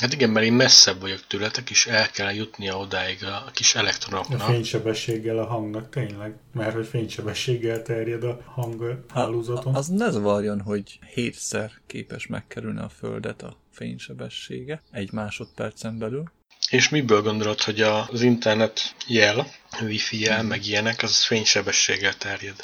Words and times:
Hát 0.00 0.12
igen, 0.12 0.30
mert 0.30 0.46
én 0.46 0.52
messzebb 0.52 1.00
vagyok 1.00 1.26
tőletek, 1.26 1.70
és 1.70 1.86
el 1.86 2.10
kell 2.10 2.32
jutnia 2.34 2.76
odáig 2.78 3.24
a 3.24 3.50
kis 3.52 3.74
A 3.74 3.78
elektronoknak. 3.78 4.40
fénysebességgel 4.40 5.38
a 5.38 5.46
hangnak 5.46 5.90
tényleg, 5.90 6.34
mert 6.52 6.74
hogy 6.74 6.86
fénysebességgel 6.86 7.82
terjed 7.82 8.24
a 8.24 8.40
hang 8.46 9.04
hálózaton. 9.12 9.74
Az 9.74 9.86
ne 9.88 10.10
zavarjon, 10.10 10.60
hogy 10.60 10.98
hétszer 11.14 11.70
képes 11.86 12.26
megkerülni 12.26 12.80
a 12.80 12.88
Földet 12.88 13.42
a 13.42 13.56
fénysebessége 13.72 14.82
egy 14.90 15.12
másodpercen 15.12 15.98
belül. 15.98 16.22
És 16.70 16.88
miből 16.88 17.22
gondolod, 17.22 17.60
hogy 17.60 17.80
a- 17.80 18.08
az 18.08 18.22
internet 18.22 18.94
jel, 19.06 19.46
wifi 19.82 20.20
jel, 20.20 20.42
meg 20.42 20.66
ilyenek, 20.66 21.02
az 21.02 21.24
fénysebességgel 21.24 22.14
terjed? 22.14 22.56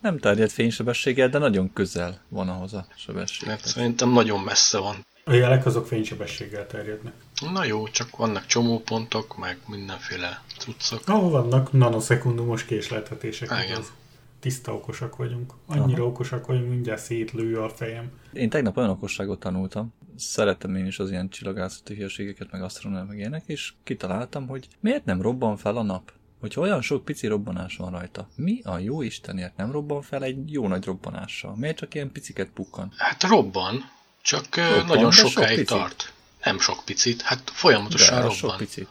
Nem 0.00 0.18
terjed 0.18 0.50
fénysebességgel, 0.50 1.28
de 1.28 1.38
nagyon 1.38 1.72
közel 1.72 2.24
van 2.28 2.48
ahhoz 2.48 2.72
a 2.74 2.86
sebességhez. 2.96 3.46
Mert 3.48 3.66
szerintem 3.66 4.10
nagyon 4.10 4.40
messze 4.40 4.78
van. 4.78 5.06
A 5.28 5.32
jelek 5.32 5.66
azok 5.66 5.86
fénysebességgel 5.86 6.66
terjednek. 6.66 7.12
Na 7.52 7.64
jó, 7.64 7.88
csak 7.88 8.16
vannak 8.16 8.46
csomópontok, 8.46 9.36
meg 9.36 9.58
mindenféle 9.68 10.42
cuccok. 10.58 11.02
Ahol 11.06 11.30
vannak 11.30 11.72
nanoszekundumos 11.72 12.64
késleltetések, 12.64 13.50
Igen. 13.64 13.78
az 13.78 13.92
tiszta 14.40 14.74
okosak 14.74 15.16
vagyunk. 15.16 15.52
Annyira 15.66 16.00
Aha. 16.00 16.10
okosak 16.10 16.46
vagyunk, 16.46 16.68
mindjárt 16.68 17.02
szétlő 17.02 17.58
a 17.60 17.68
fejem. 17.68 18.10
Én 18.32 18.48
tegnap 18.48 18.76
olyan 18.76 18.90
okosságot 18.90 19.40
tanultam, 19.40 19.92
szeretem 20.16 20.74
én 20.74 20.86
is 20.86 20.98
az 20.98 21.10
ilyen 21.10 21.28
csillagászati 21.28 21.94
hülyeségeket, 21.94 22.50
meg 22.50 22.62
asztronómia, 22.62 23.04
meg 23.04 23.18
ilyenek, 23.18 23.42
és 23.46 23.72
kitaláltam, 23.82 24.46
hogy 24.46 24.68
miért 24.80 25.04
nem 25.04 25.22
robban 25.22 25.56
fel 25.56 25.76
a 25.76 25.82
nap? 25.82 26.12
Hogyha 26.40 26.60
olyan 26.60 26.80
sok 26.82 27.04
pici 27.04 27.26
robbanás 27.26 27.76
van 27.76 27.90
rajta, 27.90 28.28
mi 28.36 28.60
a 28.64 28.78
jó 28.78 29.02
Istenért 29.02 29.56
nem 29.56 29.70
robban 29.70 30.02
fel 30.02 30.22
egy 30.22 30.52
jó 30.52 30.68
nagy 30.68 30.84
robbanással? 30.84 31.56
Miért 31.56 31.76
csak 31.76 31.94
ilyen 31.94 32.12
piciket 32.12 32.50
pukkan? 32.54 32.92
Hát 32.96 33.22
robban, 33.22 33.94
csak 34.26 34.56
robban, 34.56 34.76
Robban, 34.76 34.96
nagyon 34.96 35.10
sok 35.10 35.30
sokáig 35.30 35.58
picit. 35.58 35.66
tart. 35.66 36.12
Nem 36.44 36.60
sok 36.60 36.84
picit, 36.84 37.22
hát 37.22 37.50
folyamatosan 37.54 38.20
De, 38.20 38.26
az 38.26 38.32
sok 38.32 38.40
robban. 38.42 38.58
picit. 38.58 38.88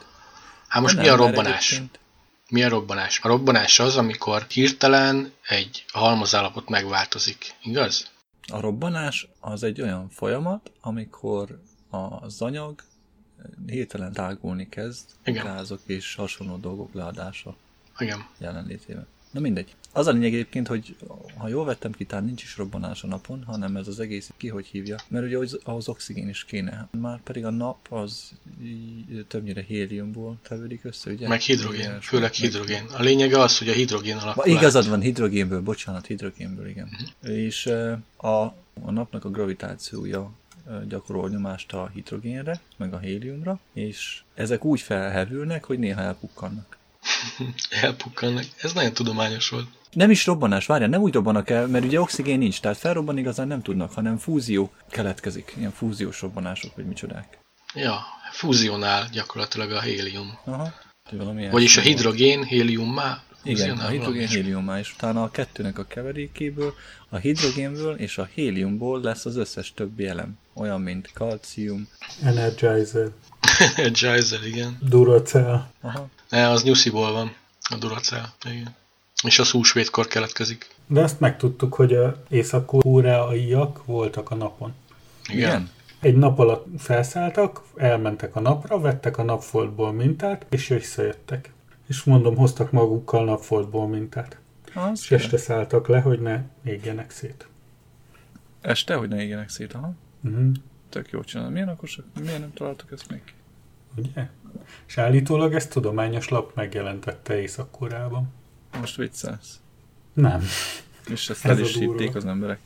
Hát 0.68 0.82
most 0.82 0.96
De 0.96 1.02
mi 1.02 1.08
a 1.08 1.16
nem, 1.16 1.20
mert 1.24 1.36
robbanás? 1.36 1.72
egyébként- 1.72 2.00
Mi 2.50 2.64
a 2.64 2.70
robbanás? 2.70 3.20
A 3.24 3.28
robbanás 3.28 3.80
az, 3.80 3.98
amikor 3.98 4.46
hirtelen 4.50 5.32
egy 5.48 5.86
halmazállapot 5.94 6.70
megváltozik, 6.70 7.54
igaz? 7.62 8.12
A 8.48 8.60
robbanás 8.60 9.28
az 9.40 9.64
egy 9.64 9.82
olyan 9.82 10.10
folyamat, 10.10 10.72
amikor 10.82 11.62
az 12.22 12.42
anyag 12.42 12.84
hirtelen 13.66 14.14
tágulni 14.14 14.70
kezd, 14.70 15.10
Igen. 15.26 15.46
gázok 15.46 15.82
és 15.86 16.16
hasonló 16.16 16.58
dolgok 16.58 16.94
leadása 16.94 17.56
Igen. 18.00 18.26
jelenlétében. 18.38 19.08
Na 19.36 19.42
mindegy. 19.42 19.76
Az 19.92 20.08
a 20.08 20.12
lényeg 20.12 20.34
egyébként, 20.34 20.68
hogy 20.68 20.96
ha 21.38 21.48
jól 21.48 21.66
vettem 21.66 21.92
ki, 21.92 22.06
tehát 22.06 22.26
nincs 22.26 22.44
is 22.44 22.58
robbanás 22.58 23.04
a 23.04 23.08
napon, 23.08 23.44
hanem 23.44 23.76
ez 23.76 23.88
az 23.88 24.00
egész 24.00 24.32
ki 24.38 24.48
hogy 24.48 24.66
hívja. 24.66 24.98
Mert 25.08 25.26
ugye 25.26 25.58
ahhoz 25.64 25.88
oxigén 25.88 26.30
is 26.30 26.46
kéne. 26.46 26.88
Már 27.00 27.22
pedig 27.24 27.46
a 27.46 27.50
nap 27.50 27.78
az 27.90 28.32
többnyire 29.28 29.62
héliumból 29.62 30.38
tevődik 30.48 30.84
össze, 30.84 31.12
ugye? 31.12 31.28
Meg 31.28 31.40
hidrogén, 31.40 31.80
Ilyen, 31.80 32.02
főleg 32.02 32.34
hidrogén. 32.34 32.86
A 32.98 33.02
lényege 33.02 33.40
az, 33.40 33.58
hogy 33.58 33.70
a 33.70 33.74
hidrogén 33.74 34.18
alakul 34.18 34.52
igazad 34.52 34.84
át. 34.84 34.90
van, 34.90 35.02
hidrogénből, 35.02 35.62
bocsánat, 35.62 36.06
hidrogénből, 36.06 36.68
igen. 36.68 36.90
Mhm. 37.22 37.32
És 37.32 37.66
a, 38.18 38.42
a 38.82 38.92
napnak 38.92 39.26
a 39.26 39.30
gravitációja 39.30 40.32
gyakorol 40.88 41.30
nyomást 41.30 41.74
a 41.74 41.92
hidrogénre, 41.94 42.60
meg 42.78 42.94
a 42.94 42.98
héliumra, 42.98 43.60
és 43.74 44.22
ezek 44.34 44.66
úgy 44.66 44.82
felhevülnek, 44.82 45.64
hogy 45.64 45.80
néha 45.80 46.02
elpukkannak. 46.02 46.75
Elpukkannak. 47.82 48.46
Ez 48.62 48.74
nagyon 48.74 48.94
tudományos 48.94 49.50
volt. 49.50 49.68
Nem 49.92 50.12
is 50.12 50.26
robbanás, 50.26 50.66
várjál, 50.66 50.90
nem 50.90 51.02
úgy 51.02 51.14
robbanak 51.14 51.50
el, 51.50 51.68
mert 51.68 51.86
ugye 51.86 52.00
oxigén 52.00 52.38
nincs, 52.38 52.60
tehát 52.60 52.78
felrobban 52.78 53.18
igazán 53.18 53.48
nem 53.48 53.62
tudnak, 53.62 53.94
hanem 53.94 54.18
fúzió 54.18 54.72
keletkezik, 54.90 55.54
ilyen 55.58 55.72
fúziós 55.72 56.22
robbanások, 56.22 56.76
vagy 56.76 56.86
micsodák. 56.86 57.38
Ja, 57.74 58.00
fúzionál 58.32 59.08
gyakorlatilag 59.12 59.72
a 59.72 59.82
hélium. 59.82 60.38
Aha. 60.46 60.74
Vagyis 61.52 61.78
a 61.78 61.82
hidrogén 61.82 62.44
héliummá 62.44 63.24
Igen, 63.44 63.78
a 63.78 63.88
hidrogén 63.88 64.28
héliummá, 64.28 64.80
és 64.80 64.94
utána 64.94 65.24
a 65.24 65.32
kettőnek 65.32 65.78
a 65.78 65.84
keverékéből, 65.84 66.74
a 67.10 67.18
hidrogénből 67.18 67.96
és 67.96 68.18
a 68.18 68.30
héliumból 68.34 69.02
lesz 69.02 69.26
az 69.26 69.36
összes 69.36 69.74
többi 69.74 70.08
elem. 70.08 70.38
Olyan, 70.54 70.82
mint 70.82 71.12
kalcium. 71.14 71.88
Energizer, 72.24 73.10
Geyser, 74.02 74.46
igen. 74.46 74.78
Duracell. 74.82 75.66
Aha. 75.82 76.08
Ne, 76.36 76.50
az 76.50 76.64
nyusziból 76.64 77.12
van. 77.12 77.36
A 77.70 77.76
Duracell. 77.76 78.26
Igen. 78.46 78.76
És 79.24 79.40
az 79.40 79.52
húsvétkor 79.52 80.08
keletkezik. 80.08 80.70
De 80.88 81.02
azt 81.02 81.20
megtudtuk, 81.20 81.74
hogy 81.74 81.94
a 81.94 82.24
észak-koreaiak 82.30 83.86
voltak 83.86 84.32
a 84.32 84.36
napon. 84.36 84.74
Igen. 85.28 85.38
Igen. 85.38 85.70
Egy 86.00 86.16
nap 86.16 86.40
alatt 86.40 86.66
felszálltak, 86.78 87.62
elmentek 87.76 88.36
a 88.36 88.40
napra, 88.40 88.80
vettek 88.80 89.18
a 89.18 89.24
napfoltból 89.24 89.92
mintát, 89.92 90.46
és 90.50 90.68
visszajöttek. 90.68 91.54
És 91.88 92.04
mondom, 92.04 92.36
hoztak 92.36 92.72
magukkal 92.72 93.26
napfoltból 93.26 93.88
mintát. 93.88 94.38
Az 94.74 95.02
És 95.04 95.12
este 95.12 95.38
szálltak 95.38 95.88
le, 95.88 96.00
hogy 96.00 96.20
ne 96.20 96.42
égjenek 96.64 97.12
szét. 97.12 97.48
Este, 98.62 98.96
hogy 98.96 99.10
ne 99.10 99.22
égjenek 99.22 99.50
szét, 99.50 99.74
aha. 99.74 99.94
Uh-huh. 100.24 100.52
Tök 100.90 101.10
jó 101.10 101.24
csinálni. 101.24 101.54
Milyen 101.54 101.70
okosak? 101.70 102.06
Miért 102.20 102.40
nem 102.40 102.54
találtuk 102.54 102.92
ezt 102.92 103.10
még 103.10 103.24
ki? 103.24 103.34
Ugye? 103.96 104.30
És 104.88 104.98
állítólag 104.98 105.54
ezt 105.54 105.70
tudományos 105.70 106.30
lap 106.30 106.56
megjelentette 106.56 107.42
Észak-Koreában. 107.42 108.34
Most 108.80 108.96
viccelsz. 108.96 109.60
Nem. 110.14 110.42
És 111.10 111.30
ezt 111.30 111.46
Ez 111.46 111.58
el 111.58 111.64
is 111.64 111.78
hitték 111.78 112.16
az 112.16 112.26
emberek. 112.26 112.60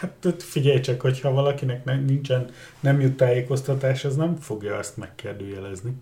Hát 0.00 0.42
figyelj 0.42 0.80
csak, 0.80 1.00
hogyha 1.00 1.30
valakinek 1.30 1.84
ne, 1.84 1.96
nincsen, 1.96 2.50
nem 2.80 3.00
jut 3.00 3.16
tájékoztatás, 3.16 4.04
az 4.04 4.16
nem 4.16 4.36
fogja 4.36 4.78
ezt 4.78 4.96
megkérdőjelezni. 4.96 5.92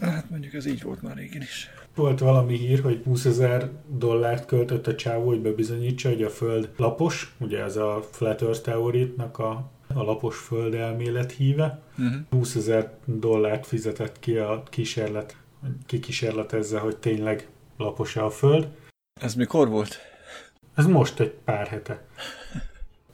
Hát 0.00 0.30
mondjuk 0.30 0.54
ez 0.54 0.66
így 0.66 0.82
volt 0.82 1.02
már 1.02 1.16
régen 1.16 1.42
is. 1.42 1.70
Volt 1.94 2.18
valami 2.18 2.56
hír, 2.56 2.80
hogy 2.80 3.02
20 3.04 3.24
ezer 3.24 3.70
dollárt 3.86 4.46
költött 4.46 4.86
a 4.86 4.94
csávó, 4.94 5.26
hogy 5.26 5.40
bebizonyítsa, 5.40 6.08
hogy 6.08 6.22
a 6.22 6.30
Föld 6.30 6.68
lapos, 6.76 7.34
ugye 7.38 7.62
ez 7.62 7.76
a 7.76 8.08
Flat 8.10 8.42
Earth 8.42 8.60
teoritnak 8.60 9.38
a, 9.38 9.70
a 9.94 10.02
lapos 10.02 10.36
Föld 10.36 10.74
elmélet 10.74 11.32
híve. 11.32 11.82
Uh-huh. 11.98 12.20
20 12.30 12.54
ezer 12.54 12.92
dollárt 13.04 13.66
fizetett 13.66 14.18
ki 14.18 14.36
a 14.36 14.62
kísérlet, 14.70 15.36
kikísérletezze, 15.86 16.78
hogy 16.78 16.96
tényleg 16.96 17.48
lapos 17.76 18.16
a 18.16 18.30
Föld. 18.30 18.68
Ez 19.20 19.34
mikor 19.34 19.68
volt? 19.68 19.98
Ez 20.74 20.86
most 20.86 21.20
egy 21.20 21.30
pár 21.44 21.66
hete. 21.66 22.04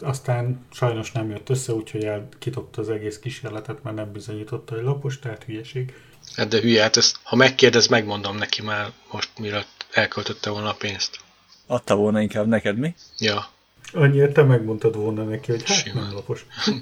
Aztán 0.01 0.67
sajnos 0.73 1.13
nem 1.13 1.31
jött 1.31 1.49
össze, 1.49 1.73
úgyhogy 1.73 2.05
elkitopta 2.05 2.81
az 2.81 2.89
egész 2.89 3.19
kísérletet, 3.19 3.83
mert 3.83 3.97
nem 3.97 4.13
bizonyította, 4.13 4.75
hogy 4.75 4.85
lapos, 4.85 5.19
tehát 5.19 5.45
hülyeség. 5.45 5.95
Hát 6.35 6.49
de 6.49 6.61
hülye, 6.61 6.83
hát 6.83 6.97
ezt, 6.97 7.17
ha 7.23 7.37
megkérdez, 7.37 7.87
megmondom 7.87 8.37
neki 8.37 8.63
már 8.63 8.93
most, 9.13 9.39
mire 9.39 9.65
elköltötte 9.93 10.51
volna 10.51 10.69
a 10.69 10.77
pénzt. 10.79 11.21
Adta 11.67 11.97
volna 11.97 12.21
inkább 12.21 12.47
neked, 12.47 12.79
mi? 12.79 12.95
Ja, 13.19 13.47
Annyira 13.93 14.33
te 14.33 14.43
megmondtad 14.43 14.97
volna 14.97 15.25
neki, 15.25 15.51
hogy 15.51 15.63
hát 15.65 15.77
Simán. 15.77 16.05
nem 16.05 16.15
lapos. 16.15 16.47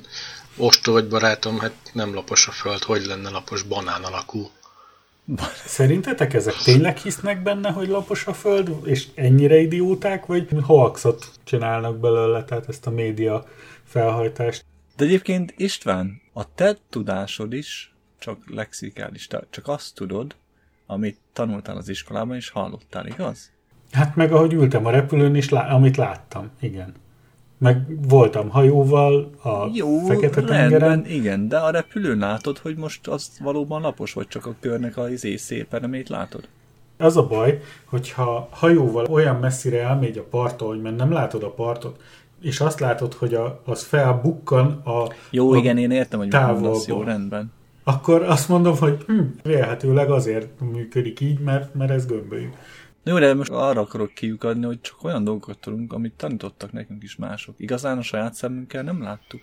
ostor 0.56 0.92
vagy 0.94 1.08
barátom, 1.08 1.58
hát 1.58 1.74
nem 1.92 2.14
lapos 2.14 2.48
a 2.48 2.52
föld, 2.52 2.82
hogy 2.82 3.04
lenne 3.04 3.30
lapos 3.30 3.62
banán 3.62 4.02
alakú. 4.02 4.50
Szerintetek 5.66 6.34
ezek 6.34 6.54
tényleg 6.54 6.96
hisznek 6.96 7.42
benne, 7.42 7.70
hogy 7.70 7.88
lapos 7.88 8.26
a 8.26 8.32
Föld, 8.32 8.70
és 8.84 9.06
ennyire 9.14 9.56
idióták, 9.58 10.26
vagy 10.26 10.48
hoaxot 10.62 11.30
csinálnak 11.44 11.98
belőle, 11.98 12.44
tehát 12.44 12.68
ezt 12.68 12.86
a 12.86 12.90
média 12.90 13.44
felhajtást? 13.84 14.64
De 14.96 15.04
egyébként 15.04 15.54
István, 15.56 16.20
a 16.32 16.54
te 16.54 16.76
tudásod 16.90 17.52
is 17.52 17.94
csak 18.18 18.38
lexikális, 18.46 19.28
csak 19.50 19.68
azt 19.68 19.94
tudod, 19.94 20.34
amit 20.86 21.18
tanultál 21.32 21.76
az 21.76 21.88
iskolában, 21.88 22.36
és 22.36 22.48
hallottál, 22.48 23.06
igaz? 23.06 23.50
Hát 23.94 24.16
meg 24.16 24.32
ahogy 24.32 24.52
ültem 24.52 24.86
a 24.86 24.90
repülőn, 24.90 25.34
és 25.34 25.48
lá- 25.48 25.70
amit 25.70 25.96
láttam, 25.96 26.50
igen. 26.60 26.94
Meg 27.58 28.08
voltam 28.08 28.48
hajóval 28.48 29.30
a 29.42 29.70
Jó, 29.72 29.98
Fekete-tengeren. 29.98 30.78
rendben, 30.78 31.10
igen, 31.10 31.48
de 31.48 31.58
a 31.58 31.70
repülőn 31.70 32.18
látod, 32.18 32.58
hogy 32.58 32.76
most 32.76 33.06
az 33.08 33.30
valóban 33.42 33.82
lapos, 33.82 34.12
vagy 34.12 34.28
csak 34.28 34.46
a 34.46 34.54
körnek 34.60 34.96
a 34.96 35.10
izé 35.10 35.36
szép 35.36 35.74
elemét 35.74 36.08
látod? 36.08 36.48
Az 36.98 37.16
a 37.16 37.26
baj, 37.26 37.60
hogyha 37.84 38.48
hajóval 38.50 39.04
olyan 39.04 39.36
messzire 39.36 39.82
elmegy 39.82 40.18
a 40.18 40.22
parttól, 40.22 40.68
hogy 40.68 40.80
mert 40.82 40.96
nem 40.96 41.12
látod 41.12 41.42
a 41.42 41.50
partot, 41.50 42.00
és 42.40 42.60
azt 42.60 42.80
látod, 42.80 43.14
hogy 43.14 43.34
a, 43.34 43.60
az 43.64 43.82
felbukkan 43.82 44.66
a... 44.84 45.12
Jó, 45.30 45.52
a, 45.52 45.56
igen, 45.56 45.78
én 45.78 45.90
értem, 45.90 46.18
hogy 46.18 46.28
távolból. 46.28 46.80
jó, 46.86 47.02
rendben. 47.02 47.52
Akkor 47.84 48.22
azt 48.22 48.48
mondom, 48.48 48.76
hogy 48.76 49.02
hm, 49.06 49.20
vélhetőleg 49.42 50.10
azért 50.10 50.48
működik 50.72 51.20
így, 51.20 51.38
mert, 51.38 51.74
mert 51.74 51.90
ez 51.90 52.06
gömbölyű. 52.06 52.48
Jó, 53.04 53.18
de 53.18 53.34
most 53.34 53.50
arra 53.50 53.80
akarok 53.80 54.14
kiukadni, 54.14 54.64
hogy 54.64 54.80
csak 54.80 55.04
olyan 55.04 55.24
dolgokat 55.24 55.58
tudunk, 55.58 55.92
amit 55.92 56.12
tanítottak 56.12 56.72
nekünk 56.72 57.02
is 57.02 57.16
mások. 57.16 57.54
Igazán 57.58 57.98
a 57.98 58.02
saját 58.02 58.34
szemünkkel 58.34 58.82
nem 58.82 59.02
láttuk. 59.02 59.42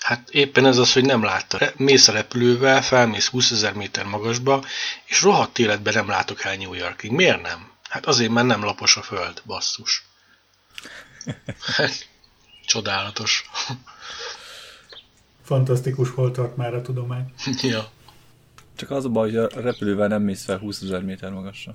Hát 0.00 0.30
éppen 0.30 0.66
ez 0.66 0.78
az, 0.78 0.92
hogy 0.92 1.04
nem 1.04 1.22
látta. 1.22 1.58
Mész 1.76 2.08
a 2.08 2.12
repülővel, 2.12 2.82
felmész 2.82 3.26
20 3.26 3.50
ezer 3.50 3.74
méter 3.74 4.04
magasba, 4.04 4.64
és 5.04 5.22
rohadt 5.22 5.58
életben 5.58 5.94
nem 5.94 6.08
látok 6.08 6.44
el 6.44 6.56
New 6.56 6.72
Yorkig. 6.72 7.10
Miért 7.10 7.42
nem? 7.42 7.70
Hát 7.88 8.06
azért, 8.06 8.30
mert 8.30 8.46
nem 8.46 8.64
lapos 8.64 8.96
a 8.96 9.02
föld, 9.02 9.42
basszus. 9.46 10.06
Hát, 11.76 12.08
Csodálatos. 12.66 13.50
Fantasztikus 15.42 16.10
hol 16.10 16.30
tart 16.30 16.56
már 16.56 16.74
a 16.74 16.82
tudomány. 16.82 17.32
ja. 17.62 17.90
Csak 18.76 18.90
az 18.90 19.04
a 19.04 19.08
baj, 19.08 19.30
hogy 19.30 19.36
a 19.36 19.60
repülővel 19.60 20.08
nem 20.08 20.22
mész 20.22 20.44
fel 20.44 20.58
20 20.58 20.82
ezer 20.82 21.02
méter 21.02 21.30
magasra. 21.30 21.74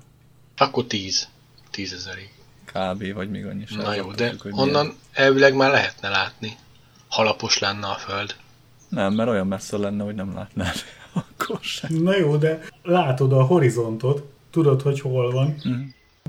Akkor 0.56 0.84
10. 0.84 1.28
10 1.70 1.92
ezerig. 1.92 2.30
Kb. 2.64 3.14
vagy 3.14 3.30
még 3.30 3.46
annyi 3.46 3.66
sem. 3.66 3.78
Na 3.80 3.94
jó, 3.94 4.12
de 4.12 4.30
Tudjuk, 4.30 4.58
onnan 4.58 4.84
milyen. 4.84 4.98
elvileg 5.12 5.54
már 5.54 5.70
lehetne 5.70 6.08
látni. 6.08 6.56
Halapos 7.08 7.58
lenne 7.58 7.86
a 7.86 7.94
föld. 7.94 8.34
Nem, 8.88 9.14
mert 9.14 9.28
olyan 9.28 9.46
messze 9.46 9.76
lenne, 9.76 10.04
hogy 10.04 10.14
nem 10.14 10.34
látnád. 10.34 10.74
Akkor 11.12 11.58
sem. 11.60 11.94
Na 11.94 12.16
jó, 12.16 12.36
de 12.36 12.60
látod 12.82 13.32
a 13.32 13.42
horizontot, 13.42 14.22
tudod, 14.50 14.82
hogy 14.82 15.00
hol 15.00 15.30
van. 15.30 15.56
Mhm. 15.64 15.80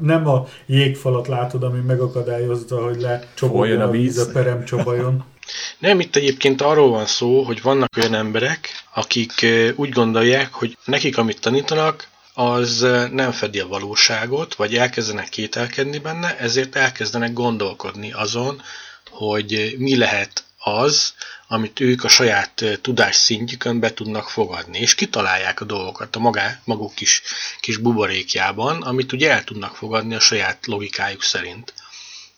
Nem 0.01 0.27
a 0.27 0.47
jégfalat 0.65 1.27
látod, 1.27 1.63
ami 1.63 1.79
megakadályozza, 1.79 2.83
hogy 2.83 3.01
lecsoboljon 3.01 3.81
a 3.81 3.89
víz 3.89 4.17
a 4.17 4.31
peremcsobajon. 4.31 5.23
Nem, 5.79 5.99
itt 5.99 6.15
egyébként 6.15 6.61
arról 6.61 6.89
van 6.89 7.05
szó, 7.05 7.43
hogy 7.43 7.61
vannak 7.61 7.89
olyan 7.97 8.13
emberek, 8.13 8.69
akik 8.93 9.45
úgy 9.75 9.89
gondolják, 9.89 10.53
hogy 10.53 10.77
nekik, 10.85 11.17
amit 11.17 11.41
tanítanak, 11.41 12.07
az 12.39 12.79
nem 13.11 13.31
fedi 13.31 13.59
a 13.59 13.67
valóságot, 13.67 14.55
vagy 14.55 14.75
elkezdenek 14.75 15.29
kételkedni 15.29 15.97
benne, 15.97 16.37
ezért 16.37 16.75
elkezdenek 16.75 17.33
gondolkodni 17.33 18.11
azon, 18.11 18.61
hogy 19.09 19.75
mi 19.77 19.97
lehet 19.97 20.43
az, 20.57 21.13
amit 21.47 21.79
ők 21.79 22.03
a 22.03 22.07
saját 22.07 22.63
tudás 22.81 23.15
szintjükön 23.15 23.79
be 23.79 23.93
tudnak 23.93 24.29
fogadni, 24.29 24.79
és 24.79 24.95
kitalálják 24.95 25.61
a 25.61 25.65
dolgokat 25.65 26.15
a 26.15 26.19
magá, 26.19 26.59
maguk 26.63 26.93
kis, 26.93 27.21
kis 27.59 27.77
buborékjában, 27.77 28.81
amit 28.81 29.11
ugye 29.11 29.31
el 29.31 29.43
tudnak 29.43 29.75
fogadni 29.75 30.15
a 30.15 30.19
saját 30.19 30.65
logikájuk 30.65 31.23
szerint. 31.23 31.73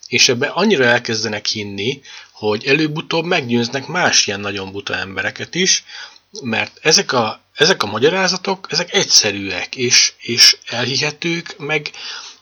És 0.07 0.30
ebbe 0.30 0.48
annyira 0.48 0.86
elkezdenek 0.86 1.45
hinni, 1.45 2.02
hogy 2.31 2.66
előbb-utóbb 2.66 3.25
meggyőznek 3.25 3.88
más 3.88 4.28
ilyen 4.28 4.40
nagyon 4.40 4.72
buta 4.72 4.95
embereket 4.95 5.56
is, 5.56 5.84
mert 6.42 6.78
ezek 6.81 7.12
a, 7.13 7.42
ezek 7.60 7.84
a 7.84 7.88
magyarázatok, 7.88 8.68
ezek 8.70 8.94
egyszerűek 8.94 9.76
és, 9.76 10.14
és 10.20 10.58
elhihetők, 10.66 11.56
meg, 11.58 11.92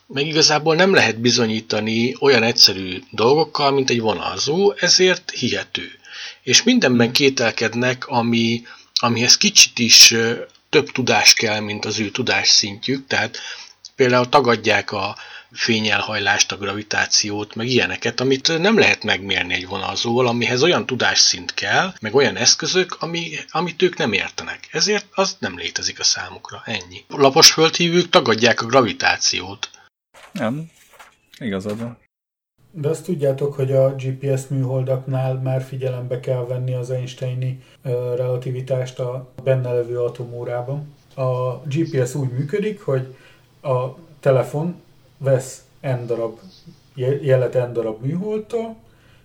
meg 0.07 0.27
igazából 0.27 0.75
nem 0.75 0.93
lehet 0.93 1.19
bizonyítani 1.19 2.15
olyan 2.19 2.43
egyszerű 2.43 3.01
dolgokkal, 3.11 3.71
mint 3.71 3.89
egy 3.89 3.99
vonalzó, 3.99 4.73
ezért 4.79 5.31
hihető. 5.31 5.91
És 6.43 6.63
mindenben 6.63 7.11
kételkednek, 7.11 8.07
ami, 8.07 8.61
amihez 8.93 9.37
kicsit 9.37 9.79
is 9.79 10.13
több 10.69 10.91
tudás 10.91 11.33
kell, 11.33 11.59
mint 11.59 11.85
az 11.85 11.99
ő 11.99 12.09
tudás 12.11 12.49
szintjük, 12.49 13.07
tehát 13.07 13.37
például 13.95 14.29
tagadják 14.29 14.91
a 14.91 15.17
fényelhajlást, 15.57 16.51
a 16.51 16.57
gravitációt, 16.57 17.55
meg 17.55 17.67
ilyeneket, 17.67 18.19
amit 18.19 18.59
nem 18.59 18.77
lehet 18.77 19.03
megmérni 19.03 19.53
egy 19.53 19.67
vonalzóval, 19.67 20.27
amihez 20.27 20.63
olyan 20.63 20.85
tudásszint 20.85 21.53
kell, 21.53 21.93
meg 22.01 22.15
olyan 22.15 22.35
eszközök, 22.35 22.97
ami, 22.99 23.29
amit 23.49 23.81
ők 23.81 23.97
nem 23.97 24.13
értenek. 24.13 24.67
Ezért 24.71 25.05
az 25.11 25.37
nem 25.39 25.57
létezik 25.57 25.99
a 25.99 26.03
számukra. 26.03 26.61
Ennyi. 26.65 27.03
Lapos 27.07 27.51
földhívők 27.51 28.09
tagadják 28.09 28.61
a 28.61 28.65
gravitációt. 28.65 29.69
Nem. 30.31 30.69
Igazad 31.39 31.79
van. 31.79 31.97
De 32.71 32.89
azt 32.89 33.03
tudjátok, 33.03 33.53
hogy 33.53 33.71
a 33.71 33.95
GPS 33.95 34.41
műholdaknál 34.47 35.33
már 35.33 35.63
figyelembe 35.63 36.19
kell 36.19 36.45
venni 36.45 36.73
az 36.73 36.89
Einsteini 36.91 37.63
relativitást 38.15 38.99
a 38.99 39.33
benne 39.43 39.71
levő 39.71 39.99
atomórában. 39.99 40.95
A 41.15 41.53
GPS 41.53 42.15
úgy 42.15 42.29
működik, 42.29 42.81
hogy 42.81 43.15
a 43.61 43.87
telefon 44.19 44.81
vesz 45.17 45.63
n 45.81 46.05
darab 46.05 46.39
je- 46.95 47.23
jelet 47.23 47.53
n 47.53 47.73
darab 47.73 48.05
műholdtól, 48.05 48.75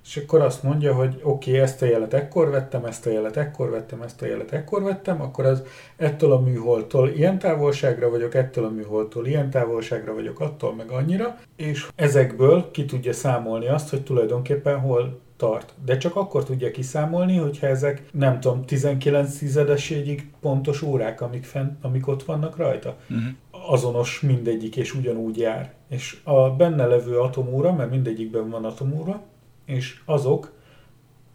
és 0.04 0.16
akkor 0.16 0.40
azt 0.40 0.62
mondja, 0.62 0.94
hogy 0.94 1.20
oké, 1.22 1.50
okay, 1.50 1.62
ezt 1.62 1.82
a 1.82 1.86
jelet 1.86 2.14
ekkor 2.14 2.50
vettem, 2.50 2.84
ezt 2.84 3.06
a 3.06 3.10
jelet 3.10 3.36
ekkor 3.36 3.70
vettem, 3.70 4.02
ezt 4.02 4.22
a 4.22 4.26
jelet 4.26 4.52
ekkor 4.52 4.82
vettem, 4.82 5.20
akkor 5.20 5.44
az 5.44 5.62
ettől 5.96 6.32
a 6.32 6.40
műholdtól 6.40 7.08
ilyen 7.08 7.38
távolságra 7.38 8.10
vagyok, 8.10 8.34
ettől 8.34 8.64
a 8.64 8.70
műholdtól 8.70 9.26
ilyen 9.26 9.50
távolságra 9.50 10.14
vagyok, 10.14 10.40
attól 10.40 10.74
meg 10.74 10.90
annyira, 10.90 11.38
és 11.56 11.88
ezekből 11.94 12.70
ki 12.70 12.84
tudja 12.84 13.12
számolni 13.12 13.68
azt, 13.68 13.90
hogy 13.90 14.02
tulajdonképpen 14.02 14.78
hol 14.80 15.20
tart. 15.36 15.74
De 15.84 15.96
csak 15.96 16.16
akkor 16.16 16.44
tudja 16.44 16.70
kiszámolni, 16.70 17.36
hogyha 17.36 17.66
ezek, 17.66 18.02
nem 18.12 18.40
tudom, 18.40 18.64
19 18.64 19.38
tizedeségig 19.38 20.30
pontos 20.40 20.82
órák, 20.82 21.20
amik, 21.20 21.44
fent, 21.44 21.84
amik 21.84 22.08
ott 22.08 22.22
vannak 22.22 22.56
rajta. 22.56 22.96
Uh-huh. 23.10 23.72
Azonos 23.72 24.20
mindegyik, 24.20 24.76
és 24.76 24.94
ugyanúgy 24.94 25.38
jár. 25.38 25.72
És 25.92 26.20
a 26.24 26.50
benne 26.50 26.86
levő 26.86 27.18
atomóra, 27.18 27.72
mert 27.72 27.90
mindegyikben 27.90 28.50
van 28.50 28.64
atomóra, 28.64 29.22
és 29.64 30.00
azok 30.04 30.52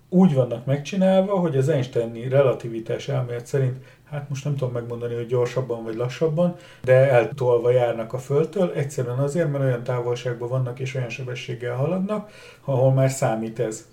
úgy 0.09 0.33
vannak 0.33 0.65
megcsinálva, 0.65 1.39
hogy 1.39 1.57
az 1.57 1.69
Einsteini 1.69 2.27
relativitás 2.27 3.07
elmélet 3.07 3.45
szerint, 3.45 3.77
hát 4.03 4.29
most 4.29 4.43
nem 4.43 4.55
tudom 4.55 4.73
megmondani, 4.73 5.15
hogy 5.15 5.25
gyorsabban 5.25 5.83
vagy 5.83 5.95
lassabban, 5.95 6.55
de 6.83 6.93
eltolva 6.93 7.71
járnak 7.71 8.13
a 8.13 8.17
Földtől, 8.17 8.71
egyszerűen 8.71 9.17
azért, 9.17 9.51
mert 9.51 9.63
olyan 9.63 9.83
távolságban 9.83 10.49
vannak 10.49 10.79
és 10.79 10.95
olyan 10.95 11.09
sebességgel 11.09 11.75
haladnak, 11.75 12.31
ahol 12.65 12.93
már 12.93 13.09
számít 13.09 13.59
ez. 13.59 13.87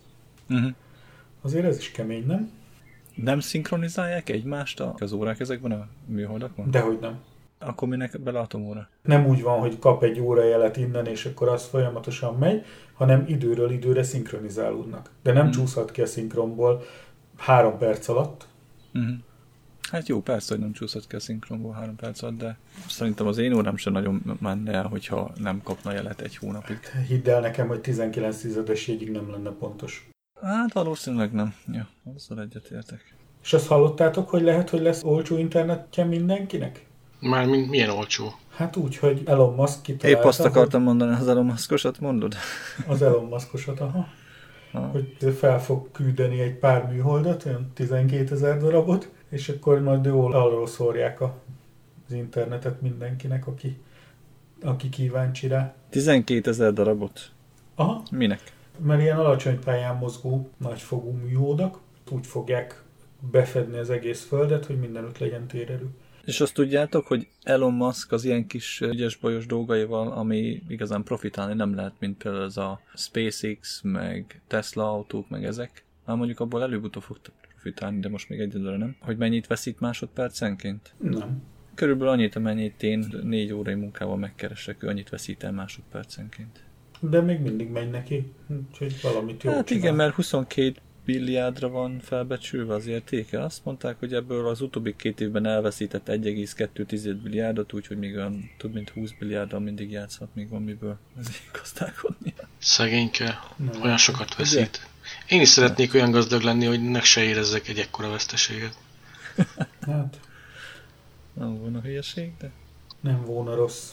Uh-huh. 0.50 0.70
Azért 1.42 1.64
ez 1.64 1.78
is 1.78 1.90
kemény, 1.90 2.26
nem? 2.26 2.50
Nem 3.14 3.40
szinkronizálják 3.40 4.28
egymást 4.28 4.80
az 4.80 5.12
órák 5.12 5.40
ezekben 5.40 5.72
a 5.72 5.88
műholdakon? 6.06 6.70
Dehogy 6.70 6.98
nem. 7.00 7.18
Akkor 7.58 7.88
minek 7.88 8.20
bele 8.20 8.38
atomóra? 8.38 8.88
Nem 9.02 9.26
úgy 9.26 9.42
van, 9.42 9.58
hogy 9.58 9.78
kap 9.78 10.02
egy 10.02 10.20
órajelet 10.20 10.76
innen, 10.76 11.06
és 11.06 11.24
akkor 11.24 11.48
az 11.48 11.64
folyamatosan 11.64 12.34
megy, 12.34 12.64
hanem 12.94 13.24
időről 13.26 13.70
időre 13.70 14.02
szinkronizálódnak. 14.02 15.10
De 15.22 15.32
nem 15.32 15.42
Hmm. 15.42 15.50
csúszhat 15.50 15.90
ki 15.90 16.00
a 16.02 16.06
szinkronból 16.06 16.82
három 17.36 17.78
perc 17.78 18.08
alatt. 18.08 18.46
Uh-huh. 18.94 19.14
Hát 19.90 20.08
jó, 20.08 20.20
persze, 20.22 20.54
hogy 20.54 20.62
nem 20.62 20.72
csúszott 20.72 21.06
ki 21.06 21.16
a 21.16 21.20
szinkronból 21.20 21.72
három 21.72 21.96
perc 21.96 22.22
alatt, 22.22 22.38
de 22.38 22.58
szerintem 22.88 23.26
az 23.26 23.38
én 23.38 23.52
órám 23.52 23.76
sem 23.76 23.92
nagyon 23.92 24.38
menne 24.40 24.72
el, 24.72 24.86
hogyha 24.86 25.32
nem 25.40 25.60
kapna 25.64 25.92
jelet 25.92 26.20
egy 26.20 26.36
hónapig. 26.36 26.78
Hidd 27.08 27.28
el 27.28 27.40
nekem, 27.40 27.68
hogy 27.68 27.80
19 27.80 28.40
tizedeségig 28.40 29.10
nem 29.10 29.30
lenne 29.30 29.50
pontos. 29.50 30.08
Hát 30.42 30.72
valószínűleg 30.72 31.32
nem. 31.32 31.54
Ja, 31.72 31.88
azzal 32.14 32.40
egyetértek. 32.40 33.14
És 33.42 33.52
azt 33.52 33.66
hallottátok, 33.66 34.28
hogy 34.28 34.42
lehet, 34.42 34.70
hogy 34.70 34.80
lesz 34.80 35.02
olcsó 35.02 35.36
internetje 35.38 36.04
mindenkinek? 36.04 36.86
Mármint 37.28 37.70
milyen 37.70 37.90
olcsó. 37.90 38.32
Hát 38.56 38.76
úgy, 38.76 38.96
hogy 38.96 39.22
Elon 39.26 39.54
Musk 39.54 39.82
kitalálta, 39.82 40.20
Épp 40.20 40.26
azt 40.28 40.40
akartam 40.40 40.82
mondani, 40.82 41.14
az 41.14 41.28
Elon 41.28 41.44
Muskosat 41.44 42.00
mondod? 42.00 42.34
hogy 42.76 42.84
az 42.94 43.02
Elon 43.02 43.24
Muskosat, 43.24 43.80
aha, 43.80 44.06
Ha. 44.72 44.80
hogy 44.80 45.34
fel 45.38 45.60
fog 45.62 45.90
küldeni 45.92 46.40
egy 46.40 46.54
pár 46.54 46.86
műholdat, 46.92 47.44
olyan 47.44 47.70
12 47.74 48.34
ezer 48.34 48.58
darabot, 48.58 49.10
és 49.28 49.48
akkor 49.48 49.80
majd 49.80 50.04
jól 50.04 50.32
arról 50.32 50.66
szórják 50.66 51.20
a, 51.20 51.34
az 52.06 52.12
internetet 52.12 52.80
mindenkinek, 52.80 53.46
aki, 53.46 53.78
aki 54.62 54.88
kíváncsi 54.88 55.46
rá. 55.46 55.74
12 55.90 56.50
ezer 56.50 56.72
darabot. 56.72 57.30
Aha, 57.74 58.02
Minek? 58.10 58.52
mert 58.78 59.00
ilyen 59.00 59.18
alacsony 59.18 59.58
pályán 59.58 59.96
mozgó 59.96 60.50
nagyfogú 60.56 61.10
műholdak 61.10 61.78
úgy 62.10 62.26
fogják 62.26 62.82
befedni 63.30 63.78
az 63.78 63.90
egész 63.90 64.24
földet, 64.24 64.66
hogy 64.66 64.78
mindenütt 64.78 65.18
legyen 65.18 65.46
térerő. 65.46 65.88
És 66.24 66.40
azt 66.40 66.54
tudjátok, 66.54 67.06
hogy 67.06 67.28
Elon 67.42 67.72
Musk 67.72 68.12
az 68.12 68.24
ilyen 68.24 68.46
kis 68.46 68.80
ügyes 68.80 69.16
bajos 69.16 69.46
dolgaival, 69.46 70.12
ami 70.12 70.62
igazán 70.68 71.02
profitálni 71.02 71.54
nem 71.54 71.74
lehet, 71.74 71.94
mint 71.98 72.22
például 72.22 72.44
ez 72.44 72.56
a 72.56 72.80
SpaceX, 72.94 73.80
meg 73.82 74.42
Tesla 74.46 74.90
autók, 74.90 75.28
meg 75.28 75.44
ezek. 75.44 75.84
Már 76.06 76.16
mondjuk 76.16 76.40
abból 76.40 76.62
előbb-utóbb 76.62 77.02
fog 77.02 77.18
profitálni, 77.48 78.00
de 78.00 78.08
most 78.08 78.28
még 78.28 78.40
egyelőre 78.40 78.76
nem. 78.76 78.96
Hogy 79.00 79.16
mennyit 79.16 79.46
veszít 79.46 79.80
másodpercenként? 79.80 80.94
Nem. 80.98 81.42
Körülbelül 81.74 82.12
annyit, 82.12 82.36
amennyit 82.36 82.82
én 82.82 83.06
négy 83.22 83.52
órai 83.52 83.74
munkával 83.74 84.16
megkeresek, 84.16 84.82
ő 84.82 84.88
annyit 84.88 85.08
veszít 85.08 85.42
el 85.42 85.52
másodpercenként. 85.52 86.64
De 87.00 87.20
még 87.20 87.40
mindig 87.40 87.68
megy 87.68 87.90
neki, 87.90 88.32
úgyhogy 88.68 89.00
valamit 89.02 89.42
jó 89.42 89.50
hát 89.50 89.66
csinál. 89.66 89.82
igen, 89.82 89.94
mert 89.94 90.14
22 90.14 90.74
milliárdra 91.04 91.68
van 91.68 92.00
felbecsülve 92.00 92.74
az 92.74 92.86
értéke. 92.86 93.42
Azt 93.42 93.64
mondták, 93.64 93.98
hogy 93.98 94.14
ebből 94.14 94.46
az 94.46 94.60
utóbbi 94.60 94.96
két 94.96 95.20
évben 95.20 95.46
elveszített 95.46 96.06
1,2 96.08 97.22
milliárdot, 97.22 97.72
úgyhogy 97.72 97.98
még 97.98 98.14
olyan 98.16 98.50
több 98.58 98.72
mint 98.72 98.90
20 98.90 99.10
milliárddal 99.18 99.60
mindig 99.60 99.90
játszhat, 99.90 100.28
még 100.34 100.48
van 100.48 100.62
miből 100.62 100.98
ezért 101.18 101.50
gazdálkodni. 101.52 102.34
Szegényke, 102.58 103.38
Nem. 103.56 103.82
olyan 103.82 103.96
sokat 103.96 104.36
veszít. 104.36 104.88
Én 105.28 105.40
is 105.40 105.48
szeretnék 105.48 105.94
olyan 105.94 106.10
gazdag 106.10 106.42
lenni, 106.42 106.64
hogy 106.64 106.82
nek 106.82 107.04
se 107.04 107.22
érezzek 107.22 107.68
egy 107.68 107.78
ekkora 107.78 108.10
veszteséget. 108.10 108.76
Hát, 109.80 110.20
Nem 111.32 111.58
volna 111.58 111.80
hülyeség, 111.80 112.32
de... 112.38 112.50
nem 113.00 113.24
volna 113.24 113.54
rossz. 113.54 113.90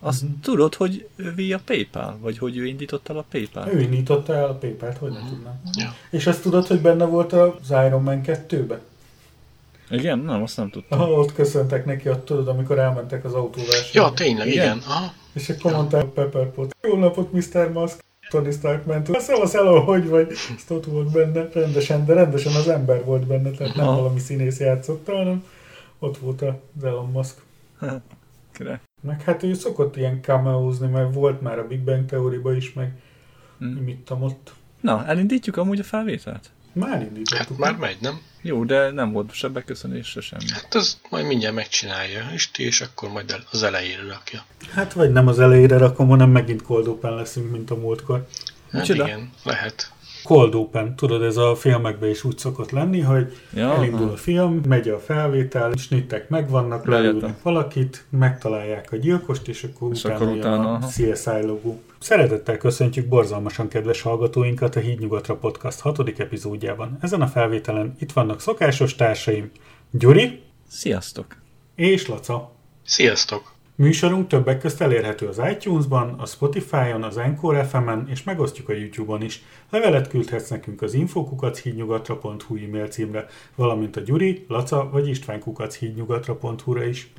Azt 0.00 0.22
Mhm. 0.22 0.30
tudod, 0.42 0.74
hogy 0.74 1.08
ő 1.16 1.54
a 1.54 1.58
PayPal? 1.64 2.16
Vagy 2.20 2.38
hogy 2.38 2.56
ő 2.56 2.66
indította 2.66 3.12
el 3.12 3.18
a 3.18 3.24
PayPal? 3.30 3.68
Ő 3.68 3.80
indította 3.80 4.34
el 4.34 4.48
a 4.48 4.54
PayPal-t, 4.54 4.98
hogy 4.98 5.12
nem 5.12 5.26
tudnám. 5.28 5.60
Ja. 5.72 5.94
És 6.10 6.26
azt 6.26 6.42
tudod, 6.42 6.66
hogy 6.66 6.80
benne 6.80 7.04
volt 7.04 7.32
az 7.32 7.70
Iron 7.70 8.02
Man 8.02 8.20
2-be? 8.24 8.80
Igen? 9.90 10.18
Nem, 10.18 10.42
azt 10.42 10.56
nem 10.56 10.70
tudtam. 10.70 11.00
Aha, 11.00 11.10
ott 11.10 11.32
köszöntek 11.32 11.84
neki, 11.84 12.08
ott 12.08 12.24
tudod, 12.24 12.48
amikor 12.48 12.78
elmentek 12.78 13.24
az 13.24 13.34
autóversenyre. 13.34 14.08
Ja, 14.08 14.12
tényleg, 14.14 14.46
Igen? 14.46 14.64
igen. 14.64 14.78
Aha. 14.88 15.12
És 15.32 15.48
akkor 15.48 15.72
mondták 15.72 16.04
Pepper 16.04 16.50
Pot. 16.50 16.76
Jó 16.82 16.96
napot, 16.98 17.32
Mr. 17.32 17.70
Musk. 17.72 18.04
Tony 18.28 18.52
Stark 18.52 18.84
ment. 18.86 19.20
Szevasz, 19.20 19.52
hello, 19.52 19.80
hogy 19.80 20.08
vagy? 20.08 20.32
Azt 20.56 20.70
ott 20.70 20.84
volt 20.84 21.10
benne, 21.12 21.48
rendesen, 21.52 22.04
de 22.04 22.12
rendesen 22.14 22.54
az 22.54 22.68
ember 22.68 23.04
volt 23.04 23.26
benne, 23.26 23.50
tehát 23.50 23.74
nem 23.74 23.86
Aha. 23.88 23.96
valami 23.96 24.18
színész 24.18 24.58
játszotta, 24.60 25.16
hanem 25.16 25.44
Ott 25.98 26.18
volt 26.18 26.42
az 26.42 26.84
Elon 26.84 27.10
Musk. 27.10 27.34
Király. 28.56 28.78
Meg 29.00 29.22
hát 29.22 29.42
ő 29.42 29.54
szokott 29.54 29.96
ilyen 29.96 30.22
cameózni, 30.22 30.86
mert 30.88 31.14
volt 31.14 31.40
már 31.40 31.58
a 31.58 31.66
Big 31.66 31.80
Bang 31.80 32.06
teóriba 32.06 32.54
is, 32.56 32.72
meg 32.72 32.92
Hm. 33.58 33.76
imittam 33.76 34.22
ott. 34.22 34.52
Na, 34.80 35.06
elindítjuk 35.06 35.56
amúgy 35.56 35.78
a 35.78 35.84
felvételt? 35.84 36.50
Már 36.72 37.00
indítottuk. 37.02 37.38
Hát 37.48 37.58
már 37.58 37.76
megy, 37.76 37.96
nem? 38.00 38.20
Jó, 38.42 38.64
de 38.64 38.90
nem 38.90 39.12
volt 39.12 39.32
se 39.32 39.48
beköszönés, 39.48 40.06
se 40.08 40.20
semmi. 40.20 40.50
Hát 40.50 40.74
az 40.74 41.00
majd 41.10 41.26
mindjárt 41.26 41.54
megcsinálja, 41.54 42.26
és 42.32 42.50
ti, 42.50 42.62
és 42.64 42.80
akkor 42.80 43.10
majd 43.10 43.30
el- 43.30 43.44
az 43.50 43.62
elejére 43.62 44.02
rakja. 44.08 44.44
Hát 44.72 44.92
vagy 44.92 45.12
nem 45.12 45.26
az 45.26 45.38
elejére 45.40 45.78
rakom, 45.78 46.08
hanem 46.08 46.30
megint 46.30 46.62
cold 46.62 46.86
open 46.86 47.14
leszünk, 47.14 47.50
mint 47.50 47.70
a 47.70 47.74
múltkor. 47.76 48.26
Hát 48.70 48.80
Micsoda? 48.80 49.04
igen, 49.06 49.30
lehet. 49.44 49.92
Cold 50.28 50.54
open, 50.54 50.96
tudod, 50.96 51.22
ez 51.22 51.36
a 51.36 51.54
filmekben 51.54 52.08
is 52.08 52.24
úgy 52.24 52.38
szokott 52.38 52.70
lenni, 52.70 53.00
hogy 53.00 53.36
Ja, 53.54 53.74
elindul 53.74 54.02
aha. 54.02 54.12
a 54.12 54.16
film, 54.16 54.60
megy 54.66 54.88
a 54.88 54.98
felvétel, 54.98 55.72
snittek 55.76 56.28
megvannak, 56.28 56.86
leülnek 56.86 57.42
valakit, 57.42 58.04
megtalálják 58.10 58.92
a 58.92 58.96
gyilkost, 58.96 59.48
és 59.48 59.64
akkor 59.64 59.90
És 59.92 60.04
utána, 60.04 60.14
akkor 60.14 60.28
jön 60.28 60.38
utána, 60.38 60.72
a. 60.74 60.86
CSI 60.86 61.46
logó. 61.46 61.80
Szeretettel 61.98 62.56
köszöntjük 62.56 63.06
borzalmasan 63.08 63.68
kedves 63.68 64.02
hallgatóinkat 64.02 64.76
a 64.76 64.80
Hídnyugatra 64.80 65.36
Podcast 65.36 65.80
hatodik 65.80 66.18
epizódjában. 66.18 66.98
Ezen 67.00 67.22
a 67.22 67.26
felvételen 67.26 67.96
itt 68.00 68.12
vannak 68.12 68.40
szokásos 68.40 68.94
társaim, 68.94 69.50
Gyuri 69.90 70.40
Sziasztok! 70.68 71.36
és 71.74 72.08
Laca. 72.08 72.52
Sziasztok! 72.84 73.57
Műsorunk 73.80 74.26
többek 74.26 74.58
közt 74.58 74.80
elérhető 74.80 75.26
az 75.26 75.40
iTunes-ban, 75.50 76.14
a 76.18 76.26
Spotify-on, 76.26 77.02
az 77.02 77.16
Encore 77.16 77.64
FM-en, 77.64 78.08
és 78.10 78.22
megosztjuk 78.22 78.68
a 78.68 78.72
YouTube-on 78.72 79.22
is. 79.22 79.42
Levelet 79.70 80.08
küldhetsz 80.08 80.48
nekünk 80.48 80.82
az 80.82 80.94
infokukachídnyugatra.hu 80.94 82.56
e-mail 82.56 82.88
címre, 82.88 83.26
valamint 83.54 83.96
a 83.96 84.00
Gyuri, 84.00 84.44
Laca 84.48 84.88
vagy 84.92 85.08
István 85.08 85.40
kukachídnyugatra.hu-ra 85.40 86.84
is. 86.84 87.12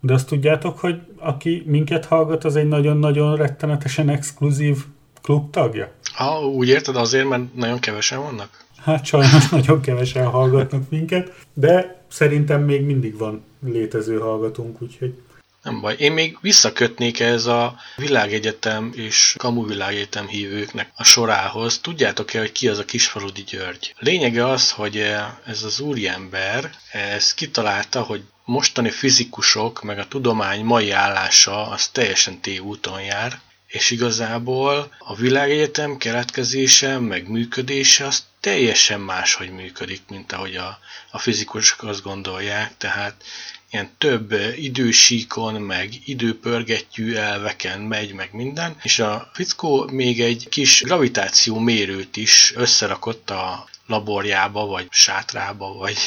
De 0.00 0.12
azt 0.12 0.28
tudjátok, 0.28 0.78
hogy 0.78 1.00
aki 1.16 1.62
minket 1.66 2.04
hallgat, 2.04 2.44
az 2.44 2.56
egy 2.56 2.68
nagyon-nagyon 2.68 3.36
rettenetesen 3.36 4.08
exkluzív 4.08 4.84
klub 5.22 5.50
tagja? 5.50 5.92
Ha 6.14 6.40
úgy 6.40 6.68
érted 6.68 6.96
azért, 6.96 7.28
mert 7.28 7.54
nagyon 7.54 7.78
kevesen 7.78 8.20
vannak? 8.20 8.63
Hát 8.84 9.04
sajnos 9.04 9.48
nagyon 9.48 9.80
kevesen 9.80 10.26
hallgatnak 10.26 10.90
minket, 10.90 11.32
de 11.54 12.04
szerintem 12.08 12.62
még 12.62 12.82
mindig 12.82 13.16
van 13.18 13.44
létező 13.64 14.18
hallgatónk, 14.18 14.82
úgyhogy 14.82 15.14
Nem 15.62 15.80
baj. 15.80 15.94
Én 15.98 16.12
még 16.12 16.38
visszakötnék 16.40 17.20
ez 17.20 17.46
a 17.46 17.74
világegyetem 17.96 18.92
és 18.94 19.34
kamuvilágegyetem 19.38 20.26
hívőknek 20.26 20.90
a 20.96 21.04
sorához. 21.04 21.78
Tudjátok-e, 21.78 22.38
hogy 22.38 22.52
ki 22.52 22.68
az 22.68 22.78
a 22.78 22.84
Kisfaludi 22.84 23.42
György? 23.42 23.94
Lényege 23.98 24.46
az, 24.46 24.70
hogy 24.70 24.96
ez 25.46 25.62
az 25.62 25.80
úriember, 25.80 26.70
ez 26.92 27.34
kitalálta, 27.34 28.02
hogy 28.02 28.22
mostani 28.44 28.90
fizikusok, 28.90 29.82
meg 29.82 29.98
a 29.98 30.08
tudomány 30.08 30.64
mai 30.64 30.90
állása 30.90 31.66
az 31.66 31.88
teljesen 31.88 32.40
tévúton 32.40 33.02
jár, 33.02 33.40
és 33.74 33.90
igazából 33.90 34.94
a 34.98 35.14
világegyetem 35.14 35.96
keletkezése, 35.96 36.98
meg 36.98 37.28
működése 37.28 38.06
az 38.06 38.24
teljesen 38.40 39.00
máshogy 39.00 39.50
működik, 39.50 40.02
mint 40.08 40.32
ahogy 40.32 40.56
a, 40.56 40.78
a 41.10 41.18
fizikusok 41.18 41.82
azt 41.82 42.02
gondolják, 42.02 42.76
tehát 42.76 43.24
ilyen 43.70 43.90
több 43.98 44.32
idősíkon, 44.56 45.54
meg 45.54 45.92
időpörgettyű 46.04 47.14
elveken 47.14 47.80
megy, 47.80 48.12
meg 48.12 48.28
minden, 48.32 48.76
és 48.82 48.98
a 48.98 49.30
fickó 49.32 49.88
még 49.92 50.20
egy 50.20 50.48
kis 50.48 50.82
gravitáció 50.82 51.58
mérőt 51.58 52.16
is 52.16 52.52
összerakott 52.56 53.30
a 53.30 53.68
laborjába, 53.86 54.66
vagy 54.66 54.86
sátrába, 54.90 55.72
vagy 55.72 55.98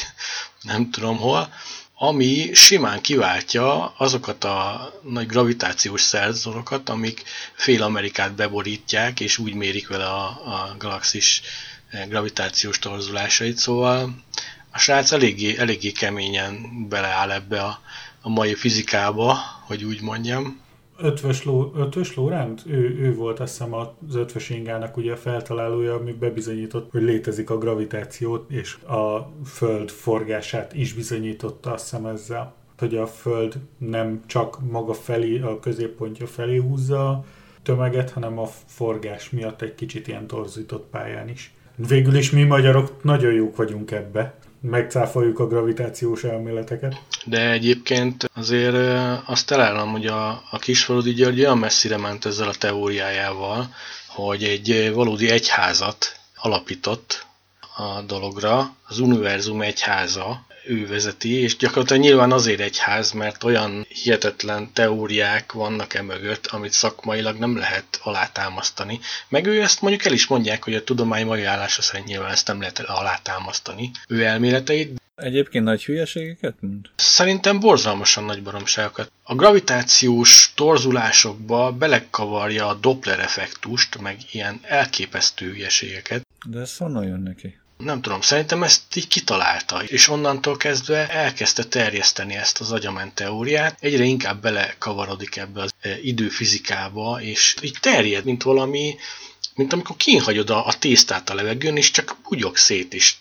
nem 0.62 0.90
tudom 0.90 1.16
hol, 1.16 1.52
ami 2.00 2.50
simán 2.54 3.00
kiváltja 3.00 3.94
azokat 3.96 4.44
a 4.44 4.90
nagy 5.02 5.26
gravitációs 5.26 6.02
szerzorokat, 6.02 6.88
amik 6.88 7.22
fél 7.54 7.82
Amerikát 7.82 8.34
beborítják, 8.34 9.20
és 9.20 9.38
úgy 9.38 9.54
mérik 9.54 9.88
vele 9.88 10.04
a, 10.06 10.24
a 10.26 10.74
galaxis 10.78 11.42
eh, 11.90 12.06
gravitációs 12.06 12.78
torzulásait, 12.78 13.56
szóval 13.56 14.14
a 14.70 14.78
srác 14.78 15.12
eléggé, 15.12 15.56
eléggé 15.58 15.90
keményen 15.92 16.86
beleáll 16.88 17.30
ebbe 17.30 17.60
a, 17.62 17.80
a 18.20 18.28
mai 18.28 18.54
fizikába, 18.54 19.38
hogy 19.66 19.84
úgy 19.84 20.00
mondjam. 20.00 20.60
Ötvös, 20.98 21.44
ló, 21.44 21.72
ötvös 21.76 22.16
Lóránt, 22.16 22.62
ő, 22.66 22.98
ő 22.98 23.14
volt 23.14 23.40
azt 23.40 23.58
hiszem 23.58 23.74
az 23.74 24.14
ötvös 24.14 24.50
ingának 24.50 24.96
ugye 24.96 25.12
a 25.12 25.16
feltalálója, 25.16 25.94
ami 25.94 26.12
bebizonyított, 26.12 26.90
hogy 26.90 27.02
létezik 27.02 27.50
a 27.50 27.58
gravitációt, 27.58 28.50
és 28.50 28.74
a 28.74 29.32
Föld 29.44 29.90
forgását 29.90 30.74
is 30.74 30.94
bizonyította 30.94 31.72
azt 31.72 31.90
hiszem 31.90 32.06
ezzel 32.06 32.56
hogy 32.78 32.96
a 32.96 33.06
Föld 33.06 33.58
nem 33.78 34.22
csak 34.26 34.70
maga 34.70 34.94
felé, 34.94 35.40
a 35.40 35.58
középpontja 35.60 36.26
felé 36.26 36.56
húzza 36.56 37.08
a 37.08 37.24
tömeget, 37.62 38.10
hanem 38.10 38.38
a 38.38 38.46
forgás 38.66 39.30
miatt 39.30 39.62
egy 39.62 39.74
kicsit 39.74 40.08
ilyen 40.08 40.26
torzított 40.26 40.86
pályán 40.90 41.28
is. 41.28 41.54
Végül 41.88 42.16
is 42.16 42.30
mi 42.30 42.42
magyarok 42.42 43.02
nagyon 43.02 43.32
jók 43.32 43.56
vagyunk 43.56 43.90
ebbe. 43.90 44.38
Megcáfoljuk 44.60 45.38
a 45.38 45.46
gravitációs 45.46 46.24
elméleteket. 46.24 47.00
De 47.24 47.50
egyébként 47.50 48.30
azért 48.34 48.76
azt 49.26 49.50
elárulom, 49.50 49.90
hogy 49.90 50.06
a, 50.06 50.28
a 50.50 50.58
Kisfaludi 50.58 51.12
György 51.12 51.40
olyan 51.40 51.58
messzire 51.58 51.96
ment 51.96 52.24
ezzel 52.24 52.48
a 52.48 52.54
teóriájával, 52.58 53.74
hogy 54.08 54.44
egy 54.44 54.90
valódi 54.94 55.30
egyházat 55.30 56.16
alapított 56.36 57.26
a 57.76 58.00
dologra, 58.02 58.76
az 58.88 58.98
univerzum 58.98 59.60
egyháza, 59.60 60.46
ő 60.68 60.86
vezeti, 60.86 61.32
és 61.40 61.56
gyakorlatilag 61.56 62.02
nyilván 62.02 62.32
azért 62.32 62.60
egyház, 62.60 63.12
mert 63.12 63.44
olyan 63.44 63.86
hihetetlen 63.88 64.72
teóriák 64.72 65.52
vannak 65.52 65.94
e 65.94 66.02
mögött, 66.02 66.46
amit 66.46 66.72
szakmailag 66.72 67.36
nem 67.38 67.56
lehet 67.56 68.00
alátámasztani. 68.02 69.00
Meg 69.28 69.46
ő 69.46 69.62
ezt 69.62 69.80
mondjuk 69.80 70.04
el 70.04 70.12
is 70.12 70.26
mondják, 70.26 70.64
hogy 70.64 70.74
a 70.74 70.84
tudomány 70.84 71.26
mai 71.26 71.44
állása 71.44 71.82
szerint 71.82 72.08
nyilván 72.08 72.30
ezt 72.30 72.46
nem 72.46 72.60
lehet 72.60 72.78
alátámasztani. 72.78 73.90
Ő 74.08 74.24
elméleteit, 74.24 75.00
Egyébként 75.18 75.64
nagy 75.64 75.84
hülyeségeket 75.84 76.54
mond? 76.60 76.86
Szerintem 76.96 77.60
borzalmasan 77.60 78.24
nagy 78.24 78.42
baromságokat. 78.42 79.12
A 79.22 79.34
gravitációs 79.34 80.52
torzulásokba 80.54 81.72
belekavarja 81.72 82.66
a 82.66 82.74
Doppler 82.74 83.18
effektust, 83.18 84.00
meg 84.00 84.16
ilyen 84.32 84.60
elképesztő 84.62 85.46
hülyeségeket. 85.46 86.26
De 86.46 86.60
ez 86.60 86.76
honnan 86.76 87.04
jön 87.04 87.20
neki? 87.20 87.57
Nem 87.78 88.00
tudom, 88.00 88.20
szerintem 88.20 88.62
ezt 88.62 88.96
így 88.96 89.08
kitalálta, 89.08 89.82
és 89.82 90.08
onnantól 90.08 90.56
kezdve 90.56 91.08
elkezdte 91.08 91.64
terjeszteni 91.64 92.34
ezt 92.34 92.60
az 92.60 92.72
agyament 92.72 93.14
teóriát, 93.14 93.76
egyre 93.80 94.04
inkább 94.04 94.40
belekavarodik 94.40 95.36
ebbe 95.36 95.62
az 95.62 95.74
e, 95.80 95.98
időfizikába, 96.00 97.20
és 97.22 97.56
így 97.60 97.76
terjed, 97.80 98.24
mint 98.24 98.42
valami, 98.42 98.96
mint 99.54 99.72
amikor 99.72 99.96
kínhagyod 99.96 100.50
a, 100.50 100.66
a 100.66 100.78
tésztát 100.78 101.30
a 101.30 101.34
levegőn, 101.34 101.76
és 101.76 101.90
csak 101.90 102.16
bugyog 102.28 102.56
szét, 102.56 102.94
és 102.94 103.14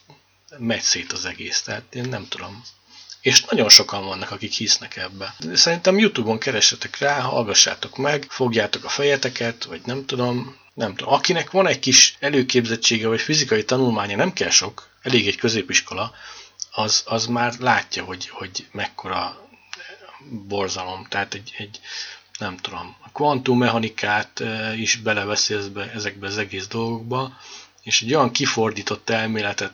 megy 0.57 0.81
szét 0.81 1.11
az 1.11 1.25
egész. 1.25 1.61
Tehát 1.61 1.95
én 1.95 2.09
nem 2.09 2.27
tudom. 2.27 2.63
És 3.21 3.43
nagyon 3.43 3.69
sokan 3.69 4.05
vannak, 4.05 4.31
akik 4.31 4.53
hisznek 4.53 4.97
ebbe. 4.97 5.35
Szerintem 5.53 5.99
Youtube-on 5.99 6.39
keressetek 6.39 6.97
rá, 6.97 7.19
hallgassátok 7.19 7.97
meg, 7.97 8.25
fogjátok 8.29 8.83
a 8.83 8.89
fejeteket, 8.89 9.63
vagy 9.63 9.81
nem 9.85 10.05
tudom, 10.05 10.55
nem 10.77 10.95
tudom. 10.95 11.13
Akinek 11.13 11.51
van 11.51 11.67
egy 11.67 11.79
kis 11.79 12.15
előképzettsége, 12.19 13.07
vagy 13.07 13.21
fizikai 13.21 13.63
tanulmánya, 13.63 14.15
nem 14.15 14.33
kell 14.33 14.49
sok, 14.49 14.89
elég 15.01 15.27
egy 15.27 15.35
középiskola, 15.35 16.11
az, 16.71 17.03
az 17.05 17.25
már 17.25 17.53
látja, 17.59 18.03
hogy, 18.03 18.27
hogy 18.27 18.67
mekkora 18.71 19.47
borzalom. 20.47 21.05
Tehát 21.09 21.33
egy, 21.33 21.53
egy 21.57 21.79
nem 22.39 22.57
tudom, 22.57 22.95
a 22.99 23.09
kvantummechanikát 23.13 24.39
eh, 24.39 24.79
is 24.79 24.95
beleveszi 24.95 25.53
ezbe, 25.53 25.91
ezekbe 25.91 26.27
az 26.27 26.37
egész 26.37 26.67
dolgokba, 26.67 27.37
és 27.83 28.01
egy 28.01 28.13
olyan 28.13 28.31
kifordított 28.31 29.09
elméletet 29.09 29.71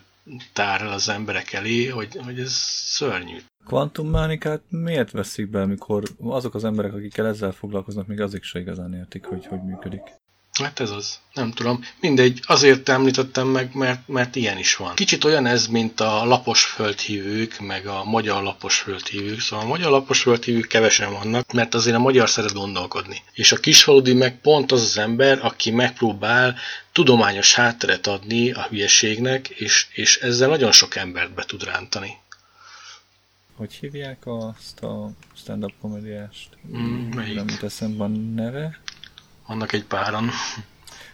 tár 0.53 0.81
el 0.81 0.91
az 0.91 1.10
emberek 1.10 1.53
elé, 1.53 1.88
hogy, 1.88 2.19
hogy 2.24 2.39
ez 2.39 2.53
szörnyű. 2.86 3.38
Kvantummechanikát 3.65 4.62
miért 4.69 5.12
veszik 5.12 5.50
be, 5.50 5.62
amikor 5.62 6.03
azok 6.19 6.55
az 6.55 6.63
emberek, 6.63 6.93
akikkel 6.93 7.27
ezzel 7.27 7.51
foglalkoznak, 7.51 8.07
még 8.07 8.22
azok 8.22 8.43
se 8.43 8.60
igazán 8.60 8.93
értik, 8.93 9.25
hogy 9.25 9.45
hogy 9.45 9.63
működik? 9.63 10.22
Hát 10.62 10.79
ez 10.79 10.89
az. 10.89 11.19
Nem 11.33 11.51
tudom. 11.51 11.83
Mindegy, 12.00 12.39
azért 12.45 12.89
említettem 12.89 13.48
meg, 13.48 13.74
mert, 13.74 14.07
mert 14.07 14.36
ilyen 14.36 14.57
is 14.57 14.75
van. 14.75 14.95
Kicsit 14.95 15.24
olyan 15.24 15.45
ez, 15.45 15.67
mint 15.67 16.00
a 16.00 16.25
lapos 16.25 16.63
földhívők, 16.65 17.60
meg 17.60 17.88
a 17.88 18.03
magyar 18.03 18.43
lapos 18.43 18.79
földhívők. 18.79 19.39
Szóval 19.39 19.65
a 19.65 19.67
magyar 19.67 19.91
lapos 19.91 20.22
földhívők 20.22 20.67
kevesen 20.67 21.12
vannak, 21.13 21.51
mert 21.51 21.74
azért 21.74 21.95
a 21.95 22.00
magyar 22.00 22.29
szeret 22.29 22.53
gondolkodni. 22.53 23.22
És 23.33 23.51
a 23.51 23.57
kisfaludi 23.57 24.13
meg 24.13 24.41
pont 24.41 24.72
az 24.72 24.81
az 24.81 24.98
ember, 24.98 25.39
aki 25.45 25.72
megpróbál 25.72 26.55
tudományos 26.91 27.53
hátteret 27.53 28.07
adni 28.07 28.51
a 28.51 28.62
hülyeségnek, 28.69 29.50
és, 29.50 29.88
és 29.93 30.17
ezzel 30.17 30.50
nagyon 30.50 30.72
sok 30.72 30.95
embert 30.95 31.33
be 31.33 31.43
tud 31.43 31.63
rántani. 31.63 32.17
Hogy 33.55 33.74
hívják 33.74 34.17
azt 34.25 34.79
a 34.79 35.12
stand-up 35.38 35.74
komédiást? 35.81 36.50
Mm, 36.67 37.10
melyik? 37.10 37.36
Nem 37.36 37.48
jut 37.50 37.63
eszembe 37.63 38.03
a 38.03 38.07
neve. 38.07 38.81
Vannak 39.53 39.74
egy 39.74 39.86
páran. 39.86 40.29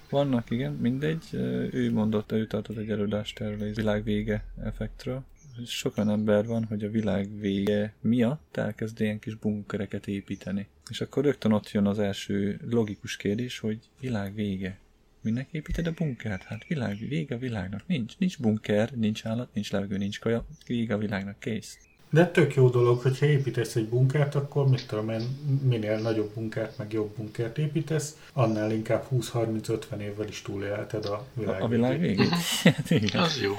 Vannak, 0.09 0.49
igen, 0.49 0.73
mindegy. 0.73 1.23
Ő 1.71 1.91
mondott, 1.91 2.31
ő 2.31 2.47
tartott 2.47 2.77
egy 2.77 2.89
előadást 2.89 3.39
erről 3.39 3.61
a 3.61 3.73
világ 3.73 4.03
vége 4.03 4.43
effektről. 4.63 5.23
Sokan 5.65 6.09
ember 6.09 6.45
van, 6.45 6.63
hogy 6.63 6.83
a 6.83 6.89
világ 6.89 7.39
vége 7.39 7.93
miatt 8.01 8.57
elkezd 8.57 9.01
ilyen 9.01 9.19
kis 9.19 9.35
bunkereket 9.35 10.07
építeni. 10.07 10.67
És 10.89 11.01
akkor 11.01 11.23
rögtön 11.23 11.51
ott 11.51 11.71
jön 11.71 11.85
az 11.85 11.99
első 11.99 12.59
logikus 12.69 13.17
kérdés, 13.17 13.59
hogy 13.59 13.79
világ 13.99 14.35
vége. 14.35 14.79
Minek 15.21 15.47
építed 15.51 15.87
a 15.87 15.91
bunkert? 15.91 16.43
Hát 16.43 16.67
világ, 16.67 16.97
vége 16.97 17.35
a 17.35 17.39
világnak. 17.39 17.87
Nincs, 17.87 18.17
nincs 18.17 18.39
bunker, 18.39 18.91
nincs 18.91 19.25
állat, 19.25 19.53
nincs 19.53 19.71
levegő, 19.71 19.97
nincs 19.97 20.19
kaja, 20.19 20.45
vége 20.67 20.93
a 20.93 20.97
világnak, 20.97 21.39
kész. 21.39 21.77
De 22.09 22.27
tök 22.27 22.55
jó 22.55 22.69
dolog, 22.69 23.01
hogyha 23.01 23.25
építesz 23.25 23.75
egy 23.75 23.87
bunkert, 23.87 24.35
akkor 24.35 24.67
mit 24.67 24.87
tudom 24.87 25.09
én, 25.09 25.21
minél 25.63 25.97
nagyobb 25.97 26.31
bunkert, 26.33 26.77
meg 26.77 26.93
jobb 26.93 27.09
bunkert 27.17 27.57
építesz, 27.57 28.17
annál 28.33 28.71
inkább 28.71 29.05
20-30-50 29.11 29.99
évvel 29.99 30.27
is 30.27 30.41
túlélheted 30.41 31.05
a 31.05 31.25
világ 31.33 31.61
A, 31.61 31.65
a 31.65 31.67
világ 31.67 31.99
végét. 31.99 32.29
Hát 32.63 32.89
igen. 32.91 33.21
Az 33.21 33.41
jó. 33.41 33.53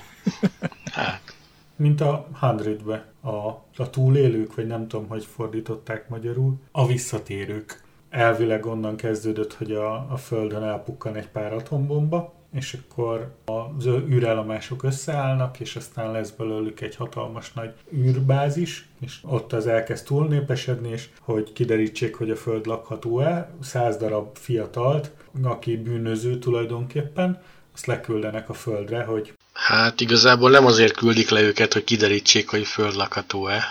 Hát, 0.84 1.34
Mint 1.76 2.00
a 2.00 2.28
100-be, 2.40 3.04
a, 3.20 3.46
a 3.76 3.90
túlélők, 3.90 4.54
vagy 4.54 4.66
nem 4.66 4.88
tudom, 4.88 5.08
hogy 5.08 5.24
fordították 5.24 6.08
magyarul, 6.08 6.54
a 6.72 6.86
visszatérők. 6.86 7.82
Elvileg 8.10 8.66
onnan 8.66 8.96
kezdődött, 8.96 9.52
hogy 9.52 9.72
a, 9.72 10.12
a 10.12 10.16
Földön 10.16 10.62
elpukkan 10.62 11.16
egy 11.16 11.28
pár 11.28 11.52
atombomba, 11.52 12.39
és 12.52 12.74
akkor 12.74 13.34
az 13.44 13.86
űrállomások 13.86 14.82
összeállnak, 14.82 15.60
és 15.60 15.76
aztán 15.76 16.12
lesz 16.12 16.30
belőlük 16.30 16.80
egy 16.80 16.96
hatalmas 16.96 17.52
nagy 17.52 17.72
űrbázis, 17.94 18.88
és 19.00 19.18
ott 19.24 19.52
az 19.52 19.66
elkezd 19.66 20.04
túlnépesedni, 20.04 20.88
és 20.88 21.08
hogy 21.20 21.52
kiderítsék, 21.52 22.14
hogy 22.14 22.30
a 22.30 22.36
Föld 22.36 22.66
lakható-e, 22.66 23.50
száz 23.60 23.96
darab 23.96 24.36
fiatalt, 24.36 25.10
aki 25.42 25.76
bűnöző 25.76 26.38
tulajdonképpen, 26.38 27.42
azt 27.74 27.86
leküldenek 27.86 28.48
a 28.48 28.52
Földre, 28.52 29.02
hogy 29.02 29.34
hát 29.66 30.00
igazából 30.00 30.50
nem 30.50 30.66
azért 30.66 30.96
küldik 30.96 31.30
le 31.30 31.40
őket, 31.40 31.72
hogy 31.72 31.84
kiderítsék, 31.84 32.48
hogy 32.48 32.66
földlakható-e. 32.66 33.62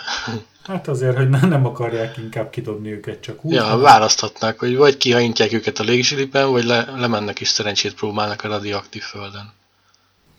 hát 0.62 0.88
azért, 0.88 1.16
hogy 1.16 1.28
ne- 1.28 1.46
nem 1.46 1.66
akarják 1.66 2.16
inkább 2.16 2.50
kidobni 2.50 2.90
őket 2.92 3.20
csak 3.20 3.44
úgy. 3.44 3.52
Ja, 3.52 3.62
hanem- 3.62 3.80
választhatnak, 3.80 4.58
hogy 4.58 4.76
vagy 4.76 4.96
kihajintják 4.96 5.52
őket 5.52 5.78
a 5.78 5.82
légsilipen, 5.82 6.50
vagy 6.50 6.64
le, 6.64 6.84
lemennek 6.96 7.40
és 7.40 7.48
szerencsét 7.48 7.94
próbálnak 7.94 8.44
a 8.44 8.48
radioaktív 8.48 9.02
földön. 9.02 9.52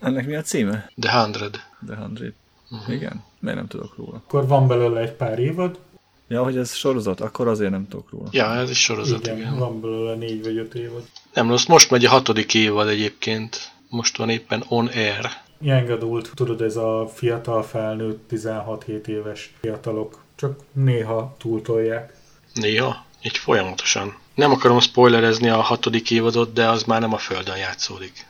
Ennek 0.01 0.25
mi 0.25 0.36
a 0.36 0.41
címe? 0.41 0.91
The 1.00 1.22
Hundred. 1.22 1.60
The 1.88 1.96
Hundred. 1.96 2.34
Mhm. 2.70 2.91
Igen, 2.91 3.24
mert 3.39 3.55
nem 3.55 3.67
tudok 3.67 3.96
róla. 3.98 4.15
Akkor 4.15 4.48
van 4.48 4.67
belőle 4.67 5.00
egy 5.00 5.12
pár 5.12 5.39
évad, 5.39 5.79
Ja, 6.27 6.43
hogy 6.43 6.58
ez 6.58 6.74
sorozat, 6.74 7.22
akkor 7.22 7.48
azért 7.48 7.72
nem 7.72 7.88
tudok 7.88 8.10
róla. 8.10 8.27
Ja, 8.31 8.53
ez 8.55 8.70
is 8.70 8.81
sorozat, 8.81 9.25
igen, 9.25 9.38
igen. 9.38 9.58
van 9.58 9.81
belőle 9.81 10.15
négy 10.15 10.43
vagy 10.43 10.58
öt 10.58 10.74
évad. 10.75 11.03
Nem 11.34 11.50
rossz, 11.50 11.65
most 11.65 11.89
megy 11.89 12.05
a 12.05 12.10
hatodik 12.10 12.53
évad 12.53 12.88
egyébként. 12.88 13.70
Most 13.91 14.17
van 14.17 14.29
éppen 14.29 14.63
on 14.67 14.88
air. 14.88 15.29
Young 15.60 15.89
adult, 15.89 16.31
tudod, 16.36 16.62
ez 16.62 16.75
a 16.75 17.10
fiatal 17.13 17.63
felnőtt, 17.63 18.31
16-7 18.31 19.07
éves 19.07 19.53
fiatalok, 19.60 20.24
csak 20.36 20.60
néha 20.71 21.36
túltolják. 21.38 22.13
Néha, 22.53 23.05
így 23.24 23.38
folyamatosan. 23.38 24.17
Nem 24.36 24.51
akarom 24.51 24.79
spoilerezni 24.79 25.50
a 25.50 25.62
hatodik 25.62 26.12
évadot, 26.12 26.53
de 26.53 26.69
az 26.69 26.83
már 26.83 27.01
nem 27.01 27.13
a 27.13 27.17
Földön 27.17 27.57
játszódik. 27.57 28.25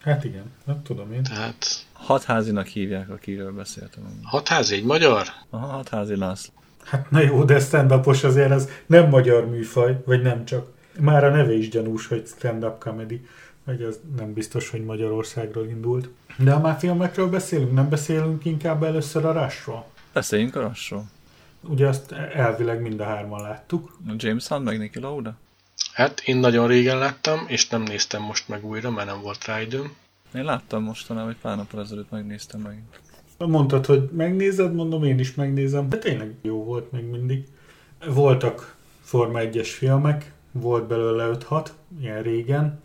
Hát 0.00 0.24
igen, 0.24 0.52
hát 0.66 0.76
tudom 0.76 1.12
én. 1.12 1.22
Tehát 1.22 1.86
Hatházinak 1.92 2.66
hívják, 2.66 3.10
akiről 3.10 3.52
beszéltem. 3.52 4.20
hatházi 4.22 4.74
egy 4.74 4.84
magyar? 4.84 5.26
Aha, 5.50 5.66
Hatházi 5.66 6.16
László. 6.16 6.52
Hát 6.84 7.10
na 7.10 7.20
jó, 7.20 7.44
de 7.44 7.58
stand 7.60 7.92
azért 7.92 8.50
ez 8.50 8.68
nem 8.86 9.08
magyar 9.08 9.48
műfaj, 9.48 10.02
vagy 10.04 10.22
nem 10.22 10.44
csak. 10.44 10.66
Már 11.00 11.24
a 11.24 11.30
neve 11.30 11.52
is 11.52 11.68
gyanús, 11.68 12.06
hogy 12.06 12.26
stand-up 12.26 12.78
comedy, 12.78 13.26
vagy 13.68 13.82
az 13.82 14.00
nem 14.16 14.32
biztos, 14.32 14.70
hogy 14.70 14.84
Magyarországról 14.84 15.66
indult. 15.66 16.08
De 16.36 16.52
ha 16.52 16.60
már 16.60 16.78
filmekről 16.78 17.28
beszélünk, 17.28 17.72
nem 17.72 17.88
beszélünk 17.88 18.44
inkább 18.44 18.82
először 18.82 19.24
a 19.24 19.42
Rushról. 19.42 19.86
Beszéljünk 20.12 20.56
a 20.56 20.60
Rushról. 20.60 21.04
Ugye 21.62 21.86
azt 21.86 22.12
elvileg 22.12 22.80
mind 22.80 23.00
a 23.00 23.04
hárman 23.04 23.42
láttuk. 23.42 23.98
A 24.06 24.12
James 24.16 24.46
Hunt 24.46 24.64
meg 24.64 24.78
Nicky 24.78 25.00
Lauda. 25.00 25.36
Hát 25.92 26.20
én 26.20 26.36
nagyon 26.36 26.66
régen 26.68 26.98
láttam, 26.98 27.44
és 27.46 27.68
nem 27.68 27.82
néztem 27.82 28.22
most 28.22 28.48
meg 28.48 28.64
újra, 28.64 28.90
mert 28.90 29.08
nem 29.08 29.20
volt 29.20 29.44
rá 29.44 29.60
időm. 29.60 29.96
Én 30.34 30.44
láttam 30.44 30.82
mostanában, 30.82 31.30
egy 31.30 31.36
pár 31.42 31.56
nappal 31.56 31.80
ezelőtt 31.80 32.10
megnéztem 32.10 32.60
megint. 32.60 33.00
Mondtad, 33.38 33.86
hogy 33.86 34.08
megnézed, 34.12 34.74
mondom, 34.74 35.04
én 35.04 35.18
is 35.18 35.34
megnézem. 35.34 35.88
De 35.88 35.98
tényleg 35.98 36.34
jó 36.42 36.64
volt 36.64 36.92
még 36.92 37.04
mindig. 37.04 37.44
Voltak 38.06 38.76
Forma 39.00 39.38
1-es 39.42 39.68
filmek, 39.76 40.32
volt 40.52 40.86
belőle 40.86 41.36
5-6, 41.48 41.68
ilyen 42.00 42.22
régen, 42.22 42.80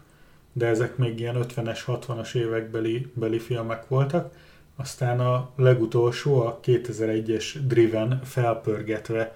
de 0.54 0.68
ezek 0.68 0.98
még 0.98 1.20
ilyen 1.20 1.38
50-es, 1.40 1.80
60-as 1.88 2.36
évekbeli 2.36 3.12
beli 3.14 3.40
filmek 3.40 3.88
voltak. 3.88 4.34
Aztán 4.76 5.20
a 5.20 5.50
legutolsó, 5.56 6.42
a 6.42 6.60
2001-es 6.64 7.56
Driven 7.68 8.22
felpörgetve 8.24 9.36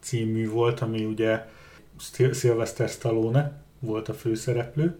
című 0.00 0.48
volt, 0.48 0.80
ami 0.80 1.04
ugye 1.04 1.46
Sylvester 2.32 2.88
Stallone 2.88 3.52
volt 3.78 4.08
a 4.08 4.14
főszereplő. 4.14 4.98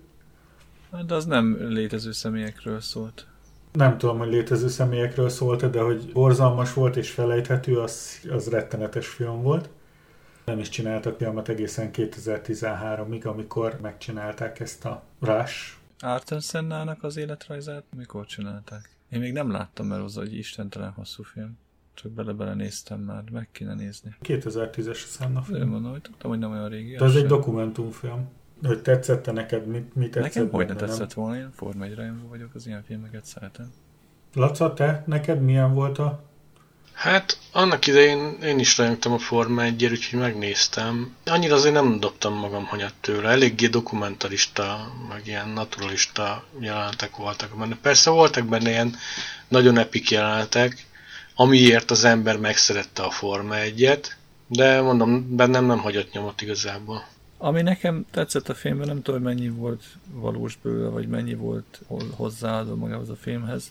Hát, 0.93 1.07
De 1.07 1.15
az 1.15 1.25
nem 1.25 1.57
létező 1.69 2.13
személyekről 2.13 2.81
szólt. 2.81 3.27
Nem 3.73 3.99
tudom, 3.99 4.19
hogy 4.19 4.29
létező 4.29 4.69
személyekről 4.69 5.29
szólt, 5.29 5.71
de 5.71 5.81
hogy 5.81 6.13
borzalmas 6.13 6.73
volt 6.73 6.97
és 6.97 7.11
felejthető, 7.11 7.79
az, 7.79 8.21
az 8.31 8.49
rettenetes 8.49 9.07
film 9.07 9.43
volt. 9.43 9.69
Nem 10.47 10.59
is 10.59 10.69
csináltak 10.69 11.17
filmet 11.17 11.49
egészen 11.49 11.91
2013-ig, 11.93 13.27
amikor 13.27 13.79
megcsinálták 13.83 14.61
ezt 14.61 14.85
a 14.85 15.03
Rush. 15.21 15.75
Arthur 15.99 16.41
Sennának 16.41 17.03
az 17.03 17.17
életrajzát 17.17 17.85
mikor 17.97 18.27
csinálták? 18.27 18.97
Én 19.09 19.21
még 19.21 19.33
nem 19.33 19.51
láttam, 19.51 19.87
mert 19.87 20.03
az 20.03 20.19
egy 20.19 20.35
istentelen 20.35 20.91
hosszú 20.91 21.23
film. 21.23 21.59
Csak 21.95 22.11
bele-bele 22.11 22.55
néztem 22.55 23.01
már, 23.01 23.23
meg 23.33 23.49
kéne 23.53 23.75
nézni. 23.75 24.15
2010-es 24.23 24.91
a 24.91 24.95
Senna 24.95 25.39
Én 25.39 25.45
film. 25.45 25.69
mondom, 25.69 25.91
hogy 25.91 26.01
tudtam, 26.01 26.31
hogy 26.31 26.39
nem 26.39 26.51
olyan 26.51 26.69
régi. 26.69 26.97
De 26.97 27.05
az 27.05 27.17
egy 27.17 27.27
dokumentumfilm. 27.27 28.29
Hogy 28.63 28.83
tetszette 28.83 29.33
neked? 29.33 29.67
Mit, 29.67 29.95
mit 29.95 30.11
tetszett? 30.11 30.35
Nekem 30.35 30.51
hogy 30.51 30.67
ne 30.67 30.75
tetszett 30.75 31.13
volna, 31.13 31.37
én 31.37 31.51
Forma 31.51 31.85
1 31.85 31.95
rajongó 31.95 32.29
vagyok, 32.29 32.55
az 32.55 32.67
ilyen 32.67 32.83
filmeket 32.83 33.25
szeretem. 33.25 33.73
Laca, 34.35 34.73
te? 34.73 35.03
Neked 35.07 35.41
milyen 35.43 35.75
volt 35.75 35.99
a... 35.99 36.23
Hát 36.97 37.39
annak 37.53 37.87
idején 37.87 38.39
én 38.43 38.59
is 38.59 38.79
rajongtam 38.79 39.13
a 39.13 39.19
Forma 39.19 39.63
1 39.63 39.85
úgyhogy 39.85 40.19
megnéztem. 40.19 41.17
Annyira 41.25 41.55
azért 41.55 41.75
nem 41.75 42.01
dobtam 42.01 42.35
magam 42.35 42.65
hanyat 42.65 42.95
tőle. 43.01 43.29
Eléggé 43.29 43.67
dokumentarista, 43.67 44.93
meg 45.09 45.27
ilyen 45.27 45.49
naturalista 45.49 46.45
jelenetek 46.61 47.17
voltak 47.17 47.59
benne. 47.59 47.77
Persze 47.83 48.11
voltak 48.11 48.45
benne 48.45 48.71
ilyen 48.71 48.97
nagyon 49.49 49.79
epik 49.79 50.11
jelenetek, 50.11 50.87
amiért 51.35 51.91
az 51.91 52.05
ember 52.05 52.39
megszerette 52.39 53.03
a 53.03 53.11
Forma 53.11 53.55
1-et, 53.59 54.05
de 54.47 54.81
mondom, 54.81 55.37
bennem 55.37 55.65
nem 55.65 55.79
hagyott 55.79 56.13
nyomot 56.13 56.43
igazából. 56.43 57.07
Ami 57.39 57.63
nekem 57.63 58.07
tetszett 58.11 58.49
a 58.49 58.55
filmben, 58.55 58.87
nem 58.87 59.03
tudom, 59.03 59.23
mennyi 59.23 59.49
volt 59.49 59.83
valós 60.13 60.59
belőle, 60.63 60.89
vagy 60.89 61.09
mennyi 61.09 61.35
volt 61.35 61.81
hozzáadva 62.17 62.75
magához 62.75 63.09
a 63.09 63.17
filmhez, 63.17 63.71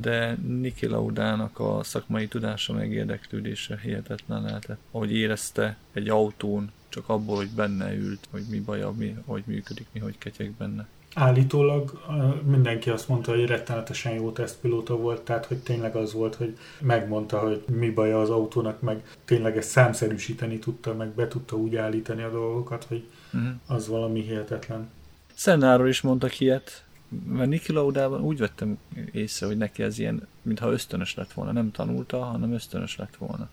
de 0.00 0.36
Niki 0.46 0.86
Laudának 0.86 1.58
a 1.58 1.80
szakmai 1.82 2.28
tudása 2.28 2.72
meg 2.72 2.92
érdeklődése 2.92 3.78
hihetetlen 3.82 4.42
lehetett. 4.42 4.78
Ahogy 4.90 5.12
érezte 5.12 5.76
egy 5.92 6.08
autón, 6.08 6.70
csak 6.88 7.08
abból, 7.08 7.36
hogy 7.36 7.50
benne 7.50 7.94
ült, 7.94 8.28
hogy 8.30 8.42
mi 8.50 8.60
baja, 8.60 8.90
mi, 8.90 9.16
hogy 9.24 9.42
működik, 9.46 9.86
mi, 9.92 10.00
hogy 10.00 10.18
ketyeg 10.18 10.52
benne. 10.52 10.86
Állítólag 11.14 12.02
mindenki 12.44 12.90
azt 12.90 13.08
mondta, 13.08 13.30
hogy 13.30 13.46
rettenetesen 13.46 14.12
jó 14.12 14.30
tesztpilóta 14.30 14.96
volt, 14.96 15.20
tehát 15.20 15.46
hogy 15.46 15.58
tényleg 15.58 15.96
az 15.96 16.12
volt, 16.12 16.34
hogy 16.34 16.56
megmondta, 16.80 17.38
hogy 17.38 17.64
mi 17.66 17.90
baja 17.90 18.20
az 18.20 18.30
autónak, 18.30 18.80
meg 18.80 19.02
tényleg 19.24 19.56
ezt 19.56 19.68
számszerűsíteni 19.68 20.58
tudta, 20.58 20.94
meg 20.94 21.08
be 21.08 21.28
tudta 21.28 21.56
úgy 21.56 21.76
állítani 21.76 22.22
a 22.22 22.30
dolgokat, 22.30 22.84
hogy 22.84 23.04
Uh-huh. 23.32 23.50
az 23.66 23.88
valami 23.88 24.20
hihetetlen. 24.20 24.88
Szennáról 25.34 25.88
is 25.88 26.00
mondtak 26.00 26.40
ilyet, 26.40 26.84
mert 27.26 27.48
Niki 27.48 27.72
Laudában 27.72 28.20
úgy 28.20 28.38
vettem 28.38 28.78
észre, 29.12 29.46
hogy 29.46 29.56
neki 29.56 29.82
ez 29.82 29.98
ilyen, 29.98 30.26
mintha 30.42 30.72
ösztönös 30.72 31.14
lett 31.14 31.32
volna. 31.32 31.52
Nem 31.52 31.70
tanulta, 31.70 32.24
hanem 32.24 32.52
ösztönös 32.52 32.96
lett 32.96 33.16
volna. 33.16 33.50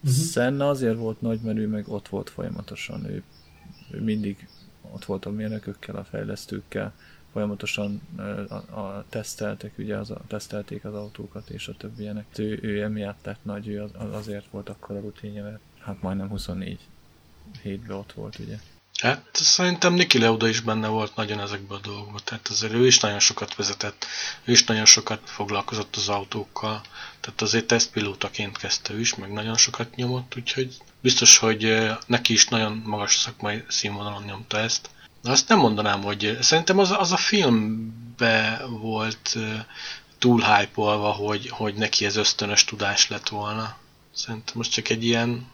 Mhm. 0.00 0.12
Senna 0.12 0.68
azért 0.68 0.96
volt 0.96 1.20
nagy, 1.20 1.40
mert 1.40 1.58
ő 1.58 1.68
meg 1.68 1.88
ott 1.88 2.08
volt 2.08 2.30
folyamatosan. 2.30 3.04
Ő, 3.04 3.22
ő 3.90 4.02
mindig 4.02 4.48
ott 4.90 5.04
volt 5.04 5.24
a 5.24 5.30
mérnökökkel, 5.30 5.96
a 5.96 6.04
fejlesztőkkel, 6.04 6.94
folyamatosan 7.32 8.00
a, 8.48 8.54
a 8.54 9.04
teszteltek, 9.08 9.78
ugye 9.78 9.96
az, 9.96 10.10
a, 10.10 10.20
tesztelték 10.26 10.84
az 10.84 10.94
autókat 10.94 11.50
és 11.50 11.68
a 11.68 11.76
többi 11.76 12.02
ilyenek. 12.02 12.26
Ő, 12.36 12.58
ő 12.62 12.82
emiatt 12.82 13.24
lett 13.24 13.44
nagy, 13.44 13.68
ő 13.68 13.82
az 13.82 14.14
azért 14.14 14.46
volt 14.50 14.68
akkor 14.68 14.96
a 14.96 15.00
rutinja, 15.00 15.42
mert 15.42 15.58
hát 15.78 16.02
majdnem 16.02 16.28
24 16.28 16.80
hétben 17.62 17.96
ott 17.96 18.12
volt, 18.12 18.38
ugye. 18.38 18.58
Hát 19.02 19.26
szerintem 19.32 19.94
Niki 19.94 20.18
Leuda 20.18 20.48
is 20.48 20.60
benne 20.60 20.88
volt 20.88 21.16
nagyon 21.16 21.40
ezekben 21.40 21.78
a 21.78 21.80
dolgokban. 21.80 22.20
Tehát 22.24 22.48
azért 22.48 22.72
ő 22.72 22.86
is 22.86 23.00
nagyon 23.00 23.18
sokat 23.18 23.54
vezetett, 23.54 24.06
ő 24.44 24.52
is 24.52 24.64
nagyon 24.64 24.84
sokat 24.84 25.20
foglalkozott 25.24 25.96
az 25.96 26.08
autókkal. 26.08 26.80
Tehát 27.20 27.42
azért 27.42 27.66
tesztpilótaként 27.66 28.56
kezdte 28.56 28.92
ő 28.92 29.00
is, 29.00 29.14
meg 29.14 29.32
nagyon 29.32 29.56
sokat 29.56 29.94
nyomott, 29.94 30.36
úgyhogy 30.36 30.76
biztos, 31.00 31.38
hogy 31.38 31.64
eh, 31.64 31.96
neki 32.06 32.32
is 32.32 32.46
nagyon 32.46 32.82
magas 32.84 33.16
szakmai 33.16 33.64
színvonalon 33.68 34.22
nyomta 34.22 34.58
ezt. 34.58 34.90
Azt 35.22 35.48
nem 35.48 35.58
mondanám, 35.58 36.02
hogy 36.02 36.38
szerintem 36.40 36.78
az, 36.78 36.90
az 36.90 37.12
a 37.12 37.16
filmbe 37.16 38.64
volt 38.68 39.36
túl 40.18 40.40
hype 40.40 40.82
hogy, 41.12 41.48
hogy 41.48 41.74
neki 41.74 42.04
ez 42.04 42.16
ösztönös 42.16 42.64
tudás 42.64 43.08
lett 43.08 43.28
volna. 43.28 43.76
Szerintem 44.14 44.54
most 44.56 44.72
csak 44.72 44.88
egy 44.88 45.04
ilyen 45.04 45.46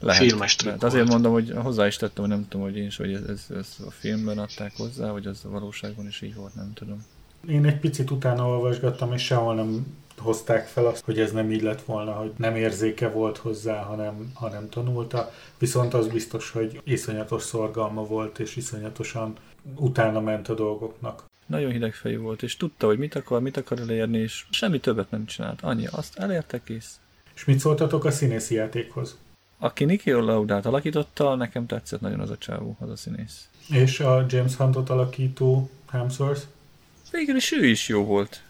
lehet, 0.00 0.22
filmes 0.22 0.60
lehet. 0.60 0.82
Azért 0.82 1.08
mondom, 1.08 1.32
hogy 1.32 1.52
hozzá 1.56 1.86
is 1.86 1.96
tettem, 1.96 2.24
hogy 2.24 2.32
nem 2.32 2.46
tudom, 2.48 2.66
hogy 2.66 2.76
én 2.76 2.86
is, 2.86 2.96
hogy 2.96 3.12
ez, 3.12 3.22
ez, 3.22 3.46
ez 3.56 3.76
a 3.86 3.90
filmben 3.90 4.38
adták 4.38 4.72
hozzá, 4.76 5.10
vagy 5.10 5.26
az 5.26 5.40
a 5.44 5.48
valóságban 5.48 6.06
is 6.06 6.22
így 6.22 6.34
volt, 6.34 6.54
nem 6.54 6.72
tudom. 6.74 7.04
Én 7.48 7.64
egy 7.64 7.78
picit 7.78 8.10
utána 8.10 8.48
olvasgattam, 8.48 9.12
és 9.12 9.22
sehol 9.24 9.54
nem 9.54 9.86
hozták 10.16 10.66
fel 10.66 10.86
azt, 10.86 11.04
hogy 11.04 11.20
ez 11.20 11.32
nem 11.32 11.50
így 11.50 11.62
lett 11.62 11.82
volna, 11.82 12.12
hogy 12.12 12.32
nem 12.36 12.56
érzéke 12.56 13.08
volt 13.08 13.36
hozzá, 13.36 13.82
hanem, 13.82 14.30
hanem 14.34 14.68
tanulta. 14.68 15.32
Viszont 15.58 15.94
az 15.94 16.06
biztos, 16.06 16.50
hogy 16.50 16.80
iszonyatos 16.84 17.42
szorgalma 17.42 18.02
volt, 18.02 18.38
és 18.38 18.56
iszonyatosan 18.56 19.32
utána 19.74 20.20
ment 20.20 20.48
a 20.48 20.54
dolgoknak. 20.54 21.24
Nagyon 21.46 21.70
hidegfejű 21.70 22.18
volt, 22.18 22.42
és 22.42 22.56
tudta, 22.56 22.86
hogy 22.86 22.98
mit 22.98 23.14
akar, 23.14 23.40
mit 23.40 23.56
akar 23.56 23.78
elérni, 23.78 24.18
és 24.18 24.44
semmi 24.50 24.80
többet 24.80 25.10
nem 25.10 25.26
csinált. 25.26 25.60
Annyi, 25.62 25.86
azt 25.86 26.18
elérte 26.18 26.62
kész. 26.62 27.00
És 27.34 27.44
mit 27.44 27.58
szóltatok 27.58 28.04
a 28.04 28.10
színészi 28.10 28.54
játékhoz? 28.54 29.16
Aki 29.58 29.84
Nicky 29.84 30.10
Laudát 30.10 30.66
alakította, 30.66 31.34
nekem 31.34 31.66
tetszett 31.66 32.00
nagyon 32.00 32.20
az 32.20 32.30
a 32.30 32.38
csávó, 32.38 32.76
az 32.80 32.90
a 32.90 32.96
színész. 32.96 33.48
És 33.68 34.00
a 34.00 34.26
James 34.28 34.54
Huntot 34.54 34.90
alakító 34.90 35.70
Hemsworth? 35.90 36.42
Végül 37.10 37.36
is 37.36 37.52
ő 37.52 37.66
is 37.66 37.88
jó 37.88 38.04
volt. 38.04 38.42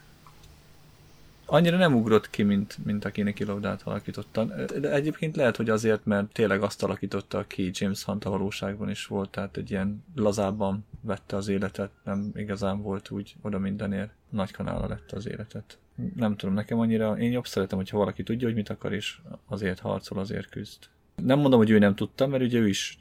Annyira 1.48 1.76
nem 1.76 1.94
ugrott 1.94 2.30
ki, 2.30 2.42
mint, 2.42 2.76
mint 2.84 3.04
aki 3.04 3.22
Nicky 3.22 3.44
Laudát 3.44 3.82
alakította. 3.84 4.44
De 4.80 4.92
egyébként 4.92 5.36
lehet, 5.36 5.56
hogy 5.56 5.70
azért, 5.70 6.04
mert 6.04 6.32
tényleg 6.32 6.62
azt 6.62 6.82
alakította, 6.82 7.38
aki 7.38 7.70
James 7.72 8.04
Hunt 8.04 8.24
a 8.24 8.30
valóságban 8.30 8.90
is 8.90 9.06
volt, 9.06 9.30
tehát 9.30 9.56
egy 9.56 9.70
ilyen 9.70 10.04
lazábban 10.14 10.84
vette 11.00 11.36
az 11.36 11.48
életet, 11.48 11.90
nem 12.04 12.30
igazán 12.34 12.82
volt 12.82 13.10
úgy 13.10 13.34
oda 13.42 13.58
mindenért. 13.58 14.10
Nagy 14.28 14.50
kanála 14.50 14.86
lett 14.88 15.12
az 15.12 15.28
életet. 15.28 15.78
Nem 16.16 16.36
tudom, 16.36 16.54
nekem 16.54 16.78
annyira, 16.78 17.18
én 17.18 17.30
jobb 17.30 17.46
szeretem, 17.46 17.78
hogyha 17.78 17.98
valaki 17.98 18.22
tudja, 18.22 18.46
hogy 18.46 18.56
mit 18.56 18.68
akar, 18.68 18.92
és 18.92 19.18
azért 19.46 19.78
harcol, 19.78 20.18
azért 20.18 20.48
küzd. 20.48 20.78
Nem 21.22 21.38
mondom, 21.38 21.58
hogy 21.58 21.70
ő 21.70 21.78
nem 21.78 21.94
tudta, 21.94 22.26
mert 22.26 22.42
ugye 22.42 22.58
ő 22.58 22.68
is 22.68 22.98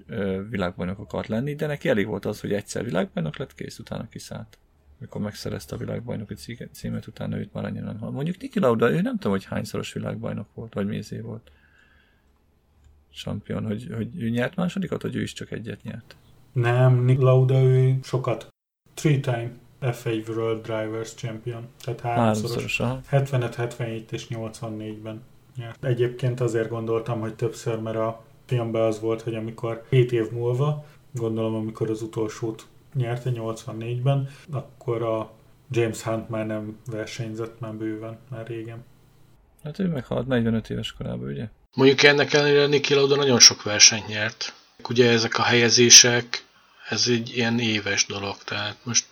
világbajnok 0.50 1.00
akart 1.00 1.28
lenni, 1.28 1.56
de 1.56 1.68
neki 1.68 1.90
elég 1.90 2.08
volt 2.08 2.26
az, 2.26 2.42
hogy 2.42 2.54
egyszer 2.54 2.84
világbajnok 2.84 3.38
lett, 3.38 3.56
kész, 3.56 3.80
utána 3.80 4.10
kiszállt. 4.10 4.58
Mikor 4.98 5.22
megszerezte 5.22 5.76
a 5.76 5.78
világbajnoki 5.78 6.36
címet, 6.72 7.08
utána 7.08 7.38
őt 7.38 7.54
már 7.54 7.66
annyira 7.66 7.86
nem 7.86 8.12
Mondjuk 8.12 8.38
Niki 8.38 8.60
Lauda, 8.60 8.92
ő 8.92 9.02
nem 9.02 9.14
tudom, 9.14 9.32
hogy 9.32 9.46
hányszoros 9.46 9.94
világbajnok 9.94 10.48
volt, 10.54 10.74
vagy 10.74 10.88
mézé 10.88 11.20
volt. 11.20 11.52
Champion, 13.14 13.66
hogy, 13.66 13.88
hogy 13.96 14.22
ő 14.22 14.30
nyert 14.30 14.56
másodikat, 14.56 15.02
vagy 15.02 15.16
ő 15.16 15.22
is 15.22 15.34
csak 15.34 15.52
egyet 15.52 15.84
nyert? 15.84 16.16
Nem, 16.52 17.04
Nick 17.04 17.22
Lauda, 17.22 17.62
ő 17.62 18.00
sokat. 18.04 18.48
Three 18.94 19.20
time 19.20 19.52
F1 19.82 20.28
World 20.28 20.62
Drivers 20.62 21.14
Champion. 21.14 21.68
Tehát 21.84 22.00
háromszoros. 22.00 22.82
75, 23.08 23.56
77 23.56 24.12
és 24.12 24.28
84-ben. 24.30 25.22
Ja. 25.58 25.74
Egyébként 25.82 26.42
azért 26.42 26.70
gondoltam, 26.70 27.20
hogy 27.20 27.36
többször, 27.36 27.80
mert 27.80 27.98
a 27.98 28.24
filmben 28.46 28.82
az 28.82 29.00
volt, 29.00 29.22
hogy 29.22 29.36
amikor 29.36 29.86
7 29.90 30.12
év 30.12 30.32
múlva, 30.32 30.86
gondolom 31.12 31.56
amikor 31.56 31.90
az 31.90 32.02
utolsót 32.02 32.66
nyerte 32.94 33.32
84-ben, 33.34 34.30
akkor 34.52 35.04
a 35.04 35.32
James 35.72 36.02
Hunt 36.02 36.30
már 36.30 36.46
nem 36.46 36.78
versenyzett 36.86 37.60
már 37.60 37.74
bőven, 37.74 38.18
már 38.30 38.48
régen. 38.48 38.86
Hát 39.64 39.80
ő 39.80 39.88
meghalt 39.88 40.28
45 40.28 40.70
éves 40.70 40.94
korában, 40.94 41.30
ugye? 41.30 41.48
Mondjuk 41.74 42.04
ennek 42.04 42.34
ellenére 42.34 42.66
Niki 42.68 42.94
Lauda 42.94 43.16
nagyon 43.16 43.40
sok 43.40 43.64
versenyt 43.64 44.08
nyert. 44.08 44.54
Ugye 44.90 45.10
ezek 45.10 45.38
a 45.38 45.44
helyezések, 45.44 46.46
ez 46.90 47.08
egy 47.08 47.38
ilyen 47.38 47.60
éves 47.60 48.06
dolog, 48.06 48.36
tehát 48.44 48.78
most 48.84 49.06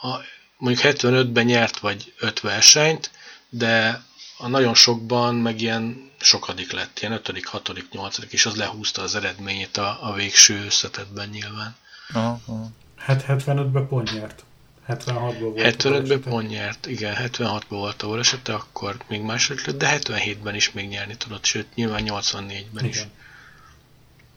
a, 0.00 0.16
mondjuk 0.58 0.94
75-ben 0.94 1.44
nyert 1.44 1.78
vagy 1.78 2.12
5 2.18 2.40
versenyt, 2.40 3.10
de 3.48 4.02
a 4.38 4.48
nagyon 4.48 4.74
sokban 4.74 5.34
meg 5.34 5.60
ilyen 5.60 6.10
sokadik 6.20 6.72
lett, 6.72 6.98
ilyen 7.00 7.12
5., 7.12 7.44
6., 7.44 7.72
8., 7.92 8.18
és 8.28 8.46
az 8.46 8.56
lehúzta 8.56 9.02
az 9.02 9.14
eredményét 9.14 9.76
a, 9.76 9.98
a 10.08 10.12
végső 10.12 10.64
összetetben 10.64 11.28
nyilván. 11.28 11.76
Aha, 12.12 12.40
aha. 12.46 12.66
Hát 12.96 13.24
75-ben 13.28 13.88
pont 13.88 14.12
nyert. 14.12 14.44
76-ban 14.88 15.36
volt 15.40 15.82
75-ben 15.82 16.20
pont 16.20 16.48
nyert, 16.48 16.86
igen, 16.86 17.14
76-ban 17.18 17.62
volt 17.68 18.02
a 18.02 18.06
volesete, 18.06 18.54
akkor 18.54 18.96
még 19.08 19.22
második 19.22 19.66
lett, 19.66 19.78
de 19.78 19.98
77-ben 19.98 20.54
is 20.54 20.72
még 20.72 20.88
nyerni 20.88 21.16
tudott, 21.16 21.44
sőt, 21.44 21.74
nyilván 21.74 22.02
84-ben 22.06 22.84
is. 22.84 23.06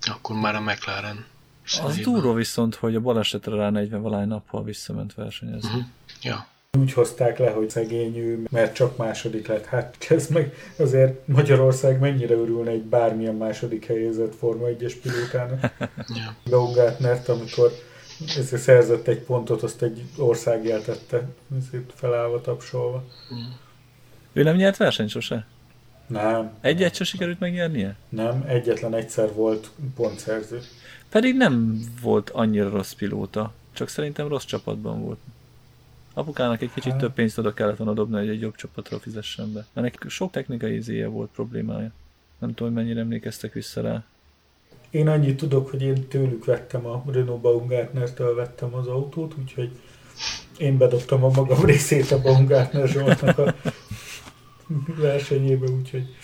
Akkor 0.01 0.35
már 0.35 0.55
a 0.55 0.61
McLaren. 0.61 1.25
Az 1.83 1.97
durva 1.97 2.33
viszont, 2.33 2.75
hogy 2.75 2.95
a 2.95 2.99
balesetre 2.99 3.55
rá 3.55 3.69
40 3.69 4.01
valány 4.01 4.27
nappal 4.27 4.63
visszament 4.63 5.13
versenyezni. 5.13 5.69
Uh-huh. 5.69 5.83
Ja. 6.21 6.47
Úgy 6.79 6.93
hozták 6.93 7.37
le, 7.37 7.49
hogy 7.49 7.69
szegény 7.69 8.17
ő, 8.17 8.43
mert 8.51 8.73
csak 8.73 8.97
második 8.97 9.47
lett. 9.47 9.65
Hát 9.65 10.05
ez 10.09 10.27
meg 10.27 10.53
azért 10.77 11.27
Magyarország 11.27 11.99
mennyire 11.99 12.33
örülne 12.33 12.69
egy 12.69 12.81
bármilyen 12.81 13.35
második 13.35 13.85
helyezett 13.85 14.35
Forma 14.35 14.65
1-es 14.67 14.93
pilótának. 15.01 15.73
Baumgartnert, 16.49 17.29
amikor 17.29 17.71
ezért 18.37 18.61
szerzett 18.61 19.07
egy 19.07 19.19
pontot, 19.19 19.63
azt 19.63 19.81
egy 19.81 20.03
ország 20.17 20.65
jeltette, 20.65 21.27
ezért 21.57 21.91
felállva 21.95 22.41
tapsolva. 22.41 23.03
Ő 24.33 24.43
nem 24.43 24.55
nyert 24.55 24.77
versenyt 24.77 25.09
sose? 25.09 25.45
Nem. 26.07 26.51
Egyet 26.61 26.95
sem 26.95 27.05
sikerült 27.05 27.39
megnyernie? 27.39 27.95
Nem, 28.09 28.43
egyetlen 28.47 28.93
egyszer 28.93 29.33
volt 29.33 29.69
pontszerző. 29.95 30.59
Pedig 31.09 31.35
nem 31.35 31.79
volt 32.01 32.29
annyira 32.29 32.69
rossz 32.69 32.93
pilóta, 32.93 33.53
csak 33.73 33.87
szerintem 33.87 34.27
rossz 34.27 34.45
csapatban 34.45 35.01
volt. 35.01 35.19
Apukának 36.13 36.61
egy 36.61 36.73
kicsit 36.73 36.91
hát. 36.91 37.01
több 37.01 37.13
pénzt 37.13 37.37
oda 37.37 37.53
kellett 37.53 37.77
volna 37.77 37.93
dobni, 37.93 38.17
hogy 38.17 38.29
egy 38.29 38.41
jobb 38.41 38.55
csapatra 38.55 38.99
fizessen 38.99 39.53
be. 39.53 39.65
Mert 39.73 39.91
neki 39.93 40.09
sok 40.09 40.31
technikai 40.31 40.75
izéje 40.75 41.07
volt 41.07 41.29
problémája. 41.29 41.91
Nem 42.39 42.53
tudom, 42.53 42.73
hogy 42.73 42.83
mennyire 42.83 42.99
emlékeztek 42.99 43.53
vissza 43.53 43.81
rá. 43.81 44.03
Én 44.89 45.07
annyit 45.07 45.37
tudok, 45.37 45.69
hogy 45.69 45.81
én 45.81 46.07
tőlük 46.07 46.45
vettem 46.45 46.85
a 46.85 47.03
Renault 47.11 47.41
Baumgartner-től 47.41 48.35
vettem 48.35 48.73
az 48.73 48.87
autót, 48.87 49.35
úgyhogy 49.39 49.71
én 50.57 50.77
bedobtam 50.77 51.23
a 51.23 51.29
magam 51.29 51.65
részét 51.65 52.11
a 52.11 52.21
Baumgartner 52.21 52.87
Zsoltnak 52.87 53.37
a 53.37 53.55
versenyébe, 54.85 55.69
úgyhogy 55.69 56.15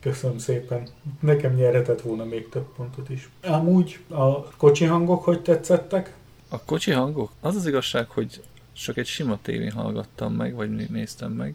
köszönöm 0.00 0.38
szépen. 0.38 0.88
Nekem 1.20 1.54
nyerhetett 1.54 2.00
volna 2.00 2.24
még 2.24 2.48
több 2.48 2.66
pontot 2.76 3.10
is. 3.10 3.28
Amúgy 3.42 3.98
a 4.08 4.42
kocsi 4.42 4.84
hangok 4.84 5.24
hogy 5.24 5.42
tetszettek? 5.42 6.14
A 6.48 6.64
kocsi 6.64 6.90
hangok? 6.90 7.30
Az 7.40 7.56
az 7.56 7.66
igazság, 7.66 8.08
hogy 8.08 8.40
csak 8.74 8.96
egy 8.96 9.06
sima 9.06 9.38
tévén 9.42 9.72
hallgattam 9.72 10.34
meg, 10.34 10.54
vagy 10.54 10.90
néztem 10.90 11.32
meg, 11.32 11.54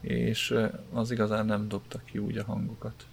és 0.00 0.54
az 0.92 1.10
igazán 1.10 1.46
nem 1.46 1.68
dobta 1.68 2.00
ki 2.04 2.18
úgy 2.18 2.36
a 2.36 2.44
hangokat. 2.44 3.06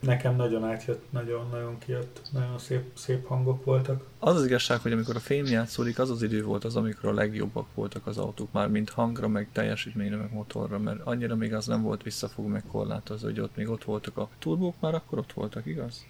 Nekem 0.00 0.36
nagyon 0.36 0.64
átjött, 0.64 1.12
nagyon-nagyon 1.12 1.78
kijött, 1.78 2.20
nagyon 2.32 2.58
szép, 2.58 2.82
szép 2.94 3.26
hangok 3.26 3.64
voltak. 3.64 4.04
Az 4.18 4.36
az 4.36 4.44
igazság, 4.46 4.80
hogy 4.80 4.92
amikor 4.92 5.16
a 5.16 5.20
film 5.20 5.46
játszódik, 5.46 5.98
az 5.98 6.10
az 6.10 6.22
idő 6.22 6.44
volt 6.44 6.64
az, 6.64 6.76
amikor 6.76 7.10
a 7.10 7.14
legjobbak 7.14 7.66
voltak 7.74 8.06
az 8.06 8.18
autók, 8.18 8.52
már 8.52 8.68
mint 8.68 8.90
hangra, 8.90 9.28
meg 9.28 9.48
teljesítményre, 9.52 10.16
meg 10.16 10.32
motorra, 10.32 10.78
mert 10.78 11.00
annyira 11.04 11.36
még 11.36 11.54
az 11.54 11.66
nem 11.66 11.82
volt 11.82 12.02
visszafog, 12.02 12.46
meg 12.46 12.62
korlátozó, 12.70 13.26
hogy 13.26 13.40
ott 13.40 13.56
még 13.56 13.68
ott 13.68 13.84
voltak 13.84 14.16
a 14.16 14.28
turbók, 14.38 14.74
már 14.80 14.94
akkor 14.94 15.18
ott 15.18 15.32
voltak, 15.32 15.66
igaz? 15.66 16.06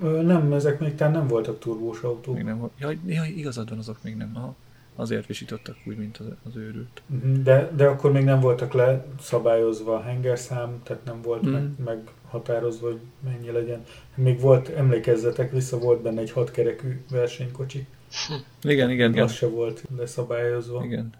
Ö, 0.00 0.22
nem, 0.22 0.52
ezek 0.52 0.80
még 0.80 0.94
talán 0.94 1.12
nem 1.12 1.26
voltak 1.26 1.58
turbós 1.58 2.00
autók. 2.00 2.34
Még 2.34 2.44
nem, 2.44 2.70
ja, 2.78 2.90
ja, 3.06 3.24
igazad 3.24 3.68
van, 3.68 3.78
azok 3.78 4.02
még 4.02 4.16
nem. 4.16 4.30
Aha 4.34 4.54
azért 4.94 5.26
visítottak 5.26 5.76
úgy, 5.86 5.96
mint 5.96 6.16
az, 6.16 6.26
az 6.46 6.56
őrült. 6.56 7.02
Mhm, 7.06 7.42
de, 7.42 7.70
de 7.76 7.86
akkor 7.86 8.12
még 8.12 8.24
nem 8.24 8.40
voltak 8.40 8.72
leszabályozva 8.72 9.94
a 9.96 10.02
hengerszám, 10.02 10.80
tehát 10.82 11.04
nem 11.04 11.22
volt 11.22 11.46
mm. 11.46 11.50
meg, 11.50 11.70
meghatározva, 11.84 12.86
hogy 12.86 13.00
mennyi 13.24 13.50
legyen. 13.50 13.84
Még 14.14 14.40
volt, 14.40 14.68
emlékezzetek 14.68 15.52
vissza, 15.52 15.78
volt 15.78 16.02
benne 16.02 16.20
egy 16.20 16.30
hatkerekű 16.30 17.00
versenykocsi. 17.10 17.86
Igen, 18.62 18.90
igen, 18.90 19.10
igen. 19.10 19.24
Az 19.24 19.32
se 19.32 19.46
volt 19.46 19.84
leszabályozva. 19.96 20.84
Igen. 20.84 21.12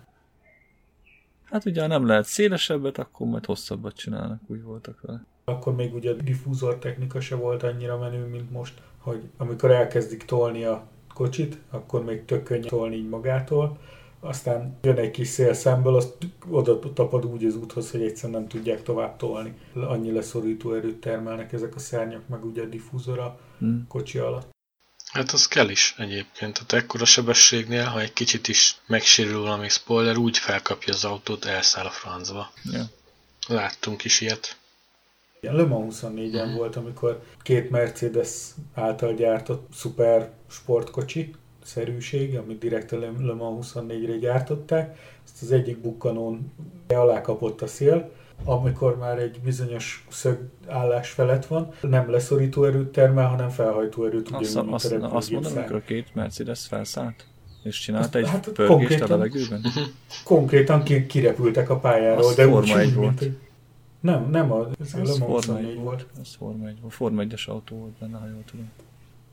Hát 1.44 1.64
ugye, 1.64 1.80
ha 1.80 1.86
nem 1.86 2.06
lehet 2.06 2.24
szélesebbet, 2.24 2.98
akkor 2.98 3.26
majd 3.26 3.44
hosszabbat 3.44 3.96
csinálnak, 3.96 4.40
úgy 4.46 4.62
voltak 4.62 5.00
vele. 5.00 5.24
Akkor 5.44 5.74
még 5.74 5.94
ugye 5.94 6.10
a 6.10 6.14
diffúzor 6.14 6.78
technika 6.78 7.20
se 7.20 7.34
volt 7.34 7.62
annyira 7.62 7.98
menő, 7.98 8.26
mint 8.26 8.50
most, 8.50 8.82
hogy 8.98 9.22
amikor 9.36 9.70
elkezdik 9.70 10.24
tolni 10.24 10.64
a 10.64 10.86
kocsit, 11.14 11.58
akkor 11.70 12.04
még 12.04 12.24
tök 12.24 12.42
könnyű 12.42 12.68
tolni 12.68 12.96
így 12.96 13.08
magától, 13.08 13.78
aztán 14.24 14.78
jön 14.82 14.96
egy 14.96 15.10
kis 15.10 15.28
szél 15.28 15.54
szemből, 15.54 15.96
azt 15.96 16.12
oda 16.48 16.78
tapad 16.78 17.24
úgy 17.24 17.44
az 17.44 17.56
úthoz, 17.56 17.90
hogy 17.90 18.02
egyszerűen 18.02 18.40
nem 18.40 18.48
tudják 18.48 18.82
tovább 18.82 19.16
tolni. 19.16 19.54
Annyi 19.74 20.12
leszorító 20.12 20.74
erőt 20.74 21.00
termelnek 21.00 21.52
ezek 21.52 21.74
a 21.74 21.78
szárnyak, 21.78 22.28
meg 22.28 22.44
ugye 22.44 22.62
a 22.62 22.66
diffúzor 22.66 23.18
a 23.18 23.38
hmm. 23.58 23.86
kocsi 23.88 24.18
alatt. 24.18 24.52
Hát 25.12 25.30
az 25.30 25.48
kell 25.48 25.68
is 25.68 25.94
egyébként. 25.98 26.52
Tehát 26.52 26.84
ekkora 26.84 27.04
sebességnél, 27.04 27.84
ha 27.84 28.00
egy 28.00 28.12
kicsit 28.12 28.48
is 28.48 28.76
megsérül 28.86 29.40
valami 29.40 29.68
spoiler, 29.68 30.16
úgy 30.16 30.38
felkapja 30.38 30.92
az 30.92 31.04
autót, 31.04 31.44
elszáll 31.44 31.86
a 31.86 31.90
francba. 31.90 32.52
Ja. 32.64 32.84
Láttunk 33.46 34.04
is 34.04 34.20
ilyet. 34.20 34.56
Le 35.52 35.64
Mans 35.64 36.00
24-en 36.00 36.52
mm. 36.52 36.56
volt, 36.56 36.76
amikor 36.76 37.22
két 37.42 37.70
Mercedes 37.70 38.50
által 38.74 39.14
gyártott 39.14 39.66
szuper 39.72 40.30
sportkocsi, 40.46 41.34
szerűség, 41.64 42.36
amit 42.36 42.58
direkt 42.58 42.92
a 42.92 42.98
Le 42.98 43.34
Mans 43.34 43.72
24-re 43.74 44.16
gyártották. 44.16 44.98
Ezt 45.24 45.42
az 45.42 45.52
egyik 45.52 45.78
bukkanón 45.78 46.52
alá 46.88 47.20
kapott 47.20 47.62
a 47.62 47.66
szél, 47.66 48.10
amikor 48.44 48.98
már 48.98 49.18
egy 49.18 49.40
bizonyos 49.44 50.06
szögállás 50.08 51.10
felett 51.10 51.46
van, 51.46 51.68
nem 51.80 52.10
leszorító 52.10 52.64
erőt 52.64 52.88
termel, 52.88 53.28
hanem 53.28 53.48
felhajtó 53.48 54.04
erőt. 54.04 54.28
Azt, 54.32 54.56
azt, 54.56 54.92
azt 54.92 55.30
mondom, 55.30 55.52
amikor 55.56 55.76
a 55.76 55.80
két 55.80 56.14
Mercedes 56.14 56.66
felszállt? 56.66 57.26
És 57.62 57.78
csinálta 57.78 58.18
egy 58.18 58.28
hát, 58.28 58.48
pörgést 58.48 58.68
konkrétan, 58.68 59.10
a 59.10 59.16
levegőben? 59.16 59.64
Konkrétan 60.24 60.82
ki, 60.82 61.06
kirepültek 61.06 61.70
a 61.70 61.78
pályáról, 61.78 62.24
az 62.24 62.34
de 62.34 62.44
Forma 62.44 62.82
úgy, 62.82 62.94
volt. 62.94 63.20
Mint, 63.20 63.36
nem, 64.04 64.30
nem, 64.30 64.52
a, 64.52 64.68
ez, 64.80 64.94
ez 64.94 65.18
Forma 65.18 65.58
1 65.58 65.74
volt. 65.74 66.06
Ez 66.20 66.34
Forma 66.34 66.66
1 66.66 66.80
volt. 66.80 66.92
Forma 66.92 67.22
1-es 67.24 67.48
autó 67.48 67.76
volt 67.76 67.92
benne, 67.92 68.18
ha 68.18 68.26
jól 68.26 68.44
tudom. 68.44 68.70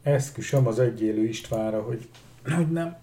Eszküsöm 0.04 0.68
az 0.68 0.80
egyélő 0.80 1.24
Istvánra, 1.24 1.82
hogy, 1.82 2.10
hogy 2.44 2.72
nem. 2.72 2.98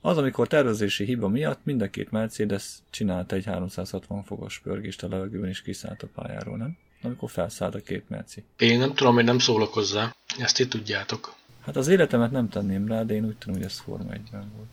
Az, 0.00 0.16
amikor 0.16 0.48
tervezési 0.48 1.04
hiba 1.04 1.28
miatt 1.28 1.60
mind 1.64 1.82
a 1.82 1.90
két 1.90 2.10
Mercedes 2.10 2.78
csinálta 2.90 3.34
egy 3.36 3.44
360 3.44 4.22
fokos 4.22 4.58
pörgést 4.58 5.02
a 5.02 5.08
levegőben 5.08 5.48
és 5.48 5.62
kiszállt 5.62 6.02
a 6.02 6.08
pályáról, 6.14 6.56
nem? 6.56 6.76
Amikor 7.02 7.30
felszállt 7.30 7.74
a 7.74 7.80
két 7.80 8.08
Merci. 8.08 8.44
Én 8.58 8.78
nem 8.78 8.94
tudom, 8.94 9.14
hogy 9.14 9.24
nem 9.24 9.38
szólok 9.38 9.72
hozzá. 9.72 10.14
Ezt 10.38 10.56
ti 10.56 10.68
tudjátok. 10.68 11.34
Hát 11.60 11.76
az 11.76 11.88
életemet 11.88 12.30
nem 12.30 12.48
tenném 12.48 12.88
rá, 12.88 13.02
de 13.02 13.14
én 13.14 13.24
úgy 13.24 13.36
tudom, 13.36 13.56
hogy 13.56 13.64
ez 13.64 13.78
Forma 13.78 14.10
1-ben 14.10 14.52
volt. 14.56 14.68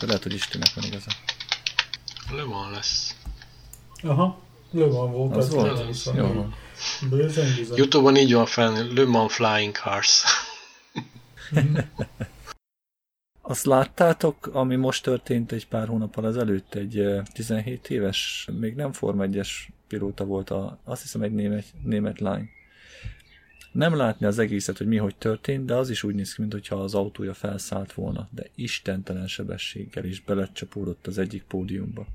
De 0.00 0.06
lehet, 0.06 0.22
hogy 0.22 0.34
Istinek 0.34 0.74
van 0.74 0.84
igaza. 0.84 1.10
Le 2.30 2.42
van 2.42 2.70
lesz. 2.70 3.16
Aha, 4.02 4.46
Le 4.70 4.84
van 4.84 5.12
volt. 5.12 5.36
Az, 5.36 5.44
az 5.44 5.54
volt? 5.54 5.78
Az 5.78 6.10
Jó 6.16 6.26
van. 6.26 6.54
Youtube-on 7.74 8.16
így 8.16 8.32
van 8.32 8.46
fel, 8.46 8.86
Le 8.94 9.04
Mans 9.04 9.34
Flying 9.34 9.74
Cars. 9.74 10.24
Azt 13.50 13.64
láttátok, 13.64 14.46
ami 14.46 14.76
most 14.76 15.02
történt 15.02 15.52
egy 15.52 15.68
pár 15.68 15.88
hónappal 15.88 16.26
ezelőtt, 16.26 16.74
egy 16.74 17.06
17 17.32 17.90
éves, 17.90 18.48
még 18.58 18.74
nem 18.74 18.92
Form 18.92 19.20
1-es 19.22 19.48
pilóta 19.86 20.24
volt, 20.24 20.50
a, 20.50 20.78
azt 20.84 21.02
hiszem 21.02 21.22
egy 21.22 21.32
német, 21.32 21.64
német 21.82 22.20
lány. 22.20 22.48
Nem 23.72 23.96
látni 23.96 24.26
az 24.26 24.38
egészet, 24.38 24.78
hogy 24.78 24.86
mi 24.86 24.96
hogy 24.96 25.16
történt, 25.16 25.64
de 25.64 25.74
az 25.74 25.90
is 25.90 26.02
úgy 26.02 26.14
néz 26.14 26.34
ki, 26.34 26.40
mintha 26.40 26.76
az 26.76 26.94
autója 26.94 27.34
felszállt 27.34 27.92
volna, 27.92 28.28
de 28.30 28.46
istentelen 28.54 29.26
sebességgel 29.26 30.04
is 30.04 30.20
belecsapódott 30.20 31.06
az 31.06 31.18
egyik 31.18 31.42
pódiumba. 31.42 32.06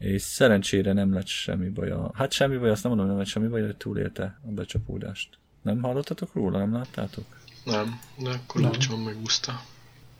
És 0.00 0.22
szerencsére 0.22 0.92
nem 0.92 1.12
lett 1.12 1.26
semmi 1.26 1.68
baja. 1.68 2.10
Hát 2.14 2.32
semmi 2.32 2.56
baj, 2.56 2.70
azt 2.70 2.82
nem 2.82 2.92
mondom, 2.92 3.08
nem 3.08 3.18
lett 3.18 3.26
semmi 3.26 3.48
baj, 3.48 3.62
hogy 3.62 3.76
túlélte 3.76 4.40
a 4.48 4.50
becsapódást. 4.50 5.28
Nem 5.62 5.82
hallottatok 5.82 6.34
róla, 6.34 6.58
nem 6.58 6.72
láttátok? 6.72 7.24
Nem, 7.64 8.00
de 8.18 8.30
akkor 8.30 8.60
nem 8.60 9.00
megúszta. 9.04 9.60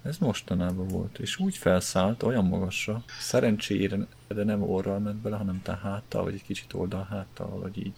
Ez 0.02 0.18
mostanában 0.18 0.88
volt, 0.88 1.18
és 1.18 1.38
úgy 1.38 1.56
felszállt 1.56 2.22
olyan 2.22 2.44
magasra, 2.44 3.04
szerencsére, 3.20 4.06
de 4.28 4.44
nem 4.44 4.62
orral 4.62 4.98
ment 4.98 5.16
bele, 5.16 5.36
hanem 5.36 5.62
te 5.62 5.76
háttal, 5.76 6.22
vagy 6.22 6.34
egy 6.34 6.42
kicsit 6.42 6.72
oldal 6.72 7.06
háttal, 7.10 7.58
vagy 7.58 7.78
így. 7.78 7.94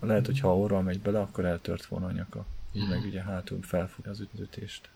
Lehet, 0.00 0.26
hogy 0.26 0.40
ha 0.40 0.58
orral 0.58 0.82
megy 0.82 1.00
bele, 1.00 1.20
akkor 1.20 1.44
eltört 1.44 1.86
volna 1.86 2.06
a 2.06 2.12
nyaka. 2.12 2.44
Így 2.72 2.86
mm. 2.86 2.88
meg 2.88 3.04
ugye 3.04 3.22
hátul 3.22 3.62
felfogja 3.62 4.10
az 4.10 4.20
ütőtést. 4.20 4.88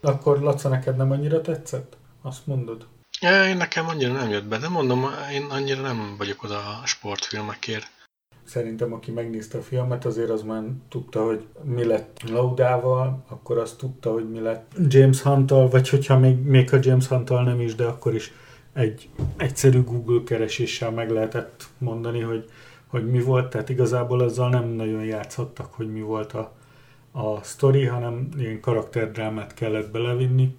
Akkor 0.00 0.40
Laca, 0.40 0.68
neked 0.68 0.96
nem 0.96 1.10
annyira 1.10 1.40
tetszett? 1.40 1.96
Azt 2.22 2.46
mondod? 2.46 2.86
Ja, 3.20 3.48
én 3.48 3.56
nekem 3.56 3.88
annyira 3.88 4.12
nem 4.12 4.30
jött 4.30 4.44
be, 4.44 4.58
de 4.58 4.68
mondom, 4.68 5.04
én 5.32 5.44
annyira 5.50 5.80
nem 5.80 6.14
vagyok 6.18 6.42
oda 6.42 6.56
a 6.56 6.86
sportfilmekért. 6.86 7.90
Szerintem 8.44 8.92
aki 8.92 9.10
megnézte 9.10 9.58
a 9.58 9.62
filmet, 9.62 10.04
azért 10.04 10.30
az 10.30 10.42
már 10.42 10.62
tudta, 10.88 11.24
hogy 11.24 11.46
mi 11.62 11.84
lett 11.84 12.22
Laudával, 12.28 13.24
akkor 13.28 13.58
azt 13.58 13.78
tudta, 13.78 14.12
hogy 14.12 14.30
mi 14.30 14.40
lett 14.40 14.72
James 14.88 15.20
Hunt-tal, 15.20 15.68
vagy 15.68 15.88
hogyha 15.88 16.18
még, 16.18 16.36
még 16.36 16.72
a 16.72 16.78
James 16.80 17.06
hunt 17.06 17.28
nem 17.28 17.60
is, 17.60 17.74
de 17.74 17.84
akkor 17.84 18.14
is 18.14 18.32
egy 18.72 19.08
egyszerű 19.36 19.82
Google 19.82 20.22
kereséssel 20.24 20.90
meg 20.90 21.10
lehetett 21.10 21.66
mondani, 21.78 22.20
hogy, 22.20 22.50
hogy 22.86 23.10
mi 23.10 23.20
volt, 23.20 23.50
tehát 23.50 23.68
igazából 23.68 24.20
azzal 24.20 24.48
nem 24.48 24.68
nagyon 24.68 25.04
játszhattak, 25.04 25.74
hogy 25.74 25.92
mi 25.92 26.00
volt 26.00 26.32
a, 26.32 26.52
a 27.12 27.42
sztori, 27.42 27.84
hanem 27.84 28.28
ilyen 28.38 28.60
karakterdrámát 28.60 29.54
kellett 29.54 29.90
belevinni, 29.90 30.56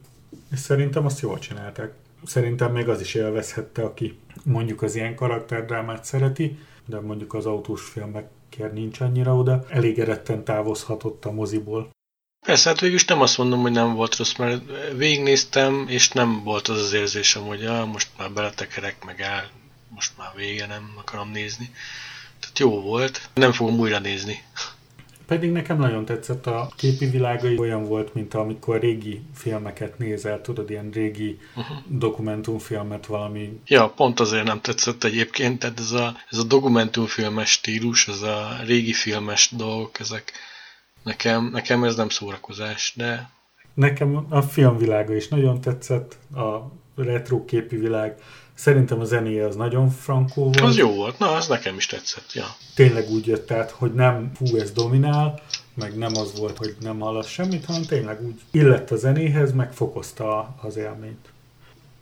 és 0.52 0.60
szerintem 0.60 1.06
azt 1.06 1.22
jól 1.22 1.40
csinálták. 1.40 1.94
Szerintem 2.26 2.72
még 2.72 2.90
az 2.90 3.02
is 3.02 3.14
élvezhette, 3.14 3.84
aki 3.84 4.20
mondjuk 4.44 4.82
az 4.82 4.96
ilyen 4.96 5.16
karakterdrámát 5.16 6.04
szereti, 6.04 6.58
de 6.86 7.00
mondjuk 7.00 7.34
az 7.34 7.46
autós 7.46 7.82
filmekért 7.82 8.74
nincs 8.74 9.00
annyira 9.00 9.36
oda, 9.36 9.66
elégedetten 9.70 10.44
távozhatott 10.44 11.26
a 11.26 11.32
moziból. 11.32 11.90
Persze, 12.46 12.70
hát 12.70 12.80
végülis 12.80 13.06
nem 13.06 13.22
azt 13.22 13.38
mondom, 13.38 13.62
hogy 13.62 13.72
nem 13.72 13.94
volt 13.94 14.16
rossz, 14.16 14.36
mert 14.36 14.62
végignéztem, 14.96 15.86
és 15.88 16.10
nem 16.10 16.44
volt 16.44 16.68
az 16.68 16.82
az 16.82 16.94
érzésem, 16.94 17.44
hogy 17.44 17.62
ja, 17.62 17.86
most 17.86 18.10
már 18.18 18.32
beletekerek, 18.32 19.06
meg 19.06 19.22
el, 19.22 19.50
most 19.90 20.18
már 20.18 20.32
vége, 20.36 20.66
nem 20.66 20.94
akarom 20.98 21.32
nézni. 21.32 21.72
Tehát 22.40 22.60
jó 22.60 22.82
volt, 22.82 23.30
nem 23.34 23.52
fogom 23.52 23.80
újra 23.80 24.00
nézni. 24.00 24.44
Pedig 25.28 25.52
nekem 25.52 25.78
nagyon 25.78 26.06
tetszett 26.06 26.46
a 26.48 26.70
képi 26.76 27.06
világai, 27.06 27.58
olyan 27.58 27.84
volt, 27.84 28.14
mint 28.14 28.34
amikor 28.34 28.80
régi 28.80 29.22
filmeket 29.34 29.98
nézel, 29.98 30.42
tudod, 30.42 30.70
ilyen 30.70 30.90
régi 30.94 31.40
uh-huh. 31.56 31.78
dokumentumfilmet 31.88 33.06
valami. 33.06 33.60
Ja, 33.66 33.90
pont 33.90 34.20
azért 34.20 34.44
nem 34.44 34.62
tetszett 34.62 35.04
egyébként, 35.04 35.60
tehát 35.60 35.80
ez 35.80 35.92
a, 35.92 36.16
ez 36.30 36.38
a 36.38 36.44
dokumentumfilmes 36.44 37.50
stílus, 37.52 38.08
ez 38.08 38.22
a 38.22 38.58
régi 38.66 38.94
filmes 38.94 39.52
dolgok, 39.58 40.00
ezek 40.00 40.32
nekem, 41.04 41.50
nekem 41.52 41.84
ez 41.84 41.96
nem 41.96 42.10
szórakozás, 42.10 42.94
de... 42.96 43.30
Nekem 43.74 44.26
a 44.30 44.42
filmvilága 44.42 45.16
is 45.16 45.28
nagyon 45.28 45.62
tetszett, 45.62 46.18
a 46.36 46.72
retro 46.96 47.46
képi 47.46 47.76
világ, 47.76 48.16
Szerintem 48.58 49.00
a 49.00 49.04
zenéje 49.04 49.46
az 49.46 49.56
nagyon 49.56 49.90
frankó 49.90 50.44
volt. 50.44 50.60
Az 50.60 50.78
jó 50.78 50.94
volt, 50.94 51.20
na, 51.20 51.32
az 51.32 51.48
nekem 51.48 51.76
is 51.76 51.86
tetszett, 51.86 52.34
ja. 52.34 52.46
Tényleg 52.76 53.10
úgy 53.10 53.26
jött 53.26 53.52
át, 53.52 53.72
hogy 53.72 53.94
nem 53.94 54.32
hú, 54.38 54.58
ez 54.58 54.72
dominál, 54.72 55.40
meg 55.74 55.98
nem 55.98 56.12
az 56.16 56.40
volt, 56.40 56.58
hogy 56.58 56.76
nem 56.82 57.00
hallasz 57.00 57.28
semmit, 57.28 57.66
hanem 57.66 57.84
tényleg 57.84 58.26
úgy 58.26 58.42
illett 58.52 58.92
a 58.92 58.96
zenéhez, 58.96 59.54
meg 59.54 59.74
fokozta 59.74 60.56
az 60.62 60.78
élményt. 60.78 61.30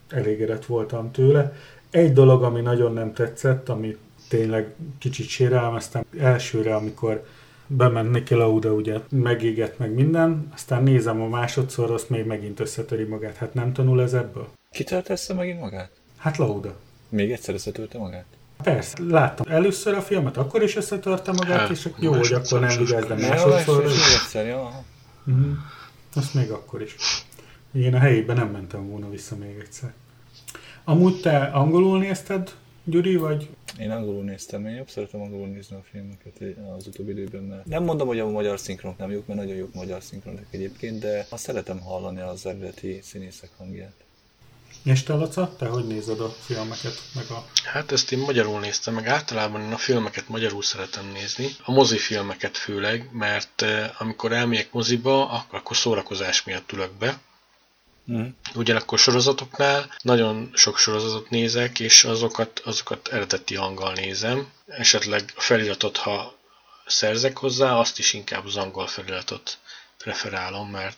Elégedett 0.09 0.65
voltam 0.65 1.11
tőle. 1.11 1.53
Egy 1.89 2.13
dolog, 2.13 2.43
ami 2.43 2.61
nagyon 2.61 2.93
nem 2.93 3.13
tetszett, 3.13 3.69
ami 3.69 3.97
tényleg 4.29 4.73
kicsit 4.99 5.27
sérelmeztem, 5.27 6.03
elsőre, 6.19 6.75
amikor 6.75 7.25
bement 7.67 8.11
Niki 8.11 8.33
Lauda, 8.33 8.73
ugye 8.73 8.99
megégett 9.09 9.77
meg 9.77 9.93
minden, 9.93 10.49
aztán 10.53 10.83
nézem 10.83 11.21
a 11.21 11.27
másodszor, 11.27 11.91
azt 11.91 12.09
még 12.09 12.25
megint 12.25 12.59
összetöri 12.59 13.03
magát. 13.03 13.35
Hát 13.35 13.53
nem 13.53 13.73
tanul 13.73 14.01
ez 14.01 14.13
ebből? 14.13 14.47
Kitört 14.71 15.09
össze 15.09 15.33
megint 15.33 15.59
magát? 15.59 15.91
Hát 16.25 16.37
Lauda. 16.37 16.75
Még 17.09 17.31
egyszer 17.31 17.53
összetörte 17.53 17.97
magát? 17.97 18.25
Persze, 18.63 18.97
láttam 19.07 19.45
először 19.49 19.93
a 19.93 20.01
filmet, 20.01 20.37
akkor 20.37 20.63
is 20.63 20.75
összetörte 20.75 21.31
magát, 21.31 21.59
hát, 21.59 21.69
és 21.69 21.89
jó, 21.99 22.13
hogy 22.13 22.33
akkor 22.33 22.59
nem 22.59 22.79
igaz, 22.79 23.05
de 23.05 23.15
másodszor. 23.15 23.83
Még 23.83 23.91
egyszer, 24.21 24.47
jó. 24.47 24.69
Uh-huh. 25.25 25.57
Azt 26.15 26.33
még 26.33 26.51
akkor 26.51 26.81
is. 26.81 26.95
Én 27.71 27.95
a 27.95 27.97
helyében 27.97 28.35
nem 28.35 28.47
mentem 28.47 28.89
volna 28.89 29.09
vissza 29.09 29.35
még 29.35 29.57
egyszer. 29.59 29.93
Amúgy 30.83 31.21
te 31.21 31.37
angolul 31.37 31.99
nézted, 31.99 32.55
Gyuri, 32.83 33.15
vagy? 33.15 33.49
Én 33.79 33.91
angolul 33.91 34.23
néztem, 34.23 34.65
én 34.65 34.75
jobb 34.75 34.89
szeretem 34.89 35.21
angolul 35.21 35.47
nézni 35.47 35.75
a 35.75 35.83
filmeket 35.91 36.57
az 36.77 36.87
utóbbi 36.87 37.11
időben, 37.11 37.43
mert 37.43 37.65
nem 37.65 37.83
mondom, 37.83 38.07
hogy 38.07 38.19
a 38.19 38.29
magyar 38.29 38.59
szinkronok 38.59 38.97
nem 38.97 39.11
jók, 39.11 39.27
mert 39.27 39.39
nagyon 39.39 39.55
jók 39.55 39.73
magyar 39.73 40.03
szinkronok 40.03 40.45
egyébként, 40.49 40.99
de 40.99 41.25
azt 41.29 41.43
szeretem 41.43 41.79
hallani 41.79 42.21
az 42.21 42.45
eredeti 42.45 42.99
színészek 43.03 43.49
hangját. 43.57 44.04
És 44.85 45.03
te, 45.03 45.13
Laca, 45.13 45.55
te 45.57 45.67
hogy 45.67 45.87
nézed 45.87 46.19
a 46.19 46.35
filmeket? 46.45 47.01
Meg 47.15 47.29
a... 47.29 47.45
Hát 47.63 47.91
ezt 47.91 48.11
én 48.11 48.19
magyarul 48.19 48.59
néztem, 48.59 48.93
meg 48.93 49.07
általában 49.07 49.61
én 49.61 49.73
a 49.73 49.77
filmeket 49.77 50.27
magyarul 50.27 50.63
szeretem 50.63 51.11
nézni. 51.11 51.55
A 51.63 51.71
mozifilmeket 51.71 52.57
főleg, 52.57 53.09
mert 53.11 53.61
eh, 53.61 54.01
amikor 54.01 54.31
elmegyek 54.31 54.71
moziba, 54.71 55.29
akkor 55.49 55.77
szórakozás 55.77 56.43
miatt 56.43 56.71
ülök 56.71 56.91
be. 56.91 57.19
Mm. 58.11 58.25
Ugyanakkor 58.55 58.99
sorozatoknál 58.99 59.93
nagyon 60.01 60.51
sok 60.53 60.77
sorozatot 60.77 61.29
nézek, 61.29 61.79
és 61.79 62.03
azokat, 62.03 62.59
azokat 62.59 63.07
eredeti 63.07 63.55
hanggal 63.55 63.93
nézem. 63.93 64.51
Esetleg 64.67 65.33
a 65.35 65.41
feliratot, 65.41 65.97
ha 65.97 66.37
szerzek 66.85 67.37
hozzá, 67.37 67.77
azt 67.77 67.99
is 67.99 68.13
inkább 68.13 68.45
az 68.45 68.55
angol 68.55 68.87
feliratot 68.87 69.57
preferálom, 69.97 70.69
mert 70.69 70.97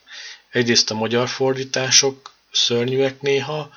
egyrészt 0.50 0.91
a 0.91 0.95
magyar 0.95 1.28
fordítások 1.28 2.36
szörnyűek 2.51 3.21
néha, 3.21 3.69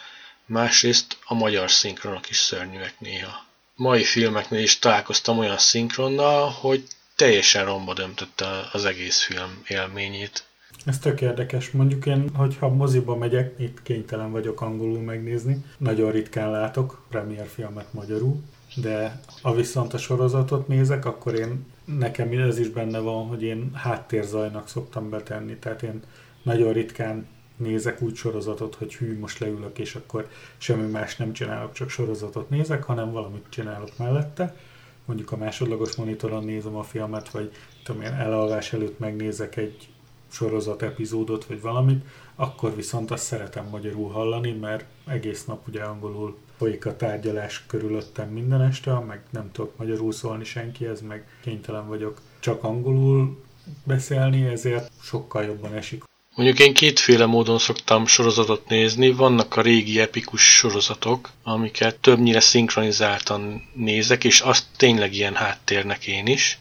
másrészt 0.47 1.19
a 1.25 1.35
magyar 1.35 1.71
szinkronok 1.71 2.31
is 2.31 2.37
szörnyűek 2.37 2.95
néha. 2.99 3.47
Mai 3.75 4.05
filmeknél 4.05 4.63
is 4.63 4.79
találkoztam 4.79 5.39
olyan 5.39 5.59
szinkronnal, 5.59 6.49
hogy 6.49 6.85
teljesen 7.17 7.65
romba 7.65 7.95
döntötte 7.95 8.47
az 8.73 8.85
egész 8.85 9.23
film 9.23 9.63
élményét. 9.67 10.45
Ez 10.85 10.99
tök 10.99 11.21
érdekes. 11.21 11.71
Mondjuk 11.71 12.07
én, 12.07 12.31
hogyha 12.35 12.69
moziba 12.69 13.17
megyek, 13.17 13.55
itt 13.59 13.83
kénytelen 13.83 14.31
vagyok 14.31 14.61
angolul 14.61 15.01
megnézni. 15.01 15.65
Nagyon 15.79 16.11
ritkán 16.11 16.51
látok 16.51 17.05
premier 17.09 17.47
filmet 17.47 17.93
magyarul, 17.93 18.43
de 18.75 19.21
ha 19.43 19.55
viszont 19.55 19.95
a 19.95 19.99
sorozatot 19.99 20.69
nézek, 20.69 21.05
akkor 21.05 21.35
én 21.35 21.67
nekem 21.85 22.33
ez 22.33 22.59
is 22.59 22.69
benne 22.69 22.99
van, 22.99 23.27
hogy 23.27 23.43
én 23.43 23.71
háttérzajnak 23.75 24.69
szoktam 24.69 25.11
betenni. 25.11 25.57
Tehát 25.57 25.83
én 25.83 26.03
nagyon 26.43 26.73
ritkán 26.73 27.27
nézek 27.61 28.03
úgy 28.03 28.15
sorozatot, 28.15 28.75
hogy 28.75 28.95
hű, 28.95 29.19
most 29.19 29.39
leülök, 29.39 29.79
és 29.79 29.95
akkor 29.95 30.29
semmi 30.59 30.91
más 30.91 31.17
nem 31.17 31.33
csinálok, 31.33 31.73
csak 31.73 31.91
sorozatot 31.91 32.51
nézek, 32.51 32.83
hanem 32.83 33.13
valamit 33.13 33.47
csinálok 33.49 33.99
mellette. 33.99 34.57
Mondjuk 35.05 35.33
a 35.33 35.37
másodlagos 35.37 35.95
monitoron 35.95 36.45
nézem 36.45 36.77
a 36.77 36.83
filmet, 36.83 37.31
vagy 37.31 37.53
tudom 37.85 38.03
én, 38.03 38.13
elalvás 38.13 38.73
előtt 38.73 38.99
megnézek 38.99 39.57
egy 39.57 39.89
sorozat 40.29 40.83
epizódot, 40.83 41.45
vagy 41.45 41.61
valamit, 41.61 42.05
akkor 42.35 42.75
viszont 42.75 43.11
azt 43.11 43.25
szeretem 43.25 43.67
magyarul 43.71 44.11
hallani, 44.11 44.53
mert 44.53 44.85
egész 45.07 45.45
nap 45.45 45.69
ugye 45.69 45.83
angolul 45.83 46.37
folyik 46.57 46.87
a 46.87 46.97
tárgyalás 46.97 47.67
körülöttem 47.67 48.29
minden 48.29 48.63
este, 48.63 48.99
meg 48.99 49.23
nem 49.31 49.51
tudok 49.53 49.77
magyarul 49.77 50.13
szólni 50.13 50.45
senkihez, 50.45 51.01
meg 51.01 51.27
kénytelen 51.41 51.89
vagyok 51.89 52.21
csak 52.39 52.65
angolul 52.65 53.43
beszélni, 53.85 54.47
ezért 54.47 54.93
sokkal 55.01 55.45
jobban 55.45 55.75
esik. 55.75 56.10
Mondjuk 56.35 56.59
én 56.59 56.75
kétféle 56.75 57.27
módon 57.27 57.59
szoktam 57.59 58.07
sorozatot 58.07 58.69
nézni. 58.69 59.11
Vannak 59.11 59.57
a 59.57 59.61
régi 59.61 60.01
epikus 60.01 60.43
sorozatok, 60.43 61.31
amiket 61.43 61.97
többnyire 61.97 62.41
szinkronizáltan 62.41 63.69
nézek, 63.75 64.25
és 64.25 64.41
azt 64.41 64.65
tényleg 64.77 65.15
ilyen 65.15 65.35
háttérnek 65.35 66.07
én 66.07 66.27
is. 66.27 66.59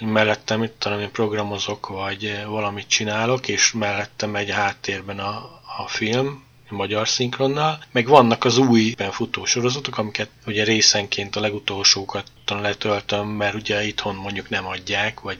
Mellettem 0.00 0.62
itt 0.62 0.78
talán 0.78 1.00
én 1.00 1.10
programozok, 1.10 1.88
vagy 1.88 2.44
valamit 2.46 2.88
csinálok, 2.88 3.48
és 3.48 3.72
mellettem 3.72 4.36
egy 4.36 4.50
háttérben 4.50 5.18
a, 5.18 5.60
a 5.78 5.88
film, 5.88 6.44
magyar 6.68 7.08
szinkronnal, 7.08 7.84
meg 7.92 8.06
vannak 8.06 8.44
az 8.44 8.58
új 8.58 8.94
futó 9.10 9.44
sorozatok, 9.44 9.98
amiket 9.98 10.30
ugye 10.46 10.64
részenként 10.64 11.36
a 11.36 11.40
legutolsókat 11.40 12.26
letöltöm, 12.46 13.28
mert 13.28 13.54
ugye 13.54 13.84
itthon 13.84 14.14
mondjuk 14.14 14.48
nem 14.48 14.66
adják, 14.66 15.20
vagy 15.20 15.38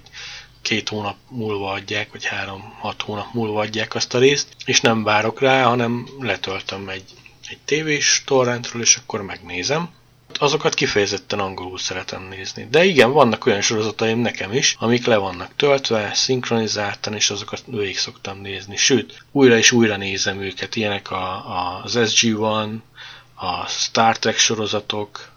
két 0.62 0.88
hónap 0.88 1.16
múlva 1.28 1.70
adják, 1.70 2.10
vagy 2.12 2.24
három-hat 2.24 3.02
hónap 3.02 3.32
múlva 3.32 3.60
adják 3.60 3.94
azt 3.94 4.14
a 4.14 4.18
részt, 4.18 4.48
és 4.64 4.80
nem 4.80 5.02
várok 5.02 5.40
rá, 5.40 5.62
hanem 5.64 6.08
letöltöm 6.18 6.88
egy, 6.88 7.04
egy 7.48 7.58
tévés 7.64 8.22
torrentről, 8.26 8.82
és 8.82 8.96
akkor 8.96 9.22
megnézem. 9.22 9.90
Azokat 10.38 10.74
kifejezetten 10.74 11.38
angolul 11.38 11.78
szeretem 11.78 12.22
nézni. 12.28 12.66
De 12.70 12.84
igen, 12.84 13.12
vannak 13.12 13.46
olyan 13.46 13.60
sorozataim 13.60 14.18
nekem 14.18 14.52
is, 14.52 14.76
amik 14.78 15.06
le 15.06 15.16
vannak 15.16 15.56
töltve, 15.56 16.10
szinkronizáltan, 16.14 17.14
és 17.14 17.30
azokat 17.30 17.62
végig 17.66 17.98
szoktam 17.98 18.40
nézni. 18.40 18.76
Sőt, 18.76 19.24
újra 19.32 19.56
és 19.56 19.72
újra 19.72 19.96
nézem 19.96 20.40
őket. 20.40 20.76
Ilyenek 20.76 21.10
a, 21.10 21.32
a, 21.32 21.80
az 21.84 21.96
SG-1, 21.98 22.70
a 23.34 23.66
Star 23.66 24.18
Trek 24.18 24.36
sorozatok, 24.38 25.28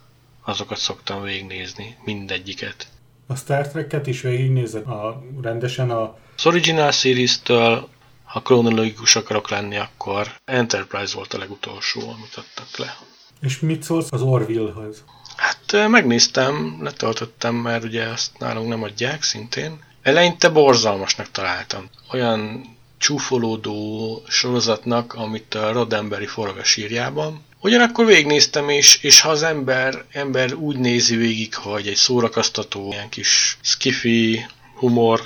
azokat 0.44 0.78
szoktam 0.78 1.22
végignézni, 1.24 1.98
mindegyiket. 2.04 2.88
A 3.34 3.36
Star 3.36 3.67
Trek-et 3.67 4.08
is 4.08 4.22
végignézed 4.22 4.88
a, 4.88 5.24
rendesen 5.41 5.89
a... 5.89 6.15
Az 6.38 6.46
Original 6.46 6.91
Series-től, 6.91 7.88
ha 8.24 8.41
kronológikus 8.41 9.15
akarok 9.15 9.50
lenni, 9.50 9.78
akkor 9.78 10.28
Enterprise 10.46 11.15
volt 11.15 11.34
a 11.34 11.38
legutolsó, 11.38 12.02
amit 12.02 12.36
adtak 12.36 12.78
le. 12.78 12.98
És 13.41 13.60
mit 13.60 13.84
szólsz 13.84 14.12
az 14.12 14.22
Orville-hoz? 14.22 15.04
Hát 15.36 15.89
megnéztem, 15.89 16.78
letöltöttem, 16.82 17.56
mert 17.56 17.84
ugye 17.84 18.04
azt 18.06 18.38
nálunk 18.39 18.67
nem 18.67 18.84
adják 18.84 19.24
szintén. 19.24 19.80
Eleinte 20.02 20.50
borzalmasnak 20.50 21.32
találtam. 21.32 21.89
Olyan 22.12 22.65
csúfolódó 22.98 24.22
sorozatnak, 24.28 25.13
amit 25.13 25.54
a 25.54 25.72
Roddenberry 25.72 26.28
forog 26.28 26.58
a 26.58 26.63
sírjában. 26.63 27.43
Ugyanakkor 27.63 28.06
végignéztem, 28.06 28.69
és, 28.69 28.99
és 29.02 29.21
ha 29.21 29.30
az 29.30 29.43
ember, 29.43 30.04
ember 30.12 30.54
úgy 30.54 30.78
nézi 30.78 31.15
végig, 31.15 31.56
hogy 31.56 31.88
egy 31.88 31.95
szórakoztató, 31.95 32.91
ilyen 32.91 33.10
kis 33.10 33.58
skifi, 33.62 34.45
humor, 34.76 35.21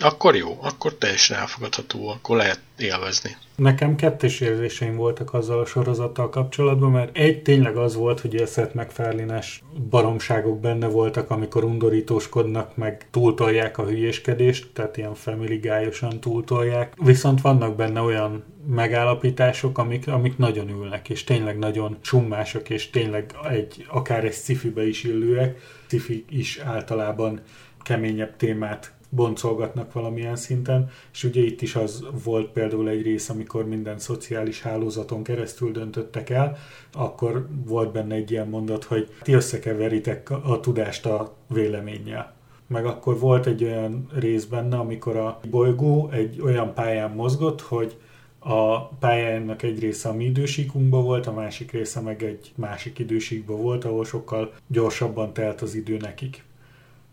akkor 0.00 0.36
jó, 0.36 0.58
akkor 0.62 0.94
teljesen 0.94 1.38
elfogadható, 1.38 2.08
akkor 2.08 2.36
lehet 2.36 2.60
élvezni. 2.78 3.36
Nekem 3.56 3.96
kettős 3.96 4.40
érzéseim 4.40 4.96
voltak 4.96 5.34
azzal 5.34 5.60
a 5.60 5.66
sorozattal 5.66 6.28
kapcsolatban, 6.28 6.90
mert 6.90 7.16
egy 7.16 7.42
tényleg 7.42 7.76
az 7.76 7.94
volt, 7.94 8.20
hogy 8.20 8.36
a 8.36 8.46
Seth 8.46 8.74
macfarlane 8.74 9.42
baromságok 9.90 10.60
benne 10.60 10.86
voltak, 10.86 11.30
amikor 11.30 11.64
undorítóskodnak, 11.64 12.76
meg 12.76 13.06
túltolják 13.10 13.78
a 13.78 13.84
hülyéskedést, 13.84 14.70
tehát 14.72 14.96
ilyen 14.96 15.14
family 15.14 15.56
guy 15.56 15.88
túltolják. 16.20 16.92
Viszont 16.96 17.40
vannak 17.40 17.76
benne 17.76 18.00
olyan 18.00 18.44
megállapítások, 18.68 19.78
amik, 19.78 20.08
amik 20.08 20.38
nagyon 20.38 20.68
ülnek, 20.68 21.08
és 21.08 21.24
tényleg 21.24 21.58
nagyon 21.58 21.96
summások, 22.00 22.70
és 22.70 22.90
tényleg 22.90 23.34
egy, 23.50 23.86
akár 23.88 24.24
egy 24.24 24.34
sci 24.34 24.72
is 24.76 25.04
illőek. 25.04 25.58
Sci 25.86 26.24
is 26.28 26.58
általában 26.58 27.40
keményebb 27.82 28.36
témát 28.36 28.92
boncolgatnak 29.08 29.92
valamilyen 29.92 30.36
szinten, 30.36 30.90
és 31.12 31.24
ugye 31.24 31.40
itt 31.40 31.62
is 31.62 31.74
az 31.76 32.04
volt 32.24 32.50
például 32.50 32.88
egy 32.88 33.02
rész, 33.02 33.28
amikor 33.28 33.68
minden 33.68 33.98
szociális 33.98 34.62
hálózaton 34.62 35.22
keresztül 35.22 35.72
döntöttek 35.72 36.30
el, 36.30 36.56
akkor 36.92 37.48
volt 37.64 37.92
benne 37.92 38.14
egy 38.14 38.30
ilyen 38.30 38.48
mondat, 38.48 38.84
hogy 38.84 39.08
ti 39.22 39.32
összekeveritek 39.32 40.30
a 40.30 40.60
tudást 40.60 41.06
a 41.06 41.34
véleménnyel. 41.48 42.34
Meg 42.66 42.86
akkor 42.86 43.18
volt 43.18 43.46
egy 43.46 43.64
olyan 43.64 44.08
rész 44.14 44.44
benne, 44.44 44.76
amikor 44.76 45.16
a 45.16 45.40
bolygó 45.50 46.08
egy 46.10 46.40
olyan 46.40 46.74
pályán 46.74 47.10
mozgott, 47.10 47.60
hogy 47.60 47.96
a 48.38 48.88
pályának 48.88 49.62
egy 49.62 49.80
része 49.80 50.08
a 50.08 50.14
mi 50.14 50.24
idősíkunkban 50.24 51.04
volt, 51.04 51.26
a 51.26 51.32
másik 51.32 51.72
része 51.72 52.00
meg 52.00 52.22
egy 52.22 52.52
másik 52.54 52.98
idősíkban 52.98 53.60
volt, 53.60 53.84
ahol 53.84 54.04
sokkal 54.04 54.52
gyorsabban 54.66 55.32
telt 55.32 55.62
az 55.62 55.74
idő 55.74 55.96
nekik. 55.96 56.44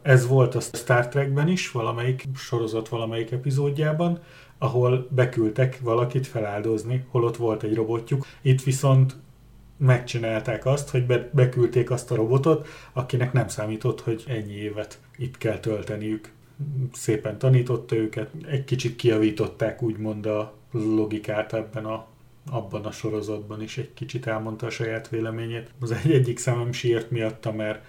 Ez 0.04 0.28
volt 0.28 0.56
a 0.56 0.60
Star 0.60 1.08
Trekben 1.08 1.48
is, 1.48 1.72
valamelyik 1.72 2.26
sorozat 2.36 2.90
valamelyik 2.90 3.32
epizódjában, 3.32 4.20
ahol 4.58 5.08
beküldtek 5.10 5.80
valakit 5.82 6.28
feláldozni, 6.28 7.06
holott 7.10 7.36
volt 7.36 7.64
egy 7.64 7.76
robotjuk. 7.76 8.26
Itt 8.42 8.64
viszont 8.64 9.16
megcsinálták 9.78 10.66
azt, 10.66 10.90
hogy 10.90 11.06
be, 11.06 11.30
beküldték 11.34 11.92
azt 11.92 12.12
a 12.12 12.16
robotot, 12.16 12.68
akinek 12.94 13.34
nem 13.34 13.48
számított, 13.48 14.02
hogy 14.02 14.24
ennyi 14.28 14.54
évet 14.54 15.00
itt 15.18 15.38
kell 15.38 15.60
tölteniük. 15.60 16.32
Szépen 16.92 17.38
tanította 17.38 17.96
őket, 17.96 18.30
egy 18.48 18.64
kicsit 18.64 18.96
kiavították 18.96 19.82
úgymond 19.82 20.26
a 20.26 20.54
logikát 20.72 21.54
ebben 21.54 21.86
a 21.86 22.06
abban 22.52 22.86
a 22.86 22.92
sorozatban 22.92 23.62
is 23.62 23.78
egy 23.78 23.94
kicsit 23.94 24.28
elmondta 24.28 24.66
a 24.66 24.70
saját 24.70 25.10
véleményét. 25.10 25.72
Az 25.80 25.92
egy 25.92 26.12
egyik 26.12 26.38
szemem 26.38 26.72
sírt 26.72 27.12
miatta, 27.12 27.52
mert 27.52 27.86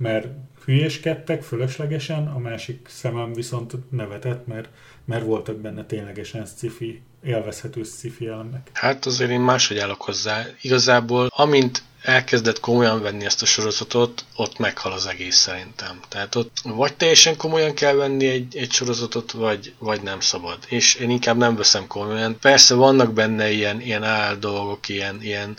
mert 0.00 0.26
hülyéskedtek 0.64 1.42
fölöslegesen, 1.42 2.26
a 2.26 2.38
másik 2.38 2.88
szemem 2.88 3.32
viszont 3.32 3.90
nevetett, 3.90 4.46
mert, 4.46 4.68
mert 5.04 5.24
voltak 5.24 5.56
benne 5.56 5.84
ténylegesen 5.84 6.46
sci 6.46 7.02
élvezhető 7.24 7.82
sci 7.82 8.26
elemek. 8.26 8.70
Hát 8.72 9.06
azért 9.06 9.30
én 9.30 9.40
máshogy 9.40 9.78
állok 9.78 10.02
hozzá. 10.02 10.44
Igazából, 10.60 11.28
amint 11.30 11.82
elkezdett 12.02 12.60
komolyan 12.60 13.02
venni 13.02 13.24
ezt 13.24 13.42
a 13.42 13.46
sorozatot, 13.46 14.24
ott 14.36 14.58
meghal 14.58 14.92
az 14.92 15.06
egész 15.06 15.36
szerintem. 15.36 16.00
Tehát 16.08 16.34
ott 16.34 16.56
vagy 16.64 16.94
teljesen 16.94 17.36
komolyan 17.36 17.74
kell 17.74 17.94
venni 17.94 18.26
egy, 18.26 18.56
egy 18.56 18.72
sorozatot, 18.72 19.32
vagy, 19.32 19.74
vagy 19.78 20.02
nem 20.02 20.20
szabad. 20.20 20.58
És 20.68 20.94
én 20.94 21.10
inkább 21.10 21.36
nem 21.36 21.56
veszem 21.56 21.86
komolyan. 21.86 22.38
Persze 22.40 22.74
vannak 22.74 23.12
benne 23.12 23.50
ilyen, 23.50 23.80
ilyen 23.80 24.04
áldolgok, 24.04 24.88
ilyen, 24.88 25.22
ilyen 25.22 25.56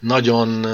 nagyon 0.00 0.66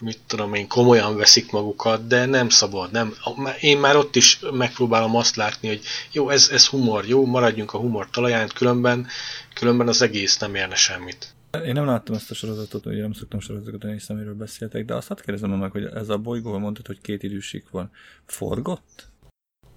mit 0.00 0.18
tudom 0.26 0.54
én, 0.54 0.68
komolyan 0.68 1.16
veszik 1.16 1.52
magukat, 1.52 2.06
de 2.06 2.26
nem 2.26 2.48
szabad. 2.48 2.90
Nem. 2.90 3.14
Én 3.60 3.78
már 3.78 3.96
ott 3.96 4.16
is 4.16 4.40
megpróbálom 4.52 5.16
azt 5.16 5.36
látni, 5.36 5.68
hogy 5.68 5.80
jó, 6.12 6.28
ez, 6.30 6.48
ez 6.52 6.66
humor, 6.66 7.06
jó, 7.06 7.26
maradjunk 7.26 7.74
a 7.74 7.78
humor 7.78 8.10
talaján, 8.10 8.48
különben, 8.54 9.06
különben 9.54 9.88
az 9.88 10.02
egész 10.02 10.38
nem 10.38 10.54
érne 10.54 10.74
semmit. 10.74 11.34
Én 11.64 11.72
nem 11.72 11.84
láttam 11.84 12.14
ezt 12.14 12.30
a 12.30 12.34
sorozatot, 12.34 12.86
ugye 12.86 13.00
nem 13.00 13.12
szoktam 13.12 13.40
sorozatokat 13.40 13.82
nézni, 13.82 14.14
amiről 14.14 14.34
beszéltek, 14.34 14.84
de 14.84 14.94
azt 14.94 15.08
hadd 15.08 15.20
kérdezem 15.24 15.50
meg, 15.50 15.70
hogy 15.70 15.84
ez 15.84 16.08
a 16.08 16.18
bolygó, 16.18 16.58
mondtad, 16.58 16.86
hogy 16.86 17.00
két 17.00 17.22
idősik 17.22 17.70
van. 17.70 17.90
Forgott? 18.26 19.08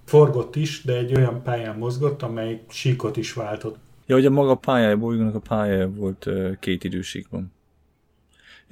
Forgott 0.06 0.56
is, 0.56 0.82
de 0.84 0.98
egy 0.98 1.16
olyan 1.16 1.44
pályán 1.44 1.78
mozgott, 1.78 2.22
amely 2.22 2.64
síkot 2.70 3.18
is 3.18 3.34
váltott. 3.34 3.78
Ja, 4.06 4.16
hogy 4.16 4.26
a 4.26 4.30
maga 4.30 4.56
pályája, 4.56 4.94
a 4.94 4.98
bolygónak 4.98 5.36
a 5.36 5.40
pályája 5.40 5.90
volt 5.90 6.30
két 6.60 6.84
idősíkban. 6.84 7.52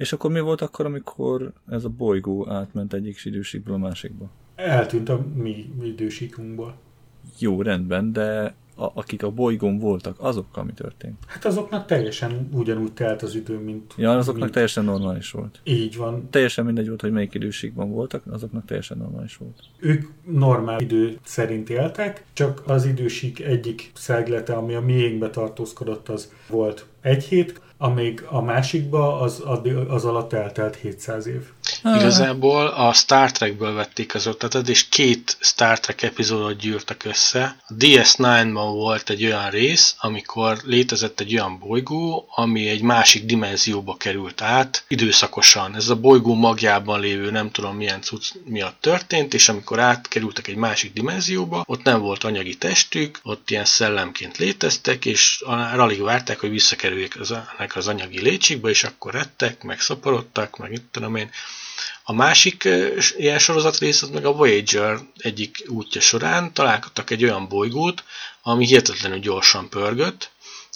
És 0.02 0.12
akkor 0.12 0.30
mi 0.30 0.40
volt 0.40 0.60
akkor, 0.60 0.86
amikor 0.86 1.52
ez 1.68 1.84
a 1.84 1.88
bolygó 1.88 2.48
átment 2.48 2.92
egyik 2.92 3.24
idősíkből 3.24 3.74
a 3.74 3.78
másikba? 3.78 4.30
Eltűnt 4.54 5.08
a 5.08 5.26
mi 5.34 5.72
idősíkunkból. 5.82 6.74
Jó, 7.38 7.62
rendben, 7.62 8.12
de 8.12 8.54
a, 8.76 8.90
akik 8.94 9.22
a 9.22 9.30
bolygón 9.30 9.78
voltak, 9.78 10.16
azokkal 10.18 10.64
mi 10.64 10.72
történt? 10.72 11.16
Hát 11.26 11.44
azoknak 11.44 11.86
teljesen 11.86 12.48
ugyanúgy 12.52 12.92
telt 12.92 13.22
az 13.22 13.34
idő, 13.34 13.58
mint... 13.58 13.94
Ja, 13.96 14.16
azoknak 14.16 14.42
mint... 14.42 14.52
teljesen 14.52 14.84
normális 14.84 15.30
volt. 15.30 15.60
Így 15.64 15.96
van. 15.96 16.30
Teljesen 16.30 16.64
mindegy 16.64 16.86
volt, 16.86 17.00
hogy 17.00 17.12
melyik 17.12 17.34
időségben 17.34 17.90
voltak, 17.90 18.22
azoknak 18.30 18.64
teljesen 18.64 18.98
normális 18.98 19.36
volt. 19.36 19.62
Ők 19.78 20.08
normál 20.24 20.80
idő 20.80 21.18
szerint 21.24 21.70
éltek, 21.70 22.24
csak 22.32 22.62
az 22.66 22.84
idősík 22.84 23.40
egyik 23.40 23.90
szeglete, 23.94 24.54
ami 24.54 24.74
a 24.74 24.80
miénkbe 24.80 25.30
tartózkodott, 25.30 26.08
az 26.08 26.32
volt 26.48 26.86
egy 27.00 27.24
hét, 27.24 27.60
amíg 27.82 28.26
a 28.30 28.40
másikba 28.40 29.20
az, 29.20 29.42
az 29.88 30.04
alatt 30.04 30.32
eltelt 30.32 30.76
700 30.76 31.26
év. 31.26 31.50
Ah. 31.82 32.00
Igazából 32.00 32.66
a 32.66 32.92
Star 32.92 33.30
Trekből 33.30 33.74
vették 33.74 34.14
az 34.14 34.26
ötletet, 34.26 34.68
és 34.68 34.88
két 34.88 35.36
Star 35.40 35.80
Trek 35.80 36.02
epizódot 36.02 36.56
gyűrtek 36.56 37.04
össze. 37.04 37.56
A 37.66 37.74
DS9-ban 37.78 38.70
volt 38.72 39.10
egy 39.10 39.24
olyan 39.24 39.50
rész, 39.50 39.94
amikor 39.98 40.58
létezett 40.64 41.20
egy 41.20 41.34
olyan 41.34 41.58
bolygó, 41.58 42.28
ami 42.34 42.68
egy 42.68 42.82
másik 42.82 43.24
dimenzióba 43.24 43.96
került 43.96 44.40
át 44.40 44.84
időszakosan. 44.88 45.74
Ez 45.76 45.88
a 45.88 45.96
bolygó 45.96 46.34
magjában 46.34 47.00
lévő 47.00 47.30
nem 47.30 47.50
tudom 47.50 47.76
milyen 47.76 48.02
cucc 48.02 48.32
miatt 48.44 48.80
történt, 48.80 49.34
és 49.34 49.48
amikor 49.48 49.78
átkerültek 49.78 50.48
egy 50.48 50.56
másik 50.56 50.92
dimenzióba, 50.92 51.64
ott 51.66 51.82
nem 51.82 52.00
volt 52.00 52.24
anyagi 52.24 52.54
testük, 52.54 53.20
ott 53.22 53.50
ilyen 53.50 53.64
szellemként 53.64 54.36
léteztek, 54.36 55.04
és 55.04 55.42
alig 55.76 56.02
várták, 56.02 56.40
hogy 56.40 56.50
visszakerüljék 56.50 57.20
az, 57.20 57.34
az 57.74 57.88
anyagi 57.88 58.20
létségbe, 58.20 58.68
és 58.68 58.84
akkor 58.84 59.12
rettek, 59.12 59.62
meg 59.62 59.80
szaporodtak, 59.80 60.56
meg 60.56 60.72
itt 60.72 60.88
tudom 60.90 61.16
én. 61.16 61.30
A 62.02 62.12
másik 62.12 62.68
ilyen 63.16 63.38
sorozatrész 63.38 64.02
az 64.02 64.08
meg 64.08 64.24
a 64.24 64.32
Voyager 64.32 64.98
egyik 65.16 65.64
útja 65.66 66.00
során 66.00 66.52
találkoztak 66.52 67.10
egy 67.10 67.24
olyan 67.24 67.48
bolygót, 67.48 68.04
ami 68.42 68.66
hihetetlenül 68.66 69.18
gyorsan 69.18 69.68
pörgött, 69.68 70.30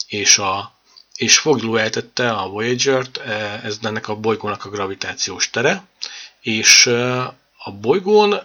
és, 0.07 0.39
a, 0.39 0.73
és 1.17 1.39
fogló 1.39 1.77
eltette 1.77 2.31
a 2.31 2.49
Voyager-t, 2.49 3.19
ez 3.63 3.79
ennek 3.83 4.09
a 4.09 4.15
bolygónak 4.15 4.65
a 4.65 4.71
gravitációs 4.71 5.51
tere, 5.51 5.87
és 6.41 6.87
a 7.57 7.73
bolygón 7.81 8.41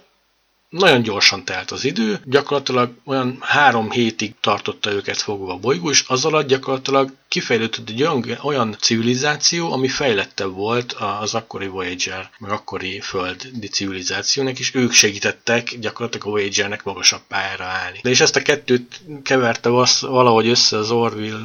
nagyon 0.72 1.02
gyorsan 1.02 1.46
telt 1.46 1.72
az 1.72 1.86
idő, 1.86 2.20
gyakorlatilag 2.26 2.92
olyan 3.06 3.38
három 3.40 3.92
hétig 3.92 4.34
tartotta 4.42 4.92
őket 4.92 5.18
fogva 5.18 5.54
a 5.54 5.58
bolygó, 5.58 5.90
és 5.90 6.04
az 6.08 6.26
alatt 6.26 6.48
gyakorlatilag 6.48 7.14
kifejlődött 7.28 7.90
egy 7.90 8.02
olyan, 8.04 8.26
olyan 8.44 8.76
civilizáció, 8.80 9.72
ami 9.72 9.88
fejlettebb 9.88 10.54
volt 10.56 10.96
az 11.20 11.34
akkori 11.34 11.68
Voyager, 11.68 12.30
meg 12.38 12.52
akkori 12.52 13.00
földi 13.00 13.68
civilizációnak, 13.72 14.60
és 14.60 14.76
ők 14.76 14.92
segítettek 14.92 15.80
gyakorlatilag 15.80 16.28
a 16.28 16.30
Voyagernek 16.30 16.84
magasabb 16.84 17.22
pályára 17.28 17.66
állni. 17.66 18.00
De 18.04 18.10
és 18.10 18.20
ezt 18.20 18.36
a 18.36 18.42
kettőt 18.42 19.02
keverte 19.24 19.70
valahogy 20.02 20.48
össze 20.48 20.78
az 20.78 20.92
Orville 20.92 21.40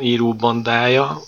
íróbandája, 0.00 1.20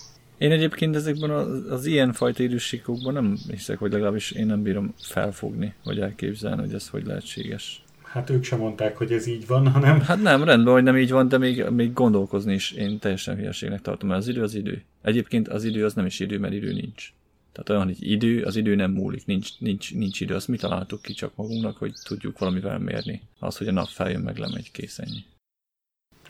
én 0.42 0.50
egyébként 0.50 0.96
ezekben 0.96 1.30
az, 1.30 1.70
az 1.70 1.86
ilyen 1.86 2.12
fajta 2.12 2.42
időségokban 2.42 3.12
nem 3.12 3.38
hiszek, 3.50 3.78
hogy 3.78 3.92
legalábbis 3.92 4.30
én 4.30 4.46
nem 4.46 4.62
bírom 4.62 4.94
felfogni, 5.00 5.74
vagy 5.84 5.98
elképzelni, 5.98 6.62
hogy 6.62 6.74
ez 6.74 6.88
hogy 6.88 7.06
lehetséges. 7.06 7.84
Hát 8.02 8.30
ők 8.30 8.44
sem 8.44 8.58
mondták, 8.58 8.96
hogy 8.96 9.12
ez 9.12 9.26
így 9.26 9.46
van, 9.46 9.68
hanem... 9.68 10.00
Hát 10.00 10.22
nem, 10.22 10.44
rendben, 10.44 10.72
hogy 10.72 10.82
nem 10.82 10.96
így 10.96 11.10
van, 11.10 11.28
de 11.28 11.38
még, 11.38 11.64
még 11.64 11.92
gondolkozni 11.92 12.54
is 12.54 12.70
én 12.70 12.98
teljesen 12.98 13.36
hülyeségnek 13.36 13.80
tartom, 13.80 14.08
mert 14.08 14.20
az 14.20 14.28
idő 14.28 14.42
az 14.42 14.54
idő. 14.54 14.82
Egyébként 15.02 15.48
az 15.48 15.64
idő 15.64 15.84
az 15.84 15.94
nem 15.94 16.06
is 16.06 16.20
idő, 16.20 16.38
mert 16.38 16.54
idő 16.54 16.72
nincs. 16.72 17.12
Tehát 17.52 17.70
olyan, 17.70 17.84
hogy 17.84 18.10
idő, 18.10 18.42
az 18.42 18.56
idő 18.56 18.74
nem 18.74 18.90
múlik, 18.90 19.26
nincs, 19.26 19.48
nincs, 19.58 19.94
nincs 19.94 20.20
idő. 20.20 20.34
Azt 20.34 20.48
mi 20.48 20.56
találtuk 20.56 21.02
ki 21.02 21.12
csak 21.12 21.32
magunknak, 21.34 21.76
hogy 21.76 21.92
tudjuk 22.04 22.38
valamivel 22.38 22.78
mérni. 22.78 23.20
Az, 23.38 23.56
hogy 23.56 23.68
a 23.68 23.72
nap 23.72 23.88
feljön, 23.88 24.20
meg 24.20 24.36
lemegy, 24.36 24.70
kész 24.70 24.98
ennyi. 24.98 25.24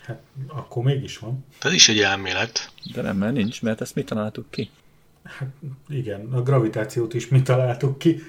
Hát 0.07 0.21
akkor 0.47 0.85
mégis 0.85 1.19
van. 1.19 1.45
Ez 1.61 1.73
is 1.73 1.89
egy 1.89 1.99
elmélet. 1.99 2.73
De 2.95 3.03
nem, 3.03 3.17
mert 3.17 3.33
nincs, 3.33 3.63
mert 3.63 3.81
ezt 3.81 3.95
mi 3.95 4.05
találtuk 4.05 4.51
ki. 4.51 4.71
Hát 5.23 5.49
igen, 5.89 6.33
a 6.33 6.43
gravitációt 6.43 7.15
is 7.15 7.29
mi 7.29 7.43
találtuk 7.43 7.99
ki. 7.99 8.23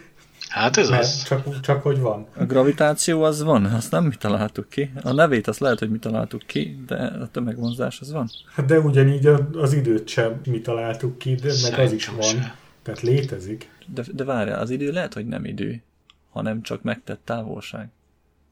Hát 0.49 0.78
ez 0.78 0.89
mert 0.89 1.01
az. 1.01 1.24
Csak, 1.24 1.59
csak 1.59 1.82
hogy 1.82 1.99
van. 1.99 2.28
A 2.36 2.43
gravitáció 2.43 3.24
az 3.24 3.43
van, 3.43 3.65
azt 3.65 3.91
nem 3.91 4.03
mi 4.05 4.15
találtuk 4.15 4.69
ki. 4.69 4.91
A 5.03 5.11
nevét 5.11 5.47
azt 5.47 5.59
lehet, 5.59 5.80
hogy 5.80 5.91
mi 5.91 5.99
találtuk 5.99 6.41
ki, 6.45 6.84
de 6.88 6.95
a 6.95 7.28
tömegvonzás 7.28 7.99
az 7.99 8.11
van. 8.11 8.30
Hát 8.53 8.65
de 8.65 8.80
ugyanígy 8.80 9.28
az 9.53 9.74
időt 9.74 10.07
sem 10.07 10.41
mi 10.45 10.61
találtuk 10.61 11.17
ki, 11.17 11.36
de 11.36 11.53
meg 11.61 11.80
az 11.80 11.91
is 11.91 12.07
van. 12.07 12.21
Se. 12.21 12.55
Tehát 12.82 13.01
létezik. 13.01 13.69
De, 13.88 14.03
de 14.13 14.24
várjál, 14.24 14.59
az 14.59 14.69
idő 14.69 14.91
lehet, 14.91 15.13
hogy 15.13 15.26
nem 15.26 15.45
idő, 15.45 15.82
hanem 16.30 16.61
csak 16.61 16.82
megtett 16.82 17.21
távolság. 17.24 17.89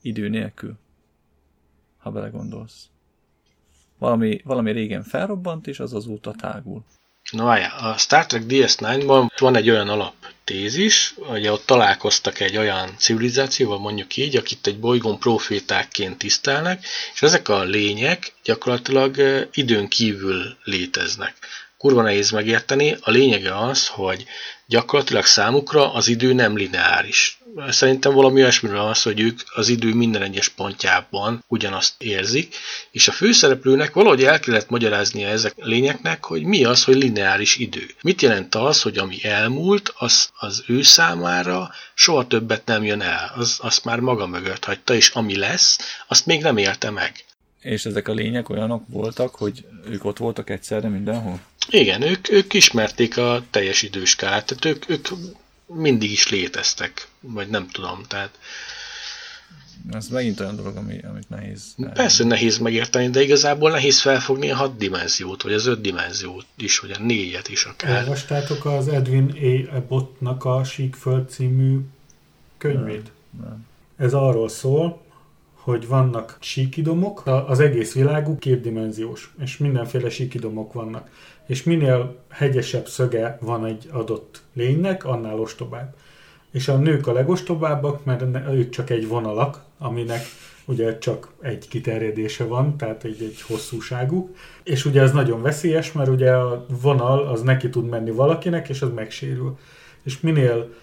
Idő 0.02 0.30
nélkül. 0.30 0.78
Ha 1.98 2.12
belegondolsz 2.12 2.90
valami, 4.02 4.42
valami 4.44 4.72
régen 4.72 5.04
felrobbant, 5.04 5.68
és 5.68 5.80
az 5.80 5.94
azóta 5.94 6.34
tágul. 6.34 6.84
Na 7.32 7.44
várjál, 7.44 7.78
a 7.78 7.98
Star 7.98 8.26
Trek 8.26 8.44
DS9-ban 8.48 9.30
van 9.40 9.56
egy 9.56 9.70
olyan 9.70 9.90
alaptézis, 9.90 11.14
hogy 11.20 11.48
ott 11.48 11.66
találkoztak 11.66 12.40
egy 12.40 12.58
olyan 12.58 12.90
civilizációval, 12.98 13.80
mondjuk 13.80 14.18
így, 14.18 14.36
akit 14.36 14.68
egy 14.68 14.80
bolygón 14.80 15.20
profétákként 15.20 16.18
tisztelnek, 16.18 16.86
és 17.14 17.22
ezek 17.22 17.50
a 17.50 17.64
lények 17.64 18.34
gyakorlatilag 18.44 19.16
időn 19.54 19.88
kívül 19.88 20.58
léteznek. 20.64 21.36
Kurva 21.78 22.02
nehéz 22.02 22.32
megérteni, 22.32 22.98
a 23.02 23.12
lényege 23.12 23.58
az, 23.58 23.88
hogy 23.88 24.26
gyakorlatilag 24.66 25.26
számukra 25.26 25.94
az 25.94 26.08
idő 26.08 26.34
nem 26.34 26.56
lineáris. 26.56 27.41
Szerintem 27.70 28.14
valami 28.14 28.42
olyasmiről 28.42 28.80
az, 28.80 29.02
hogy 29.02 29.20
ők 29.20 29.40
az 29.54 29.70
idő 29.70 29.94
minden 29.94 30.22
egyes 30.22 30.50
pontjában 30.50 31.44
ugyanazt 31.48 31.94
érzik, 31.98 32.56
és 32.92 33.08
a 33.08 33.12
főszereplőnek 33.12 33.94
valahogy 33.94 34.24
el 34.24 34.40
kellett 34.40 34.70
magyaráznia 34.70 35.28
ezek 35.28 35.54
lényeknek, 35.56 36.26
hogy 36.26 36.44
mi 36.44 36.64
az, 36.64 36.84
hogy 36.84 36.96
lineáris 36.96 37.58
idő. 37.58 37.86
Mit 38.02 38.22
jelent 38.22 38.56
az, 38.56 38.82
hogy 38.82 38.98
ami 38.98 39.24
elmúlt, 39.24 39.94
az, 39.98 40.30
az 40.40 40.64
ő 40.68 40.82
számára 40.82 41.72
soha 41.94 42.28
többet 42.28 42.66
nem 42.66 42.84
jön 42.84 43.02
el, 43.02 43.32
az, 43.36 43.58
azt 43.62 43.86
már 43.86 44.00
maga 44.00 44.28
mögött 44.28 44.66
hagyta, 44.66 44.94
és 44.94 45.10
ami 45.10 45.38
lesz, 45.38 46.04
azt 46.08 46.26
még 46.26 46.42
nem 46.42 46.58
élte 46.58 46.90
meg. 46.90 47.26
És 47.60 47.86
ezek 47.86 48.08
a 48.08 48.14
lények 48.14 48.50
olyanok 48.50 48.84
voltak, 48.88 49.36
hogy 49.36 49.66
ők 49.90 50.06
ott 50.06 50.18
voltak 50.18 50.50
egyszerre 50.50 50.90
mindenhol? 50.90 51.40
Igen, 51.70 52.02
ők, 52.02 52.32
ők 52.32 52.54
ismerték 52.54 53.18
a 53.18 53.44
teljes 53.50 53.82
időskát, 53.82 54.46
tehát 54.46 54.66
ők, 54.66 54.90
ők 54.90 55.08
mindig 55.74 56.12
is 56.12 56.30
léteztek, 56.30 57.08
vagy 57.20 57.48
nem 57.48 57.68
tudom, 57.68 58.04
tehát... 58.08 58.40
Ez 59.92 60.08
megint 60.08 60.40
olyan 60.40 60.56
dolog, 60.56 60.76
ami, 60.76 61.00
amit 61.10 61.30
nehéz. 61.30 61.76
Persze 61.94 62.24
nehéz 62.24 62.58
megérteni, 62.58 63.10
de 63.10 63.22
igazából 63.22 63.72
nehéz 63.72 64.02
felfogni 64.02 64.52
a 64.52 64.56
hat 64.56 64.78
dimenziót, 64.78 65.42
vagy 65.42 65.54
az 65.54 65.66
öt 65.66 65.82
dimenziót 65.82 66.46
is, 66.58 66.80
vagy 66.80 66.92
a 66.92 67.04
négyet 67.04 67.50
is 67.50 67.64
akár. 67.64 67.92
Elvastátok 67.92 68.66
az 68.66 68.88
Edwin 68.88 69.36
A. 69.70 69.76
Abbott-nak 69.76 70.46
a 70.46 70.64
Síkföld 70.64 71.30
című 71.30 71.80
könyvét? 72.58 73.12
Nem, 73.42 73.50
nem. 73.50 73.66
Ez 73.98 74.14
arról 74.14 74.50
szól, 74.50 75.02
hogy 75.54 75.88
vannak 75.88 76.38
síkidomok, 76.40 77.22
az 77.26 77.60
egész 77.60 77.94
világuk 77.94 78.40
kétdimenziós, 78.40 79.34
és 79.40 79.58
mindenféle 79.58 80.10
síkidomok 80.10 80.74
vannak. 80.74 81.10
És 81.52 81.64
minél 81.64 82.16
hegyesebb 82.30 82.88
szöge 82.88 83.38
van 83.42 83.66
egy 83.66 83.90
adott 83.92 84.42
lénynek, 84.54 85.06
annál 85.06 85.40
ostobább. 85.40 85.96
És 86.52 86.68
a 86.68 86.78
nők 86.78 87.08
a 87.08 87.14
legostobábbak, 87.14 88.06
mert 88.06 88.22
ők 88.50 88.70
csak 88.70 88.90
egy 88.90 89.08
vonalak, 89.08 89.64
aminek 89.78 90.22
ugye 90.66 90.98
csak 90.98 91.32
egy 91.42 91.68
kiterjedése 91.68 92.44
van, 92.44 92.78
tehát 92.78 93.04
egy, 93.04 93.22
egy 93.22 93.42
hosszúságuk. 93.42 94.36
És 94.64 94.86
ugye 94.86 95.02
ez 95.02 95.12
nagyon 95.12 95.42
veszélyes, 95.42 95.92
mert 95.92 96.10
ugye 96.10 96.32
a 96.32 96.66
vonal 96.82 97.28
az 97.28 97.42
neki 97.42 97.70
tud 97.70 97.90
menni 97.90 98.12
valakinek, 98.12 98.70
és 98.70 98.82
az 98.82 98.94
megsérül. 98.94 99.58
És 100.04 100.20
minél 100.20 100.74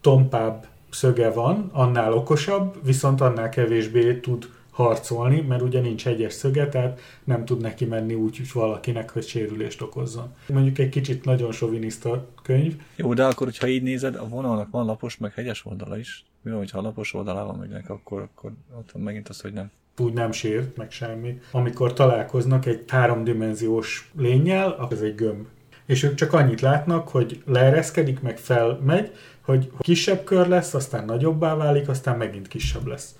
tompább 0.00 0.66
szöge 0.90 1.30
van, 1.30 1.70
annál 1.72 2.12
okosabb, 2.12 2.74
viszont 2.84 3.20
annál 3.20 3.48
kevésbé 3.48 4.14
tud 4.14 4.48
harcolni, 4.76 5.40
mert 5.40 5.62
ugye 5.62 5.80
nincs 5.80 6.04
hegyes 6.04 6.32
szöge, 6.32 6.68
tehát 6.68 7.00
nem 7.24 7.44
tud 7.44 7.60
neki 7.60 7.84
menni 7.84 8.14
úgy 8.14 8.36
hogy 8.36 8.52
valakinek, 8.52 9.10
hogy 9.10 9.26
sérülést 9.26 9.82
okozzon. 9.82 10.34
Mondjuk 10.48 10.78
egy 10.78 10.88
kicsit 10.88 11.24
nagyon 11.24 11.52
soviniszta 11.52 12.26
könyv. 12.42 12.76
Jó, 12.96 13.14
de 13.14 13.24
akkor, 13.24 13.46
hogyha 13.46 13.66
így 13.66 13.82
nézed, 13.82 14.14
a 14.14 14.28
vonalnak 14.28 14.70
van 14.70 14.86
lapos, 14.86 15.16
meg 15.16 15.32
hegyes 15.34 15.66
oldala 15.66 15.98
is. 15.98 16.24
Mi 16.42 16.50
van, 16.50 16.58
hogyha 16.58 16.80
lapos 16.80 17.14
oldalával 17.14 17.54
megynek, 17.54 17.90
akkor, 17.90 18.20
akkor 18.20 18.52
ott 18.78 18.92
van 18.92 19.02
megint 19.02 19.28
az, 19.28 19.40
hogy 19.40 19.52
nem. 19.52 19.70
Úgy 19.98 20.12
nem 20.12 20.32
sért, 20.32 20.76
meg 20.76 20.90
semmi. 20.90 21.40
Amikor 21.50 21.92
találkoznak 21.92 22.66
egy 22.66 22.84
háromdimenziós 22.88 24.10
lényel, 24.16 24.86
az 24.90 25.02
egy 25.02 25.14
gömb. 25.14 25.46
És 25.86 26.02
ők 26.02 26.14
csak 26.14 26.32
annyit 26.32 26.60
látnak, 26.60 27.08
hogy 27.08 27.42
leereszkedik, 27.46 28.20
meg 28.20 28.38
felmegy, 28.38 29.12
hogy 29.40 29.70
kisebb 29.78 30.24
kör 30.24 30.48
lesz, 30.48 30.74
aztán 30.74 31.04
nagyobbá 31.04 31.54
válik, 31.54 31.88
aztán 31.88 32.16
megint 32.16 32.48
kisebb 32.48 32.86
lesz. 32.86 33.14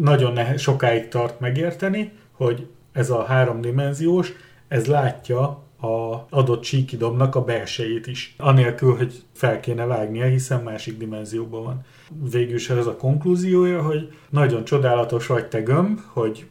Nagyon 0.00 0.32
nehe, 0.32 0.56
sokáig 0.56 1.08
tart 1.08 1.40
megérteni, 1.40 2.12
hogy 2.32 2.66
ez 2.92 3.10
a 3.10 3.24
háromdimenziós, 3.24 4.32
ez 4.68 4.86
látja 4.86 5.64
a 5.80 6.26
adott 6.30 6.62
síkidomnak 6.62 7.34
a 7.34 7.44
belsejét 7.44 8.06
is. 8.06 8.34
Anélkül, 8.38 8.96
hogy 8.96 9.22
fel 9.32 9.60
kéne 9.60 9.84
vágnia, 9.84 10.24
hiszen 10.24 10.62
másik 10.62 10.98
dimenzióban 10.98 11.62
van. 11.62 11.84
Végül 12.30 12.54
is 12.54 12.70
ez 12.70 12.86
a 12.86 12.96
konklúziója, 12.96 13.82
hogy 13.82 14.12
nagyon 14.30 14.64
csodálatos 14.64 15.26
vagy 15.26 15.46
te 15.46 15.60
gömb, 15.60 16.00
hogy 16.06 16.46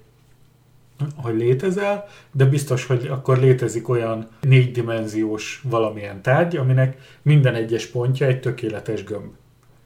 hogy 1.15 1.35
létezel, 1.35 2.05
de 2.31 2.45
biztos, 2.45 2.85
hogy 2.85 3.07
akkor 3.07 3.37
létezik 3.37 3.89
olyan 3.89 4.27
négydimenziós 4.41 5.61
valamilyen 5.63 6.21
tárgy, 6.21 6.55
aminek 6.55 6.97
minden 7.21 7.55
egyes 7.55 7.85
pontja 7.85 8.27
egy 8.27 8.39
tökéletes 8.39 9.03
gömb. 9.03 9.31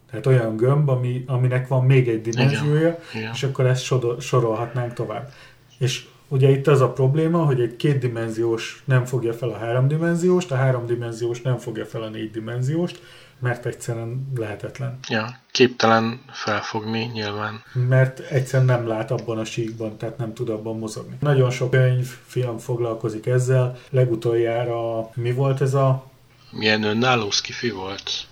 Tehát 0.10 0.26
olyan 0.26 0.56
gömb, 0.56 0.90
ami, 0.90 1.24
aminek 1.28 1.68
van 1.68 1.86
még 1.86 2.08
egy 2.08 2.22
dimenziója, 2.22 3.00
Igen. 3.14 3.32
És 3.34 3.44
akkor 3.44 3.66
ezt 3.66 3.94
sorolhatnánk 4.20 4.94
tovább. 4.94 5.32
És 5.78 6.06
Ugye 6.32 6.50
itt 6.50 6.68
az 6.68 6.82
a 6.82 6.92
probléma, 6.92 7.46
hogy 7.46 7.62
egy 7.62 7.76
kétdimenziós 7.76 8.84
nem 8.86 9.06
fogja 9.06 9.34
fel 9.34 9.50
a 9.50 9.58
háromdimenzióst, 9.58 10.52
a 10.52 10.56
háromdimenziós 10.56 11.42
nem 11.42 11.58
fogja 11.58 11.86
fel 11.86 12.02
a 12.02 12.10
négydimenzióst, 12.10 13.02
mert 13.40 13.66
egyszerűen 13.66 14.32
lehetetlen. 14.36 15.00
Ja, 15.08 15.40
képtelen 15.52 16.22
felfogni 16.32 17.10
nyilván. 17.14 17.64
Mert 17.74 18.20
egyszerűen 18.20 18.66
nem 18.66 18.88
lát 18.88 19.12
abban 19.12 19.38
a 19.38 19.46
síkban, 19.46 19.98
tehát 19.98 20.18
nem 20.18 20.34
tud 20.34 20.50
abban 20.50 20.78
mozogni. 20.78 21.16
Nagyon 21.20 21.52
sok 21.52 21.72
könyv, 21.72 22.08
film 22.26 22.58
foglalkozik 22.58 23.26
ezzel. 23.26 23.78
Legutoljára 23.90 25.10
mi 25.14 25.32
volt 25.32 25.62
ez 25.62 25.74
a... 25.74 26.12
Milyen 26.52 26.84
önálló 26.84 27.30
skifi 27.30 27.70
volt? 27.70 28.28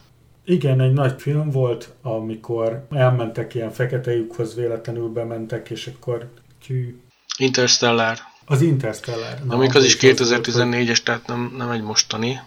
Igen, 0.50 0.82
egy 0.82 0.94
nagy 0.94 1.22
film 1.22 1.50
volt, 1.50 1.94
amikor 2.02 2.88
elmentek 2.92 3.54
ilyen 3.54 3.72
fekete 3.72 4.16
lyukhoz, 4.16 4.56
véletlenül 4.56 5.08
bementek, 5.08 5.70
és 5.70 5.88
akkor 5.96 6.30
tyű. 6.66 7.00
Interstellar. 7.38 8.18
Az 8.46 8.62
Interstellar. 8.62 9.40
Na, 9.46 9.54
Amik 9.54 9.76
az 9.76 9.84
is 9.84 9.98
2014-es, 10.00 10.98
tehát 10.98 11.28
nem, 11.28 11.54
nem 11.58 11.70
egy 11.70 11.82
mostani. 11.82 12.40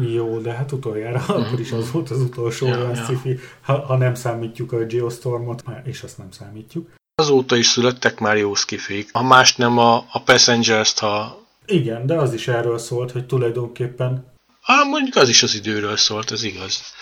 Jó, 0.00 0.38
de 0.38 0.52
hát 0.52 0.72
utoljára 0.72 1.18
mm-hmm. 1.18 1.42
akkor 1.42 1.60
is 1.60 1.72
az 1.72 1.90
volt 1.90 2.10
az 2.10 2.20
utolsó 2.20 2.66
ja, 2.66 2.76
olyan 2.76 2.94
ja. 2.94 3.04
sci 3.04 3.38
ha, 3.60 3.86
ha 3.86 3.96
nem 3.96 4.14
számítjuk 4.14 4.72
a 4.72 4.84
Geostormot, 4.84 5.64
és 5.84 6.02
azt 6.02 6.18
nem 6.18 6.30
számítjuk. 6.30 6.88
Azóta 7.14 7.56
is 7.56 7.66
születtek 7.66 8.18
már 8.18 8.36
jó 8.36 8.54
skifik. 8.54 9.08
Ha 9.12 9.22
más 9.22 9.56
nem 9.56 9.78
a, 9.78 9.96
a 9.96 10.22
Passengers-t, 10.24 10.98
ha... 10.98 11.44
Igen, 11.66 12.06
de 12.06 12.14
az 12.14 12.32
is 12.32 12.48
erről 12.48 12.78
szólt, 12.78 13.10
hogy 13.10 13.26
tulajdonképpen... 13.26 14.34
Hát 14.62 14.84
mondjuk 14.86 15.16
az 15.16 15.28
is 15.28 15.42
az 15.42 15.54
időről 15.54 15.96
szólt, 15.96 16.30
ez 16.30 16.42
igaz. 16.42 16.94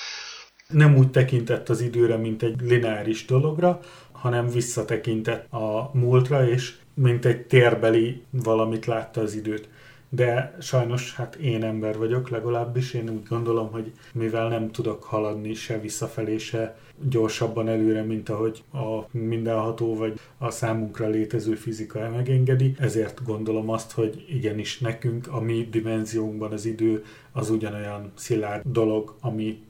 Nem 0.74 0.96
úgy 0.96 1.10
tekintett 1.10 1.68
az 1.68 1.80
időre, 1.80 2.16
mint 2.16 2.42
egy 2.42 2.60
lineáris 2.60 3.24
dologra, 3.24 3.80
hanem 4.12 4.48
visszatekintett 4.48 5.52
a 5.52 5.90
múltra, 5.92 6.48
és 6.48 6.74
mint 6.94 7.24
egy 7.24 7.40
térbeli 7.40 8.22
valamit 8.30 8.86
látta 8.86 9.20
az 9.20 9.34
időt. 9.34 9.68
De 10.08 10.56
sajnos 10.60 11.14
hát 11.14 11.34
én 11.34 11.64
ember 11.64 11.98
vagyok 11.98 12.28
legalábbis, 12.28 12.94
én 12.94 13.10
úgy 13.10 13.26
gondolom, 13.28 13.70
hogy 13.70 13.92
mivel 14.12 14.48
nem 14.48 14.70
tudok 14.70 15.02
haladni 15.02 15.54
se 15.54 15.80
visszafelé, 15.80 16.38
se 16.38 16.76
gyorsabban 17.08 17.68
előre, 17.68 18.02
mint 18.02 18.28
ahogy 18.28 18.62
a 18.72 19.04
mindenható 19.10 19.96
vagy 19.96 20.20
a 20.38 20.50
számunkra 20.50 21.08
létező 21.08 21.54
fizika 21.54 22.10
megengedi, 22.10 22.74
ezért 22.78 23.24
gondolom 23.24 23.70
azt, 23.70 23.92
hogy 23.92 24.24
igenis 24.28 24.78
nekünk 24.78 25.28
a 25.30 25.40
mi 25.40 25.68
dimenziónkban 25.70 26.52
az 26.52 26.64
idő 26.64 27.04
az 27.32 27.50
ugyanolyan 27.50 28.12
szilárd 28.14 28.62
dolog, 28.66 29.14
ami, 29.20 29.62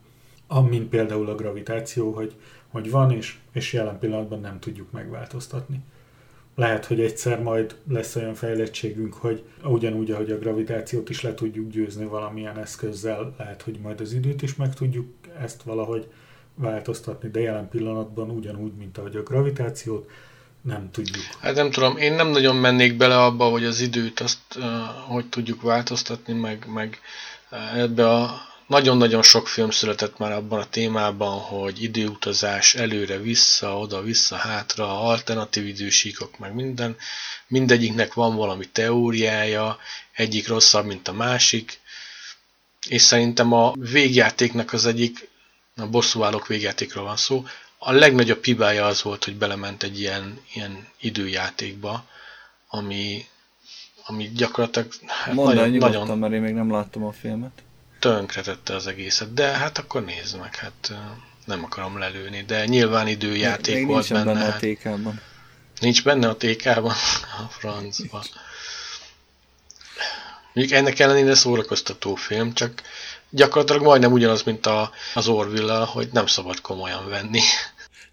mint 0.63 0.89
például 0.89 1.29
a 1.29 1.35
gravitáció, 1.35 2.13
hogy, 2.13 2.35
hogy 2.69 2.91
van, 2.91 3.11
és, 3.11 3.37
és 3.53 3.73
jelen 3.73 3.99
pillanatban 3.99 4.41
nem 4.41 4.61
tudjuk 4.61 4.91
megváltoztatni 4.91 5.83
lehet, 6.55 6.85
hogy 6.85 7.01
egyszer 7.01 7.43
majd 7.43 7.77
lesz 7.89 8.17
olyan 8.17 8.35
fejlettségünk, 8.35 9.15
hogy 9.15 9.43
ugyanúgy, 9.63 10.11
ahogy 10.11 10.31
a 10.31 10.39
gravitációt 10.39 11.11
is 11.11 11.23
le 11.23 11.35
tudjuk 11.35 11.71
győzni 11.71 12.05
valamilyen 12.05 12.59
eszközzel, 12.59 13.35
lehet, 13.39 13.63
hogy 13.63 13.79
majd 13.83 14.01
az 14.01 14.13
időt 14.13 14.43
is 14.43 14.55
meg 14.55 14.75
tudjuk 14.75 15.07
ezt 15.41 15.63
valahogy 15.63 16.07
változtatni, 16.55 17.31
de 17.31 17.41
jelen 17.41 17.69
pillanatban 17.69 18.31
ugyanúgy, 18.31 18.73
mint 18.79 18.99
ahogy 18.99 19.17
a 19.17 19.23
gravitációt, 19.23 20.11
nem 20.61 20.91
tudjuk. 20.91 21.25
Hát 21.41 21.55
nem 21.55 21.71
tudom, 21.71 21.97
én 21.97 22.13
nem 22.13 22.29
nagyon 22.29 22.57
mennék 22.57 22.97
bele 22.97 23.25
abba, 23.25 23.45
hogy 23.45 23.65
az 23.65 23.81
időt 23.81 24.21
azt 24.21 24.59
hogy 25.07 25.29
tudjuk 25.29 25.63
változtatni, 25.63 26.33
meg, 26.33 26.67
meg 26.75 26.99
ebbe 27.75 28.09
a 28.09 28.31
nagyon-nagyon 28.67 29.23
sok 29.23 29.49
film 29.49 29.71
született 29.71 30.19
már 30.19 30.33
abban 30.33 30.61
a 30.61 30.69
témában, 30.69 31.39
hogy 31.41 31.83
időutazás 31.83 32.75
előre-vissza, 32.75 33.79
oda-vissza, 33.79 34.37
hátra, 34.37 35.01
alternatív 35.01 35.67
idősíkok, 35.67 36.39
meg 36.39 36.55
minden. 36.55 36.97
Mindegyiknek 37.47 38.15
van 38.15 38.37
valami 38.37 38.69
teóriája, 38.69 39.79
egyik 40.13 40.49
rosszabb, 40.49 40.85
mint 40.87 41.09
a 41.09 41.13
másik. 41.13 41.81
És 42.89 43.03
szerintem 43.03 43.53
a 43.53 43.73
végjátéknak 43.77 44.73
az 44.73 44.87
egyik, 44.87 45.29
a 45.77 45.87
bosszúállók 45.87 46.47
végjátékról 46.47 47.05
van 47.05 47.17
szó, 47.17 47.45
a 47.79 47.93
legnagyobb 47.93 48.45
hibája 48.45 48.87
az 48.87 49.03
volt, 49.03 49.25
hogy 49.25 49.37
belement 49.37 49.83
egy 49.83 50.01
ilyen, 50.01 50.41
ilyen 50.55 50.89
időjátékba, 51.01 52.05
ami, 52.69 53.25
ami 54.07 54.31
gyakorlatilag 54.35 54.93
hát 55.07 55.35
Mondd 55.35 55.55
nagyon, 55.55 55.79
nagyon... 55.79 56.19
mert 56.19 56.33
én 56.33 56.41
még 56.41 56.55
nem 56.55 56.71
láttam 56.71 57.05
a 57.05 57.13
filmet 57.13 57.63
tönkretette 58.05 58.75
az 58.75 58.87
egészet, 58.87 59.35
de 59.35 59.47
hát 59.47 59.79
akkor 59.79 60.05
nézd 60.05 60.39
meg, 60.39 60.57
hát 60.57 60.93
nem 61.45 61.65
akarom 61.65 61.99
lelőni, 61.99 62.43
de 62.43 62.67
nyilván 62.67 63.09
időjáték 63.09 63.75
még 63.75 63.87
volt 63.87 64.09
benne. 64.09 64.25
benne 64.25 64.47
a 64.47 64.57
TK-ban. 64.57 65.21
Nincs 65.81 66.05
benne 66.05 66.29
a 66.29 66.37
TK-ban? 66.37 66.95
A 67.45 67.49
francba. 67.49 68.25
Mondjuk 70.53 70.79
ennek 70.79 70.99
ellenére 70.99 71.35
szórakoztató 71.35 72.15
film, 72.15 72.53
csak 72.53 72.83
gyakorlatilag 73.31 73.83
majdnem 73.83 74.13
ugyanaz, 74.13 74.43
mint 74.43 74.67
a, 74.67 74.91
az 75.15 75.29
orville 75.29 75.75
hogy 75.75 76.09
nem 76.13 76.27
szabad 76.27 76.61
komolyan 76.61 77.09
venni. 77.09 77.41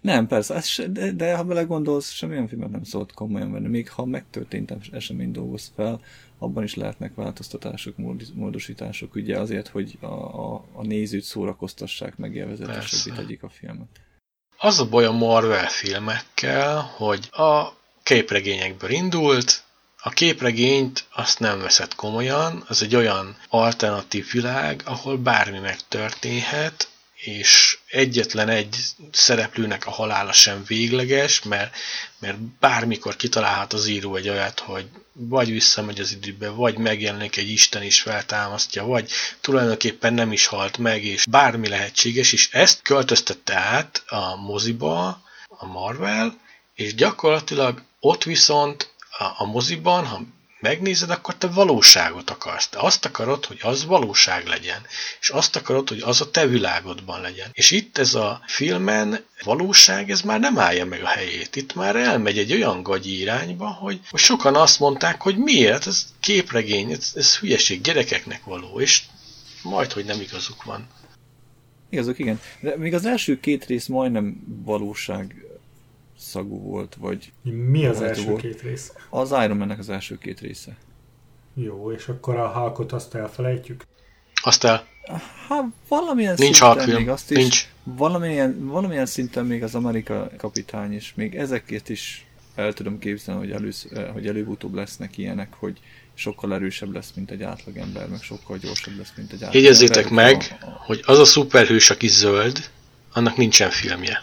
Nem, 0.02 0.26
persze, 0.26 0.60
se, 0.60 0.88
de, 0.88 1.12
de 1.12 1.36
ha 1.36 1.44
belegondolsz, 1.44 2.10
semmilyen 2.10 2.48
filmet 2.48 2.70
nem 2.70 2.84
szabad 2.84 3.12
komolyan 3.12 3.52
venni. 3.52 3.68
Még 3.68 3.90
ha 3.90 4.04
megtörtént 4.04 4.74
esemény 4.92 5.32
dolgoz 5.32 5.72
fel, 5.74 6.00
abban 6.38 6.62
is 6.62 6.74
lehetnek 6.74 7.14
változtatások, 7.14 7.94
módosítások, 8.34 9.14
ugye 9.14 9.38
azért, 9.38 9.68
hogy 9.68 9.98
a, 10.00 10.06
a, 10.06 10.64
a 10.72 10.82
nézőt 10.82 11.22
szórakoztassák, 11.22 12.16
meg 12.16 12.34
élvezetesebbé 12.34 13.16
tegyék 13.16 13.42
a 13.42 13.48
filmet. 13.48 14.00
Az 14.58 14.80
a 14.80 14.88
baj 14.88 15.04
a 15.04 15.12
Marvel 15.12 15.68
filmekkel, 15.68 16.80
hogy 16.80 17.28
a 17.30 17.68
képregényekből 18.02 18.90
indult, 18.90 19.64
a 20.04 20.10
képregényt 20.10 21.04
azt 21.14 21.38
nem 21.38 21.60
veszed 21.60 21.94
komolyan, 21.94 22.64
az 22.68 22.82
egy 22.82 22.94
olyan 22.94 23.36
alternatív 23.48 24.30
világ, 24.32 24.82
ahol 24.84 25.16
bármi 25.16 25.58
megtörténhet, 25.58 26.91
és 27.24 27.78
egyetlen 27.86 28.48
egy 28.48 28.76
szereplőnek 29.12 29.86
a 29.86 29.90
halála 29.90 30.32
sem 30.32 30.64
végleges, 30.66 31.42
mert, 31.42 31.74
mert 32.18 32.38
bármikor 32.40 33.16
kitalálhat 33.16 33.72
az 33.72 33.86
író 33.86 34.16
egy 34.16 34.28
olyat, 34.28 34.60
hogy 34.60 34.88
vagy 35.12 35.50
visszamegy 35.50 36.00
az 36.00 36.12
időbe, 36.12 36.48
vagy 36.48 36.78
megjelenik 36.78 37.36
egy 37.36 37.50
Isten 37.50 37.82
is 37.82 38.00
feltámasztja, 38.00 38.84
vagy 38.84 39.10
tulajdonképpen 39.40 40.14
nem 40.14 40.32
is 40.32 40.46
halt 40.46 40.78
meg, 40.78 41.04
és 41.04 41.26
bármi 41.26 41.68
lehetséges, 41.68 42.32
és 42.32 42.48
ezt 42.52 42.82
költöztette 42.82 43.54
át 43.54 44.02
a 44.06 44.36
moziba 44.36 45.22
a 45.48 45.66
Marvel, 45.66 46.40
és 46.74 46.94
gyakorlatilag 46.94 47.82
ott 48.00 48.24
viszont 48.24 48.90
a, 49.18 49.24
a 49.24 49.44
moziban, 49.44 50.06
ha 50.06 50.22
megnézed, 50.62 51.10
akkor 51.10 51.34
te 51.34 51.46
valóságot 51.46 52.30
akarsz. 52.30 52.68
Te 52.68 52.78
azt 52.78 53.04
akarod, 53.04 53.44
hogy 53.44 53.58
az 53.62 53.84
valóság 53.84 54.46
legyen. 54.46 54.80
És 55.20 55.28
azt 55.28 55.56
akarod, 55.56 55.88
hogy 55.88 56.00
az 56.00 56.20
a 56.20 56.30
te 56.30 56.46
világodban 56.46 57.20
legyen. 57.20 57.48
És 57.52 57.70
itt 57.70 57.98
ez 57.98 58.14
a 58.14 58.40
filmen 58.46 59.24
valóság, 59.44 60.10
ez 60.10 60.20
már 60.20 60.40
nem 60.40 60.58
állja 60.58 60.84
meg 60.84 61.02
a 61.02 61.06
helyét. 61.06 61.56
Itt 61.56 61.74
már 61.74 61.96
elmegy 61.96 62.38
egy 62.38 62.52
olyan 62.52 62.82
gagyi 62.82 63.18
irányba, 63.20 63.66
hogy, 63.66 64.00
hogy 64.10 64.20
sokan 64.20 64.54
azt 64.54 64.78
mondták, 64.78 65.20
hogy 65.20 65.36
miért, 65.36 65.86
ez 65.86 66.06
képregény, 66.20 66.90
ez, 66.90 67.12
ez 67.14 67.36
hülyeség, 67.36 67.80
gyerekeknek 67.80 68.44
való, 68.44 68.80
és 68.80 69.02
majd, 69.62 69.92
hogy 69.92 70.04
nem 70.04 70.20
igazuk 70.20 70.64
van. 70.64 70.88
Igazuk, 71.90 72.18
igen. 72.18 72.40
De 72.60 72.76
még 72.76 72.94
az 72.94 73.06
első 73.06 73.40
két 73.40 73.64
rész 73.64 73.86
majdnem 73.86 74.42
valóság 74.64 75.34
szagú 76.22 76.60
volt, 76.60 76.96
vagy... 77.00 77.32
Mi 77.42 77.86
az 77.86 78.00
első 78.00 78.24
volt. 78.24 78.40
két 78.40 78.62
rész? 78.62 78.92
Az 79.10 79.30
Iron 79.30 79.56
Man-nek 79.56 79.78
az 79.78 79.88
első 79.88 80.18
két 80.18 80.40
része. 80.40 80.76
Jó, 81.54 81.92
és 81.92 82.08
akkor 82.08 82.36
a 82.36 82.48
Hulkot 82.48 82.92
azt 82.92 83.14
elfelejtjük? 83.14 83.84
Azt 84.42 84.64
el. 84.64 84.86
Hát 85.48 85.64
valamilyen 85.88 86.34
Nincs 86.38 86.56
szinten 86.56 86.88
még 86.88 87.08
azt 87.08 87.30
is, 87.30 87.36
Nincs. 87.36 87.68
Valamilyen, 87.84 88.66
valamilyen 88.66 89.06
szinten 89.06 89.46
még 89.46 89.62
az 89.62 89.74
Amerika 89.74 90.30
kapitány 90.36 90.92
is, 90.92 91.12
még 91.16 91.34
ezekért 91.34 91.88
is 91.88 92.26
el 92.54 92.72
tudom 92.72 92.98
képzelni, 92.98 93.40
hogy, 93.40 93.50
elősz, 93.50 93.86
hogy 94.12 94.26
előbb-utóbb 94.26 94.74
lesznek 94.74 95.18
ilyenek, 95.18 95.52
hogy 95.58 95.80
sokkal 96.14 96.54
erősebb 96.54 96.92
lesz, 96.92 97.12
mint 97.14 97.30
egy 97.30 97.42
átlagember, 97.42 98.08
meg 98.08 98.22
sokkal 98.22 98.58
gyorsabb 98.58 98.96
lesz, 98.96 99.12
mint 99.16 99.32
egy 99.32 99.42
átlagember. 99.42 99.62
Jegyezzétek 99.62 100.10
meg, 100.10 100.58
a, 100.60 100.64
a... 100.64 100.82
hogy 100.86 101.02
az 101.06 101.18
a 101.18 101.24
szuperhős, 101.24 101.90
aki 101.90 102.08
zöld, 102.08 102.70
annak 103.12 103.36
nincsen 103.36 103.70
filmje. 103.70 104.22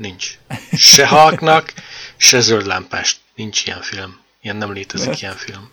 Nincs. 0.00 0.38
Se 0.72 1.06
halknak, 1.06 1.72
se 2.16 2.40
zöld 2.40 2.66
lámpást. 2.66 3.20
Nincs 3.34 3.66
ilyen 3.66 3.82
film. 3.82 4.18
Ilyen 4.42 4.56
nem 4.56 4.72
létezik 4.72 5.06
Mert? 5.06 5.20
ilyen 5.20 5.36
film. 5.36 5.68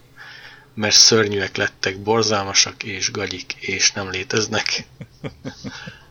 Mert 0.73 0.95
szörnyűek 0.95 1.57
lettek, 1.57 1.99
borzalmasak 1.99 2.83
és 2.83 3.11
gagyik, 3.11 3.53
és 3.53 3.91
nem 3.91 4.09
léteznek. 4.09 4.87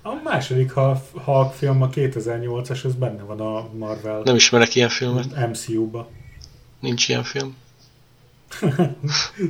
A 0.03 0.15
második 0.25 0.73
Hulk 1.25 1.53
film, 1.53 1.83
a 1.83 1.89
2008-as, 1.89 2.85
az 2.85 2.95
benne 2.95 3.23
van 3.23 3.41
a 3.41 3.69
Marvel. 3.73 4.21
Nem 4.25 4.37
ismerek 4.37 4.75
ilyen 4.75 4.89
filmet. 4.89 5.49
MCU-ba. 5.49 6.11
Nincs 6.81 7.09
ilyen 7.09 7.25
film. 7.25 7.57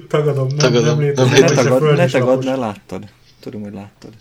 tagadom, 0.08 0.46
nem, 0.46 0.56
tagadom, 0.56 0.84
nem 0.84 1.00
létezik. 1.00 1.30
Nem 1.30 1.40
létezik. 1.40 1.56
Ne, 1.56 1.62
tagad, 1.62 1.96
ne 1.96 2.06
tagad, 2.06 2.44
ne 2.44 2.56
láttad. 2.56 3.08
Tudom, 3.40 3.62
hogy 3.62 3.72
láttad. 3.72 4.12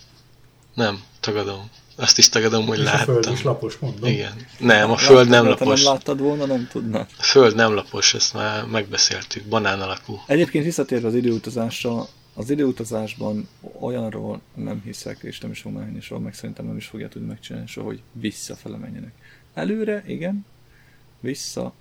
Nem, 0.73 1.03
tagadom. 1.19 1.69
Azt 1.95 2.17
is 2.17 2.29
tagadom, 2.29 2.65
hogy 2.65 2.79
És 2.79 2.85
a 2.85 2.97
Föld 2.97 3.15
láttam. 3.15 3.33
is 3.33 3.43
lapos, 3.43 3.77
mondom. 3.77 4.09
Igen. 4.09 4.33
Nem, 4.59 4.91
a 4.91 4.97
Föld 4.97 5.29
nem 5.29 5.45
lapos. 5.45 5.67
Ha 5.67 5.73
nem 5.73 5.93
láttad 5.93 6.19
volna, 6.19 6.45
nem 6.45 6.67
tudnád. 6.71 7.07
A 7.17 7.23
Föld 7.23 7.55
nem 7.55 7.73
lapos, 7.73 8.13
ezt 8.13 8.33
már 8.33 8.65
megbeszéltük. 8.65 9.45
Banán 9.45 9.81
alakú. 9.81 10.19
Egyébként 10.27 10.63
visszatérve 10.63 11.07
az 11.07 11.15
időutazásra, 11.15 12.07
az 12.33 12.49
időutazásban 12.49 13.47
olyanról 13.79 14.41
nem 14.53 14.81
hiszek, 14.85 15.17
és 15.21 15.39
nem 15.39 15.51
is 15.51 15.59
fogom 15.59 15.79
elhinni 15.81 16.01
soha, 16.01 16.19
meg 16.19 16.33
szerintem 16.33 16.65
nem 16.65 16.77
is 16.77 16.85
fogja 16.85 17.09
tudni 17.09 17.27
megcsinálni 17.27 17.67
soha, 17.67 17.85
hogy 17.87 18.01
visszafele 18.11 18.77
menjenek. 18.77 19.11
Előre, 19.53 20.03
igen, 20.07 20.45
vissza, 21.19 21.73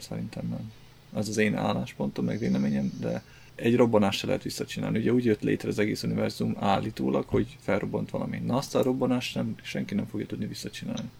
szerintem 0.00 0.46
nem. 0.48 0.72
Az 1.12 1.28
az 1.28 1.36
én 1.36 1.56
álláspontom, 1.56 2.24
meg 2.24 2.38
véleményem, 2.38 2.92
de 3.00 3.22
egy 3.56 3.76
robbanást 3.76 4.18
se 4.18 4.26
lehet 4.26 4.42
visszacsinálni. 4.42 4.98
Ugye 4.98 5.12
úgy 5.12 5.24
jött 5.24 5.42
létre 5.42 5.68
az 5.68 5.78
egész 5.78 6.02
univerzum 6.02 6.56
állítólag, 6.60 7.24
hogy 7.28 7.56
felrobbant 7.60 8.10
valami. 8.10 8.38
Na 8.38 8.56
azt 8.56 8.74
a 8.74 8.82
robbanást 8.82 9.34
nem, 9.34 9.54
senki 9.62 9.94
nem 9.94 10.06
fogja 10.06 10.26
tudni 10.26 10.46
visszacsinálni. 10.46 11.10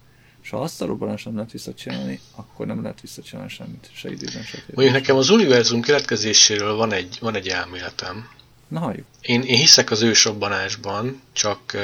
És 0.41 0.49
ha 0.49 0.61
azt 0.61 0.81
a 0.81 0.85
robbanást 0.85 1.25
nem 1.25 1.35
lehet 1.35 1.51
visszacsinálni, 1.51 2.19
akkor 2.35 2.65
nem 2.65 2.81
lehet 2.81 3.01
visszacsinálni 3.01 3.49
semmit, 3.49 3.89
se 3.93 4.11
időben, 4.11 4.43
se 4.43 4.57
térben. 4.57 4.75
Mondjuk 4.75 4.95
nekem 4.95 5.15
az 5.15 5.29
univerzum 5.29 5.81
keletkezéséről 5.81 6.75
van 6.75 6.91
egy, 6.91 7.17
van 7.21 7.35
egy 7.35 7.47
elméletem. 7.47 8.29
Na 8.67 8.79
halljuk. 8.79 9.05
Én, 9.21 9.41
én 9.41 9.57
hiszek 9.57 9.91
az 9.91 10.01
ősrobbanásban, 10.01 11.21
csak 11.31 11.77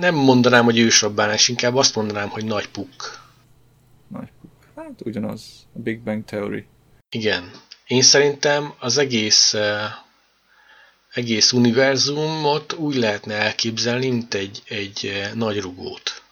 nem 0.00 0.14
mondanám, 0.14 0.64
hogy 0.64 0.78
ősrobbanás, 0.78 1.48
inkább 1.48 1.74
azt 1.74 1.94
mondanám, 1.94 2.28
hogy 2.28 2.44
nagy 2.44 2.68
puk. 2.68 3.22
Nagy 4.08 4.28
puk. 4.40 4.50
Hát 4.76 5.00
ugyanaz. 5.04 5.42
A 5.74 5.78
Big 5.78 6.00
Bang 6.00 6.24
Theory. 6.24 6.66
Igen. 7.10 7.50
Én 7.86 8.02
szerintem 8.02 8.74
az 8.78 8.98
egész, 8.98 9.52
ö, 9.52 9.84
egész 11.12 11.52
univerzumot 11.52 12.72
úgy 12.72 12.94
lehetne 12.94 13.34
elképzelni, 13.34 14.08
mint 14.08 14.34
egy, 14.34 14.62
egy 14.64 15.06
ö, 15.06 15.34
nagy 15.34 15.60
rugót. 15.60 16.22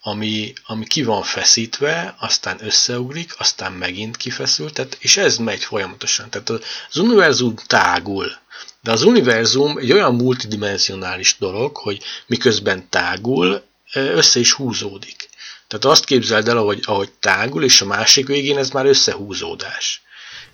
Ami, 0.00 0.52
ami 0.66 0.86
ki 0.86 1.02
van 1.02 1.22
feszítve, 1.22 2.14
aztán 2.18 2.64
összeugrik, 2.64 3.34
aztán 3.38 3.72
megint 3.72 4.16
kifeszül, 4.16 4.72
tehát, 4.72 4.96
és 5.00 5.16
ez 5.16 5.36
megy 5.36 5.64
folyamatosan. 5.64 6.30
Tehát 6.30 6.48
az 6.90 6.96
univerzum 6.96 7.54
tágul. 7.66 8.32
De 8.80 8.90
az 8.90 9.02
univerzum 9.02 9.78
egy 9.78 9.92
olyan 9.92 10.14
multidimensionális 10.14 11.36
dolog, 11.38 11.76
hogy 11.76 12.02
miközben 12.26 12.88
tágul, 12.88 13.62
össze 13.92 14.38
is 14.40 14.52
húzódik. 14.52 15.28
Tehát 15.66 15.84
azt 15.84 16.04
képzeld 16.04 16.48
el, 16.48 16.56
ahogy, 16.56 16.80
ahogy 16.84 17.10
tágul, 17.12 17.64
és 17.64 17.80
a 17.80 17.86
másik 17.86 18.26
végén 18.26 18.58
ez 18.58 18.70
már 18.70 18.86
összehúzódás. 18.86 20.02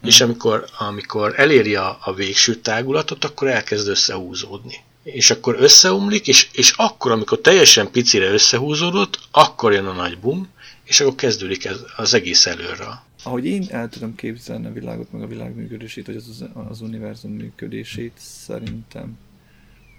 És 0.04 0.20
amikor, 0.20 0.64
amikor 0.78 1.32
eléri 1.36 1.74
a, 1.74 1.98
a 2.00 2.14
végső 2.14 2.54
tágulatot, 2.54 3.24
akkor 3.24 3.48
elkezd 3.48 3.88
összehúzódni. 3.88 4.74
És 5.02 5.30
akkor 5.30 5.56
összeomlik, 5.58 6.28
és, 6.28 6.48
és 6.52 6.72
akkor, 6.76 7.10
amikor 7.10 7.38
teljesen 7.40 7.90
picire 7.90 8.26
összehúzódott, 8.26 9.18
akkor 9.30 9.72
jön 9.72 9.86
a 9.86 9.92
nagy 9.92 10.18
bum, 10.18 10.48
és 10.84 11.00
akkor 11.00 11.14
kezdődik 11.14 11.64
ez 11.64 11.80
az 11.96 12.14
egész 12.14 12.46
előről. 12.46 12.98
Ahogy 13.22 13.46
én 13.46 13.66
el 13.70 13.88
tudom 13.88 14.14
képzelni 14.14 14.66
a 14.66 14.72
világot, 14.72 15.12
meg 15.12 15.22
a 15.22 15.26
világ 15.26 15.54
működését, 15.54 16.06
vagy 16.06 16.16
az, 16.16 16.44
az, 16.70 16.80
univerzum 16.80 17.32
működését, 17.32 18.12
szerintem 18.16 19.18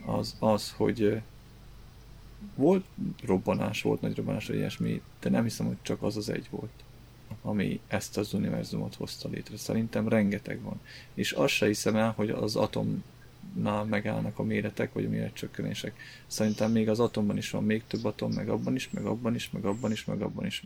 az 0.05 0.35
az, 0.39 0.73
hogy 0.77 1.21
volt 2.55 2.85
robbanás, 3.25 3.81
volt 3.81 4.01
nagy 4.01 4.15
robbanás, 4.15 4.47
vagy 4.47 4.55
ilyesmi, 4.55 5.01
de 5.19 5.29
nem 5.29 5.43
hiszem, 5.43 5.65
hogy 5.65 5.77
csak 5.81 6.01
az 6.01 6.17
az 6.17 6.29
egy 6.29 6.47
volt, 6.49 6.71
ami 7.41 7.79
ezt 7.87 8.17
az 8.17 8.33
univerzumot 8.33 8.95
hozta 8.95 9.29
létre. 9.29 9.57
Szerintem 9.57 10.07
rengeteg 10.07 10.61
van. 10.61 10.81
És 11.13 11.31
azt 11.31 11.53
se 11.53 11.65
hiszem 11.65 11.95
el, 11.95 12.13
hogy 12.15 12.29
az 12.29 12.55
atomnál 12.55 13.83
megállnak 13.89 14.39
a 14.39 14.43
méretek, 14.43 14.93
vagy 14.93 15.05
a 15.05 15.09
méretcsökkenések. 15.09 15.93
Szerintem 16.27 16.71
még 16.71 16.89
az 16.89 16.99
atomban 16.99 17.37
is 17.37 17.49
van 17.49 17.63
még 17.63 17.83
több 17.87 18.05
atom, 18.05 18.31
meg 18.31 18.49
abban 18.49 18.75
is, 18.75 18.89
meg 18.91 19.05
abban 19.05 19.35
is, 19.35 19.49
meg 19.51 19.65
abban 19.65 19.91
is, 19.91 20.05
meg 20.05 20.21
abban 20.21 20.45
is. 20.45 20.63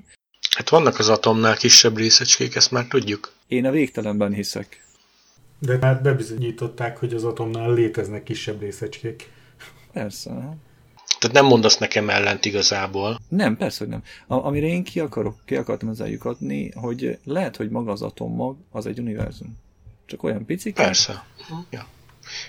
Hát 0.55 0.69
vannak 0.69 0.99
az 0.99 1.09
atomnál 1.09 1.55
kisebb 1.55 1.97
részecskék, 1.97 2.55
ezt 2.55 2.71
már 2.71 2.87
tudjuk. 2.87 3.33
Én 3.47 3.65
a 3.65 3.71
végtelenben 3.71 4.33
hiszek. 4.33 4.85
De 5.59 5.77
már 5.77 6.01
bebizonyították, 6.01 6.97
hogy 6.97 7.13
az 7.13 7.23
atomnál 7.23 7.73
léteznek 7.73 8.23
kisebb 8.23 8.59
részecskék. 8.59 9.29
Persze. 9.91 10.57
Hát. 11.19 11.31
Tehát 11.31 11.35
nem 11.35 11.45
mondasz 11.45 11.77
nekem 11.77 12.09
ellent 12.09 12.45
igazából. 12.45 13.19
Nem, 13.29 13.57
persze, 13.57 13.79
hogy 13.79 13.87
nem. 13.87 14.03
A, 14.27 14.45
amire 14.45 14.67
én 14.67 14.83
ki, 14.83 14.99
akarok, 14.99 15.35
ki 15.45 15.55
akartam 15.55 15.89
ezzel 15.89 16.07
lyukadni, 16.07 16.71
hogy 16.75 17.17
lehet, 17.23 17.55
hogy 17.55 17.69
maga 17.69 17.91
az 17.91 18.01
atommag 18.01 18.57
az 18.71 18.85
egy 18.85 18.99
univerzum. 18.99 19.57
Csak 20.05 20.23
olyan 20.23 20.45
picik. 20.45 20.75
Persze. 20.75 21.23
Ja. 21.69 21.87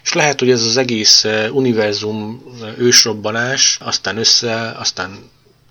És 0.02 0.12
lehet, 0.12 0.38
hogy 0.38 0.50
ez 0.50 0.62
az 0.62 0.76
egész 0.76 1.24
eh, 1.24 1.54
univerzum 1.54 2.42
eh, 2.62 2.78
ősrobbanás, 2.78 3.78
aztán 3.80 4.16
össze, 4.16 4.70
aztán 4.70 5.18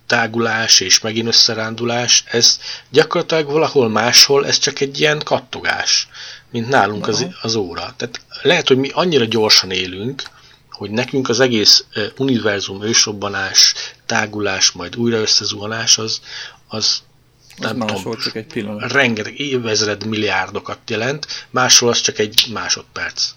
tágulás 0.06 0.80
és 0.80 1.00
megint 1.00 1.28
összerándulás, 1.28 2.24
ez 2.26 2.58
gyakorlatilag 2.90 3.46
valahol 3.46 3.88
máshol, 3.88 4.46
ez 4.46 4.58
csak 4.58 4.80
egy 4.80 5.00
ilyen 5.00 5.20
kattogás, 5.24 6.08
mint 6.50 6.68
nálunk 6.68 7.08
az, 7.08 7.26
az 7.42 7.54
óra. 7.54 7.94
Tehát 7.96 8.20
lehet, 8.42 8.68
hogy 8.68 8.76
mi 8.76 8.88
annyira 8.92 9.24
gyorsan 9.24 9.70
élünk, 9.70 10.22
hogy 10.80 10.90
nekünk 10.90 11.28
az 11.28 11.40
egész 11.40 11.84
univerzum 12.16 12.82
ősrobbanás, 12.82 13.74
tágulás, 14.06 14.72
majd 14.72 14.96
újra 14.96 15.16
összezuhanás, 15.16 15.98
az, 15.98 16.20
az 16.68 17.02
nem 17.58 17.76
máshol 17.76 18.02
tudom, 18.02 18.18
csak 18.18 18.34
egy 18.34 18.46
pillanat. 18.46 18.92
rengeteg 18.92 19.40
évezred 19.40 20.06
milliárdokat 20.06 20.90
jelent, 20.90 21.26
máshol 21.50 21.88
az 21.88 22.00
csak 22.00 22.18
egy 22.18 22.48
másodperc. 22.52 23.34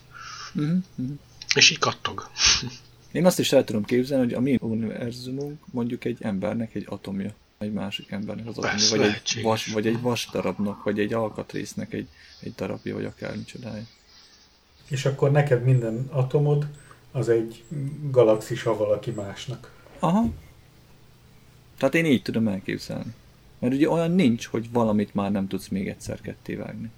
Uh-huh, 0.53 0.77
uh-huh. 0.95 1.15
És 1.55 1.69
így 1.69 1.79
kattog. 1.79 2.29
Én 3.11 3.25
azt 3.25 3.39
is 3.39 3.51
el 3.51 3.63
tudom 3.63 3.83
képzelni, 3.83 4.23
hogy 4.23 4.33
a 4.33 4.39
mi 4.39 4.57
univerzumunk 4.61 5.59
mondjuk 5.71 6.05
egy 6.05 6.17
embernek 6.19 6.75
egy 6.75 6.85
atomja, 6.89 7.35
egy 7.57 7.73
másik 7.73 8.11
embernek 8.11 8.47
az 8.47 8.57
atomja, 8.57 8.89
vagy 8.89 9.01
egy, 9.01 9.41
vas, 9.41 9.65
vagy 9.65 9.87
egy 9.87 10.01
vasdarabnak, 10.01 10.83
vagy 10.83 10.99
egy 10.99 11.13
alkatrésznek 11.13 11.93
egy, 11.93 12.07
egy 12.39 12.53
darabja, 12.55 12.93
vagy 12.93 13.05
akár 13.05 13.35
micsodája. 13.35 13.83
És 14.87 15.05
akkor 15.05 15.31
neked 15.31 15.63
minden 15.63 16.07
atomod 16.11 16.67
az 17.13 17.29
egy 17.29 17.63
galaxisa 18.11 18.77
valaki 18.77 19.11
másnak. 19.11 19.71
Aha. 19.99 20.25
Tehát 21.77 21.95
én 21.95 22.05
így 22.05 22.21
tudom 22.21 22.47
elképzelni. 22.47 23.13
Mert 23.59 23.73
ugye 23.73 23.89
olyan 23.89 24.11
nincs, 24.11 24.45
hogy 24.45 24.71
valamit 24.71 25.13
már 25.13 25.31
nem 25.31 25.47
tudsz 25.47 25.67
még 25.67 25.87
egyszer 25.87 26.21
ketté 26.21 26.55
vágni. 26.55 26.89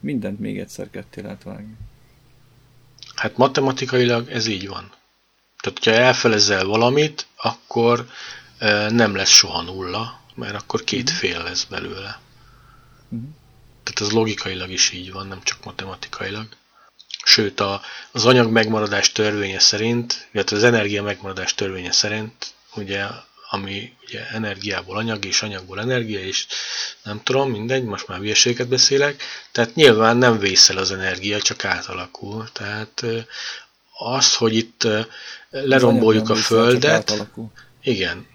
Mindent 0.00 0.38
még 0.38 0.58
egyszer 0.58 0.90
ketté 0.90 1.20
lehet 1.20 1.42
vágni. 1.42 1.76
Hát 3.14 3.36
matematikailag 3.36 4.30
ez 4.30 4.46
így 4.46 4.68
van. 4.68 4.92
Tehát, 5.60 5.78
hogyha 5.78 5.90
elfelezel 5.90 6.66
valamit, 6.66 7.26
akkor 7.36 8.06
e, 8.58 8.90
nem 8.90 9.14
lesz 9.14 9.28
soha 9.28 9.62
nulla, 9.62 10.20
mert 10.34 10.54
akkor 10.54 10.84
két 10.84 11.10
fél 11.10 11.42
lesz 11.42 11.64
belőle. 11.64 12.20
Mhm. 13.08 13.22
Tehát 13.82 14.00
ez 14.00 14.16
logikailag 14.16 14.70
is 14.70 14.92
így 14.92 15.12
van, 15.12 15.26
nem 15.26 15.42
csak 15.42 15.64
matematikailag. 15.64 16.46
Sőt, 17.28 17.60
az 18.12 18.26
anyag 18.26 18.50
megmaradás 18.50 19.12
törvénye 19.12 19.58
szerint, 19.58 20.28
illetve 20.32 20.56
az 20.56 20.64
energia 20.64 21.02
megmaradás 21.02 21.54
törvénye 21.54 21.92
szerint, 21.92 22.54
ugye, 22.74 23.04
ami 23.50 23.92
ugye 24.06 24.26
energiából 24.26 24.96
anyag 24.96 25.24
és 25.24 25.42
anyagból 25.42 25.80
energia, 25.80 26.20
és 26.20 26.46
nem 27.02 27.22
tudom, 27.22 27.50
mindegy, 27.50 27.84
most 27.84 28.08
már 28.08 28.18
hülyeséget 28.18 28.68
beszélek, 28.68 29.22
tehát 29.52 29.74
nyilván 29.74 30.16
nem 30.16 30.38
vészel 30.38 30.76
az 30.76 30.92
energia, 30.92 31.40
csak 31.40 31.64
átalakul. 31.64 32.48
Tehát 32.52 33.04
az, 33.92 34.34
hogy 34.34 34.56
itt 34.56 34.86
leromboljuk 35.50 36.28
a 36.28 36.34
Földet, 36.34 37.26
igen, 37.82 38.26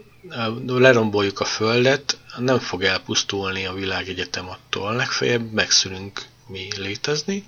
leromboljuk 0.67 1.39
a 1.39 1.45
Földet, 1.45 2.17
nem 2.37 2.59
fog 2.59 2.83
elpusztulni 2.83 3.65
a 3.65 3.73
világegyetem 3.73 4.49
attól, 4.49 4.95
legfeljebb 4.95 5.51
megszűnünk 5.51 6.21
mi 6.47 6.67
létezni, 6.77 7.45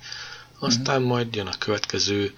aztán 0.60 1.02
majd 1.02 1.36
jön 1.36 1.48
a 1.48 1.58
következő 1.58 2.34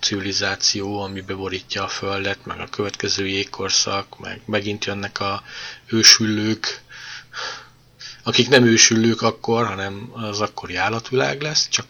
civilizáció, 0.00 1.00
ami 1.00 1.20
beborítja 1.20 1.84
a 1.84 1.88
Földet, 1.88 2.46
meg 2.46 2.60
a 2.60 2.68
következő 2.68 3.26
jégkorszak, 3.26 4.18
meg 4.18 4.40
megint 4.46 4.84
jönnek 4.84 5.20
a 5.20 5.42
ősüllők, 5.86 6.82
akik 8.22 8.48
nem 8.48 8.64
ősüllők 8.64 9.22
akkor, 9.22 9.66
hanem 9.66 10.10
az 10.12 10.40
akkori 10.40 10.76
állatvilág 10.76 11.42
lesz, 11.42 11.68
csak 11.68 11.86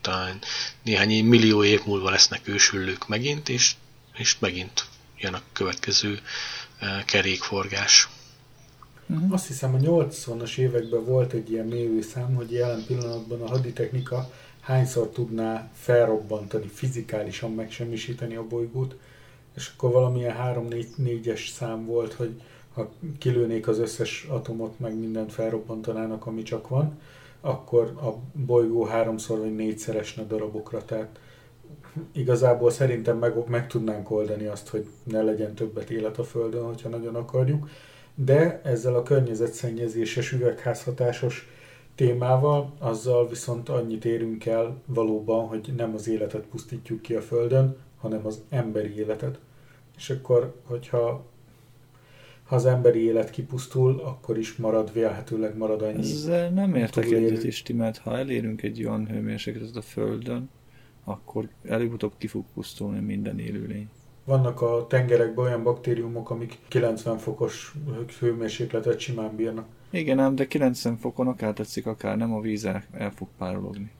talán 0.00 0.38
néhány 0.82 1.24
millió 1.24 1.64
év 1.64 1.80
múlva 1.84 2.10
lesznek 2.10 2.48
ősüllők 2.48 3.08
megint, 3.08 3.48
és, 3.48 3.74
és 4.14 4.38
megint 4.38 4.84
jön 5.18 5.34
a 5.34 5.42
következő 5.52 6.20
eh, 6.78 7.02
kerékforgás. 7.04 8.08
Azt 9.30 9.46
hiszem 9.46 9.74
a 9.74 9.78
80-as 9.78 10.56
években 10.56 11.04
volt 11.04 11.32
egy 11.32 11.50
ilyen 11.50 11.66
mérőszám, 11.66 12.34
hogy 12.34 12.52
jelen 12.52 12.84
pillanatban 12.86 13.42
a 13.42 13.48
haditechnika 13.48 14.30
hányszor 14.62 15.08
tudná 15.08 15.70
felrobbantani, 15.72 16.66
fizikálisan 16.66 17.54
megsemmisíteni 17.54 18.34
a 18.34 18.46
bolygót, 18.46 18.96
és 19.56 19.72
akkor 19.76 19.92
valamilyen 19.92 20.36
3-4-es 20.38 21.50
szám 21.50 21.86
volt, 21.86 22.12
hogy 22.12 22.42
ha 22.74 22.90
kilőnék 23.18 23.68
az 23.68 23.78
összes 23.78 24.26
atomot, 24.28 24.78
meg 24.78 24.98
mindent 24.98 25.32
felrobbantanának, 25.32 26.26
ami 26.26 26.42
csak 26.42 26.68
van, 26.68 26.98
akkor 27.40 27.82
a 27.82 28.38
bolygó 28.46 28.84
háromszor 28.84 29.38
vagy 29.38 29.54
négyszer 29.54 29.96
esne 29.96 30.24
darabokra, 30.24 30.84
tehát 30.84 31.18
igazából 32.12 32.70
szerintem 32.70 33.18
meg, 33.18 33.48
meg 33.48 33.66
tudnánk 33.66 34.10
oldani 34.10 34.46
azt, 34.46 34.68
hogy 34.68 34.86
ne 35.04 35.22
legyen 35.22 35.54
többet 35.54 35.90
élet 35.90 36.18
a 36.18 36.24
Földön, 36.24 36.64
hogyha 36.64 36.88
nagyon 36.88 37.14
akarjuk, 37.14 37.68
de 38.14 38.60
ezzel 38.64 38.94
a 38.94 39.02
környezetszennyezéses, 39.02 40.32
üvegházhatásos 40.32 41.48
témával, 41.94 42.72
azzal 42.78 43.28
viszont 43.28 43.68
annyit 43.68 44.04
érünk 44.04 44.46
el 44.46 44.82
valóban, 44.86 45.46
hogy 45.46 45.72
nem 45.76 45.94
az 45.94 46.08
életet 46.08 46.46
pusztítjuk 46.46 47.02
ki 47.02 47.14
a 47.14 47.20
Földön, 47.20 47.76
hanem 48.00 48.26
az 48.26 48.42
emberi 48.48 48.96
életet. 48.96 49.38
És 49.96 50.10
akkor, 50.10 50.54
hogyha 50.64 51.24
ha 52.52 52.58
az 52.58 52.66
emberi 52.66 53.04
élet 53.04 53.30
kipusztul, 53.30 54.00
akkor 54.04 54.38
is 54.38 54.56
marad, 54.56 54.92
vélhetőleg 54.92 55.56
marad 55.56 55.82
annyi. 55.82 55.98
Ezzel 55.98 56.50
nem 56.50 56.74
értek 56.74 57.04
egyet 57.04 57.44
is, 57.44 57.62
mert 57.74 57.98
ha 57.98 58.18
elérünk 58.18 58.62
egy 58.62 58.84
olyan 58.84 59.06
hőmérsékletet 59.06 59.76
a 59.76 59.82
Földön, 59.82 60.50
akkor 61.04 61.48
előbb-utóbb 61.64 62.12
ki 62.18 62.26
fog 62.26 62.44
pusztulni 62.54 63.00
minden 63.00 63.38
élőlény. 63.38 63.88
Vannak 64.24 64.60
a 64.60 64.86
tengerekben 64.88 65.44
olyan 65.44 65.62
baktériumok, 65.62 66.30
amik 66.30 66.58
90 66.68 67.18
fokos 67.18 67.74
hőmérsékletet 68.18 68.98
simán 68.98 69.36
bírnak. 69.36 69.66
Igen, 69.92 70.18
ám, 70.18 70.34
de 70.34 70.46
90 70.46 70.96
fokon 70.96 71.26
akár 71.26 71.52
tetszik, 71.52 71.86
akár 71.86 72.16
nem, 72.16 72.34
a 72.34 72.40
víz 72.40 72.64
el, 72.64 72.84
el 72.92 73.10
fog 73.10 73.28
párologni. 73.38 73.90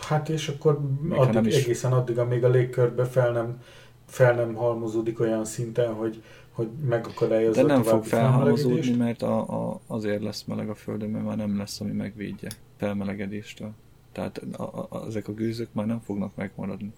Hát 0.00 0.28
és 0.28 0.48
akkor 0.48 0.80
addig, 1.10 1.46
is... 1.46 1.64
egészen 1.64 1.92
addig, 1.92 2.18
amíg 2.18 2.44
a 2.44 2.48
légkörbe 2.48 3.04
fel 3.04 3.32
nem, 3.32 3.62
fel 4.06 4.34
nem 4.34 4.54
halmozódik 4.54 5.20
olyan 5.20 5.44
szinten, 5.44 5.94
hogy, 5.94 6.22
hogy 6.52 6.68
megakadályozza 6.88 7.62
De 7.62 7.72
nem 7.72 7.82
fog 7.82 8.04
felhalmozódni, 8.04 8.96
mert 8.96 9.22
a, 9.22 9.68
a, 9.68 9.80
azért 9.86 10.22
lesz 10.22 10.44
meleg 10.44 10.68
a 10.68 10.74
Földön, 10.74 11.10
mert 11.10 11.24
már 11.24 11.36
nem 11.36 11.58
lesz, 11.58 11.80
ami 11.80 11.92
megvédje 11.92 12.48
felmelegedéstől. 12.76 13.70
Tehát 14.12 14.38
a, 14.38 14.62
a, 14.62 15.06
ezek 15.06 15.28
a 15.28 15.32
gőzök 15.32 15.68
már 15.72 15.86
nem 15.86 16.00
fognak 16.00 16.34
megmaradni. 16.34 16.92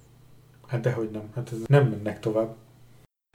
Hát 0.66 0.80
dehogy 0.80 1.11
nem, 1.11 1.22
hát 1.34 1.53
ez 1.53 1.59
nem 1.66 1.88
mennek 1.88 2.20
tovább. 2.20 2.55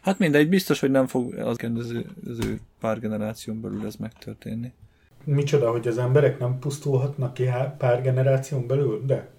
Hát 0.06 0.20
mindegy, 0.20 0.50
biztos, 0.50 0.80
hogy 0.80 0.92
nem 0.92 1.08
fog 1.08 1.34
az 1.34 2.40
ő 2.46 2.60
pár 2.80 3.00
generáción 3.00 3.62
belül 3.62 3.86
ez 3.86 3.96
megtörténni. 3.96 4.74
Micsoda, 5.24 5.72
hogy 5.72 5.88
az 5.88 5.98
emberek 5.98 6.40
nem 6.40 6.60
pusztulhatnak 6.60 7.34
ki 7.34 7.44
pár 7.78 8.02
generáción 8.02 8.68
belül? 8.68 9.06
De 9.06 9.30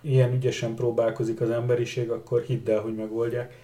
ilyen 0.00 0.32
ügyesen 0.32 0.74
próbálkozik 0.74 1.40
az 1.40 1.50
emberiség, 1.50 2.10
akkor 2.10 2.42
hidd 2.42 2.70
el, 2.70 2.80
hogy 2.80 2.94
megoldják. 2.94 3.58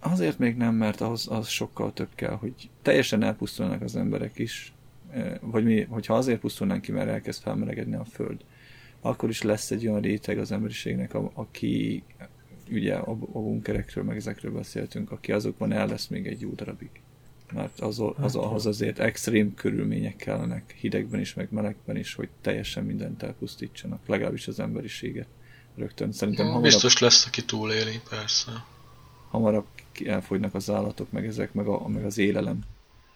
Azért 0.00 0.38
még 0.38 0.56
nem, 0.56 0.74
mert 0.74 1.00
az, 1.00 1.28
az 1.30 1.48
sokkal 1.48 1.92
több 1.92 2.14
kell, 2.14 2.34
hogy 2.34 2.70
teljesen 2.82 3.22
elpusztulnak 3.22 3.82
az 3.82 3.96
emberek 3.96 4.38
is, 4.38 4.72
e, 5.10 5.38
vagy 5.40 5.64
mi, 5.64 5.82
hogyha 5.82 6.14
azért 6.14 6.40
pusztulnánk 6.40 6.82
ki, 6.82 6.92
mert 6.92 7.08
elkezd 7.08 7.42
felmelegedni 7.42 7.94
a 7.94 8.04
Föld, 8.04 8.40
akkor 9.00 9.28
is 9.28 9.42
lesz 9.42 9.70
egy 9.70 9.86
olyan 9.86 10.00
réteg 10.00 10.38
az 10.38 10.52
emberiségnek, 10.52 11.14
aki 11.14 12.02
ugye 12.70 12.94
a, 12.94 13.10
a 13.10 13.40
bunkerekről, 13.40 14.04
meg 14.04 14.16
ezekről 14.16 14.52
beszéltünk, 14.52 15.10
aki 15.10 15.32
azokban 15.32 15.72
el 15.72 15.86
lesz 15.86 16.06
még 16.06 16.26
egy 16.26 16.40
jó 16.40 16.50
darabig. 16.50 16.90
Mert 17.52 17.80
az, 17.80 18.00
az, 18.00 18.14
hát, 18.16 18.34
ahhoz 18.34 18.66
azért 18.66 18.98
extrém 18.98 19.54
körülmények 19.54 20.16
kellenek, 20.16 20.74
hidegben 20.80 21.20
is, 21.20 21.34
meg 21.34 21.48
melegben 21.50 21.96
is, 21.96 22.14
hogy 22.14 22.28
teljesen 22.40 22.84
mindent 22.84 23.22
elpusztítsanak, 23.22 24.06
legalábbis 24.06 24.48
az 24.48 24.60
emberiséget. 24.60 25.28
Rögtön 25.74 26.12
szerintem 26.12 26.44
hamarabb, 26.44 26.64
Biztos 26.64 26.98
lesz, 26.98 27.26
aki 27.26 27.44
túléli, 27.44 28.00
persze. 28.08 28.50
Hamarabb 29.30 29.66
elfogynak 30.04 30.54
az 30.54 30.70
állatok, 30.70 31.12
meg 31.12 31.26
ezek, 31.26 31.52
meg, 31.52 31.66
a, 31.66 31.88
meg 31.88 32.04
az 32.04 32.18
élelem, 32.18 32.60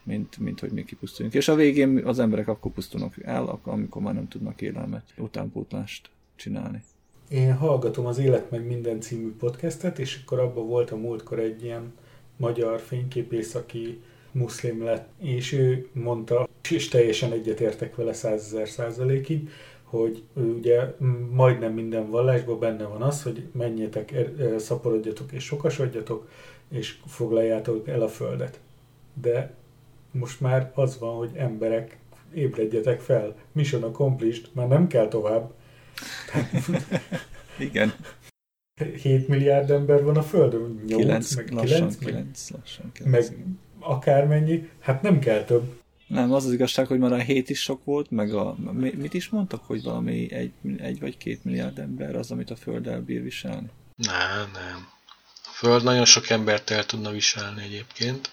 mint, 0.03 0.39
mint 0.39 0.61
hogy 0.61 0.71
mi 0.71 0.85
kipusztuljunk. 0.85 1.35
És 1.37 1.49
a 1.49 1.55
végén 1.55 2.07
az 2.07 2.19
emberek 2.19 2.49
akkor 2.49 2.73
pusztulnak 2.73 3.15
el, 3.23 3.61
amikor 3.63 4.03
már 4.03 4.15
nem 4.15 4.29
tudnak 4.29 4.61
élelmet, 4.61 5.05
utánpótlást 5.17 6.11
csinálni. 6.37 6.83
Én 7.31 7.55
hallgatom 7.55 8.07
az 8.07 8.19
Élet 8.19 8.51
meg 8.51 8.67
minden 8.67 9.01
című 9.01 9.33
podcastet, 9.37 9.99
és 9.99 10.21
akkor 10.23 10.39
abban 10.39 10.67
volt 10.67 10.91
a 10.91 10.97
múltkor 10.97 11.39
egy 11.39 11.65
ilyen 11.65 11.93
magyar 12.37 12.81
fényképész, 12.81 13.55
aki 13.55 14.03
muszlim 14.33 14.85
lett, 14.85 15.09
és 15.19 15.53
ő 15.53 15.89
mondta, 15.93 16.49
és 16.71 16.89
teljesen 16.89 17.33
egyetértek 17.33 17.95
vele 17.95 18.13
százezer 18.13 18.69
százalékig, 18.69 19.49
hogy 19.83 20.23
ugye 20.35 20.95
majdnem 21.31 21.73
minden 21.73 22.11
vallásban 22.11 22.59
benne 22.59 22.85
van 22.85 23.03
az, 23.03 23.23
hogy 23.23 23.47
menjetek, 23.53 24.13
er, 24.13 24.61
szaporodjatok 24.61 25.33
és 25.33 25.45
sokasodjatok, 25.45 26.29
és 26.69 26.97
foglaljátok 27.07 27.89
el 27.89 28.03
a 28.03 28.09
földet. 28.09 28.61
De 29.21 29.55
most 30.11 30.41
már 30.41 30.73
az 30.75 30.99
van, 30.99 31.17
hogy 31.17 31.31
emberek, 31.35 31.99
ébredjetek 32.35 33.01
fel, 33.01 33.35
mission 33.53 33.83
accomplished, 33.83 34.49
már 34.53 34.69
nem 34.69 34.87
kell 34.87 35.09
tovább. 35.09 35.53
Igen. 37.59 37.95
7 39.03 39.29
milliárd 39.29 39.71
ember 39.71 40.03
van 40.03 40.17
a 40.17 40.23
Földön, 40.23 40.83
8, 40.87 41.03
9, 41.03 41.35
meg 41.35 41.45
9, 41.45 41.71
lassan, 41.71 41.99
9, 41.99 42.51
lassan 42.51 42.91
9. 42.93 43.29
meg 43.29 43.45
akármennyi, 43.81 44.69
hát 44.81 45.03
nem 45.03 45.19
kell 45.19 45.45
több. 45.45 45.79
Nem, 46.07 46.33
az 46.33 46.45
az 46.45 46.53
igazság, 46.53 46.87
hogy 46.87 46.99
már 46.99 47.13
a 47.13 47.19
7 47.19 47.51
is 47.51 47.61
sok 47.61 47.85
volt, 47.85 48.11
meg 48.11 48.35
a, 48.35 48.57
mit 48.97 49.15
is 49.15 49.29
mondtak, 49.29 49.65
hogy 49.65 49.83
valami 49.83 50.33
egy, 50.33 50.53
egy 50.79 51.01
vagy 51.01 51.17
két 51.17 51.45
milliárd 51.45 51.79
ember 51.79 52.17
az, 52.17 52.31
amit 52.31 52.51
a 52.51 52.57
Föld 52.57 52.87
elbír 52.87 53.23
viselni? 53.23 53.71
Nem, 53.97 54.51
nem. 54.53 54.89
A 55.43 55.53
Föld 55.53 55.85
nagyon 55.85 56.05
sok 56.05 56.31
embert 56.31 56.71
el 56.71 56.87
tudna 56.87 57.11
viselni 57.11 57.63
egyébként, 57.63 58.31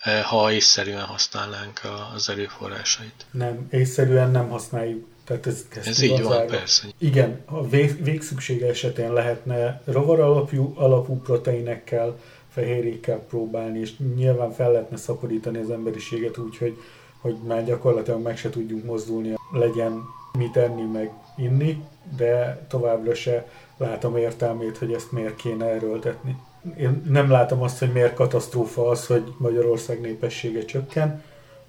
eh, 0.00 0.22
ha 0.22 0.52
észszerűen 0.52 1.04
használnánk 1.04 1.80
az 2.14 2.28
erőforrásait. 2.28 3.26
Nem, 3.30 3.66
észszerűen 3.70 4.30
nem 4.30 4.48
használjuk. 4.48 5.06
Tehát 5.24 5.46
ez, 5.46 5.66
ez, 5.76 5.86
ez 5.86 6.02
így 6.02 6.22
van, 6.22 6.46
persze. 6.46 6.86
Igen, 6.98 7.40
a 7.44 7.68
vég, 7.68 8.04
végszüksége 8.04 8.68
esetén 8.68 9.12
lehetne 9.12 9.82
rovar 9.84 10.20
alapú, 10.20 10.72
alapú 10.76 11.20
proteinekkel, 11.20 12.18
fehérjékkel 12.48 13.18
próbálni, 13.18 13.78
és 13.78 13.92
nyilván 14.14 14.52
fel 14.52 14.72
lehetne 14.72 14.96
szaporítani 14.96 15.58
az 15.58 15.70
emberiséget 15.70 16.38
úgy, 16.38 16.56
hogy, 16.56 16.76
hogy 17.20 17.36
már 17.46 17.64
gyakorlatilag 17.64 18.22
meg 18.22 18.36
se 18.36 18.50
tudjunk 18.50 18.84
mozdulni, 18.84 19.34
legyen 19.52 20.02
mit 20.38 20.56
enni, 20.56 20.82
meg 20.82 21.10
inni, 21.36 21.84
de 22.16 22.64
továbbra 22.68 23.14
se 23.14 23.46
látom 23.76 24.16
értelmét, 24.16 24.78
hogy 24.78 24.92
ezt 24.92 25.12
miért 25.12 25.36
kéne 25.36 25.66
erőltetni. 25.66 26.36
Én 26.78 27.02
nem 27.08 27.30
látom 27.30 27.62
azt, 27.62 27.78
hogy 27.78 27.92
miért 27.92 28.14
katasztrófa 28.14 28.88
az, 28.88 29.06
hogy 29.06 29.34
Magyarország 29.36 30.00
népessége 30.00 30.64
csökken, 30.64 31.22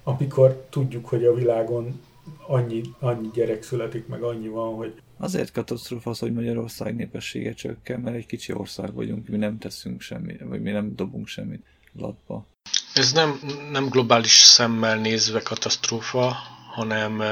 amikor 0.04 0.64
tudjuk, 0.70 1.08
hogy 1.08 1.24
a 1.24 1.34
világon 1.34 2.00
annyi, 2.46 2.80
annyi 2.98 3.30
gyerek 3.34 3.62
születik, 3.62 4.06
meg 4.06 4.22
annyi 4.22 4.48
van, 4.48 4.74
hogy... 4.74 4.94
Azért 5.18 5.52
katasztrófa 5.52 6.10
az, 6.10 6.18
hogy 6.18 6.32
Magyarország 6.32 6.96
népessége 6.96 7.52
csökken, 7.52 8.00
mert 8.00 8.16
egy 8.16 8.26
kicsi 8.26 8.52
ország 8.52 8.94
vagyunk, 8.94 9.28
mi 9.28 9.36
nem 9.36 9.58
teszünk 9.58 10.00
semmit, 10.00 10.40
vagy 10.40 10.62
mi 10.62 10.70
nem 10.70 10.94
dobunk 10.94 11.26
semmit 11.26 11.64
latba. 11.92 12.46
Ez 12.94 13.12
nem, 13.12 13.40
nem 13.70 13.88
globális 13.88 14.32
szemmel 14.32 14.98
nézve 14.98 15.40
katasztrófa, 15.40 16.36
hanem 16.74 17.22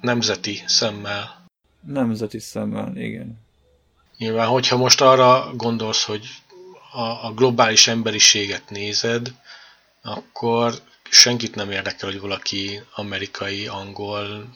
nemzeti 0.00 0.62
szemmel. 0.66 1.44
Nemzeti 1.80 2.38
szemmel, 2.38 2.96
igen. 2.96 3.38
Nyilván, 4.18 4.48
hogyha 4.48 4.76
most 4.76 5.00
arra 5.00 5.50
gondolsz, 5.54 6.04
hogy 6.04 6.26
a, 6.92 7.26
a 7.26 7.32
globális 7.34 7.88
emberiséget 7.88 8.70
nézed, 8.70 9.34
akkor 10.02 10.74
senkit 11.10 11.54
nem 11.54 11.70
érdekel, 11.70 12.10
hogy 12.10 12.20
valaki 12.20 12.80
amerikai, 12.94 13.66
angol, 13.66 14.48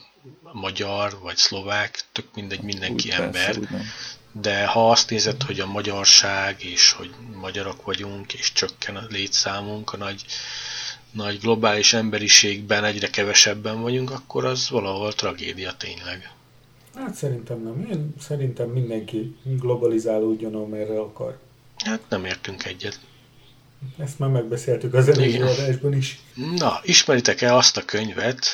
magyar 0.51 1.17
vagy 1.21 1.37
szlovák, 1.37 1.99
tök 2.11 2.25
mindegy, 2.35 2.61
mindenki 2.61 3.07
úgy 3.07 3.15
ember. 3.15 3.57
Persze, 3.57 3.83
de 4.31 4.65
ha 4.65 4.91
azt 4.91 5.09
nézed, 5.09 5.43
hogy 5.43 5.59
a 5.59 5.65
magyarság, 5.65 6.63
és 6.63 6.91
hogy 6.91 7.13
magyarok 7.41 7.85
vagyunk, 7.85 8.33
és 8.33 8.51
csökken 8.51 8.95
a 8.95 9.05
létszámunk, 9.09 9.93
a 9.93 9.97
nagy, 9.97 10.25
nagy 11.11 11.39
globális 11.39 11.93
emberiségben 11.93 12.83
egyre 12.83 13.09
kevesebben 13.09 13.81
vagyunk, 13.81 14.11
akkor 14.11 14.45
az 14.45 14.69
valahol 14.69 15.13
tragédia 15.13 15.73
tényleg. 15.77 16.31
Hát 16.95 17.13
szerintem 17.13 17.63
nem. 17.63 17.87
Én 17.91 18.15
szerintem 18.19 18.69
mindenki 18.69 19.35
globalizálódjon, 19.43 20.55
amerre 20.55 20.99
akar. 20.99 21.39
Hát 21.75 22.01
nem 22.09 22.25
értünk 22.25 22.65
egyet. 22.65 22.99
Ezt 23.97 24.19
már 24.19 24.29
megbeszéltük 24.29 24.93
az 24.93 25.07
előző 25.07 25.43
adásban 25.43 25.93
is. 25.93 26.19
Na, 26.55 26.79
ismeritek-e 26.83 27.55
azt 27.55 27.77
a 27.77 27.85
könyvet, 27.85 28.45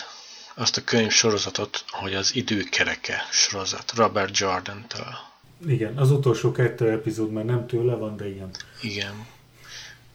azt 0.56 0.78
a 0.78 0.84
könyv 0.84 1.12
sorozatot, 1.12 1.84
hogy 1.90 2.14
az 2.14 2.36
időkereke 2.36 3.22
sorozat, 3.32 3.94
Robert 3.96 4.38
Jordan-től? 4.38 5.18
Igen, 5.68 5.98
az 5.98 6.12
utolsó 6.12 6.52
kettő 6.52 6.90
epizód 6.90 7.32
már 7.32 7.46
nem 7.46 7.68
tőle 7.68 7.96
van, 7.96 8.18
de 8.18 8.30
igen. 8.30 8.50
Igen. 8.82 9.26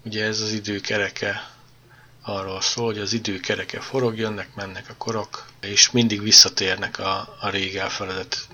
Ugye 0.05 0.25
ez 0.25 0.41
az 0.41 0.53
időkereke 0.53 1.51
arról 2.23 2.61
szól, 2.61 2.87
hogy 2.87 2.99
az 2.99 3.13
időkereke 3.13 3.81
forog, 3.81 4.19
jönnek, 4.19 4.55
mennek 4.55 4.89
a 4.89 4.95
korok, 4.99 5.47
és 5.61 5.91
mindig 5.91 6.23
visszatérnek 6.23 6.99
a, 6.99 7.37
a 7.41 7.49
rég 7.49 7.77
elfeledett 7.77 8.49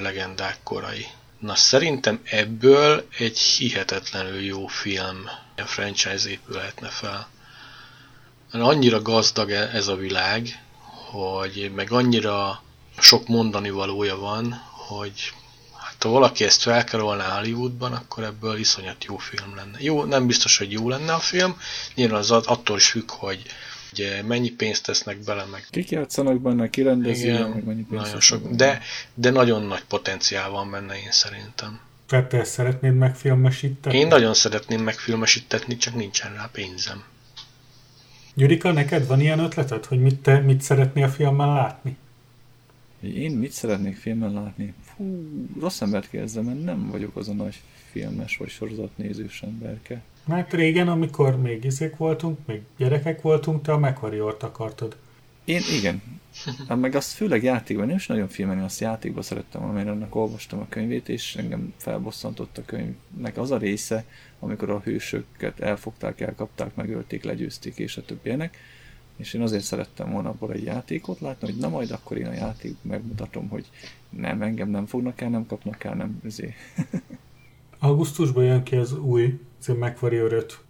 legendák 0.00 0.56
korai. 0.62 1.06
Na 1.38 1.54
szerintem 1.54 2.20
ebből 2.24 3.06
egy 3.18 3.38
hihetetlenül 3.38 4.40
jó 4.40 4.66
film, 4.66 5.28
a 5.56 5.66
franchise 5.66 6.30
épülhetne 6.30 6.88
fel. 6.88 7.28
Annyira 8.50 9.02
gazdag 9.02 9.50
e- 9.50 9.70
ez 9.72 9.88
a 9.88 9.96
világ, 9.96 10.48
hogy 11.10 11.72
meg 11.74 11.92
annyira 11.92 12.62
sok 12.98 13.28
mondani 13.28 13.70
valója 13.70 14.16
van, 14.16 14.52
hogy 14.70 15.32
hát 15.76 16.02
ha 16.02 16.08
valaki 16.08 16.44
ezt 16.44 16.62
felkarolná 16.62 17.38
Hollywoodban, 17.38 17.92
akkor 17.92 18.24
ebből 18.24 18.58
iszonyat 18.58 19.04
jó 19.04 19.16
film 19.16 19.54
lenne. 19.54 19.78
Jó, 19.80 20.04
nem 20.04 20.26
biztos, 20.26 20.58
hogy 20.58 20.72
jó 20.72 20.88
lenne 20.88 21.12
a 21.12 21.18
film, 21.18 21.60
nyilván 21.94 22.18
az 22.18 22.30
attól 22.30 22.76
is 22.76 22.86
függ, 22.86 23.10
hogy 23.10 23.42
ugye 23.92 24.22
mennyi 24.22 24.50
pénzt 24.50 24.82
tesznek 24.82 25.18
bele, 25.18 25.44
meg... 25.44 25.66
Kik 25.70 25.90
játszanak 25.90 26.40
benne, 26.40 26.70
ki 26.70 26.82
rendezi, 26.82 27.26
Igen, 27.26 27.48
meg 27.48 27.64
mennyi 27.64 27.84
pénzt 27.84 28.04
nagyon 28.04 28.20
sok, 28.20 28.50
de, 28.50 28.82
de 29.14 29.30
nagyon 29.30 29.62
nagy 29.62 29.84
potenciál 29.84 30.50
van 30.50 30.70
benne 30.70 30.96
én 30.96 31.10
szerintem. 31.10 31.80
Tehát 32.14 32.28
te 32.28 32.44
szeretnéd 32.44 32.94
megfilmesíteni? 32.94 33.96
Én 33.96 34.06
nagyon 34.06 34.34
szeretném 34.34 34.82
megfilmesítetni, 34.82 35.76
csak 35.76 35.94
nincsen 35.94 36.34
rá 36.34 36.48
pénzem. 36.52 37.04
Gyurika, 38.34 38.72
neked 38.72 39.06
van 39.06 39.20
ilyen 39.20 39.38
ötleted, 39.38 39.84
hogy 39.84 40.00
mit, 40.00 40.20
te, 40.20 40.38
mit 40.38 40.60
szeretnél 40.60 41.04
a 41.04 41.08
filmben 41.08 41.46
látni? 41.46 41.96
Én 43.00 43.30
mit 43.30 43.50
szeretnék 43.52 43.96
filmben 43.96 44.32
látni? 44.32 44.74
Fú, 44.84 45.28
rossz 45.60 45.80
embert 45.80 46.08
kérdezem, 46.08 46.44
mert 46.44 46.64
nem 46.64 46.90
vagyok 46.90 47.16
az 47.16 47.28
a 47.28 47.32
nagy 47.32 47.60
filmes 47.90 48.36
vagy 48.36 48.48
sorozatnézős 48.48 49.42
emberke. 49.42 50.02
Mert 50.26 50.52
régen, 50.52 50.88
amikor 50.88 51.40
még 51.40 51.64
izék 51.64 51.96
voltunk, 51.96 52.38
még 52.46 52.60
gyerekek 52.76 53.22
voltunk, 53.22 53.62
te 53.62 53.72
a 53.72 53.78
McWarrior-t 53.78 54.42
akartad. 54.42 54.96
Én 55.44 55.60
igen. 55.76 56.02
Hát 56.68 56.80
meg 56.80 56.94
azt 56.94 57.12
főleg 57.12 57.42
játékban, 57.42 57.86
nem 57.86 57.96
is 57.96 58.06
nagyon 58.06 58.28
filmelni, 58.28 58.62
azt 58.62 58.80
játékban 58.80 59.22
szerettem, 59.22 59.62
amelyre 59.62 59.90
annak 59.90 60.14
olvastam 60.14 60.60
a 60.60 60.66
könyvét, 60.68 61.08
és 61.08 61.36
engem 61.36 61.74
felbosszantott 61.76 62.58
a 62.58 62.64
könyvnek 62.64 63.36
az 63.36 63.50
a 63.50 63.56
része, 63.56 64.04
amikor 64.38 64.70
a 64.70 64.80
hősöket 64.80 65.60
elfogták, 65.60 66.20
elkapták, 66.20 66.74
megölték, 66.74 67.24
legyőzték, 67.24 67.78
és 67.78 67.96
a 67.96 68.04
többienek. 68.04 68.56
És 69.16 69.34
én 69.34 69.40
azért 69.40 69.64
szerettem 69.64 70.10
volna 70.10 70.28
abból 70.28 70.52
egy 70.52 70.64
játékot 70.64 71.20
látni, 71.20 71.50
hogy 71.50 71.60
na 71.60 71.68
majd 71.68 71.90
akkor 71.90 72.16
én 72.16 72.26
a 72.26 72.32
játék 72.32 72.76
megmutatom, 72.82 73.48
hogy 73.48 73.66
nem, 74.08 74.42
engem 74.42 74.68
nem 74.68 74.86
fognak 74.86 75.20
el, 75.20 75.28
nem 75.28 75.46
kapnak 75.46 75.84
el, 75.84 75.94
nem, 75.94 76.20
ezért. 76.24 76.54
Augusztusban 77.78 78.44
jön 78.44 78.62
ki 78.62 78.76
az 78.76 78.98
új 78.98 79.40
McWarrior 79.66 80.32
5. 80.32 80.64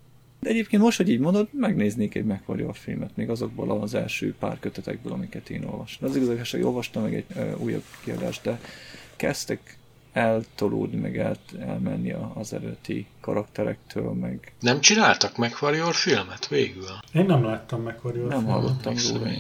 De 0.45 0.51
egyébként 0.51 0.83
most, 0.83 0.97
hogy 0.97 1.09
így 1.09 1.19
mondod, 1.19 1.49
megnéznék 1.53 2.15
egy 2.15 2.25
McWarrior 2.25 2.77
filmet, 2.77 3.17
még 3.17 3.31
azokból 3.31 3.81
az 3.81 3.95
első 3.95 4.35
pár 4.39 4.59
kötetekből, 4.61 5.13
amiket 5.13 5.51
én 5.51 5.65
olvastam. 5.65 6.09
Az 6.09 6.17
igazság, 6.17 6.65
olvastam 6.65 7.03
meg 7.03 7.15
egy 7.15 7.25
ö, 7.37 7.55
újabb 7.57 7.85
kiadást, 8.05 8.43
de 8.43 8.61
kezdtek 9.17 9.79
eltolódni, 10.13 11.01
meg 11.01 11.19
el, 11.19 11.37
elmenni 11.61 12.15
az 12.35 12.53
eredeti 12.53 13.07
karakterektől, 13.21 14.13
meg... 14.13 14.53
Nem 14.61 14.81
csináltak 14.81 15.37
McWarrior 15.37 15.95
filmet 15.95 16.49
végül? 16.49 16.89
Én 17.13 17.25
nem 17.25 17.45
láttam 17.45 17.83
McWarrior 17.83 18.29
Nem 18.29 18.39
filmet. 18.39 18.55
hallottam 18.55 18.95
róla. 19.13 19.31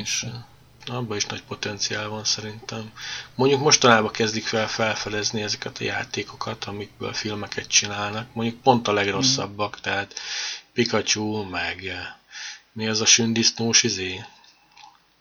Abban 0.86 1.16
is 1.16 1.26
nagy 1.26 1.42
potenciál 1.42 2.08
van 2.08 2.24
szerintem. 2.24 2.90
Mondjuk 3.34 3.60
mostanában 3.60 4.10
kezdik 4.10 4.44
fel 4.44 4.68
felfedezni 4.68 5.42
ezeket 5.42 5.78
a 5.80 5.84
játékokat, 5.84 6.64
amikből 6.64 7.12
filmeket 7.12 7.66
csinálnak. 7.66 8.26
Mondjuk 8.32 8.60
pont 8.60 8.88
a 8.88 8.92
legrosszabbak, 8.92 9.76
mm. 9.78 9.82
tehát 9.82 10.14
Pikachu, 10.74 11.42
meg 11.42 11.84
eh, 11.84 11.96
mi 12.72 12.86
az 12.86 13.00
a 13.00 13.04
sündisznós 13.04 13.82
izé? 13.82 14.20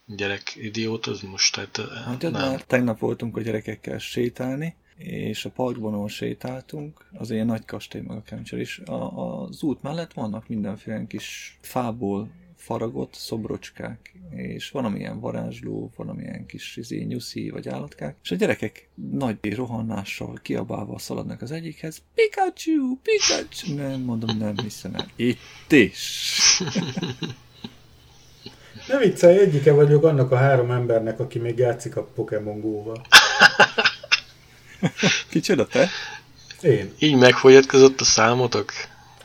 Gyerek 0.06 0.56
idiót, 0.56 1.06
az 1.06 1.22
most, 1.22 1.54
tehát 1.54 1.78
eh, 1.78 2.06
hát, 2.06 2.22
nem. 2.22 2.32
Már 2.32 2.62
tegnap 2.62 3.00
voltunk 3.00 3.38
a 3.38 3.42
gyerekekkel 3.42 3.98
sétálni, 3.98 4.76
és 4.98 5.46
a 5.46 5.50
parkban 5.50 5.94
ahol 5.94 6.10
sétáltunk, 6.10 7.06
az 7.14 7.32
ilyen 7.32 7.46
nagy 7.46 7.66
kastély 7.66 8.02
meg 8.02 8.18
a 8.18 8.24
kencser 8.24 8.60
is. 8.60 8.80
A, 8.80 9.42
az 9.42 9.64
út 9.64 9.82
mellett 9.82 10.14
vannak 10.14 10.48
mindenféle 10.48 11.08
kis 11.08 11.58
fából 11.62 12.30
faragott 12.64 13.14
szobrocskák, 13.14 14.14
és 14.30 14.70
van 14.70 14.86
amilyen 14.86 15.20
varázsló, 15.20 15.92
van 15.96 16.10
amilyen 16.10 16.46
kis 16.46 16.78
izé, 16.78 17.04
nyuszi 17.04 17.50
vagy 17.50 17.68
állatkák, 17.68 18.16
és 18.24 18.32
a 18.32 18.36
gyerekek 18.36 18.90
nagy 19.12 19.56
rohannással 19.56 20.40
kiabálva 20.42 21.00
szaladnak 21.00 21.42
az 21.42 21.52
egyikhez, 21.52 22.02
Pikachu, 22.16 22.98
Pikachu! 23.02 23.76
Nem, 23.76 24.02
mondom, 24.02 24.38
nem 24.38 24.58
hiszem 24.58 24.96
el. 24.96 25.08
Itt 25.16 25.72
is! 25.72 26.62
Ne 28.88 28.98
viccelj, 28.98 29.38
egyike 29.38 29.72
vagyok 29.72 30.04
annak 30.04 30.32
a 30.32 30.36
három 30.36 30.72
embernek, 30.72 31.20
aki 31.20 31.40
még 31.40 31.58
játszik 31.58 31.96
a 31.96 32.04
Pokémon 32.04 32.62
Go-val. 32.62 33.06
Kicsoda 35.30 35.68
te? 35.68 35.90
Én. 36.62 36.94
Így 37.00 37.16
megfolyatkozott 37.16 38.02
a 38.02 38.04
számotok? 38.04 38.72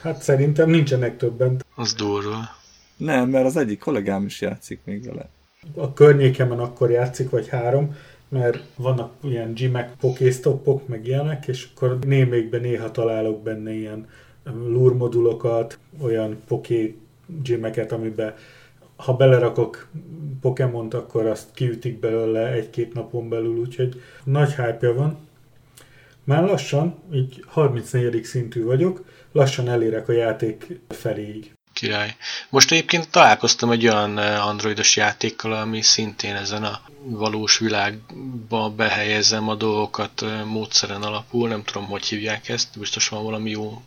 Hát 0.01 0.22
szerintem 0.22 0.70
nincsenek 0.70 1.16
többen. 1.16 1.64
Az 1.74 1.95
durva. 1.95 2.57
Nem, 2.99 3.28
mert 3.28 3.46
az 3.46 3.57
egyik 3.57 3.78
kollégám 3.78 4.24
is 4.24 4.40
játszik 4.40 4.80
még 4.84 5.07
vele. 5.07 5.28
A 5.74 5.92
környékemen 5.92 6.59
akkor 6.59 6.90
játszik, 6.90 7.30
vagy 7.30 7.49
három, 7.49 7.96
mert 8.28 8.64
vannak 8.76 9.12
ilyen 9.22 9.55
gymek, 9.55 9.96
pokéstopok, 10.01 10.88
meg 10.88 11.07
ilyenek, 11.07 11.46
és 11.46 11.68
akkor 11.74 11.99
némékben 11.99 12.61
néha 12.61 12.90
találok 12.90 13.42
benne 13.42 13.72
ilyen 13.72 14.07
lure 14.44 14.94
modulokat, 14.94 15.78
olyan 16.01 16.42
poké 16.46 16.96
gymeket, 17.42 17.92
amiben 17.92 18.34
ha 18.96 19.16
belerakok 19.16 19.88
Pokémont, 20.40 20.94
akkor 20.94 21.26
azt 21.26 21.51
kiütik 21.55 21.99
belőle 21.99 22.53
egy-két 22.53 22.94
napon 22.94 23.28
belül, 23.28 23.59
úgyhogy 23.59 24.01
nagy 24.24 24.55
hype 24.55 24.92
van. 24.92 25.18
Már 26.24 26.44
lassan, 26.44 26.94
így 27.12 27.44
34. 27.46 28.24
szintű 28.24 28.64
vagyok, 28.64 29.05
lassan 29.32 29.68
elérek 29.68 30.09
a 30.09 30.12
játék 30.12 30.80
feléig. 30.88 31.57
Király. 31.79 32.16
Most 32.49 32.72
egyébként 32.72 33.11
találkoztam 33.11 33.70
egy 33.70 33.89
olyan 33.89 34.18
eh, 34.18 34.47
androidos 34.47 34.97
játékkal, 34.97 35.53
ami 35.53 35.83
szintén 35.83 36.35
ezen 36.35 36.64
a 36.64 36.81
valós 37.03 37.59
világba 37.59 38.70
behelyezem 38.70 39.49
a 39.49 39.55
dolgokat 39.55 40.22
eh, 40.22 40.45
módszeren 40.45 41.03
alapul, 41.03 41.49
nem 41.49 41.62
tudom, 41.64 41.87
hogy 41.87 42.05
hívják 42.05 42.49
ezt, 42.49 42.79
biztos 42.79 43.09
van 43.09 43.24
valami 43.24 43.51
jó 43.51 43.83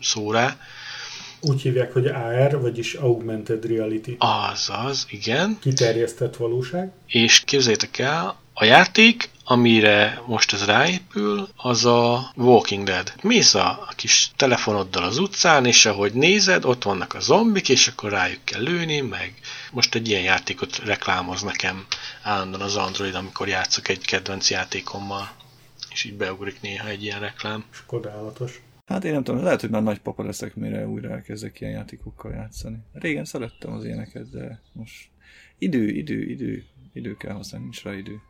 szó 0.00 0.32
rá. 0.32 0.56
Úgy 1.40 1.60
hívják, 1.60 1.92
hogy 1.92 2.06
AR, 2.06 2.60
vagyis 2.60 2.94
Augmented 2.94 3.64
Reality. 3.64 4.16
Azaz, 4.18 5.06
igen. 5.10 5.58
Kiterjesztett 5.60 6.36
valóság. 6.36 6.92
És 7.06 7.40
képzeljétek 7.40 7.98
el, 7.98 8.41
a 8.54 8.64
játék 8.64 9.30
amire 9.44 10.22
most 10.26 10.52
ez 10.52 10.64
ráépül, 10.64 11.48
az 11.56 11.84
a 11.84 12.32
Walking 12.36 12.84
Dead. 12.84 13.12
Mész 13.22 13.54
a 13.54 13.88
kis 13.96 14.30
telefonoddal 14.36 15.04
az 15.04 15.18
utcán, 15.18 15.66
és 15.66 15.86
ahogy 15.86 16.12
nézed, 16.12 16.64
ott 16.64 16.82
vannak 16.82 17.14
a 17.14 17.20
zombik, 17.20 17.68
és 17.68 17.88
akkor 17.88 18.10
rájuk 18.10 18.44
kell 18.44 18.62
lőni, 18.62 19.00
meg 19.00 19.34
most 19.72 19.94
egy 19.94 20.08
ilyen 20.08 20.22
játékot 20.22 20.78
reklámoz 20.78 21.42
nekem 21.42 21.86
állandóan 22.22 22.62
az 22.62 22.76
Android, 22.76 23.14
amikor 23.14 23.48
játszok 23.48 23.88
egy 23.88 24.04
kedvenc 24.04 24.50
játékommal, 24.50 25.30
és 25.90 26.04
így 26.04 26.14
beugrik 26.14 26.60
néha 26.60 26.88
egy 26.88 27.02
ilyen 27.02 27.20
reklám. 27.20 27.64
Skodálatos. 27.70 28.60
Hát 28.86 29.04
én 29.04 29.12
nem 29.12 29.24
tudom, 29.24 29.42
lehet, 29.42 29.60
hogy 29.60 29.70
már 29.70 29.82
nagy 29.82 30.00
papa 30.00 30.22
leszek, 30.24 30.54
mire 30.54 30.86
újra 30.86 31.10
elkezdek 31.10 31.60
ilyen 31.60 31.72
játékokkal 31.72 32.32
játszani. 32.32 32.76
Régen 32.92 33.24
szerettem 33.24 33.72
az 33.72 33.84
ilyeneket, 33.84 34.30
de 34.30 34.60
most 34.72 35.08
idő, 35.58 35.88
idő, 35.88 36.22
idő, 36.22 36.64
idő 36.92 37.16
kell 37.16 37.34
hozzá, 37.34 37.58
nincs 37.58 37.82
rá 37.82 37.94
idő. 37.94 38.20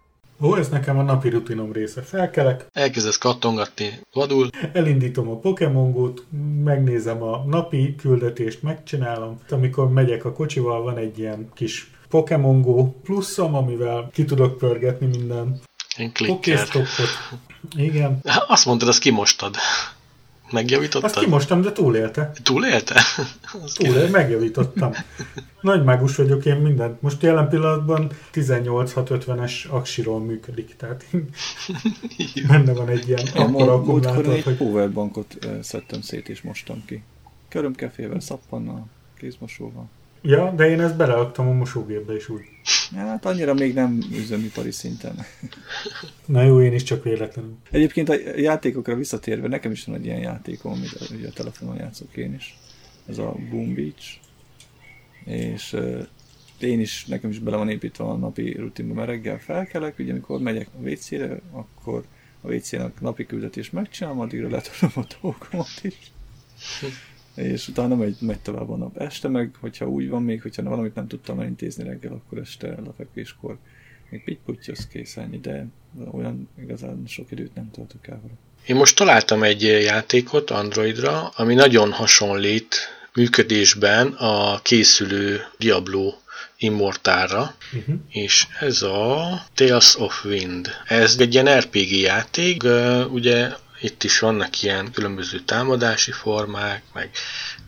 Ó, 0.42 0.56
ez 0.56 0.68
nekem 0.68 0.98
a 0.98 1.02
napi 1.02 1.28
rutinom 1.28 1.72
része. 1.72 2.02
Felkelek. 2.02 2.66
Elkezdesz 2.72 3.18
kattongatni 3.18 4.00
vadul. 4.12 4.48
Elindítom 4.72 5.28
a 5.28 5.38
Pokémon 5.38 5.92
Go-t, 5.92 6.22
megnézem 6.64 7.22
a 7.22 7.44
napi 7.46 7.94
küldetést, 7.94 8.62
megcsinálom. 8.62 9.40
Amikor 9.50 9.90
megyek 9.90 10.24
a 10.24 10.32
kocsival, 10.32 10.82
van 10.82 10.96
egy 10.96 11.18
ilyen 11.18 11.48
kis 11.54 11.90
Pokémon 12.08 12.62
Go 12.62 12.92
pluszom, 13.02 13.54
amivel 13.54 14.10
ki 14.12 14.24
tudok 14.24 14.58
pörgetni 14.58 15.06
minden 15.06 15.60
Pokéstoppot. 16.26 17.08
Igen. 17.76 18.20
Azt 18.46 18.66
mondtad, 18.66 18.88
azt 18.88 18.98
kimostad. 18.98 19.56
Megjavítottad? 20.52 21.04
Azt 21.04 21.18
kimostam, 21.18 21.62
de 21.62 21.72
túlélte. 21.72 22.32
Túlélte? 22.42 23.02
Túlélte, 23.74 24.10
megjavítottam. 24.10 24.92
Nagy 25.60 25.84
mágus 25.84 26.16
vagyok 26.16 26.44
én 26.46 26.56
mindent. 26.56 27.02
Most 27.02 27.22
jelen 27.22 27.48
pillanatban 27.48 28.10
18650-es 28.34 29.68
aksiról 29.68 30.20
működik, 30.20 30.76
tehát 30.76 31.04
benne 32.48 32.72
van 32.72 32.88
egy 32.88 33.08
ilyen 33.08 33.26
akkora 33.34 33.72
akkumulátor, 33.72 34.28
egy 34.28 34.42
hogy... 34.42 34.56
powerbankot 34.56 35.38
szedtem 35.60 36.00
szét 36.00 36.28
és 36.28 36.42
mostam 36.42 36.84
ki. 36.84 37.02
Körömkefével, 37.48 38.20
szappannal, 38.20 38.86
kézmosóval. 39.18 39.88
Ja, 40.22 40.52
de 40.56 40.68
én 40.68 40.80
ezt 40.80 40.96
beleadtam 40.96 41.48
a 41.48 41.52
mosógépbe 41.52 42.14
is 42.14 42.28
úgy. 42.28 42.42
Hát 42.94 43.24
annyira 43.24 43.54
még 43.54 43.74
nem 43.74 43.98
üzemipari 44.12 44.70
szinten. 44.70 45.14
Na 46.26 46.42
jó, 46.42 46.62
én 46.62 46.72
is 46.72 46.82
csak 46.82 47.04
véletlenül. 47.04 47.56
Egyébként 47.70 48.08
a 48.08 48.14
játékokra 48.36 48.94
visszatérve, 48.94 49.48
nekem 49.48 49.70
is 49.70 49.84
van 49.84 49.94
egy 49.94 50.04
ilyen 50.04 50.18
játékom, 50.18 50.72
amit 50.72 51.10
ugye 51.10 51.28
a 51.28 51.32
telefonon 51.32 51.76
játszok 51.76 52.16
én 52.16 52.34
is. 52.34 52.58
Ez 53.08 53.18
a 53.18 53.34
Boom 53.50 53.74
Beach. 53.74 54.18
És 55.24 55.72
uh, 55.72 56.06
én 56.60 56.80
is, 56.80 57.04
nekem 57.06 57.30
is 57.30 57.38
bele 57.38 57.56
van 57.56 57.68
építve 57.68 58.04
a 58.04 58.16
napi 58.16 58.56
rutinba, 58.58 58.94
mert 58.94 59.08
reggel 59.08 59.38
felkelek, 59.38 59.98
ugye 59.98 60.12
amikor 60.12 60.40
megyek 60.40 60.68
a 60.78 60.88
WC-re, 60.88 61.40
akkor 61.50 62.04
a 62.40 62.52
WC-nak 62.52 63.00
napi 63.00 63.26
küldetés 63.26 63.70
megcsinálom, 63.70 64.20
addigra 64.20 64.48
letolom 64.48 64.92
a 64.94 65.14
dolgomat 65.22 65.80
is 65.82 66.12
és 67.34 67.68
utána 67.68 67.94
megy, 67.94 68.16
megy 68.20 68.40
tovább 68.40 68.70
a 68.70 68.76
nap. 68.76 68.96
Este 68.96 69.28
meg, 69.28 69.54
hogyha 69.60 69.88
úgy 69.88 70.08
van 70.08 70.22
még, 70.22 70.42
hogyha 70.42 70.62
valamit 70.62 70.94
nem 70.94 71.06
tudtam 71.06 71.40
elintézni 71.40 71.84
reggel, 71.84 72.12
akkor 72.12 72.38
este 72.38 72.66
lefekvéskor 72.84 73.58
Még 74.10 74.24
pitty 74.24 74.72
kész 74.90 75.16
ennyi, 75.16 75.38
de 75.38 75.66
olyan 76.10 76.48
igazán 76.60 77.02
sok 77.06 77.30
időt 77.30 77.54
nem 77.54 77.70
töltök 77.70 78.06
el 78.06 78.20
vele. 78.22 78.34
Én 78.66 78.76
most 78.76 78.96
találtam 78.96 79.42
egy 79.42 79.62
játékot 79.62 80.50
Androidra, 80.50 81.28
ami 81.28 81.54
nagyon 81.54 81.92
hasonlít 81.92 82.76
működésben 83.14 84.06
a 84.06 84.60
készülő 84.62 85.40
Diablo 85.58 86.12
Immortálra, 86.56 87.54
uh-huh. 87.72 87.94
és 88.08 88.46
ez 88.60 88.82
a 88.82 89.42
Tales 89.54 89.96
of 89.98 90.24
Wind. 90.24 90.68
Ez 90.86 91.16
egy 91.18 91.34
ilyen 91.34 91.58
RPG 91.58 91.90
játék, 91.90 92.62
ugye 93.10 93.48
itt 93.82 94.04
is 94.04 94.18
vannak 94.18 94.62
ilyen 94.62 94.92
különböző 94.92 95.40
támadási 95.40 96.12
formák, 96.12 96.82
meg 96.92 97.10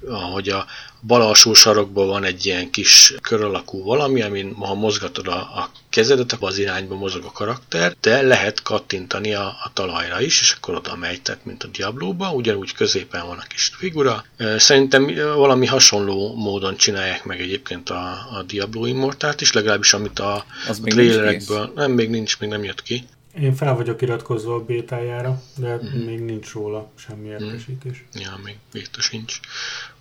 ahogy 0.09 0.49
a 0.49 0.67
bal 1.07 1.23
alsó 1.23 1.55
sarokban 1.55 2.07
van 2.07 2.25
egy 2.25 2.47
ilyen 2.47 2.71
kis 2.71 3.15
kör 3.23 3.43
alakú 3.43 3.83
valami, 3.83 4.23
amin 4.23 4.55
ha 4.55 4.75
mozgatod 4.75 5.29
a, 5.29 5.37
a 5.37 5.71
kezedet, 5.89 6.33
akkor 6.33 6.49
az 6.49 6.59
irányba 6.59 6.95
mozog 6.95 7.25
a 7.25 7.33
karakter, 7.33 7.97
de 8.01 8.23
lehet 8.23 8.63
kattintani 8.63 9.35
a, 9.35 9.47
a 9.47 9.71
talajra 9.73 10.21
is, 10.21 10.41
és 10.41 10.53
akkor 10.53 10.75
oda 10.75 10.97
megy, 10.97 11.23
tehát 11.23 11.45
mint 11.45 11.63
a 11.63 11.67
Diablo-ba, 11.67 12.33
ugyanúgy 12.33 12.75
középen 12.75 13.27
van 13.27 13.39
a 13.39 13.47
kis 13.49 13.71
figura. 13.77 14.25
Szerintem 14.57 15.15
valami 15.15 15.67
hasonló 15.67 16.35
módon 16.35 16.77
csinálják 16.77 17.25
meg 17.25 17.41
egyébként 17.41 17.91
a, 17.91 18.27
a 18.33 18.43
Diablo 18.47 18.87
Immortát 18.87 19.41
is, 19.41 19.53
legalábbis 19.53 19.93
amit 19.93 20.19
a, 20.19 20.45
az 20.69 20.81
a 20.85 20.87
trailerekből, 20.87 21.73
nem, 21.75 21.93
még 21.93 22.11
nincs, 22.11 22.39
még 22.39 22.49
nem 22.51 22.65
jött 22.65 22.83
ki. 22.83 23.05
Én 23.41 23.55
fel 23.55 23.75
vagyok 23.75 24.03
iratkozva 24.03 24.55
a 24.55 24.65
bétájára, 24.65 25.43
de 25.57 25.77
mm-hmm. 25.77 26.05
még 26.05 26.21
nincs 26.21 26.53
róla 26.53 26.91
semmi 26.95 27.29
mhm. 27.29 27.45
értesítés. 27.45 28.05
Mm. 28.19 28.21
Ja, 28.21 28.41
még 28.45 28.57
béta 28.73 29.01
sincs. 29.01 29.41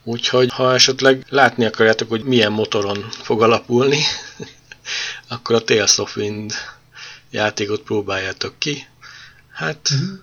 Úgyhogy, 0.03 0.51
ha 0.51 0.73
esetleg 0.73 1.25
látni 1.29 1.65
akarjátok, 1.65 2.09
hogy 2.09 2.23
milyen 2.23 2.51
motoron 2.51 2.97
fog 3.09 3.41
alapulni, 3.41 3.99
akkor 5.27 5.55
a 5.55 5.63
Tales 5.63 5.97
of 5.97 6.15
Wind 6.15 6.51
játékot 7.29 7.81
próbáljátok 7.81 8.53
ki. 8.57 8.87
Hát... 9.51 9.89
Mm-hmm. 9.93 10.13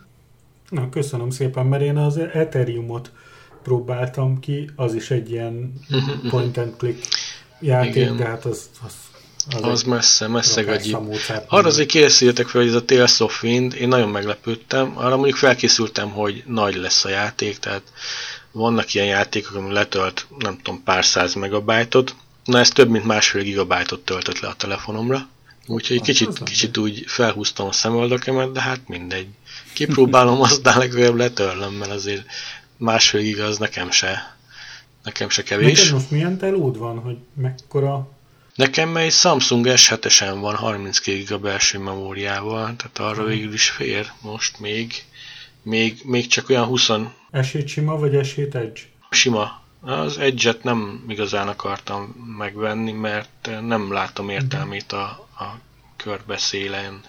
Na, 0.68 0.88
köszönöm 0.88 1.30
szépen, 1.30 1.66
mert 1.66 1.82
én 1.82 1.96
az 1.96 2.16
Ethereumot 2.16 3.10
próbáltam 3.62 4.40
ki, 4.40 4.70
az 4.76 4.94
is 4.94 5.10
egy 5.10 5.30
ilyen 5.30 5.74
mhm, 5.88 6.28
point 6.28 6.56
and 6.56 6.76
click 6.76 7.06
játék, 7.60 7.94
Igen. 7.94 8.16
de 8.16 8.24
hát 8.24 8.44
az, 8.44 8.70
az 8.86 8.94
az, 9.48 9.62
az 9.62 9.82
messze, 9.82 10.28
messze 10.28 10.62
gagyi. 10.62 10.96
Arra 11.46 11.66
azért 11.66 11.88
készüljetek 11.88 12.48
fel, 12.48 12.60
hogy 12.60 12.70
ez 12.70 12.76
a 12.76 12.84
Tales 12.84 13.20
of 13.20 13.42
Wind, 13.42 13.74
én 13.74 13.88
nagyon 13.88 14.08
meglepődtem. 14.08 14.92
Arra 14.94 15.16
mondjuk 15.16 15.36
felkészültem, 15.36 16.10
hogy 16.10 16.42
nagy 16.46 16.74
lesz 16.74 17.04
a 17.04 17.08
játék, 17.08 17.58
tehát 17.58 17.82
vannak 18.52 18.94
ilyen 18.94 19.06
játékok, 19.06 19.54
ami 19.54 19.72
letölt, 19.72 20.26
nem 20.38 20.56
tudom, 20.62 20.82
pár 20.82 21.04
száz 21.04 21.34
megabájtot. 21.34 22.14
Na 22.44 22.58
ez 22.58 22.68
több 22.68 22.88
mint 22.88 23.04
másfél 23.04 23.42
gigabájtot 23.42 24.00
töltött 24.00 24.40
le 24.40 24.48
a 24.48 24.54
telefonomra. 24.54 25.28
Úgyhogy 25.66 26.00
kicsit, 26.00 26.42
kicsit 26.42 26.76
úgy 26.76 27.04
felhúztam 27.06 27.66
a 27.66 27.72
szemöldökemet, 27.72 28.52
de 28.52 28.60
hát 28.60 28.88
mindegy. 28.88 29.26
Kipróbálom, 29.72 30.40
aztán 30.50 30.78
legfeljebb 30.78 31.16
letörlöm, 31.16 31.72
mert 31.72 31.90
azért 31.90 32.24
másfél 32.76 33.20
giga 33.20 33.44
az 33.44 33.58
nekem 33.58 33.90
se, 33.90 34.36
nekem 35.04 35.28
se 35.28 35.42
kevés. 35.42 35.78
Neked 35.78 35.92
most 35.92 36.10
milyen 36.10 36.38
telód 36.38 36.78
van, 36.78 36.98
hogy 36.98 37.16
mekkora 37.34 38.08
Nekem 38.60 38.96
egy 38.96 39.12
Samsung 39.12 39.66
S7-esen 39.68 40.36
van 40.40 40.54
32 40.54 41.22
GB 41.22 41.42
belső 41.42 41.78
memóriával, 41.78 42.76
tehát 42.76 42.98
arra 42.98 43.22
hmm. 43.22 43.26
végül 43.26 43.52
is 43.52 43.70
fér 43.70 44.12
most 44.22 44.58
még. 44.58 45.04
Még, 45.62 46.00
még 46.04 46.26
csak 46.26 46.48
olyan 46.48 46.64
20... 46.64 46.90
S7 47.32 47.66
sima 47.66 47.98
vagy 47.98 48.12
S7 48.14 48.54
Edge? 48.54 48.80
Sima. 49.10 49.62
Az 49.80 50.18
Edge-et 50.18 50.62
nem 50.62 51.04
igazán 51.08 51.48
akartam 51.48 52.02
megvenni, 52.38 52.92
mert 52.92 53.50
nem 53.60 53.92
látom 53.92 54.28
értelmét 54.28 54.92
a, 54.92 55.04
a 55.38 55.58
körbeszélen 55.96 57.00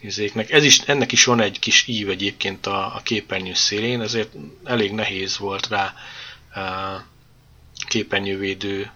izéknek. 0.00 0.50
Ez 0.50 0.64
is, 0.64 0.78
ennek 0.78 1.12
is 1.12 1.24
van 1.24 1.40
egy 1.40 1.58
kis 1.58 1.86
ív 1.86 2.10
egyébként 2.10 2.66
a, 2.66 2.94
a 2.96 3.00
képernyő 3.02 3.54
szélén, 3.54 4.00
ezért 4.00 4.32
elég 4.64 4.92
nehéz 4.92 5.38
volt 5.38 5.68
rá 5.68 5.94
a 6.62 7.04
képernyővédő 7.88 8.90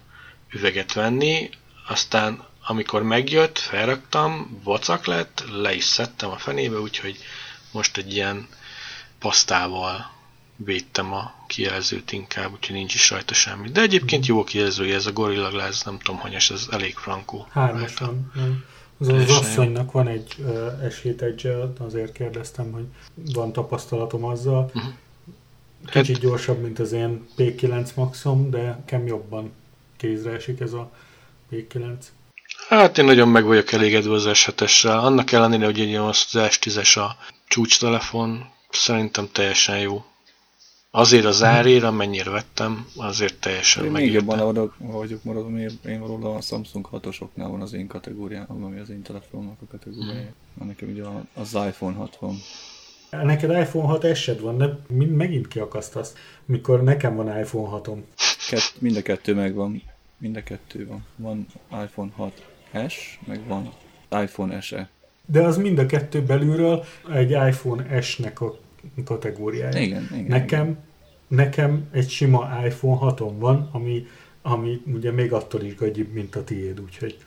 üveget 0.51 0.93
venni 0.93 1.49
aztán 1.87 2.43
amikor 2.67 3.03
megjött, 3.03 3.57
felraktam, 3.57 4.59
vacak 4.63 5.05
lett, 5.05 5.43
le 5.51 5.73
is 5.73 5.83
szedtem 5.83 6.29
a 6.29 6.37
fenébe, 6.37 6.79
úgyhogy 6.79 7.17
most 7.71 7.97
egy 7.97 8.13
ilyen 8.13 8.47
pasztával 9.19 10.11
védtem 10.55 11.13
a 11.13 11.33
kijelzőt 11.47 12.11
inkább, 12.11 12.51
úgyhogy 12.53 12.75
nincs 12.75 12.93
is 12.93 13.09
rajta 13.09 13.33
semmi. 13.33 13.69
De 13.69 13.81
egyébként 13.81 14.25
jó 14.25 14.43
kijelzője 14.43 14.95
ez 14.95 15.05
a 15.05 15.11
Gorilla 15.11 15.49
Glass, 15.49 15.81
nem 15.81 15.97
tudom, 15.97 16.19
hogy 16.19 16.33
ez 16.33 16.67
elég 16.71 16.95
frankó. 16.95 17.47
Hármasan. 17.49 18.31
Az, 18.97 19.07
az 19.07 19.29
asszonynak 19.29 19.91
van 19.91 20.07
egy 20.07 20.35
uh, 20.37 20.83
esélyt 20.83 21.21
egy 21.21 21.51
azért 21.77 22.11
kérdeztem, 22.11 22.71
hogy 22.71 22.85
van 23.33 23.51
tapasztalatom 23.51 24.23
azzal. 24.23 24.71
Uh-huh. 24.73 24.93
Kicsit 25.85 26.15
hát, 26.15 26.25
gyorsabb, 26.25 26.61
mint 26.61 26.79
az 26.79 26.91
én 26.91 27.27
P9 27.37 27.93
Maxom, 27.93 28.49
de 28.49 28.61
nekem 28.61 29.05
jobban 29.05 29.51
kézre 29.97 30.31
esik 30.31 30.59
ez 30.59 30.73
a 30.73 30.91
P9. 31.51 31.93
Hát 32.67 32.97
én 32.97 33.05
nagyon 33.05 33.27
meg 33.27 33.43
vagyok 33.45 33.71
elégedve 33.71 34.13
az 34.13 34.35
s 34.67 34.85
Annak 34.85 35.31
ellenére, 35.31 35.65
hogy 35.65 35.79
egy 35.79 35.95
az 35.95 36.27
S10-es 36.31 36.97
a 36.97 37.15
csúcstelefon, 37.47 38.45
szerintem 38.69 39.29
teljesen 39.31 39.79
jó. 39.79 40.03
Azért 40.91 41.25
az 41.25 41.43
árért, 41.43 41.83
amennyire 41.83 42.29
vettem, 42.29 42.87
azért 42.95 43.39
teljesen 43.39 43.85
én 43.85 43.91
még 43.91 44.11
jobban 44.11 44.39
oda 44.39 44.73
vagyok 44.77 45.23
maradom, 45.23 45.57
én, 45.57 45.71
én 45.85 45.99
róla 45.99 46.35
a 46.35 46.41
Samsung 46.41 46.87
6-osoknál 46.91 47.47
van 47.49 47.61
az 47.61 47.73
én 47.73 47.87
kategóriám, 47.87 48.45
ami 48.47 48.79
az 48.79 48.89
én 48.89 49.01
telefonnak 49.01 49.61
a 49.61 49.65
kategóriája. 49.71 50.33
Hmm. 50.57 50.67
Nekem 50.67 50.89
ugye 50.89 51.03
az 51.33 51.53
iPhone 51.53 51.95
6 51.95 52.17
van. 52.19 52.35
Neked 53.09 53.49
iPhone 53.49 53.87
6 53.87 54.03
esed 54.03 54.39
van, 54.39 54.57
de 54.57 54.79
megint 55.05 55.47
kiakasztasz, 55.47 56.13
mikor 56.45 56.83
nekem 56.83 57.15
van 57.15 57.39
iPhone 57.39 57.81
6-om. 57.83 57.99
Kett, 58.49 58.73
mind 58.79 58.95
a 58.95 59.01
kettő 59.01 59.33
megvan. 59.33 59.81
Mind 60.17 60.35
a 60.35 60.43
kettő 60.43 60.87
van. 60.87 61.05
Van 61.15 61.45
iPhone 61.83 62.11
6S, 62.73 62.93
meg 63.27 63.39
van 63.47 63.69
iPhone 64.21 64.61
SE. 64.61 64.89
De 65.25 65.41
az 65.41 65.57
mind 65.57 65.77
a 65.77 65.85
kettő 65.85 66.21
belülről 66.21 66.83
egy 67.13 67.31
iPhone 67.31 68.01
S-nek 68.01 68.41
a 68.41 68.59
kategóriája. 69.03 69.79
Igen, 69.79 70.07
igen. 70.11 70.25
Nekem, 70.25 70.63
igen. 70.63 70.77
nekem 71.27 71.87
egy 71.91 72.09
sima 72.09 72.65
iPhone 72.65 72.97
6 72.97 73.19
van, 73.19 73.69
ami, 73.71 74.05
ami 74.41 74.81
ugye 74.85 75.11
még 75.11 75.33
attól 75.33 75.61
is 75.61 75.75
gagyibb, 75.75 76.13
mint 76.13 76.35
a 76.35 76.43
tiéd, 76.43 76.79
úgyhogy, 76.79 77.17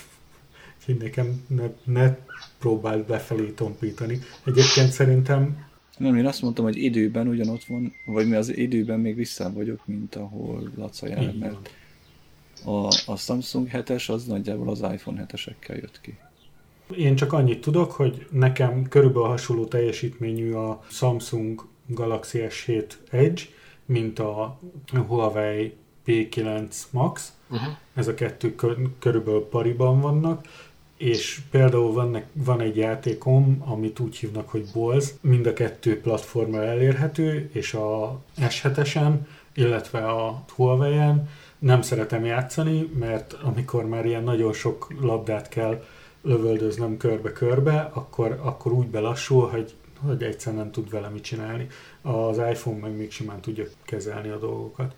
úgyhogy 0.78 0.96
nekem 0.96 1.44
ne, 1.46 1.64
ne 1.84 2.16
próbáld 2.58 3.06
befelé 3.06 3.50
tompítani. 3.50 4.18
Egyébként 4.44 4.90
szerintem 4.90 5.70
nem, 5.98 6.16
én 6.16 6.26
azt 6.26 6.42
mondtam, 6.42 6.64
hogy 6.64 6.76
időben 6.76 7.28
ugyanott 7.28 7.64
van, 7.64 7.92
vagy 8.06 8.28
mi 8.28 8.34
az 8.34 8.56
időben 8.56 9.00
még 9.00 9.14
vissza 9.14 9.52
vagyok, 9.52 9.86
mint 9.86 10.14
ahol 10.14 10.70
Laca 10.76 11.06
jár, 11.06 11.34
mert 11.38 11.70
a, 12.64 12.86
a 13.06 13.16
Samsung 13.16 13.68
7-es 13.72 14.10
az 14.10 14.24
nagyjából 14.24 14.68
az 14.68 14.80
iPhone 14.80 15.26
7-esekkel 15.28 15.80
jött 15.80 16.00
ki. 16.00 16.18
Én 16.96 17.16
csak 17.16 17.32
annyit 17.32 17.60
tudok, 17.60 17.92
hogy 17.92 18.26
nekem 18.30 18.88
körülbelül 18.88 19.28
hasonló 19.28 19.64
teljesítményű 19.64 20.52
a 20.52 20.82
Samsung 20.88 21.64
Galaxy 21.86 22.44
S7 22.48 22.84
Edge, 23.10 23.42
mint 23.86 24.18
a 24.18 24.58
Huawei 25.06 25.74
P9 26.06 26.76
Max. 26.90 27.32
Uh-huh. 27.50 27.68
Ez 27.94 28.08
a 28.08 28.14
kettő 28.14 28.54
körülbelül 28.98 29.48
pariban 29.50 30.00
vannak, 30.00 30.46
és 30.96 31.40
például 31.50 31.92
van, 31.92 32.22
van 32.32 32.60
egy 32.60 32.76
játékom, 32.76 33.62
amit 33.66 33.98
úgy 33.98 34.16
hívnak, 34.16 34.48
hogy 34.48 34.66
Bolz, 34.72 35.18
mind 35.20 35.46
a 35.46 35.52
kettő 35.52 36.00
platformra 36.00 36.62
elérhető, 36.62 37.50
és 37.52 37.74
a 37.74 38.20
S7-esen, 38.40 39.12
illetve 39.54 39.98
a 39.98 40.44
Huawei-en 40.54 41.28
nem 41.62 41.82
szeretem 41.82 42.24
játszani, 42.24 42.90
mert 42.98 43.32
amikor 43.32 43.86
már 43.86 44.06
ilyen 44.06 44.22
nagyon 44.22 44.52
sok 44.52 44.94
labdát 45.00 45.48
kell 45.48 45.82
lövöldöznem 46.22 46.96
körbe-körbe, 46.96 47.90
akkor, 47.92 48.40
akkor 48.42 48.72
úgy 48.72 48.86
belassul, 48.86 49.48
hogy, 49.48 49.74
hogy 50.00 50.22
egyszer 50.22 50.54
nem 50.54 50.70
tud 50.70 50.90
vele 50.90 51.08
mit 51.08 51.22
csinálni. 51.22 51.66
Az 52.02 52.36
iPhone 52.36 52.78
meg 52.78 52.96
még 52.96 53.10
simán 53.10 53.40
tudja 53.40 53.64
kezelni 53.82 54.28
a 54.28 54.38
dolgokat. 54.38 54.94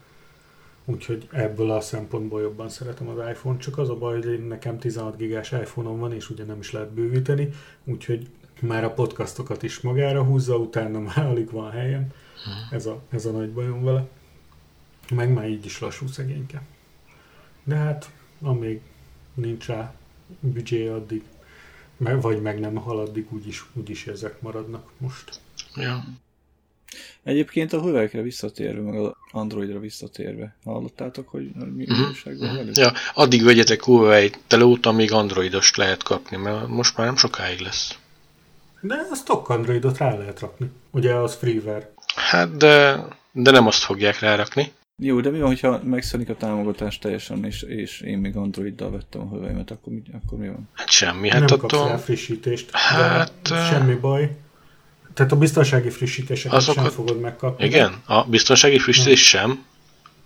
Úgyhogy 0.85 1.29
ebből 1.33 1.71
a 1.71 1.81
szempontból 1.81 2.41
jobban 2.41 2.69
szeretem 2.69 3.09
az 3.09 3.29
iPhone, 3.29 3.59
csak 3.59 3.79
az 3.79 3.89
a 3.89 3.97
baj, 3.97 4.23
hogy 4.23 4.47
nekem 4.47 4.79
16 4.79 5.17
gigás 5.17 5.53
iPhone-om 5.53 5.99
van, 5.99 6.13
és 6.13 6.31
ugye 6.31 6.45
nem 6.45 6.59
is 6.59 6.73
lehet 6.73 6.93
bővíteni, 6.93 7.49
úgyhogy 7.85 8.27
már 8.61 8.85
a 8.85 8.93
podcastokat 8.93 9.63
is 9.63 9.81
magára 9.81 10.23
húzza, 10.23 10.57
utána 10.57 10.99
már 10.99 11.27
alig 11.27 11.51
van 11.51 11.71
helyem. 11.71 12.07
Ez 12.71 12.87
a, 12.87 13.01
ez 13.11 13.27
a 13.27 13.31
nagy 13.31 13.53
bajom 13.53 13.85
vele. 13.85 14.07
Meg 15.11 15.33
már 15.33 15.49
így 15.49 15.65
is 15.65 15.79
lassú 15.79 16.07
szegényke. 16.07 16.63
De 17.65 17.75
hát, 17.75 18.11
amíg 18.41 18.81
nincs 19.35 19.67
rá 19.67 19.95
büdzsé 20.41 20.87
addig, 20.87 21.23
vagy 21.97 22.43
meg 22.43 22.61
nem 22.61 22.75
hal 22.75 22.99
addig, 22.99 23.27
úgyis, 23.33 23.65
úgyis 23.73 24.07
ezek 24.07 24.41
maradnak 24.41 24.91
most. 24.99 25.41
Ja. 25.77 26.05
Egyébként 27.23 27.73
a 27.73 27.81
huawei 27.81 28.09
visszatérve, 28.23 28.81
meg 28.81 28.95
az 28.95 29.13
Androidra 29.31 29.79
visszatérve, 29.79 30.57
hallottátok, 30.65 31.29
hogy 31.29 31.51
mi 31.55 31.85
uh-huh. 31.89 32.09
újságban 32.09 32.43
uh-huh. 32.43 32.57
velük? 32.57 32.77
Ja, 32.77 32.93
addig 33.15 33.43
vegyetek 33.45 33.85
Huawei 33.85 34.31
telót, 34.47 34.87
amíg 34.87 35.13
Androidost 35.13 35.77
lehet 35.77 36.03
kapni, 36.03 36.37
mert 36.37 36.69
most 36.69 36.97
már 36.97 37.07
nem 37.07 37.17
sokáig 37.17 37.61
lesz. 37.61 37.99
De 38.81 38.95
a 39.11 39.15
stock 39.15 39.49
Androidot 39.49 39.99
rá 39.99 40.17
lehet 40.17 40.41
rakni. 40.41 40.71
Ugye 40.91 41.15
az 41.15 41.35
freeware. 41.35 41.93
Hát, 42.15 42.57
de, 42.57 43.05
de 43.33 43.51
nem 43.51 43.67
azt 43.67 43.83
fogják 43.83 44.19
rárakni. 44.19 44.73
Jó, 45.03 45.21
de 45.21 45.31
mi 45.31 45.39
van, 45.39 45.49
hogyha 45.49 45.81
megszűnik 45.85 46.29
a 46.29 46.37
támogatás 46.37 46.99
teljesen, 46.99 47.45
és, 47.45 47.63
és 47.63 48.01
én 48.01 48.19
még 48.19 48.37
Androiddal 48.37 48.91
vettem 48.91 49.21
a 49.21 49.35
hüvelyemet, 49.35 49.71
akkor, 49.71 49.93
mi, 49.93 50.03
akkor 50.23 50.39
mi 50.39 50.47
van? 50.47 50.69
Hát 50.73 50.91
semmi. 50.91 51.29
Hát 51.29 51.41
nem 51.41 51.59
attól... 51.61 51.89
kapsz 51.89 52.03
frissítést. 52.03 52.71
Hát... 52.73 53.33
Semmi 53.71 53.95
baj. 53.95 54.37
Tehát 55.15 55.33
a 55.33 55.37
biztonsági 55.37 55.91
frissítéseket 55.91 56.57
Azokat... 56.57 56.85
sem 56.85 56.93
fogod 56.93 57.21
megkapni. 57.21 57.65
Igen? 57.65 58.03
A 58.07 58.25
biztonsági 58.25 58.79
frissítés 58.79 59.33
nem. 59.33 59.43
sem? 59.43 59.65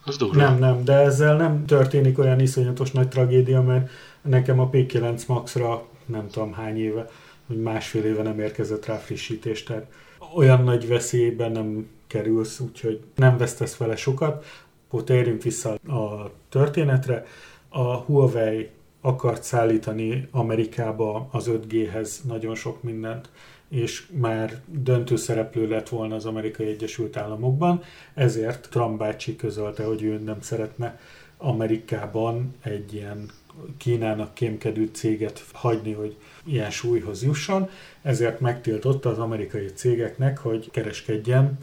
Az 0.04 0.16
durva. 0.16 0.40
Nem, 0.40 0.58
nem, 0.58 0.84
de 0.84 0.92
ezzel 0.92 1.36
nem 1.36 1.66
történik 1.66 2.18
olyan 2.18 2.40
iszonyatos 2.40 2.90
nagy 2.90 3.08
tragédia, 3.08 3.62
mert 3.62 3.90
nekem 4.22 4.60
a 4.60 4.70
P9 4.70 5.26
Max-ra 5.26 5.88
nem 6.06 6.28
tudom 6.30 6.52
hány 6.52 6.78
éve, 6.78 7.06
hogy 7.46 7.60
másfél 7.60 8.04
éve 8.04 8.22
nem 8.22 8.40
érkezett 8.40 8.86
rá 8.86 8.96
frissítés, 8.96 9.62
tehát 9.62 9.86
olyan 10.34 10.64
nagy 10.64 10.88
veszélyben 10.88 11.52
nem 11.52 11.86
kerülsz, 12.08 12.60
úgyhogy 12.60 13.00
nem 13.14 13.36
vesztesz 13.36 13.76
vele 13.76 13.96
sokat. 13.96 14.44
Akkor 14.88 15.04
térjünk 15.04 15.42
vissza 15.42 15.72
a 15.72 16.30
történetre. 16.48 17.24
A 17.68 17.94
Huawei 17.94 18.70
akart 19.00 19.42
szállítani 19.42 20.28
Amerikába 20.30 21.28
az 21.30 21.50
5G-hez 21.50 22.08
nagyon 22.24 22.54
sok 22.54 22.82
mindent, 22.82 23.28
és 23.68 24.06
már 24.10 24.60
döntő 24.66 25.16
szereplő 25.16 25.68
lett 25.68 25.88
volna 25.88 26.14
az 26.14 26.24
Amerikai 26.26 26.66
Egyesült 26.66 27.16
Államokban, 27.16 27.82
ezért 28.14 28.68
Trump 28.70 28.98
bácsi 28.98 29.36
közölte, 29.36 29.84
hogy 29.84 30.02
ő 30.02 30.18
nem 30.18 30.40
szeretne 30.40 31.00
Amerikában 31.36 32.54
egy 32.62 32.94
ilyen 32.94 33.30
Kínának 33.76 34.34
kémkedő 34.34 34.90
céget 34.92 35.44
hagyni, 35.52 35.92
hogy 35.92 36.16
ilyen 36.44 36.70
súlyhoz 36.70 37.22
jusson, 37.22 37.68
ezért 38.02 38.40
megtiltotta 38.40 39.10
az 39.10 39.18
amerikai 39.18 39.66
cégeknek, 39.66 40.38
hogy 40.38 40.70
kereskedjen 40.70 41.58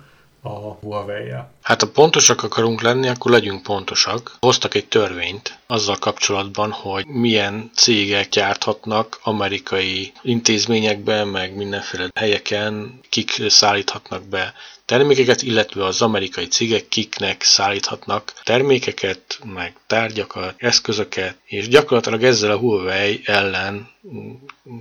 a 0.46 0.78
huawei 0.82 1.28
-ja. 1.28 1.50
Hát 1.62 1.82
ha 1.82 1.88
pontosak 1.88 2.44
akarunk 2.44 2.82
lenni, 2.82 3.08
akkor 3.08 3.32
legyünk 3.32 3.64
pontosak. 3.64 4.38
Hoztak 4.40 4.74
egy 4.76 4.88
törvényt 4.88 5.58
azzal 5.68 5.96
kapcsolatban, 6.00 6.72
hogy 6.72 7.06
milyen 7.06 7.72
cégek 7.76 8.30
gyárthatnak 8.30 9.20
amerikai 9.24 10.12
intézményekben, 10.22 11.28
meg 11.28 11.56
mindenféle 11.56 12.10
helyeken, 12.16 13.00
kik 13.10 13.50
szállíthatnak 13.50 14.24
be 14.24 14.54
termékeket, 14.86 15.42
illetve 15.42 15.86
az 15.86 16.02
amerikai 16.02 16.48
cégek 16.48 16.88
kiknek 16.88 17.44
szállíthatnak 17.44 18.34
termékeket, 18.44 19.40
meg 19.44 19.76
tárgyakat, 19.88 20.54
eszközöket, 20.58 21.38
és 21.46 21.68
gyakorlatilag 21.68 22.24
ezzel 22.24 22.52
a 22.52 22.58
Huawei 22.58 23.22
ellen 23.26 23.90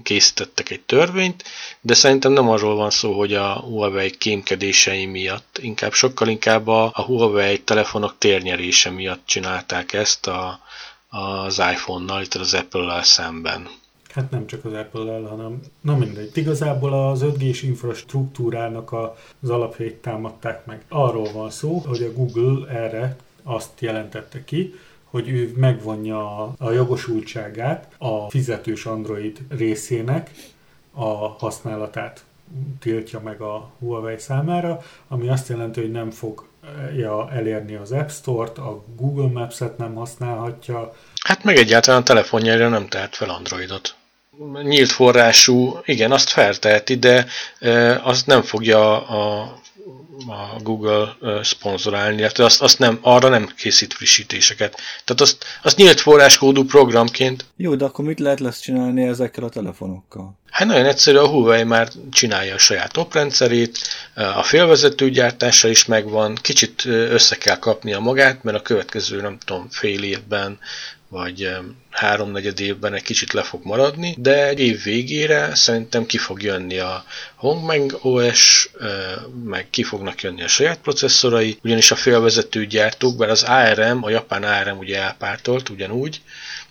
készítettek 0.02 0.70
egy 0.70 0.80
törvényt, 0.80 1.44
de 1.80 1.94
szerintem 1.94 2.32
nem 2.32 2.48
arról 2.48 2.74
van 2.74 2.90
szó, 2.90 3.12
hogy 3.12 3.34
a 3.34 3.52
Huawei 3.52 4.10
kémkedései 4.10 5.06
miatt, 5.06 5.58
inkább 5.62 5.92
sokkal 5.92 6.28
inkább 6.28 6.68
a, 6.68 6.84
a 6.94 7.02
Huawei 7.02 7.60
telefonok 7.60 8.14
térnyerése 8.18 8.90
miatt 8.90 9.26
csinálták 9.26 9.92
ezt 9.92 10.26
a, 10.26 10.60
az 11.08 11.58
iPhone-nal, 11.58 12.22
itt 12.22 12.34
az 12.34 12.54
Apple-lel 12.54 13.02
szemben. 13.02 13.68
Hát 14.14 14.30
nem 14.30 14.46
csak 14.46 14.64
az 14.64 14.72
Apple-el, 14.72 15.22
hanem 15.22 15.60
na 15.80 15.96
mindegy. 15.96 16.30
Igazából 16.34 17.08
az 17.08 17.20
5G-s 17.24 17.62
infrastruktúrának 17.62 18.92
az 19.40 19.50
alapjait 19.50 19.94
támadták 19.94 20.66
meg. 20.66 20.84
Arról 20.88 21.32
van 21.32 21.50
szó, 21.50 21.82
hogy 21.86 22.02
a 22.02 22.12
Google 22.12 22.68
erre 22.68 23.16
azt 23.42 23.80
jelentette 23.80 24.44
ki, 24.44 24.74
hogy 25.04 25.28
ő 25.28 25.52
megvonja 25.56 26.42
a 26.58 26.70
jogosultságát 26.70 27.94
a 27.98 28.30
fizetős 28.30 28.86
Android 28.86 29.38
részének 29.48 30.30
a 30.92 31.28
használatát 31.28 32.24
tiltja 32.80 33.20
meg 33.20 33.40
a 33.40 33.70
Huawei 33.78 34.18
számára, 34.18 34.82
ami 35.08 35.28
azt 35.28 35.48
jelenti, 35.48 35.80
hogy 35.80 35.90
nem 35.90 36.10
fogja 36.10 37.30
elérni 37.30 37.74
az 37.74 37.92
App 37.92 38.08
Store-t, 38.08 38.58
a 38.58 38.84
Google 38.96 39.40
Maps-et 39.40 39.78
nem 39.78 39.94
használhatja. 39.94 40.94
Hát 41.24 41.44
meg 41.44 41.56
egyáltalán 41.56 42.00
a 42.00 42.04
telefonjára 42.04 42.68
nem 42.68 42.88
tehet 42.88 43.16
fel 43.16 43.28
Androidot 43.28 43.96
nyílt 44.62 44.90
forrású, 44.90 45.78
igen, 45.84 46.12
azt 46.12 46.28
felteheti, 46.28 46.96
de 46.96 47.26
azt 48.02 48.26
nem 48.26 48.42
fogja 48.42 49.06
a, 49.08 49.40
a 50.26 50.60
Google 50.62 51.16
szponzorálni, 51.42 52.16
illetve 52.16 52.44
azt, 52.44 52.62
azt 52.62 52.78
nem, 52.78 52.98
arra 53.00 53.28
nem 53.28 53.52
készít 53.56 53.94
frissítéseket. 53.94 54.80
Tehát 55.04 55.20
azt, 55.20 55.44
azt 55.62 55.76
nyílt 55.76 56.00
forráskódú 56.00 56.64
programként. 56.64 57.44
Jó, 57.56 57.74
de 57.74 57.84
akkor 57.84 58.04
mit 58.04 58.20
lehet 58.20 58.40
lesz 58.40 58.60
csinálni 58.60 59.02
ezekkel 59.02 59.44
a 59.44 59.48
telefonokkal? 59.48 60.34
Hát 60.50 60.66
nagyon 60.68 60.84
egyszerű, 60.84 61.16
a 61.16 61.28
Huawei 61.28 61.62
már 61.62 61.88
csinálja 62.10 62.54
a 62.54 62.58
saját 62.58 62.96
oprendszerét, 62.96 63.78
a 64.14 64.42
félvezető 64.42 65.10
gyártása 65.10 65.68
is 65.68 65.84
megvan, 65.84 66.38
kicsit 66.42 66.84
össze 66.84 67.36
kell 67.36 67.58
kapnia 67.58 67.98
magát, 67.98 68.42
mert 68.42 68.56
a 68.56 68.62
következő, 68.62 69.20
nem 69.20 69.38
tudom, 69.44 69.68
fél 69.70 70.02
évben 70.02 70.58
vagy 71.08 71.50
háromnegyed 71.90 72.60
évben 72.60 72.92
egy 72.94 73.02
kicsit 73.02 73.32
le 73.32 73.42
fog 73.42 73.64
maradni, 73.64 74.14
de 74.18 74.48
egy 74.48 74.60
év 74.60 74.82
végére 74.82 75.54
szerintem 75.54 76.06
ki 76.06 76.18
fog 76.18 76.42
jönni 76.42 76.78
a 76.78 77.04
Hongmeng 77.34 77.98
OS, 78.02 78.70
meg 79.44 79.70
ki 79.70 79.82
fognak 79.82 80.22
jönni 80.22 80.42
a 80.42 80.48
saját 80.48 80.78
processzorai, 80.78 81.58
ugyanis 81.62 81.90
a 81.90 81.96
félvezető 81.96 82.66
gyártók, 82.66 83.16
bár 83.16 83.30
az 83.30 83.42
ARM, 83.42 84.04
a 84.04 84.10
japán 84.10 84.42
ARM 84.42 84.78
ugye 84.78 85.02
elpártolt 85.02 85.68
ugyanúgy, 85.68 86.22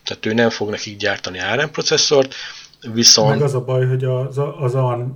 tehát 0.03 0.25
ő 0.25 0.33
nem 0.33 0.49
fog 0.49 0.69
nekik 0.69 0.97
gyártani 0.97 1.39
ARM 1.39 1.69
processzort, 1.71 2.35
Viszont... 2.93 3.29
Meg 3.29 3.41
az 3.41 3.53
a 3.53 3.63
baj, 3.63 3.87
hogy 3.87 4.03
az, 4.03 4.39
az 4.59 4.75
ARM 4.75 5.09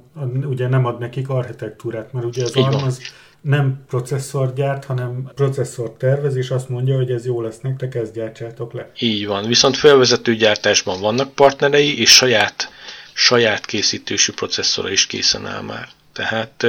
ugye 0.49 0.67
nem 0.67 0.85
ad 0.85 0.99
nekik 0.99 1.29
architektúrát, 1.29 2.13
mert 2.13 2.25
ugye 2.25 2.43
az 2.43 2.55
ARM 2.55 2.85
az 2.85 3.01
nem 3.41 3.83
processzor 3.87 4.53
gyárt, 4.53 4.85
hanem 4.85 5.31
processzor 5.35 5.93
tervez, 5.97 6.35
és 6.35 6.49
azt 6.49 6.69
mondja, 6.69 6.95
hogy 6.95 7.11
ez 7.11 7.25
jó 7.25 7.41
lesz 7.41 7.59
nektek, 7.61 7.95
ezt 7.95 8.13
gyártsátok 8.13 8.73
le. 8.73 8.91
Így 8.99 9.27
van, 9.27 9.45
viszont 9.45 9.77
felvezető 9.77 10.35
gyártásban 10.35 10.99
vannak 10.99 11.33
partnerei, 11.33 11.99
és 11.99 12.09
saját, 12.15 12.69
saját 13.13 13.65
készítésű 13.65 14.33
processzora 14.33 14.91
is 14.91 15.05
készen 15.05 15.45
áll 15.45 15.61
már. 15.61 15.87
Tehát 16.13 16.65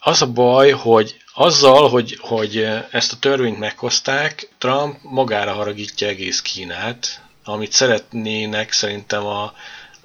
az 0.00 0.22
a 0.22 0.26
baj, 0.26 0.70
hogy 0.70 1.16
azzal, 1.34 1.88
hogy, 1.88 2.16
hogy 2.20 2.68
ezt 2.90 3.12
a 3.12 3.18
törvényt 3.20 3.58
meghozták, 3.58 4.48
Trump 4.58 4.98
magára 5.02 5.52
haragítja 5.52 6.08
egész 6.08 6.40
Kínát, 6.42 7.22
amit 7.44 7.72
szeretnének 7.72 8.72
szerintem 8.72 9.26
a, 9.26 9.52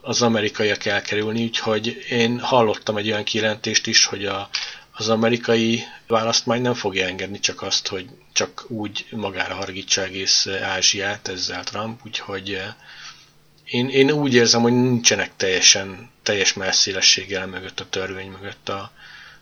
az 0.01 0.21
amerikaiak 0.21 0.85
elkerülni, 0.85 1.43
úgyhogy 1.43 2.05
én 2.09 2.39
hallottam 2.39 2.97
egy 2.97 3.11
olyan 3.11 3.23
kijelentést 3.23 3.87
is, 3.87 4.05
hogy 4.05 4.25
a, 4.25 4.49
az 4.97 5.09
amerikai 5.09 5.83
választmány 6.07 6.61
nem 6.61 6.73
fogja 6.73 7.05
engedni 7.05 7.39
csak 7.39 7.61
azt, 7.61 7.87
hogy 7.87 8.09
csak 8.33 8.65
úgy 8.67 9.05
magára 9.11 9.53
haragítsa 9.53 10.03
egész 10.03 10.47
Ázsiát 10.47 11.27
ezzel 11.27 11.63
Trump, 11.63 11.99
úgyhogy 12.05 12.53
eh, 12.53 12.73
én, 13.65 13.89
én 13.89 14.11
úgy 14.11 14.33
érzem, 14.33 14.61
hogy 14.61 14.73
nincsenek 14.73 15.31
teljesen, 15.35 16.09
teljes 16.23 16.53
messzélességgel 16.53 17.47
mögött 17.47 17.79
a 17.79 17.89
törvény 17.89 18.29
mögött 18.29 18.69
a 18.69 18.91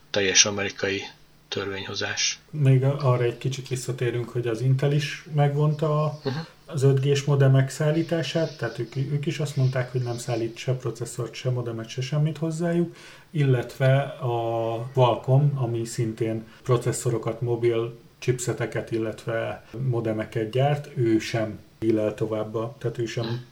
teljes 0.09 0.45
amerikai 0.45 1.01
törvényhozás. 1.47 2.39
Még 2.49 2.83
arra 2.83 3.23
egy 3.23 3.37
kicsit 3.37 3.67
visszatérünk, 3.67 4.29
hogy 4.29 4.47
az 4.47 4.61
Intel 4.61 4.91
is 4.91 5.23
megvonta 5.33 6.19
uh-huh. 6.23 6.45
Az 6.73 6.81
5G-s 6.85 7.23
modemek 7.23 7.69
szállítását, 7.69 8.57
tehát 8.57 8.79
ők, 8.79 8.95
ők 8.95 9.25
is 9.25 9.39
azt 9.39 9.55
mondták, 9.55 9.91
hogy 9.91 10.01
nem 10.01 10.17
szállít 10.17 10.57
se 10.57 10.73
processzort, 10.73 11.33
se 11.33 11.49
modemet, 11.49 11.87
se 11.87 12.01
semmit 12.01 12.37
hozzájuk, 12.37 12.95
illetve 13.29 13.97
a 14.01 14.77
Qualcomm, 14.93 15.57
ami 15.57 15.85
szintén 15.85 16.43
processzorokat, 16.63 17.41
mobil 17.41 17.97
chipseteket, 18.19 18.91
illetve 18.91 19.65
modemeket 19.89 20.49
gyárt, 20.49 20.89
ő 20.95 21.19
sem 21.19 21.59
illel 21.79 22.13
tovább, 22.13 22.77
tehát 22.77 22.97
ő 22.97 23.05
sem 23.05 23.45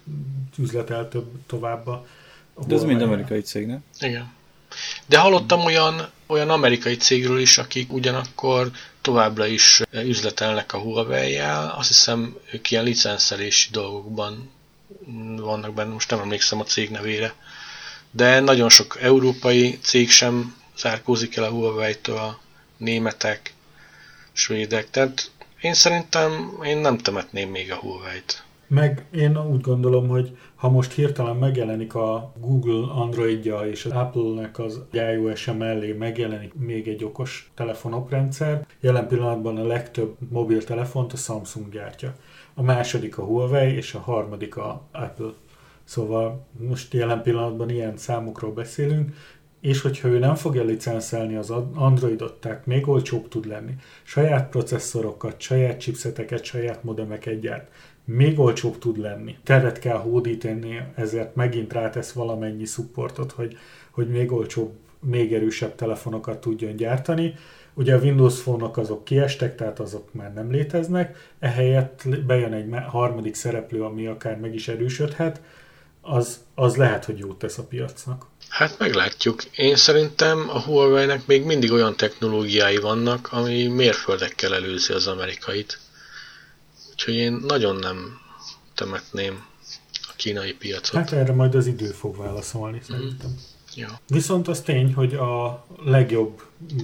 üzletel 0.58 1.08
több 1.08 1.28
tovább. 1.46 1.86
De 2.68 2.76
ez 2.76 2.84
mind 2.84 3.02
amerikai 3.02 3.42
cég, 3.42 3.68
nem? 3.68 3.84
Igen. 4.00 4.40
De 5.06 5.18
hallottam 5.18 5.66
olyan, 5.66 6.10
olyan 6.28 6.50
amerikai 6.50 6.96
cégről 6.98 7.40
is, 7.40 7.58
akik 7.58 7.94
ugyanakkor 7.94 8.72
továbbra 9.02 9.46
is 9.46 9.82
üzletelnek 9.92 10.74
a 10.74 10.78
Huawei-jel. 10.80 11.74
Azt 11.78 11.88
hiszem, 11.88 12.38
ők 12.52 12.72
ilyen 12.72 12.84
licenszelési 12.84 13.70
dolgokban 13.72 14.52
vannak 15.38 15.74
benne, 15.74 15.94
most 15.94 16.10
nem 16.10 16.20
emlékszem 16.20 16.60
a 16.60 16.64
cég 16.64 16.90
nevére. 16.90 17.34
De 18.12 18.40
nagyon 18.40 18.70
sok 18.70 18.98
európai 19.02 19.80
cég 19.82 20.10
sem 20.10 20.56
zárkózik 20.78 21.36
el 21.36 21.44
a 21.44 21.50
Huawei-től, 21.50 22.38
németek, 22.78 23.54
svédek. 24.34 24.90
Tehát 24.90 25.32
én 25.62 25.74
szerintem 25.74 26.58
én 26.64 26.78
nem 26.78 26.98
temetném 26.98 27.50
még 27.50 27.72
a 27.72 27.76
Huawei-t. 27.76 28.44
Meg 28.74 29.06
én 29.14 29.38
úgy 29.38 29.62
gondolom, 29.62 30.08
hogy 30.08 30.38
ha 30.56 30.70
most 30.70 30.92
hirtelen 30.92 31.36
megjelenik 31.36 31.96
a 31.96 32.34
Google 32.40 32.94
Androidja 32.94 33.60
és 33.60 33.86
az 33.86 33.92
Apple-nek 33.92 34.60
az 34.60 34.82
iOS-e 34.92 35.52
mellé 35.54 35.92
megjelenik 35.92 36.54
még 36.54 36.88
egy 36.88 37.04
okos 37.04 37.52
telefonoprendszer, 37.56 38.66
jelen 38.80 39.08
pillanatban 39.08 39.58
a 39.58 39.66
legtöbb 39.66 40.16
mobiltelefont 40.30 41.14
a 41.14 41.18
Samsung 41.18 41.70
gyártja. 41.72 42.16
A 42.54 42.62
második 42.62 43.18
a 43.18 43.24
Huawei, 43.24 43.76
és 43.76 43.94
a 43.94 44.00
harmadik 44.00 44.58
a 44.58 44.82
Apple. 44.92 45.34
Szóval 45.84 46.46
most 46.70 46.94
jelen 46.94 47.22
pillanatban 47.22 47.70
ilyen 47.70 47.98
számokról 47.98 48.52
beszélünk, 48.52 49.16
és 49.62 49.82
hogyha 49.82 50.08
ő 50.08 50.20
nem 50.20 50.36
fogja 50.36 50.64
licenszelni 50.64 51.36
az 51.36 51.50
Androidot, 51.74 52.40
tehát 52.40 52.66
még 52.66 52.88
olcsóbb 52.88 53.28
tud 53.28 53.46
lenni, 53.46 53.76
saját 54.04 54.50
processzorokat, 54.50 55.42
saját 55.42 55.80
chipseteket, 55.80 56.44
saját 56.44 56.84
modemeket 56.84 57.40
gyárt, 57.40 57.72
még 58.06 58.40
olcsóbb 58.40 58.78
tud 58.78 58.98
lenni. 58.98 59.36
Teret 59.44 59.80
kell 59.80 59.98
hódítani, 59.98 60.86
ezért 60.96 61.36
megint 61.36 61.74
rátesz 61.74 62.12
valamennyi 62.12 62.66
supportot, 62.66 63.32
hogy, 63.32 63.58
hogy 63.92 64.10
még 64.10 64.32
olcsóbb, 64.32 64.74
még 65.00 65.34
erősebb 65.34 65.76
telefonokat 65.76 66.42
tudjon 66.42 66.76
gyártani. 66.76 67.34
Ugye 67.74 67.96
a 67.96 68.00
Windows 68.00 68.42
Phone-ok 68.42 68.78
azok 68.78 69.04
kiestek, 69.04 69.56
tehát 69.56 69.80
azok 69.80 70.14
már 70.14 70.34
nem 70.34 70.52
léteznek, 70.52 71.32
ehelyett 71.40 72.08
bejön 72.26 72.54
egy 72.54 72.70
harmadik 72.88 73.36
szereplő, 73.36 73.84
ami 73.84 74.06
akár 74.06 74.38
meg 74.38 74.54
is 74.54 74.68
erősödhet, 74.68 75.42
az, 76.02 76.40
az 76.56 76.76
lehet, 76.76 77.06
hogy 77.06 77.18
jót 77.18 77.38
tesz 77.40 77.58
a 77.58 77.64
piacnak. 77.64 78.26
Hát 78.50 78.80
meglátjuk. 78.80 79.44
Én 79.44 79.76
szerintem 79.76 80.50
a 80.50 80.62
Huawei-nek 80.62 81.26
még 81.26 81.46
mindig 81.46 81.72
olyan 81.72 81.96
technológiái 81.96 82.78
vannak, 82.78 83.28
ami 83.32 83.68
mérföldekkel 83.68 84.56
előzi 84.56 84.94
az 84.94 85.08
amerikait. 85.08 85.80
Úgyhogy 87.02 87.16
én 87.16 87.40
nagyon 87.48 87.76
nem 87.76 88.20
temetném 88.76 89.46
a 90.02 90.14
kínai 90.16 90.54
piacot. 90.54 90.96
Hát 90.96 91.12
erre 91.12 91.34
majd 91.34 91.56
az 91.56 91.68
idő 91.68 91.86
fog 91.86 92.18
válaszolni 92.18 92.78
mm. 92.78 92.82
szerintem. 92.82 93.36
Ja. 93.76 94.00
Viszont 94.08 94.48
az 94.48 94.62
tény, 94.62 94.94
hogy 94.94 95.14
a 95.14 95.66
legjobb 95.84 96.42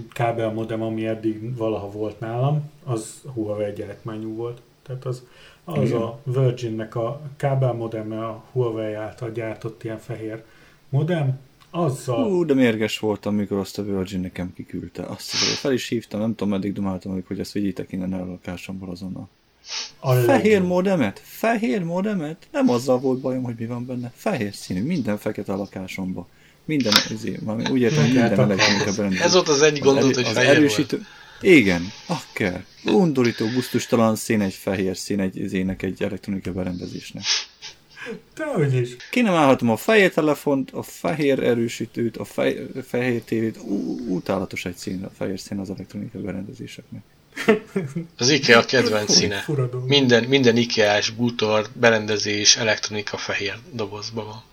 kábelmodem, 0.09 0.81
ami 0.81 1.07
eddig 1.07 1.55
valaha 1.55 1.89
volt 1.89 2.19
nálam, 2.19 2.71
az 2.83 3.21
Huawei 3.33 3.73
gyártmányú 3.73 4.35
volt. 4.35 4.61
Tehát 4.83 5.05
az, 5.05 5.23
az 5.63 5.91
a 5.91 6.19
Virginnek 6.23 6.95
a 6.95 7.21
kábelmodeme, 7.35 8.25
a 8.25 8.43
Huawei 8.51 8.93
által 8.93 9.31
gyártott 9.31 9.83
ilyen 9.83 9.99
fehér 9.99 10.43
modem, 10.89 11.39
azzal... 11.69 12.23
Hú, 12.23 12.45
de 12.45 12.53
mérges 12.53 12.99
voltam, 12.99 13.33
amikor 13.33 13.57
azt 13.57 13.77
a 13.77 13.83
Virgin 13.83 14.19
nekem 14.19 14.53
kiküldte. 14.53 15.03
Azt 15.03 15.29
fel 15.29 15.73
is 15.73 15.87
hívtam, 15.87 16.19
nem 16.19 16.35
tudom, 16.35 16.49
meddig 16.49 16.73
dumáltam, 16.73 17.23
hogy 17.27 17.39
ezt 17.39 17.51
vigyétek 17.51 17.91
innen 17.91 18.13
el 18.13 18.21
a 18.21 18.25
lakásomból 18.25 18.89
azonnal. 18.89 19.29
A 19.99 20.13
fehér 20.13 20.61
modemet? 20.61 21.21
Fehér 21.23 21.83
modemet? 21.83 22.47
Nem 22.51 22.69
azzal 22.69 22.99
volt 22.99 23.19
bajom, 23.19 23.43
hogy 23.43 23.55
mi 23.57 23.65
van 23.65 23.85
benne. 23.85 24.11
Fehér 24.15 24.53
színű, 24.53 24.83
minden 24.83 25.17
fekete 25.17 25.53
a 25.53 25.57
lakásomba. 25.57 26.27
Minden, 26.65 26.93
ezért, 27.11 27.41
úgy 27.71 27.81
értem, 27.81 28.03
hogy 28.03 28.13
minden 28.13 28.39
elektronika 28.39 28.91
berendezés. 28.95 29.25
Ez 29.25 29.33
volt 29.33 29.47
az 29.47 29.61
egy 29.61 29.79
gondolat, 29.79 30.15
hogy 30.15 30.27
fehér 30.27 30.49
erősítő, 30.49 30.97
volt. 30.97 31.55
Igen, 31.55 31.81
akár. 32.07 32.65
Undorító, 32.85 33.45
gusztustalan 33.53 34.15
szín 34.15 34.41
egy 34.41 34.53
fehér 34.53 34.97
szín 34.97 35.19
egy 35.19 35.37
izének 35.37 35.81
egy 35.81 36.03
elektronika 36.03 36.51
berendezésnek. 36.51 37.23
Dehogy 38.35 38.73
is. 38.73 38.95
Ki 39.11 39.21
nem 39.21 39.33
állhatom 39.33 39.69
a 39.69 39.77
fehér 39.77 40.13
telefont, 40.13 40.71
a 40.71 40.81
fehér 40.81 41.43
erősítőt, 41.43 42.17
a 42.17 42.23
fej, 42.23 42.67
fehér 42.87 43.21
tévét. 43.21 43.57
Utálatos 44.07 44.65
egy 44.65 44.75
szín, 44.75 45.03
a 45.03 45.09
fehér 45.17 45.39
szín 45.39 45.59
az 45.59 45.69
elektronikai 45.69 46.21
berendezéseknek. 46.21 47.01
Az 48.17 48.29
IKEA 48.29 48.65
kedvenc 48.65 49.11
színe. 49.11 49.45
Minden, 49.85 50.23
minden 50.23 50.57
IKEA-s 50.57 51.09
bútor, 51.09 51.67
berendezés, 51.73 52.57
elektronika 52.57 53.17
fehér 53.17 53.59
dobozban 53.71 54.25
van. 54.25 54.43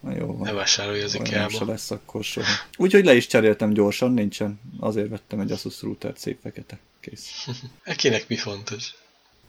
Na 0.00 0.16
jó 0.18 0.26
van. 0.26 0.40
Ne 0.40 0.52
vásárolj 0.52 1.02
az 1.02 1.14
IKEA-ba. 1.14 1.58
Se 1.58 1.64
lesz 1.64 1.90
akkor 1.90 2.24
soha. 2.24 2.52
Úgyhogy 2.76 3.04
le 3.04 3.14
is 3.14 3.26
cseréltem 3.26 3.72
gyorsan, 3.72 4.12
nincsen. 4.12 4.60
Azért 4.80 5.08
vettem 5.08 5.40
egy 5.40 5.52
Asus 5.52 5.82
routert, 5.82 6.18
szép 6.18 6.38
fekete. 6.42 6.78
Kész. 7.00 7.48
Ekinek 7.82 8.28
mi 8.28 8.36
fontos? 8.36 8.94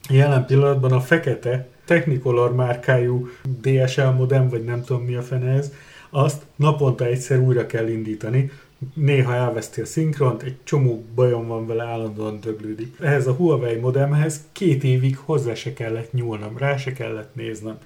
Jelen 0.09 0.45
pillanatban 0.45 0.91
a 0.91 1.01
fekete 1.01 1.67
Technicolor 1.85 2.55
márkájú 2.55 3.29
DSL 3.61 4.01
modem, 4.01 4.49
vagy 4.49 4.63
nem 4.63 4.83
tudom 4.83 5.03
mi 5.03 5.15
a 5.15 5.21
fene 5.21 5.51
ez, 5.51 5.71
azt 6.09 6.41
naponta 6.55 7.05
egyszer 7.05 7.39
újra 7.39 7.65
kell 7.65 7.87
indítani, 7.87 8.51
néha 8.93 9.33
elveszti 9.33 9.81
a 9.81 9.85
szinkront, 9.85 10.41
egy 10.41 10.55
csomó 10.63 11.03
bajom 11.15 11.47
van 11.47 11.67
vele, 11.67 11.83
állandóan 11.83 12.39
döglődik. 12.39 12.95
Ehhez 12.99 13.27
a 13.27 13.33
Huawei 13.33 13.75
modemhez 13.75 14.41
két 14.51 14.83
évig 14.83 15.17
hozzá 15.17 15.53
se 15.53 15.73
kellett 15.73 16.13
nyúlnom, 16.13 16.57
rá 16.57 16.77
se 16.77 16.93
kellett 16.93 17.35
néznem. 17.35 17.77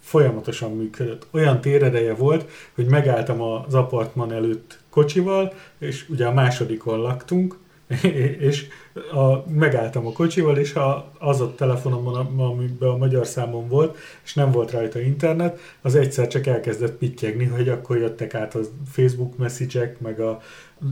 Folyamatosan 0.00 0.76
működött. 0.76 1.26
Olyan 1.30 1.60
téredeje 1.60 2.14
volt, 2.14 2.50
hogy 2.74 2.86
megálltam 2.86 3.40
az 3.40 3.74
apartman 3.74 4.32
előtt 4.32 4.78
kocsival, 4.90 5.52
és 5.78 6.08
ugye 6.08 6.26
a 6.26 6.32
másodikon 6.32 6.98
laktunk, 6.98 7.56
és 8.48 8.66
a, 9.12 9.50
megálltam 9.50 10.06
a 10.06 10.12
kocsival, 10.12 10.58
és 10.58 10.74
a, 10.74 11.12
az 11.18 11.40
a 11.40 11.54
telefonomon, 11.54 12.38
amiben 12.38 12.88
a 12.88 12.96
magyar 12.96 13.26
számom 13.26 13.68
volt, 13.68 13.98
és 14.24 14.34
nem 14.34 14.50
volt 14.50 14.70
rajta 14.70 15.00
internet, 15.00 15.60
az 15.80 15.94
egyszer 15.94 16.26
csak 16.26 16.46
elkezdett 16.46 16.96
pittyegni, 16.96 17.44
hogy 17.44 17.68
akkor 17.68 17.98
jöttek 17.98 18.34
át 18.34 18.54
a 18.54 18.60
Facebook 18.90 19.36
messzicsek, 19.36 20.00
meg 20.00 20.20
a, 20.20 20.42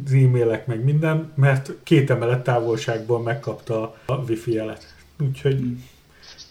az 0.06 0.12
e-mailek, 0.12 0.66
meg 0.66 0.84
minden, 0.84 1.32
mert 1.36 1.72
két 1.82 2.10
emelet 2.10 2.42
távolságból 2.42 3.22
megkapta 3.22 3.96
a 4.06 4.14
wifi 4.14 4.52
jelet. 4.52 4.94
Úgyhogy 5.20 5.60
mm. 5.60 5.74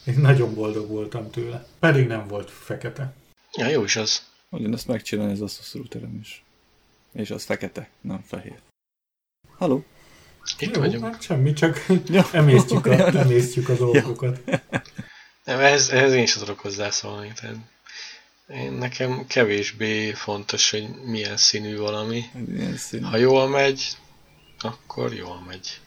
én 0.06 0.20
nagyon 0.20 0.54
boldog 0.54 0.88
voltam 0.88 1.30
tőle. 1.30 1.66
Pedig 1.80 2.08
nem 2.08 2.28
volt 2.28 2.50
fekete. 2.50 3.14
Ja, 3.58 3.68
jó 3.68 3.84
is 3.84 3.96
az. 3.96 4.28
ezt 4.72 4.88
megcsinálni 4.88 5.32
az 5.32 5.42
Asus 5.42 5.74
routerem 5.74 6.18
is. 6.22 6.44
És 7.12 7.32
az 7.32 7.44
fekete, 7.44 7.90
nem 8.02 8.22
fehér. 8.26 8.60
Haló? 9.58 9.84
Itt 10.60 10.76
Jó, 10.76 10.82
vagyunk. 10.82 11.04
Hát 11.04 11.22
semmi, 11.22 11.54
csak 11.54 11.86
ja. 12.06 12.26
emésztjük, 12.32 12.86
a, 12.86 13.18
emésztjük 13.18 13.70
a 13.70 13.76
dolgokat. 13.76 14.40
Nem, 15.44 15.60
ehhez, 15.60 15.90
ehhez 15.90 16.14
én 16.14 16.24
is 16.24 16.34
tudok 16.34 16.60
hozzászólni. 16.60 17.32
Tehát 17.42 17.56
én, 18.48 18.72
nekem 18.72 19.26
kevésbé 19.28 20.12
fontos, 20.12 20.70
hogy 20.72 20.88
milyen 21.06 21.38
színű 21.38 21.78
valami. 21.78 22.24
Milyen 22.46 22.78
színű. 22.78 23.04
Ha 23.04 23.18
jól 23.18 23.48
megy, 23.48 23.88
akkor 24.60 25.14
jól 25.14 25.44
megy. 25.48 25.80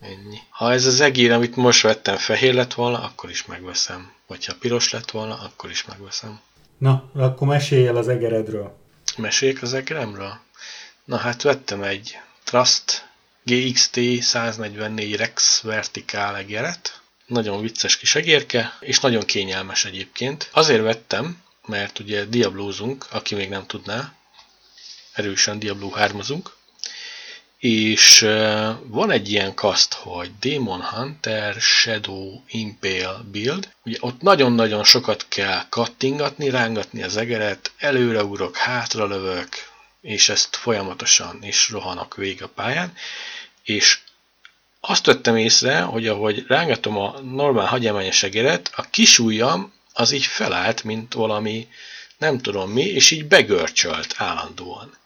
Ennyi. 0.00 0.38
Ha 0.48 0.72
ez 0.72 0.86
az 0.86 1.00
egér, 1.00 1.32
amit 1.32 1.56
most 1.56 1.82
vettem, 1.82 2.16
fehér 2.16 2.54
lett 2.54 2.74
volna, 2.74 3.02
akkor 3.02 3.30
is 3.30 3.46
megveszem. 3.46 4.12
Vagy 4.26 4.44
ha 4.44 4.54
piros 4.60 4.92
lett 4.92 5.10
volna, 5.10 5.38
akkor 5.38 5.70
is 5.70 5.84
megveszem. 5.84 6.40
Na, 6.78 7.10
akkor 7.14 7.48
mesélj 7.48 7.86
el 7.86 7.96
az 7.96 8.08
egeredről. 8.08 8.76
Meséljek 9.16 9.62
az 9.62 9.74
egeremről? 9.74 10.38
Na 11.04 11.16
hát 11.16 11.42
vettem 11.42 11.82
egy 11.82 12.18
Trust 12.44 13.10
GXT 13.44 14.00
144 14.20 15.16
Rex 15.16 15.60
vertikál 15.60 16.36
egeret. 16.36 17.00
Nagyon 17.26 17.60
vicces 17.60 17.96
kis 17.96 18.14
egérke, 18.14 18.76
és 18.80 19.00
nagyon 19.00 19.22
kényelmes 19.22 19.84
egyébként. 19.84 20.48
Azért 20.52 20.82
vettem, 20.82 21.42
mert 21.66 21.98
ugye 21.98 22.24
diablózunk, 22.24 23.06
aki 23.10 23.34
még 23.34 23.48
nem 23.48 23.66
tudná, 23.66 24.14
erősen 25.12 25.58
Diablo 25.58 25.90
3 25.90 26.20
és 27.58 28.20
van 28.86 29.10
egy 29.10 29.30
ilyen 29.30 29.54
kaszt, 29.54 29.92
hogy 29.92 30.30
Demon 30.40 30.82
Hunter 30.82 31.54
Shadow 31.60 32.40
Impale 32.48 33.20
build. 33.30 33.68
Ugye 33.84 33.96
ott 34.00 34.20
nagyon-nagyon 34.20 34.84
sokat 34.84 35.24
kell 35.28 35.68
kattingatni, 35.68 36.50
rángatni 36.50 37.02
az 37.02 37.16
egeret, 37.16 37.72
előreugrok, 37.78 38.56
hátra 38.56 39.06
lövök, 39.06 39.48
és 40.02 40.28
ezt 40.28 40.56
folyamatosan 40.56 41.38
is 41.42 41.70
rohanok 41.70 42.16
végig 42.16 42.42
a 42.42 42.48
pályán, 42.48 42.96
és 43.62 43.98
azt 44.80 45.06
vettem 45.06 45.36
észre, 45.36 45.80
hogy 45.80 46.06
ahogy 46.06 46.44
rángatom 46.46 46.98
a 46.98 47.20
normál 47.20 47.66
hagyományos 47.66 48.22
egeret, 48.22 48.70
a 48.76 48.82
kis 48.90 49.18
ujjam 49.18 49.72
az 49.92 50.10
így 50.12 50.24
felállt, 50.24 50.84
mint 50.84 51.12
valami 51.14 51.68
nem 52.18 52.38
tudom 52.38 52.70
mi, 52.70 52.82
és 52.82 53.10
így 53.10 53.26
begörcsölt 53.26 54.14
állandóan. 54.16 54.96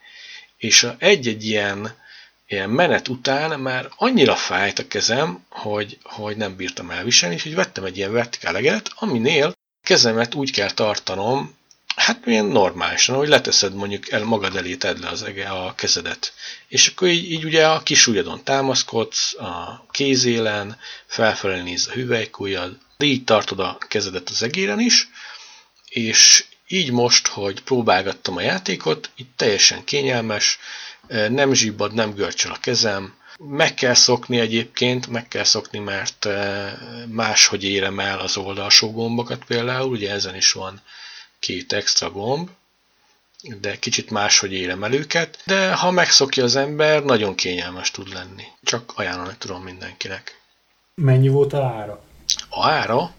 És 0.57 0.87
egy-egy 0.97 1.45
ilyen, 1.45 1.97
ilyen 2.47 2.69
menet 2.69 3.07
után 3.07 3.59
már 3.59 3.89
annyira 3.95 4.35
fájt 4.35 4.79
a 4.79 4.87
kezem, 4.87 5.45
hogy, 5.49 5.97
hogy 6.03 6.37
nem 6.37 6.55
bírtam 6.55 6.89
elviselni, 6.89 7.35
és 7.35 7.45
így 7.45 7.55
vettem 7.55 7.83
egy 7.83 7.97
ilyen 7.97 8.11
vertikál 8.11 8.55
egeret, 8.55 8.91
aminél 8.95 9.53
kezemet 9.83 10.33
úgy 10.33 10.51
kell 10.51 10.71
tartanom, 10.71 11.56
Hát 11.97 12.25
milyen 12.25 12.45
normálisan, 12.45 13.15
hogy 13.15 13.27
leteszed 13.27 13.73
mondjuk 13.73 14.11
el 14.11 14.23
magad 14.23 14.55
elé 14.55 14.75
tedd 14.75 14.99
le 15.01 15.07
az 15.09 15.23
ege, 15.23 15.49
a 15.49 15.75
kezedet. 15.75 16.33
És 16.67 16.87
akkor 16.87 17.07
így, 17.07 17.31
így 17.31 17.45
ugye 17.45 17.67
a 17.67 17.83
kis 17.83 18.07
ujjadon 18.07 18.43
támaszkodsz, 18.43 19.35
a 19.35 19.85
kézélen, 19.91 20.77
felfelé 21.05 21.61
néz 21.61 21.87
a 21.87 21.91
hüvelykujjad, 21.91 22.77
így 22.97 23.23
tartod 23.23 23.59
a 23.59 23.77
kezedet 23.87 24.29
az 24.29 24.43
egéren 24.43 24.79
is, 24.79 25.09
és 25.89 26.45
így 26.67 26.91
most, 26.91 27.27
hogy 27.27 27.61
próbálgattam 27.61 28.35
a 28.35 28.41
játékot, 28.41 29.09
itt 29.15 29.33
teljesen 29.35 29.83
kényelmes, 29.83 30.59
nem 31.29 31.53
zsibbad, 31.53 31.93
nem 31.93 32.13
görcsöl 32.13 32.51
a 32.51 32.59
kezem, 32.61 33.15
Meg 33.39 33.73
kell 33.73 33.93
szokni 33.93 34.39
egyébként, 34.39 35.07
meg 35.07 35.27
kell 35.27 35.43
szokni, 35.43 35.79
mert 35.79 36.25
eh, 36.25 36.73
máshogy 37.07 37.63
érem 37.63 37.99
el 37.99 38.19
az 38.19 38.37
oldalsó 38.37 38.91
gombokat 38.91 39.45
például, 39.45 39.89
ugye 39.89 40.11
ezen 40.11 40.35
is 40.35 40.51
van 40.51 40.81
két 41.39 41.73
extra 41.73 42.11
gomb, 42.11 42.49
de 43.61 43.79
kicsit 43.79 44.09
máshogy 44.09 44.53
érem 44.53 44.83
el 44.83 44.93
őket, 44.93 45.39
de 45.45 45.73
ha 45.73 45.91
megszokja 45.91 46.43
az 46.43 46.55
ember, 46.55 47.03
nagyon 47.03 47.35
kényelmes 47.35 47.91
tud 47.91 48.13
lenni. 48.13 48.43
Csak 48.63 48.91
ajánlani 48.95 49.35
tudom 49.37 49.63
mindenkinek. 49.63 50.41
Mennyi 50.95 51.27
volt 51.27 51.53
a 51.53 51.65
ára? 51.65 52.03
A 52.49 52.69
ára 52.69 53.11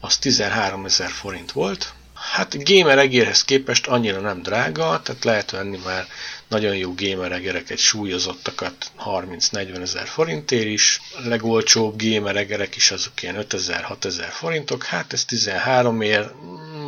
az 0.00 0.18
13 0.18 0.84
ezer 0.84 1.10
forint 1.10 1.52
volt. 1.52 1.94
Hát 2.32 2.64
gamer 2.64 2.98
egérhez 2.98 3.44
képest 3.44 3.86
annyira 3.86 4.20
nem 4.20 4.42
drága, 4.42 5.00
tehát 5.02 5.24
lehet 5.24 5.50
venni 5.50 5.78
már 5.84 6.06
nagyon 6.48 6.76
jó 6.76 6.94
gamer 6.96 7.32
egereket, 7.32 7.78
súlyozottakat 7.78 8.74
30-40 9.04 9.80
ezer 9.80 10.06
forintért 10.06 10.66
is. 10.66 11.00
A 11.24 11.28
legolcsóbb 11.28 12.02
gamer 12.02 12.36
egerek 12.36 12.76
is 12.76 12.90
azok 12.90 13.22
ilyen 13.22 13.36
5000-6000 13.48 14.26
forintok, 14.30 14.84
hát 14.84 15.12
ez 15.12 15.24
13 15.24 16.00
ér, 16.00 16.30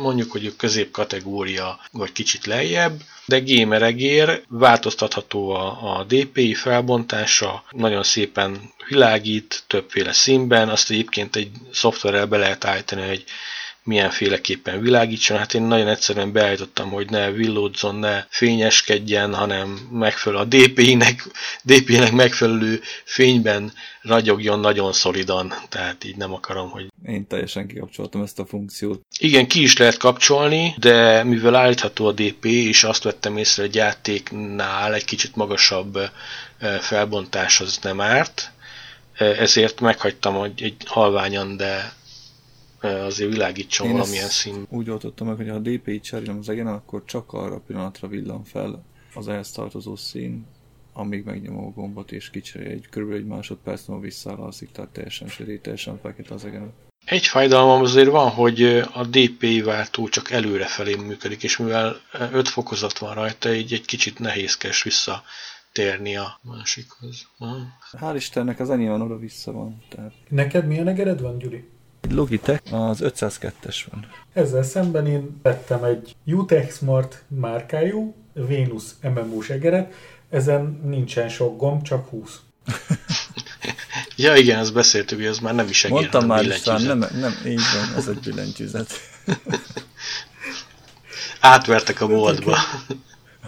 mondjuk, 0.01 0.31
hogy 0.31 0.45
a 0.45 0.55
középkategória, 0.57 1.79
vagy 1.91 2.11
kicsit 2.11 2.45
lejjebb, 2.45 3.01
de 3.25 3.39
gameregér 3.39 4.43
változtatható 4.47 5.49
a, 5.49 5.97
a 5.97 6.03
DPI 6.03 6.53
felbontása, 6.53 7.63
nagyon 7.71 8.03
szépen 8.03 8.73
világít, 8.87 9.63
többféle 9.67 10.13
színben, 10.13 10.69
azt 10.69 10.89
egyébként 10.89 11.35
egy 11.35 11.51
szoftverrel 11.71 12.25
be 12.25 12.37
lehet 12.37 12.65
állítani, 12.65 13.07
hogy 13.07 13.23
milyenféleképpen 13.83 14.81
világítson. 14.81 15.37
Hát 15.37 15.53
én 15.53 15.61
nagyon 15.61 15.87
egyszerűen 15.87 16.31
beállítottam, 16.31 16.89
hogy 16.89 17.09
ne 17.09 17.31
villódzon, 17.31 17.95
ne 17.95 18.25
fényeskedjen, 18.29 19.33
hanem 19.33 19.87
megfelelő 19.91 20.41
a 20.41 20.45
DPI-nek, 20.45 21.27
DPI-nek 21.63 22.11
megfelelő 22.11 22.81
fényben 23.03 23.73
ragyogjon 24.01 24.59
nagyon 24.59 24.93
szolidan. 24.93 25.53
Tehát 25.69 26.03
így 26.03 26.15
nem 26.17 26.33
akarom, 26.33 26.69
hogy... 26.69 26.87
Én 27.05 27.27
teljesen 27.27 27.67
kikapcsoltam 27.67 28.21
ezt 28.21 28.39
a 28.39 28.45
funkciót. 28.45 29.01
Igen, 29.19 29.47
ki 29.47 29.61
is 29.61 29.77
lehet 29.77 29.97
kapcsolni, 29.97 30.75
de 30.77 31.23
mivel 31.23 31.55
állítható 31.55 32.05
a 32.05 32.11
DPI, 32.11 32.67
és 32.67 32.83
azt 32.83 33.03
vettem 33.03 33.37
észre, 33.37 33.63
hogy 33.63 33.75
játéknál 33.75 34.93
egy 34.93 35.05
kicsit 35.05 35.35
magasabb 35.35 35.99
felbontás 36.79 37.59
az 37.59 37.79
nem 37.81 38.01
árt, 38.01 38.51
ezért 39.17 39.79
meghagytam, 39.79 40.33
hogy 40.33 40.63
egy 40.63 40.75
halványan, 40.85 41.57
de 41.57 41.93
azért 42.83 43.31
világítson 43.31 43.87
Én 43.87 43.93
valamilyen 43.93 44.27
szín. 44.27 44.65
Úgy 44.69 44.89
oldottam 44.89 45.27
meg, 45.27 45.35
hogy 45.35 45.49
ha 45.49 45.55
a 45.55 45.59
DPI 45.59 45.99
cserélem 45.99 46.37
az 46.37 46.49
egen, 46.49 46.67
akkor 46.67 47.03
csak 47.05 47.33
arra 47.33 47.55
a 47.55 47.61
pillanatra 47.67 48.07
villan 48.07 48.43
fel 48.43 48.85
az 49.13 49.27
ehhez 49.27 49.51
tartozó 49.51 49.95
szín, 49.95 50.45
amíg 50.93 51.23
megnyomom 51.23 51.65
a 51.65 51.69
gombot 51.69 52.11
és 52.11 52.29
kicserélj 52.29 52.73
egy 52.73 52.87
körülbelül 52.89 53.23
egy 53.23 53.29
másodperc 53.29 53.85
múlva 53.85 54.03
visszaalszik, 54.03 54.71
tehát 54.71 54.89
teljesen 54.91 55.27
sötét, 55.27 55.61
teljesen 55.61 55.99
fekete 56.01 56.33
az 56.33 56.45
egen. 56.45 56.73
Egy 57.05 57.25
fájdalmam 57.25 57.81
azért 57.81 58.09
van, 58.09 58.29
hogy 58.29 58.63
a 58.93 59.05
DPI 59.09 59.61
váltó 59.61 60.07
csak 60.07 60.31
előrefelé 60.31 60.95
működik, 60.95 61.43
és 61.43 61.57
mivel 61.57 61.95
5 62.31 62.47
fokozat 62.47 62.97
van 62.97 63.13
rajta, 63.13 63.53
így 63.53 63.73
egy 63.73 63.85
kicsit 63.85 64.19
nehézkes 64.19 64.83
visszatérni 64.83 66.15
a 66.15 66.39
másikhoz. 66.41 67.27
Hál' 67.91 68.13
Istennek 68.15 68.59
az 68.59 68.69
enyém 68.69 68.89
van 68.89 69.01
oda-vissza 69.01 69.51
van. 69.51 69.83
Tehát... 69.89 70.13
Neked 70.29 70.67
milyen 70.67 70.87
egered 70.87 71.21
van, 71.21 71.37
Gyuri? 71.37 71.69
Logitech 72.09 72.73
az 72.73 72.99
502-es 73.03 73.77
van. 73.91 74.07
Ezzel 74.33 74.63
szemben 74.63 75.07
én 75.07 75.39
vettem 75.41 75.83
egy 75.83 76.15
Utech 76.25 76.71
Smart 76.71 77.23
márkájú 77.27 78.15
Venus 78.33 78.83
MMU-s 79.01 79.49
egeret, 79.49 79.93
ezen 80.29 80.81
nincsen 80.83 81.29
sok 81.29 81.57
gomb, 81.57 81.83
csak 81.83 82.09
20. 82.09 82.39
ja 84.15 84.35
igen, 84.35 84.59
ezt 84.59 84.73
beszéltük, 84.73 85.17
hogy 85.17 85.27
ez 85.27 85.39
már 85.39 85.55
nem 85.55 85.67
is 85.67 85.83
egér, 85.83 85.97
Mondtam 85.97 86.25
már 86.25 86.45
is, 86.45 86.63
nem, 86.63 86.97
nem, 86.97 87.33
így 87.45 87.61
van, 87.73 87.97
ez 87.97 88.07
egy 88.07 88.19
billentyűzet. 88.19 88.91
Átvertek 91.39 92.01
a 92.01 92.07
boltba. 92.07 92.57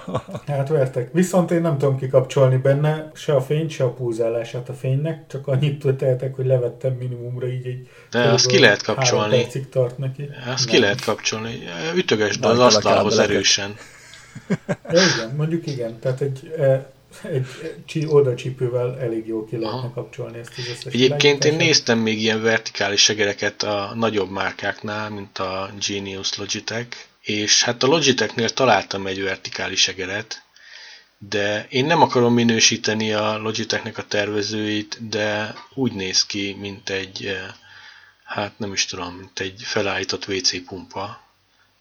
Hát 0.48 0.70
vertek. 0.70 1.10
Viszont 1.14 1.52
én 1.52 1.62
nem 1.62 1.78
tudom 1.78 1.98
kikapcsolni 1.98 2.58
benne 2.58 3.12
se 3.14 3.36
a 3.36 3.42
fényt, 3.42 3.70
se 3.70 3.84
a 3.84 3.92
pulzálását 3.92 4.70
a 4.70 4.74
fénynek, 4.74 5.28
csak 5.28 5.48
annyit 5.48 5.96
tehetek, 5.98 6.36
hogy 6.36 6.46
levettem 6.46 6.94
minimumra 6.94 7.48
így 7.48 7.66
egy... 7.66 7.90
De 8.12 8.20
azt 8.20 8.46
ki 8.46 8.60
lehet 8.60 8.82
kapcsolni. 8.82 9.38
percig 9.38 9.70
tart 9.70 9.98
neki. 9.98 10.30
Azt 10.54 10.66
ki 10.66 10.80
lehet 10.80 11.04
kapcsolni. 11.04 11.60
Ütögesd 11.96 12.46
az 12.46 12.60
asztalhoz 12.60 13.20
erősen. 13.20 13.76
Ja, 14.70 15.02
igen, 15.16 15.36
mondjuk 15.38 15.68
igen. 15.68 16.00
Tehát 16.00 16.22
egy, 16.22 16.54
e, 16.58 16.92
egy, 17.22 17.46
egy 17.94 18.06
oldalcsípővel 18.08 19.00
elég 19.00 19.28
jól 19.28 19.46
ki 19.46 19.58
lehetne 19.58 19.92
kapcsolni 19.94 20.38
ezt 20.38 20.52
az 20.58 20.68
összes 20.70 20.94
Egyébként 20.94 21.44
én 21.44 21.56
néztem 21.56 22.00
még 22.00 22.22
ilyen 22.22 22.42
vertikális 22.42 23.02
segereket 23.02 23.64
a 23.64 23.92
nagyobb 23.96 24.32
márkáknál, 24.32 25.10
mint 25.10 25.38
a 25.38 25.70
Genius 25.88 26.38
Logitech, 26.38 26.98
és 27.26 27.64
hát 27.64 27.84
a 27.84 27.88
Logitechnél 27.88 28.50
találtam 28.50 29.08
egy 29.08 29.22
vertikális 29.22 29.88
egeret, 29.88 30.44
de 31.18 31.68
én 31.70 31.86
nem 31.86 32.02
akarom 32.02 32.34
minősíteni 32.34 33.14
a 33.14 33.38
Logitechnek 33.38 33.98
a 33.98 34.08
tervezőit, 34.08 35.10
de 35.10 35.56
úgy 35.74 35.94
néz 35.94 36.26
ki, 36.26 36.56
mint 36.60 36.90
egy, 36.90 37.26
eh, 37.26 37.54
hát 38.24 38.60
nem 38.60 38.74
is 38.74 38.86
tudom, 38.86 39.16
mint 39.16 39.40
egy 39.40 39.62
felállított 39.64 40.28
WC 40.28 40.66
pumpa. 40.66 41.22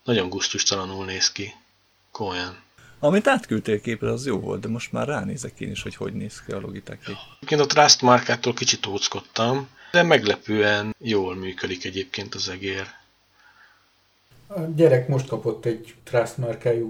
Nagyon 0.04 0.28
guztustalanul 0.28 1.04
néz 1.04 1.32
ki. 1.32 1.54
Komolyan. 2.10 2.62
Amit 2.98 3.26
átküldtél 3.26 3.80
képre, 3.80 4.12
az 4.12 4.26
jó 4.26 4.40
volt, 4.40 4.60
de 4.60 4.68
most 4.68 4.92
már 4.92 5.06
ránézek 5.06 5.60
én 5.60 5.70
is, 5.70 5.82
hogy 5.82 5.96
hogy 5.96 6.12
néz 6.12 6.42
ki 6.46 6.52
a 6.52 6.60
Logitech. 6.60 7.08
Egyébként 7.08 7.60
a 7.60 7.66
Trust 7.66 8.02
márkától 8.02 8.54
kicsit 8.54 8.86
óckodtam, 8.86 9.68
de 9.90 10.02
meglepően 10.02 10.94
jól 10.98 11.36
működik 11.36 11.84
egyébként 11.84 12.34
az 12.34 12.48
egér. 12.48 12.86
A 14.46 14.60
gyerek 14.74 15.08
most 15.08 15.28
kapott 15.28 15.64
egy 15.64 15.94
Trust 16.02 16.38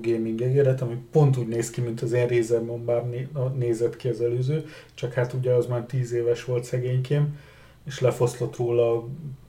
gaming 0.02 0.40
egeret, 0.40 0.80
ami 0.80 0.96
pont 1.12 1.36
úgy 1.36 1.48
néz 1.48 1.70
ki, 1.70 1.80
mint 1.80 2.00
az 2.00 2.12
én 2.12 2.26
Razer 2.26 2.62
Mombár 2.62 3.04
nézett 3.56 3.96
ki 3.96 4.08
az 4.08 4.20
előző, 4.20 4.64
csak 4.94 5.12
hát 5.12 5.32
ugye 5.32 5.52
az 5.52 5.66
már 5.66 5.82
10 5.82 6.12
éves 6.12 6.44
volt 6.44 6.64
szegénykém, 6.64 7.38
és 7.86 8.00
lefoszlott 8.00 8.56
róla 8.56 9.04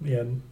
ilyen 0.06 0.44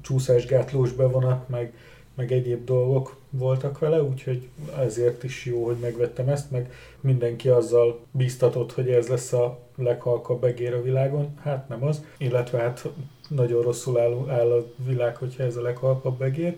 csúszásgátlós 0.00 0.92
bevonat, 0.92 1.48
meg, 1.48 1.74
meg 2.14 2.32
egyéb 2.32 2.64
dolgok 2.64 3.16
voltak 3.30 3.78
vele, 3.78 4.02
úgyhogy 4.02 4.48
ezért 4.78 5.24
is 5.24 5.44
jó, 5.44 5.64
hogy 5.64 5.76
megvettem 5.80 6.28
ezt, 6.28 6.50
meg 6.50 6.72
mindenki 7.00 7.48
azzal 7.48 8.00
bíztatott, 8.10 8.72
hogy 8.72 8.90
ez 8.90 9.08
lesz 9.08 9.32
a 9.32 9.58
leghalkabb 9.76 10.44
egér 10.44 10.74
a 10.74 10.82
világon. 10.82 11.34
Hát 11.42 11.68
nem 11.68 11.84
az, 11.84 12.04
illetve 12.18 12.58
hát 12.58 12.88
nagyon 13.34 13.62
rosszul 13.62 13.98
áll, 13.98 14.24
áll 14.28 14.50
a 14.50 14.66
világ, 14.86 15.16
hogyha 15.16 15.42
ez 15.42 15.56
a 15.56 15.62
leghalkabb 15.62 16.22
egér. 16.22 16.56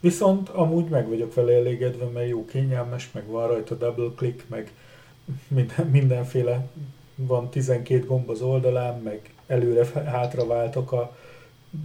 Viszont 0.00 0.48
amúgy 0.48 0.88
meg 0.88 1.08
vagyok 1.08 1.34
vele 1.34 1.52
elégedve, 1.52 2.04
mert 2.04 2.28
jó 2.28 2.44
kényelmes, 2.44 3.10
meg 3.12 3.26
van 3.26 3.46
rajta 3.46 3.74
double 3.74 4.10
click, 4.16 4.48
meg 4.48 4.72
minden, 5.48 5.86
mindenféle, 5.86 6.66
van 7.14 7.50
12 7.50 8.06
gomb 8.06 8.30
az 8.30 8.42
oldalán, 8.42 9.00
meg 9.00 9.32
előre-hátra 9.46 10.46
váltok 10.46 10.92
a 10.92 11.16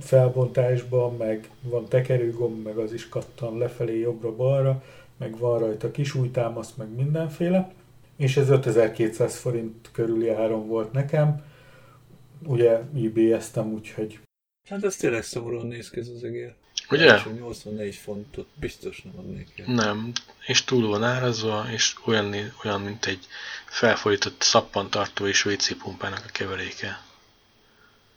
felbontásban, 0.01 1.15
meg 1.15 1.49
van 1.61 1.87
tekerőgomb, 1.87 2.63
meg 2.63 2.77
az 2.77 2.93
is 2.93 3.09
kattan 3.09 3.57
lefelé, 3.57 3.99
jobbra-balra, 3.99 4.83
meg 5.17 5.37
van 5.37 5.59
rajta 5.59 5.91
kisújtámasz, 5.91 6.73
meg 6.75 6.87
mindenféle. 6.95 7.71
És 8.15 8.37
ez 8.37 8.49
5200 8.49 9.35
forint 9.35 9.89
körüli 9.91 10.29
áron 10.29 10.67
volt 10.67 10.91
nekem, 10.91 11.43
ugye 12.43 12.81
ebay-eztem, 12.95 13.73
úgyhogy... 13.73 14.19
Hát 14.69 14.83
ez 14.83 14.95
tényleg 14.95 15.23
szomorúan 15.23 15.67
néz 15.67 15.89
ki 15.89 15.99
ez 15.99 16.07
az 16.07 16.23
egér. 16.23 16.53
Ugye? 16.89 17.23
84 17.23 17.95
fontot 17.95 18.47
biztos 18.55 19.01
nem 19.01 19.13
adnék 19.17 19.59
el. 19.59 19.73
Nem, 19.73 20.11
és 20.47 20.63
túl 20.63 20.87
van 20.87 21.03
árazva, 21.03 21.65
és 21.71 21.95
olyan, 22.05 22.53
olyan 22.63 22.81
mint 22.81 23.05
egy 23.05 23.27
felfolytott 23.65 24.41
szappantartó 24.41 25.27
és 25.27 25.45
WC 25.45 25.77
pumpának 25.77 26.23
a 26.27 26.31
keveréke. 26.31 27.01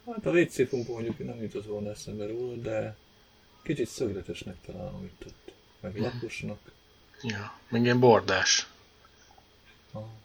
Hát 0.06 0.26
a 0.26 0.30
WC 0.30 0.68
pumpa 0.68 0.92
mondjuk 0.92 1.18
nem 1.18 1.42
jutott 1.42 1.66
volna 1.66 1.90
eszembe 1.90 2.26
róla, 2.26 2.56
de 2.56 2.96
kicsit 3.62 3.88
szögletesnek 3.88 4.56
találom 4.66 5.04
itt 5.04 5.26
ott. 5.26 5.52
Meg 5.80 5.96
laposnak. 5.96 6.58
Ja, 7.22 7.58
meg 7.68 7.82
ilyen 7.82 8.00
bordás. 8.00 8.66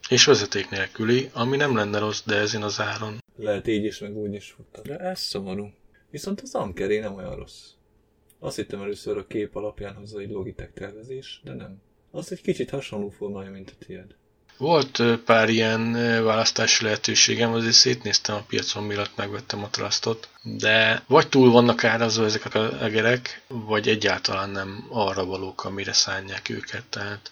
És 0.10 0.26
vezeték 0.26 0.70
nélküli, 0.70 1.30
ami 1.34 1.58
nem 1.58 1.76
lenne 1.76 2.00
rossz, 2.00 2.22
de 2.26 2.36
ezen 2.36 2.64
az 2.64 2.80
áron. 2.80 3.18
Lehet 3.38 3.68
így 3.68 3.84
is, 3.84 4.00
meg 4.00 4.18
úgy 4.18 4.34
is 4.34 4.52
futta. 4.52 4.82
De 4.82 4.98
ez 4.98 5.20
szomorú. 5.20 5.74
Viszont 6.10 6.42
az 6.42 6.56
Amkeré 6.56 7.00
nem 7.00 7.16
olyan 7.16 7.36
rossz. 7.36 7.64
Azt 8.40 8.56
hittem 8.56 8.82
először 8.82 9.18
a 9.18 9.28
kép 9.28 9.56
alapján 9.56 9.96
hozzá 9.96 10.20
egy 10.20 10.30
Logitech 10.30 10.74
tervezés, 10.74 11.42
de 11.44 11.54
nem. 11.54 11.82
Az 12.12 12.32
egy 12.32 12.42
kicsit 12.42 12.70
hasonló 12.70 13.10
formája, 13.10 13.52
mint 13.52 13.70
a 13.70 13.86
tiéd. 13.86 14.16
Volt 14.58 15.02
pár 15.26 15.50
ilyen 15.50 15.92
választási 16.24 16.84
lehetőségem, 16.84 17.54
azért 17.54 17.74
szétnéztem 17.74 18.36
a 18.36 18.46
piacon, 18.48 18.84
mielőtt 18.84 19.16
megvettem 19.16 19.64
a 19.64 19.70
trustot, 19.70 20.30
de 20.44 21.04
vagy 21.08 21.30
túl 21.30 21.52
vannak 21.52 21.84
árazva 21.84 22.26
ezek 22.26 22.56
a 22.56 22.84
egerek, 22.84 23.42
vagy 23.48 23.88
egyáltalán 23.88 24.50
nem 24.50 24.88
arra 24.90 25.26
valók, 25.26 25.64
amire 25.64 25.94
szánják 25.94 26.50
őket, 26.50 26.84
tehát 26.90 27.32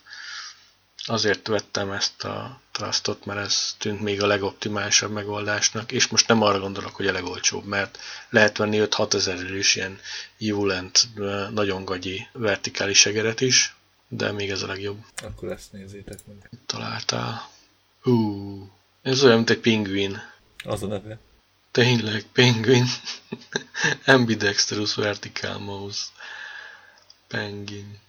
azért 1.05 1.47
vettem 1.47 1.91
ezt 1.91 2.23
a 2.23 2.61
Trustot, 2.75 3.25
mert 3.25 3.39
ez 3.39 3.75
tűnt 3.77 4.01
még 4.01 4.21
a 4.21 4.27
legoptimálisabb 4.27 5.11
megoldásnak, 5.11 5.91
és 5.91 6.07
most 6.07 6.27
nem 6.27 6.41
arra 6.41 6.59
gondolok, 6.59 6.95
hogy 6.95 7.07
a 7.07 7.11
legolcsóbb, 7.11 7.65
mert 7.65 7.99
lehet 8.29 8.57
venni 8.57 8.79
5-6 8.81 9.13
ezer 9.13 9.55
is 9.55 9.75
ilyen 9.75 9.99
Julent, 10.37 11.07
nagyon 11.53 11.85
gagyi 11.85 12.27
vertikális 12.31 13.05
egeret 13.05 13.41
is, 13.41 13.75
de 14.07 14.31
még 14.31 14.49
ez 14.49 14.61
a 14.61 14.67
legjobb. 14.67 14.97
Akkor 15.23 15.51
ezt 15.51 15.71
nézzétek 15.71 16.19
meg. 16.27 16.49
Találtál. 16.65 17.49
Ú, 18.03 18.71
ez 19.01 19.23
olyan, 19.23 19.35
mint 19.35 19.49
egy 19.49 19.59
pingvin. 19.59 20.21
Az 20.63 20.83
a 20.83 20.87
neve. 20.87 21.19
Tényleg, 21.71 22.23
penguin. 22.33 22.85
Ambidextrous 24.05 24.95
Vertical 24.95 25.59
Mouse. 25.59 26.05
Penguin. 27.27 27.99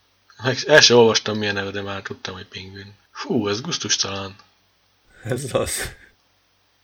El 0.67 0.81
sem 0.81 0.97
olvastam 0.97 1.39
milyen 1.39 1.55
neve, 1.55 1.71
de 1.71 1.83
már 1.83 2.03
tudtam, 2.03 2.35
hogy 2.35 2.47
pingvin. 2.47 2.93
Fú, 3.11 3.49
ez 3.49 3.61
gusztustalan. 3.61 4.37
Ez 5.29 5.45
az. 5.53 5.95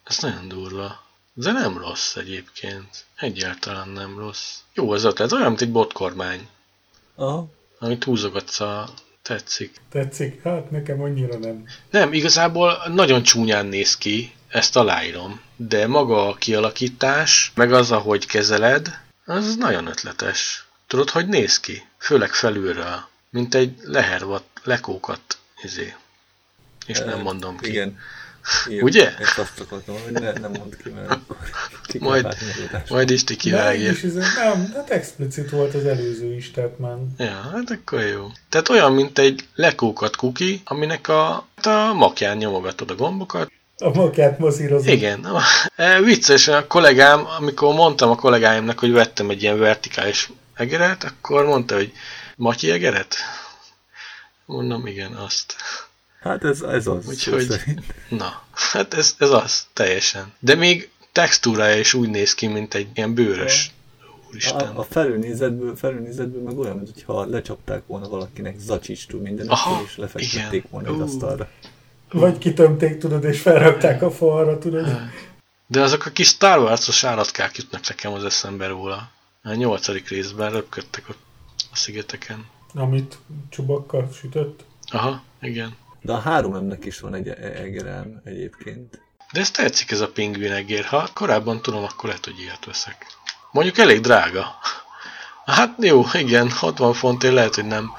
Ez 0.05 0.19
nagyon 0.19 0.49
durva. 0.49 1.03
De 1.33 1.53
nem 1.53 1.79
rossz 1.79 2.17
egyébként. 2.17 3.05
Egyáltalán 3.17 3.89
nem 3.89 4.19
rossz. 4.19 4.59
Jó 4.75 4.95
ez 4.95 5.05
ez 5.05 5.33
olyan, 5.33 5.47
mint 5.47 5.61
egy 5.61 5.73
botkormány. 5.73 6.49
Aha. 7.15 7.49
Amit 7.79 8.05
húzogatsz 8.05 8.61
a... 8.61 8.89
Tetszik. 9.23 9.81
Tetszik? 9.91 10.43
Hát 10.43 10.71
nekem 10.71 11.03
annyira 11.03 11.39
nem. 11.39 11.69
Nem, 11.91 12.13
igazából 12.13 12.83
nagyon 12.89 13.23
csúnyán 13.23 13.67
néz 13.67 13.97
ki, 13.97 14.35
ezt 14.49 14.77
aláírom. 14.77 15.41
De 15.57 15.87
maga 15.87 16.29
a 16.29 16.35
kialakítás, 16.35 17.53
meg 17.55 17.73
az, 17.73 17.91
ahogy 17.91 18.27
kezeled, 18.27 19.01
az 19.25 19.57
nagyon 19.57 19.87
ötletes. 19.87 20.67
Tudod, 20.87 21.11
hogy 21.11 21.29
néz 21.29 21.61
ki? 21.61 21.87
Főleg 21.99 22.33
felülről. 22.33 23.09
Mint 23.31 23.55
egy 23.55 23.77
lehervat, 23.83 24.45
lekókat, 24.63 25.39
izé. 25.63 25.95
És 26.87 26.99
nem 26.99 27.21
mondom 27.21 27.59
ki. 27.59 27.69
Igen. 27.69 27.99
Jó, 28.69 28.83
Ugye? 28.83 29.17
Ezt 29.19 29.39
azt 29.39 29.61
akartam, 29.61 29.95
hogy 30.03 30.13
ne, 30.13 30.33
nem 30.33 30.51
mondd 30.51 30.73
ki, 30.83 30.91
mert 30.91 31.19
ki 31.87 31.99
majd, 31.99 32.37
majd 32.89 33.11
Isti 33.11 33.37
kivágja. 33.37 33.85
Nem, 33.85 33.93
is, 33.93 34.13
nem, 34.37 34.73
hát 34.75 34.91
explicit 34.91 35.51
volt 35.51 35.75
az 35.75 35.85
előző 35.85 36.35
is, 36.35 36.51
tehát 36.51 36.79
már... 36.79 36.97
Ja, 37.19 37.51
hát 37.53 37.71
akkor 37.71 38.01
jó. 38.01 38.31
Tehát 38.49 38.69
olyan, 38.69 38.93
mint 38.93 39.19
egy 39.19 39.49
lekókat 39.55 40.17
kuki, 40.17 40.61
aminek 40.65 41.09
a, 41.09 41.47
hát 41.57 41.67
a 41.67 41.95
makján 41.95 42.37
nyomogatod 42.37 42.91
a 42.91 42.95
gombokat, 42.95 43.51
a 43.83 43.91
makját 43.95 44.39
mozírozod. 44.39 44.93
Igen. 44.93 45.27
E, 45.77 46.01
vicces, 46.01 46.49
a 46.49 46.67
kollégám, 46.67 47.27
amikor 47.39 47.75
mondtam 47.75 48.11
a 48.11 48.15
kollégáimnak, 48.15 48.79
hogy 48.79 48.93
vettem 48.93 49.31
egy 49.31 49.43
ilyen 49.43 49.59
vertikális 49.59 50.31
egeret, 50.55 51.05
akkor 51.05 51.45
mondta, 51.45 51.75
hogy 51.75 51.93
Matyi 52.37 52.71
egeret? 52.71 53.17
Mondom, 54.47 54.87
igen, 54.87 55.13
azt. 55.13 55.55
Hát 56.23 56.45
ez, 56.45 56.63
ez 56.63 56.87
az. 56.87 57.09
Úgyhogy, 57.09 57.47
na, 58.09 58.43
hát 58.53 58.95
ez, 58.95 59.15
ez 59.19 59.31
az, 59.31 59.67
teljesen. 59.73 60.33
De 60.39 60.55
még 60.55 60.91
textúrája 61.13 61.79
is 61.79 61.95
úgy 61.95 62.09
néz 62.09 62.35
ki, 62.35 62.47
mint 62.47 62.75
egy 62.75 62.89
ilyen 62.95 63.15
bőrös. 63.15 63.73
Úristen. 64.31 64.77
A, 64.77 64.79
a 64.79 64.83
felülnézetből, 64.83 65.77
felülnézetből 65.77 66.43
meg 66.43 66.59
olyan, 66.59 66.77
mintha 66.77 67.25
lecsapták 67.25 67.83
volna 67.87 68.09
valakinek 68.09 68.59
zacsistú 68.59 69.21
minden, 69.21 69.49
Aha, 69.49 69.83
és 69.85 69.97
lefektették 69.97 70.65
volna 70.71 70.89
egy 70.89 71.01
asztalra. 71.01 71.49
Vagy 72.13 72.39
kitömték, 72.39 72.99
tudod, 72.99 73.25
és 73.25 73.41
felrakták 73.41 74.03
a 74.03 74.11
falra, 74.11 74.59
tudod. 74.59 74.87
De 75.67 75.81
azok 75.81 76.07
a 76.07 76.11
kis 76.11 76.29
Star 76.29 76.59
Wars-os 76.59 77.05
állatkák 77.05 77.57
jutnak 77.57 77.89
nekem 77.89 78.13
az 78.13 78.25
eszembe 78.25 78.67
róla. 78.67 79.11
A 79.43 79.55
nyolcadik 79.55 80.09
részben 80.09 80.51
röpködtek 80.51 81.09
ott 81.09 81.19
a 81.73 81.77
szigeteken. 81.77 82.47
Amit 82.75 83.19
csubakkal 83.51 84.09
sütött? 84.13 84.65
Aha, 84.91 85.23
igen. 85.41 85.77
De 86.03 86.13
a 86.13 86.19
három 86.19 86.55
emnek 86.55 86.85
is 86.85 87.01
van 87.01 87.15
egy 87.15 87.29
e- 87.29 87.53
egerem 87.63 88.21
egyébként. 88.25 89.01
De 89.33 89.41
ez 89.41 89.51
tetszik 89.51 89.91
ez 89.91 90.01
a 90.01 90.09
pingvin 90.09 90.53
egér. 90.53 90.85
Ha 90.85 91.09
korábban 91.15 91.63
tudom, 91.63 91.83
akkor 91.83 92.09
lehet, 92.09 92.25
hogy 92.25 92.41
ilyet 92.41 92.65
veszek. 92.65 93.07
Mondjuk 93.53 93.79
elég 93.79 94.01
drága. 94.01 94.47
Hát 95.45 95.75
jó, 95.79 96.03
igen, 96.13 96.51
60 96.51 96.93
fontért 96.93 97.35
lehet, 97.35 97.55
hogy 97.55 97.67
nem. 97.67 97.91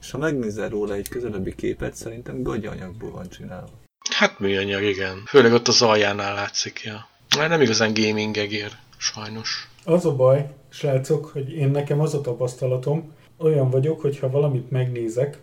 És 0.00 0.10
ha 0.10 0.18
megnézel 0.18 0.68
róla 0.68 0.94
egy 0.94 1.08
közelebbi 1.08 1.54
képet, 1.54 1.94
szerintem 1.94 2.42
anyagból 2.44 3.10
van 3.10 3.28
csinálva. 3.28 3.68
Hát 4.10 4.38
műanyag, 4.38 4.82
igen. 4.82 5.22
Főleg 5.26 5.52
ott 5.52 5.68
az 5.68 5.82
aljánál 5.82 6.34
látszik, 6.34 6.80
ja. 6.80 7.08
Mert 7.36 7.48
nem 7.48 7.60
igazán 7.60 7.94
gaming 7.94 8.36
egér, 8.36 8.70
sajnos. 8.96 9.68
Az 9.84 10.06
a 10.06 10.16
baj, 10.16 10.54
srácok, 10.68 11.26
hogy 11.26 11.52
én 11.52 11.70
nekem 11.70 12.00
az 12.00 12.14
a 12.14 12.20
tapasztalatom, 12.20 13.12
olyan 13.38 13.70
vagyok, 13.70 14.00
hogy 14.00 14.18
ha 14.18 14.30
valamit 14.30 14.70
megnézek, 14.70 15.38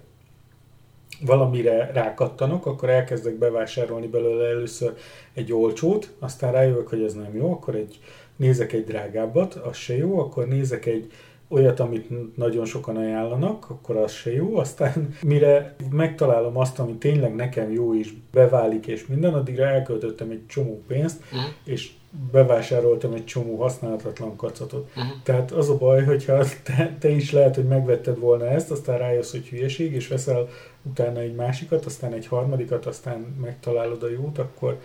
valamire 1.26 1.92
rákattanok, 1.94 2.66
akkor 2.66 2.90
elkezdek 2.90 3.34
bevásárolni 3.34 4.08
belőle 4.08 4.48
először 4.48 4.94
egy 5.34 5.54
olcsót, 5.54 6.10
aztán 6.20 6.52
rájövök, 6.52 6.88
hogy 6.88 7.04
ez 7.04 7.14
nem 7.14 7.36
jó, 7.36 7.52
akkor 7.52 7.76
egy, 7.76 8.00
nézek 8.36 8.74
egy 8.74 8.84
drágábbat, 8.84 9.54
az 9.54 9.78
se 9.78 9.98
jó, 9.98 10.20
akkor 10.20 10.48
nézek 10.48 10.86
egy 10.86 11.12
olyat, 11.52 11.80
amit 11.80 12.38
nagyon 12.38 12.66
sokan 12.66 12.98
ajánlanak, 12.98 13.70
akkor 13.70 13.96
az 13.96 14.12
se 14.12 14.34
jó. 14.34 14.58
Aztán 14.58 15.16
mire 15.22 15.76
megtalálom 15.92 16.58
azt, 16.58 16.80
ami 16.80 16.94
tényleg 16.94 17.36
nekem 17.36 17.72
jó 17.72 17.94
is, 17.94 18.14
beválik 18.32 18.88
és 18.88 19.08
minden, 19.08 19.34
addigra 19.34 19.66
elköltöttem 19.66 20.30
egy 20.30 20.46
csomó 20.48 20.84
pénzt, 20.88 21.24
uh-huh. 21.24 21.52
és 21.64 21.92
bevásároltam 22.32 23.14
egy 23.14 23.26
csomó 23.26 23.62
használatlan 23.62 24.36
kacatot. 24.36 24.90
Uh-huh. 24.90 25.12
Tehát 25.24 25.52
az 25.52 25.70
a 25.70 25.78
baj, 25.78 26.04
hogyha 26.04 26.44
te, 26.64 26.96
te 27.00 27.10
is 27.10 27.32
lehet, 27.32 27.56
hogy 27.56 27.68
megvetted 27.68 28.20
volna 28.20 28.50
ezt, 28.50 28.72
aztán 28.72 28.98
rájössz, 28.98 29.32
hogy 29.32 29.48
hülyeség, 29.48 29.94
és 29.94 30.08
veszel 30.08 30.48
utána 30.84 31.20
egy 31.20 31.36
másikat, 31.36 31.86
aztán 31.86 32.14
egy 32.14 32.28
harmadikat, 32.28 32.86
aztán 32.86 33.36
megtalálod 33.42 34.04
a 34.04 34.10
jót, 34.10 34.38
akkor, 34.38 34.80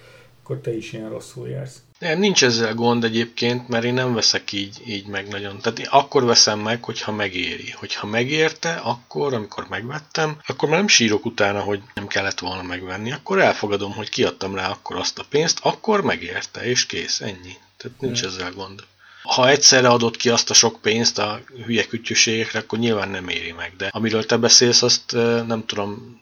akkor 0.47 0.61
te 0.61 0.77
is 0.77 0.93
ilyen 0.93 1.09
rosszul 1.09 1.49
jársz. 1.49 1.83
Nem, 1.99 2.19
nincs 2.19 2.45
ezzel 2.45 2.75
gond 2.75 3.05
egyébként, 3.05 3.69
mert 3.69 3.85
én 3.85 3.95
nem 3.95 4.15
veszek 4.15 4.53
így, 4.53 4.83
így 4.87 5.07
meg 5.07 5.29
nagyon. 5.29 5.61
Tehát 5.61 5.79
én 5.79 5.87
akkor 5.91 6.25
veszem 6.25 6.59
meg, 6.59 6.85
hogyha 6.85 7.13
megéri. 7.13 7.71
Hogyha 7.71 8.07
megérte, 8.07 8.73
akkor, 8.73 9.35
amikor 9.35 9.67
megvettem, 9.69 10.39
akkor 10.47 10.69
már 10.69 10.79
nem 10.79 10.89
sírok 10.89 11.25
utána, 11.25 11.61
hogy 11.61 11.83
nem 11.95 12.07
kellett 12.07 12.39
volna 12.39 12.63
megvenni. 12.63 13.13
Akkor 13.13 13.41
elfogadom, 13.41 13.93
hogy 13.93 14.09
kiadtam 14.09 14.55
rá 14.55 14.71
akkor 14.71 14.97
azt 14.97 15.19
a 15.19 15.25
pénzt, 15.29 15.59
akkor 15.63 16.03
megérte, 16.03 16.65
és 16.65 16.87
kész, 16.87 17.21
ennyi. 17.21 17.57
Tehát 17.77 18.01
nincs 18.01 18.21
hmm. 18.21 18.29
ezzel 18.29 18.53
gond. 18.53 18.83
Ha 19.23 19.49
egyszerre 19.49 19.89
adott 19.89 20.17
ki 20.17 20.29
azt 20.29 20.51
a 20.51 20.55
sok 20.55 20.81
pénzt 20.81 21.19
a 21.19 21.41
hülye 21.65 21.87
kütyűségekre, 21.87 22.59
akkor 22.59 22.79
nyilván 22.79 23.09
nem 23.09 23.29
éri 23.29 23.53
meg. 23.53 23.73
De 23.77 23.89
amiről 23.93 24.27
te 24.27 24.37
beszélsz, 24.37 24.83
azt 24.83 25.13
nem 25.47 25.65
tudom, 25.67 26.21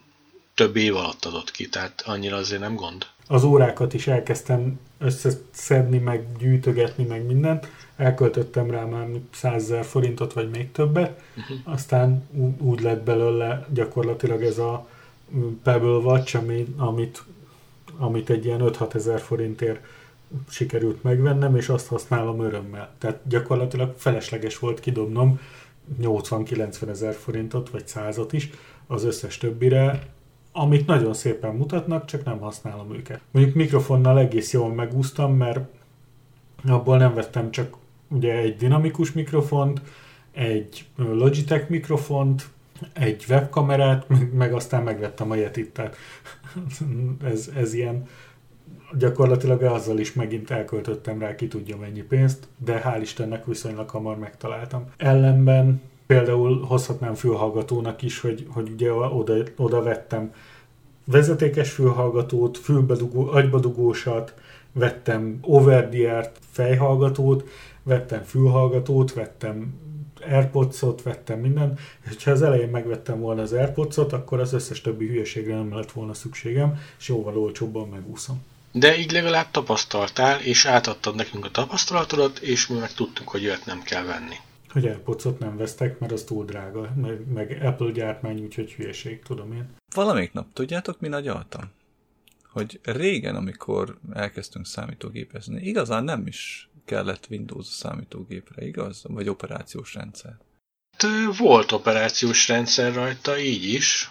több 0.55 0.75
év 0.75 0.95
alatt 0.95 1.25
adott 1.25 1.51
ki, 1.51 1.69
tehát 1.69 2.01
annyira 2.05 2.35
azért 2.35 2.61
nem 2.61 2.75
gond 2.75 3.05
az 3.27 3.43
órákat 3.43 3.93
is 3.93 4.07
elkezdtem 4.07 4.79
összeszedni, 4.97 5.97
meg 5.97 6.37
gyűjtögetni, 6.37 7.03
meg 7.03 7.25
mindent. 7.25 7.67
Elköltöttem 7.95 8.71
rá 8.71 8.83
már 8.83 9.07
100 9.31 9.73
forintot, 9.81 10.33
vagy 10.33 10.49
még 10.49 10.71
többet. 10.71 11.21
Uh-huh. 11.37 11.73
Aztán 11.73 12.27
úgy 12.57 12.81
lett 12.81 13.03
belőle 13.03 13.67
gyakorlatilag 13.73 14.43
ez 14.43 14.57
a 14.57 14.87
Pebble 15.63 15.97
Watch, 15.97 16.35
ami, 16.35 16.73
amit, 16.77 17.23
amit 17.97 18.29
egy 18.29 18.45
ilyen 18.45 18.61
5-6 18.63 18.95
ezer 18.95 19.19
forintért 19.19 19.79
sikerült 20.49 21.03
megvennem, 21.03 21.55
és 21.55 21.69
azt 21.69 21.87
használom 21.87 22.39
örömmel. 22.39 22.93
Tehát 22.97 23.19
gyakorlatilag 23.27 23.93
felesleges 23.97 24.59
volt 24.59 24.79
kidobnom 24.79 25.39
80-90 26.01 26.89
ezer 26.89 27.13
forintot, 27.13 27.69
vagy 27.69 27.87
százat 27.87 28.33
is 28.33 28.49
az 28.87 29.03
összes 29.03 29.37
többire, 29.37 30.07
amit 30.57 30.87
nagyon 30.87 31.13
szépen 31.13 31.55
mutatnak, 31.55 32.05
csak 32.05 32.23
nem 32.23 32.39
használom 32.39 32.93
őket. 32.93 33.21
Mondjuk 33.31 33.55
mikrofonnal 33.55 34.19
egész 34.19 34.53
jól 34.53 34.73
megúsztam, 34.73 35.35
mert 35.35 35.59
abból 36.67 36.97
nem 36.97 37.13
vettem 37.13 37.51
csak 37.51 37.75
ugye 38.07 38.33
egy 38.37 38.55
dinamikus 38.55 39.11
mikrofont, 39.11 39.81
egy 40.31 40.85
Logitech 40.95 41.69
mikrofont, 41.69 42.49
egy 42.93 43.25
webkamerát, 43.29 44.05
meg 44.33 44.53
aztán 44.53 44.83
megvettem 44.83 45.31
a 45.31 45.35
Yetit, 45.35 45.73
tehát 45.73 45.95
ez, 47.31 47.51
ez 47.55 47.73
ilyen 47.73 48.07
gyakorlatilag 48.97 49.61
azzal 49.61 49.99
is 49.99 50.13
megint 50.13 50.51
elköltöttem 50.51 51.19
rá 51.19 51.35
ki 51.35 51.47
tudja 51.47 51.77
mennyi 51.77 52.01
pénzt, 52.01 52.47
de 52.57 52.81
hál' 52.85 53.01
Istennek 53.01 53.45
viszonylag 53.45 53.89
hamar 53.89 54.17
megtaláltam. 54.17 54.85
Ellenben 54.97 55.81
például 56.07 56.61
hozhatnám 56.61 57.13
fülhallgatónak 57.13 58.01
is, 58.01 58.19
hogy, 58.19 58.47
hogy 58.49 58.69
ugye 58.69 58.93
oda, 58.93 59.33
oda 59.55 59.81
vettem 59.81 60.33
vezetékes 61.05 61.71
fülhallgatót, 61.71 62.57
fülbedugó, 62.57 63.27
agybadugósat, 63.31 64.33
vettem 64.71 65.37
over 65.41 65.89
the 65.89 66.31
fejhallgatót, 66.51 67.49
vettem 67.83 68.23
fülhallgatót, 68.23 69.13
vettem 69.13 69.73
Airpods-ot, 70.29 71.01
vettem 71.01 71.39
minden, 71.39 71.77
és 72.09 72.23
ha 72.23 72.31
az 72.31 72.41
elején 72.41 72.69
megvettem 72.69 73.19
volna 73.19 73.41
az 73.41 73.53
Airpods-ot, 73.53 74.13
akkor 74.13 74.39
az 74.39 74.53
összes 74.53 74.81
többi 74.81 75.07
hülyeségre 75.07 75.55
nem 75.55 75.75
lett 75.75 75.91
volna 75.91 76.13
szükségem, 76.13 76.79
és 76.99 77.07
jóval 77.07 77.37
olcsóbban 77.37 77.89
megúszom. 77.89 78.43
De 78.71 78.97
így 78.97 79.11
legalább 79.11 79.51
tapasztaltál, 79.51 80.41
és 80.41 80.65
átadtad 80.65 81.15
nekünk 81.15 81.45
a 81.45 81.49
tapasztalatodat, 81.49 82.37
és 82.37 82.67
mi 82.67 82.77
meg 82.77 82.93
tudtuk, 82.93 83.27
hogy 83.27 83.45
olyat 83.45 83.65
nem 83.65 83.81
kell 83.81 84.03
venni 84.03 84.35
hogy 84.75 84.85
airpods 84.85 85.23
nem 85.39 85.57
vesztek, 85.57 85.99
mert 85.99 86.11
az 86.11 86.23
túl 86.23 86.45
drága, 86.45 86.93
meg, 86.95 87.31
meg 87.33 87.59
Apple 87.63 87.91
gyártmány, 87.91 88.41
úgyhogy 88.41 88.73
hülyeség, 88.73 89.23
tudom 89.23 89.53
én. 89.53 89.69
Valamelyik 89.95 90.33
nap 90.33 90.47
tudjátok, 90.53 90.99
mi 90.99 91.07
nagy 91.07 91.27
altam? 91.27 91.71
hogy 92.55 92.79
régen, 92.83 93.35
amikor 93.35 93.97
elkezdtünk 94.13 94.65
számítógépezni, 94.65 95.61
igazán 95.61 96.03
nem 96.03 96.27
is 96.27 96.69
kellett 96.85 97.27
Windows 97.29 97.67
a 97.67 97.71
számítógépre, 97.71 98.65
igaz? 98.65 99.01
Vagy 99.03 99.29
operációs 99.29 99.93
rendszer? 99.93 100.37
Volt 101.37 101.71
operációs 101.71 102.47
rendszer 102.47 102.93
rajta, 102.93 103.39
így 103.39 103.63
is. 103.63 104.09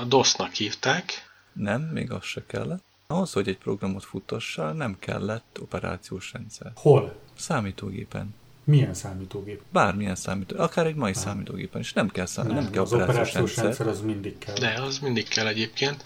A 0.00 0.04
DOS-nak 0.04 0.52
hívták. 0.52 1.12
Nem, 1.52 1.82
még 1.82 2.10
az 2.10 2.24
se 2.24 2.46
kellett. 2.46 2.84
Ahhoz, 3.06 3.32
hogy 3.32 3.48
egy 3.48 3.58
programot 3.58 4.04
futtassál, 4.04 4.72
nem 4.72 4.96
kellett 4.98 5.58
operációs 5.60 6.32
rendszer. 6.32 6.72
Hol? 6.74 7.16
Számítógépen. 7.36 8.34
Milyen 8.66 8.94
számítógép? 8.94 9.62
Bármilyen 9.72 10.14
számítógép, 10.14 10.64
akár 10.64 10.86
egy 10.86 10.94
mai 10.94 11.10
ah. 11.10 11.16
számítógépen 11.16 11.80
is. 11.80 11.92
Nem 11.92 12.08
kell, 12.08 12.26
szám, 12.26 12.46
nem, 12.46 12.54
nem 12.56 12.70
kell 12.70 12.82
az 12.82 12.92
operációs, 12.92 13.28
operációs 13.28 13.56
rendszer. 13.56 13.64
rendszer. 13.64 13.86
az 13.86 14.00
mindig 14.00 14.38
kell. 14.38 14.54
De, 14.54 14.82
az 14.82 14.98
mindig 14.98 15.28
kell 15.28 15.46
egyébként. 15.46 16.04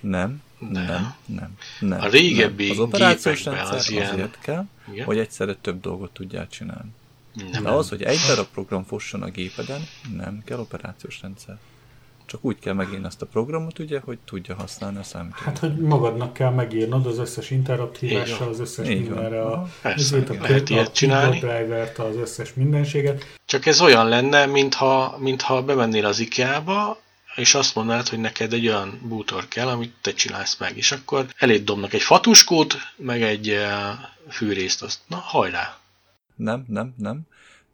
Nem, 0.00 0.42
De. 0.58 0.80
nem, 0.80 1.14
nem, 1.26 1.56
nem. 1.80 2.00
A 2.00 2.08
régebbi 2.08 2.62
nem. 2.62 2.72
Az 2.72 2.78
operációs 2.78 3.44
rendszer 3.44 3.74
az 3.74 3.90
ilyen... 3.90 4.12
azért 4.12 4.38
kell, 4.40 4.64
Igen? 4.92 5.06
hogy 5.06 5.18
egyszerre 5.18 5.54
több 5.54 5.80
dolgot 5.80 6.12
tudjál 6.12 6.48
csinálni. 6.48 6.90
Nem. 7.52 7.62
De 7.62 7.70
az, 7.70 7.88
hogy 7.88 8.02
egy 8.02 8.18
darab 8.26 8.46
program 8.46 8.84
fosson 8.84 9.22
a 9.22 9.30
gépeden, 9.30 9.80
nem 10.16 10.42
kell 10.44 10.58
operációs 10.58 11.20
rendszer. 11.22 11.58
Csak 12.30 12.44
úgy 12.44 12.58
kell 12.58 12.74
megírni 12.74 13.06
azt 13.06 13.22
a 13.22 13.26
programot, 13.26 13.78
ugye, 13.78 14.00
hogy 14.04 14.18
tudja 14.24 14.54
használni 14.54 14.98
a 14.98 15.02
számítógépet. 15.02 15.44
Hát, 15.44 15.58
hogy 15.58 15.76
magadnak 15.76 16.32
kell 16.32 16.50
megírnod 16.50 17.06
az 17.06 17.18
összes 17.18 17.50
interrupt 17.50 17.98
hívással, 17.98 18.48
az 18.48 18.60
összes 18.60 18.86
mindenre, 18.86 19.42
a, 19.42 19.68
Persze, 19.82 20.16
a, 20.16 20.32
lehet 20.40 20.68
a, 20.68 20.72
ilyet 20.72 20.92
csinálni. 20.92 21.38
drivert, 21.38 21.98
az 21.98 22.16
összes 22.16 22.54
mindenséget. 22.54 23.38
Csak 23.44 23.66
ez 23.66 23.80
olyan 23.80 24.08
lenne, 24.08 24.46
mintha, 24.46 25.16
mintha 25.18 25.62
bemennél 25.62 26.06
az 26.06 26.18
IKEA-ba, 26.18 27.00
és 27.36 27.54
azt 27.54 27.74
mondanád, 27.74 28.08
hogy 28.08 28.20
neked 28.20 28.52
egy 28.52 28.66
olyan 28.68 29.00
bútor 29.02 29.48
kell, 29.48 29.68
amit 29.68 29.94
te 30.00 30.12
csinálsz 30.12 30.56
meg, 30.58 30.76
és 30.76 30.92
akkor 30.92 31.26
eléd 31.36 31.64
dobnak 31.64 31.92
egy 31.92 32.02
fatuskót, 32.02 32.74
meg 32.96 33.22
egy 33.22 33.50
uh, 33.50 34.32
fűrészt, 34.32 34.82
azt, 34.82 34.98
na 35.06 35.16
hajrá! 35.16 35.78
Nem, 36.36 36.64
nem, 36.68 36.94
nem 36.96 37.20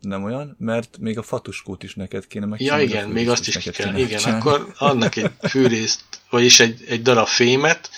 nem 0.07 0.24
olyan, 0.24 0.57
mert 0.59 0.99
még 0.99 1.19
a 1.19 1.23
fatuskót 1.23 1.83
is 1.83 1.95
neked 1.95 2.27
kéne 2.27 2.47
meg. 2.47 2.61
Ja 2.61 2.81
igen, 2.81 3.09
még 3.09 3.28
azt 3.28 3.49
is, 3.49 3.57
is 3.57 3.65
kell. 3.65 3.97
Igen, 3.97 4.19
csinálni. 4.19 4.41
akkor 4.41 4.73
annak 4.78 5.16
egy 5.16 5.31
fűrészt, 5.51 6.05
vagyis 6.31 6.61
egy, 6.61 6.85
egy 6.89 7.03
darab 7.03 7.27
fémet, 7.27 7.91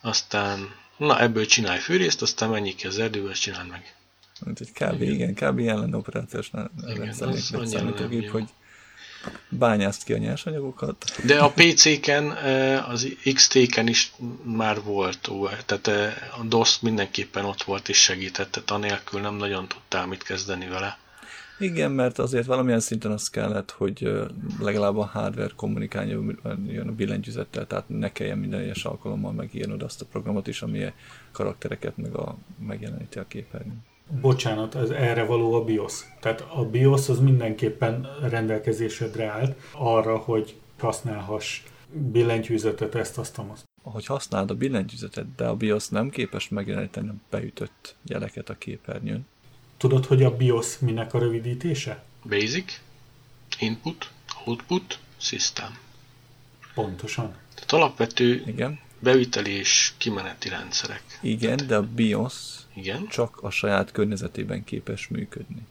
aztán 0.00 0.78
na 0.96 1.20
ebből 1.20 1.46
csinálj 1.46 1.78
fűrészt, 1.78 2.22
aztán 2.22 2.50
menjék 2.50 2.76
ki 2.76 2.86
az 2.86 2.98
erdőbe, 2.98 3.30
és 3.30 3.38
csináld 3.38 3.68
meg. 3.68 3.94
Mint 4.44 4.60
egy 4.60 4.72
kb. 4.72 5.02
igen, 5.02 5.34
kb. 5.34 5.58
lenne 5.58 5.96
operációs 5.96 6.50
számítógép, 7.64 8.30
hogy 8.30 8.48
bányászt 9.48 10.04
ki 10.04 10.12
a 10.12 10.18
nyersanyagokat. 10.18 11.20
De 11.24 11.38
a 11.38 11.50
PC-ken, 11.50 12.36
eh, 12.36 12.88
az 12.88 13.08
XT-ken 13.34 13.86
is 13.86 14.12
már 14.42 14.82
volt, 14.82 15.30
tehát 15.66 15.86
eh, 15.86 16.38
a 16.40 16.42
DOS 16.42 16.80
mindenképpen 16.80 17.44
ott 17.44 17.62
volt 17.62 17.88
és 17.88 18.02
segített, 18.02 18.50
tehát 18.50 18.70
anélkül 18.70 19.20
nem 19.20 19.34
nagyon 19.34 19.68
tudtál 19.68 20.06
mit 20.06 20.22
kezdeni 20.22 20.66
vele. 20.66 20.98
Igen, 21.60 21.90
mert 21.90 22.18
azért 22.18 22.46
valamilyen 22.46 22.80
szinten 22.80 23.10
az 23.10 23.30
kellett, 23.30 23.70
hogy 23.70 24.12
legalább 24.60 24.96
a 24.96 25.04
hardware 25.04 25.52
kommunikáljon 25.56 26.38
a 26.86 26.92
billentyűzettel, 26.92 27.66
tehát 27.66 27.84
ne 27.88 28.12
kelljen 28.12 28.38
minden 28.38 28.60
egyes 28.60 28.84
alkalommal 28.84 29.32
megírnod 29.32 29.82
azt 29.82 30.00
a 30.00 30.06
programot 30.10 30.46
is, 30.46 30.62
ami 30.62 30.84
a 30.84 30.92
karaktereket 31.32 31.96
meg 31.96 32.14
a, 32.14 32.36
megjeleníti 32.66 33.18
a 33.18 33.24
képernyőn. 33.28 33.84
Bocsánat, 34.20 34.74
ez 34.74 34.90
erre 34.90 35.24
való 35.24 35.52
a 35.52 35.64
BIOS. 35.64 36.00
Tehát 36.20 36.40
a 36.54 36.64
BIOS 36.64 37.08
az 37.08 37.18
mindenképpen 37.18 38.06
rendelkezésedre 38.28 39.26
állt 39.26 39.56
arra, 39.72 40.16
hogy 40.16 40.56
használhass 40.78 41.62
billentyűzetet, 41.92 42.94
ezt, 42.94 43.18
azt, 43.18 43.38
azt. 43.52 43.64
Ahogy 43.82 44.06
használd 44.06 44.50
a 44.50 44.54
billentyűzetet, 44.54 45.34
de 45.36 45.46
a 45.46 45.56
BIOS 45.56 45.88
nem 45.88 46.08
képes 46.08 46.48
megjeleníteni 46.48 47.08
a 47.08 47.14
beütött 47.30 47.96
jeleket 48.04 48.50
a 48.50 48.54
képernyőn, 48.58 49.26
Tudod, 49.80 50.06
hogy 50.06 50.22
a 50.22 50.36
BIOS 50.36 50.78
minek 50.78 51.14
a 51.14 51.18
rövidítése? 51.18 52.02
Basic, 52.28 52.80
Input, 53.58 54.10
Output, 54.44 54.98
System. 55.16 55.78
Pontosan. 56.74 57.34
Tehát 57.54 57.72
alapvető 57.72 58.42
Igen. 58.46 58.78
beüteli 58.98 59.50
és 59.50 59.92
kimeneti 59.96 60.48
rendszerek. 60.48 61.02
Igen, 61.20 61.56
Tehát, 61.56 61.66
de 61.66 61.76
a 61.76 61.82
BIOS 61.94 62.34
Igen? 62.74 63.06
csak 63.08 63.42
a 63.42 63.50
saját 63.50 63.92
környezetében 63.92 64.64
képes 64.64 65.08
működni. 65.08 65.66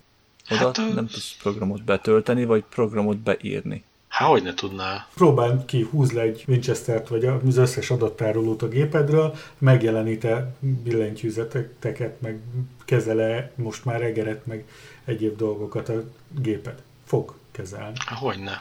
Oda 0.50 0.66
hát, 0.66 0.78
nem 0.78 1.08
tudsz 1.08 1.36
programot 1.42 1.84
betölteni, 1.84 2.46
vagy 2.46 2.64
programot 2.70 3.18
beírni. 3.18 3.84
Há, 4.20 4.26
hogy 4.26 4.44
ne 4.44 4.54
tudnál? 4.54 5.08
Próbáld 5.14 5.66
ki, 5.66 5.88
húz 5.92 6.12
le 6.12 6.22
egy 6.22 6.44
Winchester-t, 6.48 7.08
vagy 7.08 7.26
az 7.26 7.58
összes 7.58 7.90
adattárolót 7.90 8.62
a 8.62 8.68
gépedről, 8.68 9.36
megjelenít-e 9.58 10.54
billentyűzeteket, 10.60 12.22
meg 12.22 12.40
kezele 12.86 13.52
most 13.56 13.86
már 13.86 14.02
egeret, 14.02 14.46
meg 14.46 14.64
egyéb 15.06 15.38
dolgokat 15.38 15.90
a 15.90 16.04
géped. 16.42 16.82
Fog 17.06 17.34
kezelni. 17.52 17.98
Há, 18.06 18.16
hogy 18.16 18.40
ne. 18.40 18.58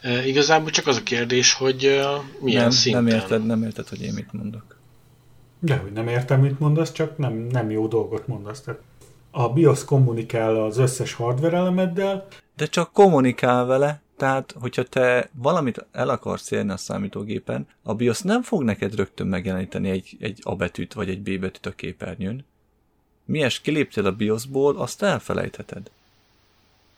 E, 0.00 0.26
igazából 0.26 0.70
csak 0.70 0.86
az 0.86 0.96
a 0.96 1.02
kérdés, 1.02 1.52
hogy 1.52 1.86
uh, 1.86 2.24
milyen 2.40 2.62
nem, 2.62 2.70
szinten. 2.70 3.04
Nem 3.04 3.14
érted, 3.14 3.46
nem 3.46 3.62
érted, 3.62 3.88
hogy 3.88 4.02
én 4.02 4.12
mit 4.14 4.32
mondok. 4.32 4.76
De 5.58 5.76
hogy 5.76 5.92
nem 5.92 6.08
értem, 6.08 6.40
mit 6.40 6.58
mondasz, 6.58 6.92
csak 6.92 7.18
nem, 7.18 7.32
nem 7.32 7.70
jó 7.70 7.86
dolgot 7.86 8.26
mondasz. 8.26 8.60
Tehát 8.60 8.80
a 9.30 9.48
BIOS 9.48 9.84
kommunikál 9.84 10.56
az 10.56 10.78
összes 10.78 11.12
hardware 11.12 11.56
elemeddel. 11.56 12.26
De 12.56 12.66
csak 12.66 12.92
kommunikál 12.92 13.64
vele. 13.64 14.02
Tehát, 14.22 14.54
hogyha 14.60 14.82
te 14.82 15.28
valamit 15.32 15.86
el 15.92 16.08
akarsz 16.08 16.50
érni 16.50 16.70
a 16.70 16.76
számítógépen, 16.76 17.66
a 17.82 17.94
BIOS 17.94 18.20
nem 18.20 18.42
fog 18.42 18.62
neked 18.62 18.94
rögtön 18.94 19.26
megjeleníteni 19.26 19.90
egy, 19.90 20.16
egy 20.20 20.40
A 20.42 20.56
betűt 20.56 20.92
vagy 20.92 21.08
egy 21.08 21.20
B 21.20 21.40
betűt 21.40 21.66
a 21.66 21.70
képernyőn. 21.70 22.44
Mies 23.24 23.60
kiléptél 23.60 24.06
a 24.06 24.12
BIOS-ból, 24.12 24.76
azt 24.76 25.02
elfelejtheted. 25.02 25.90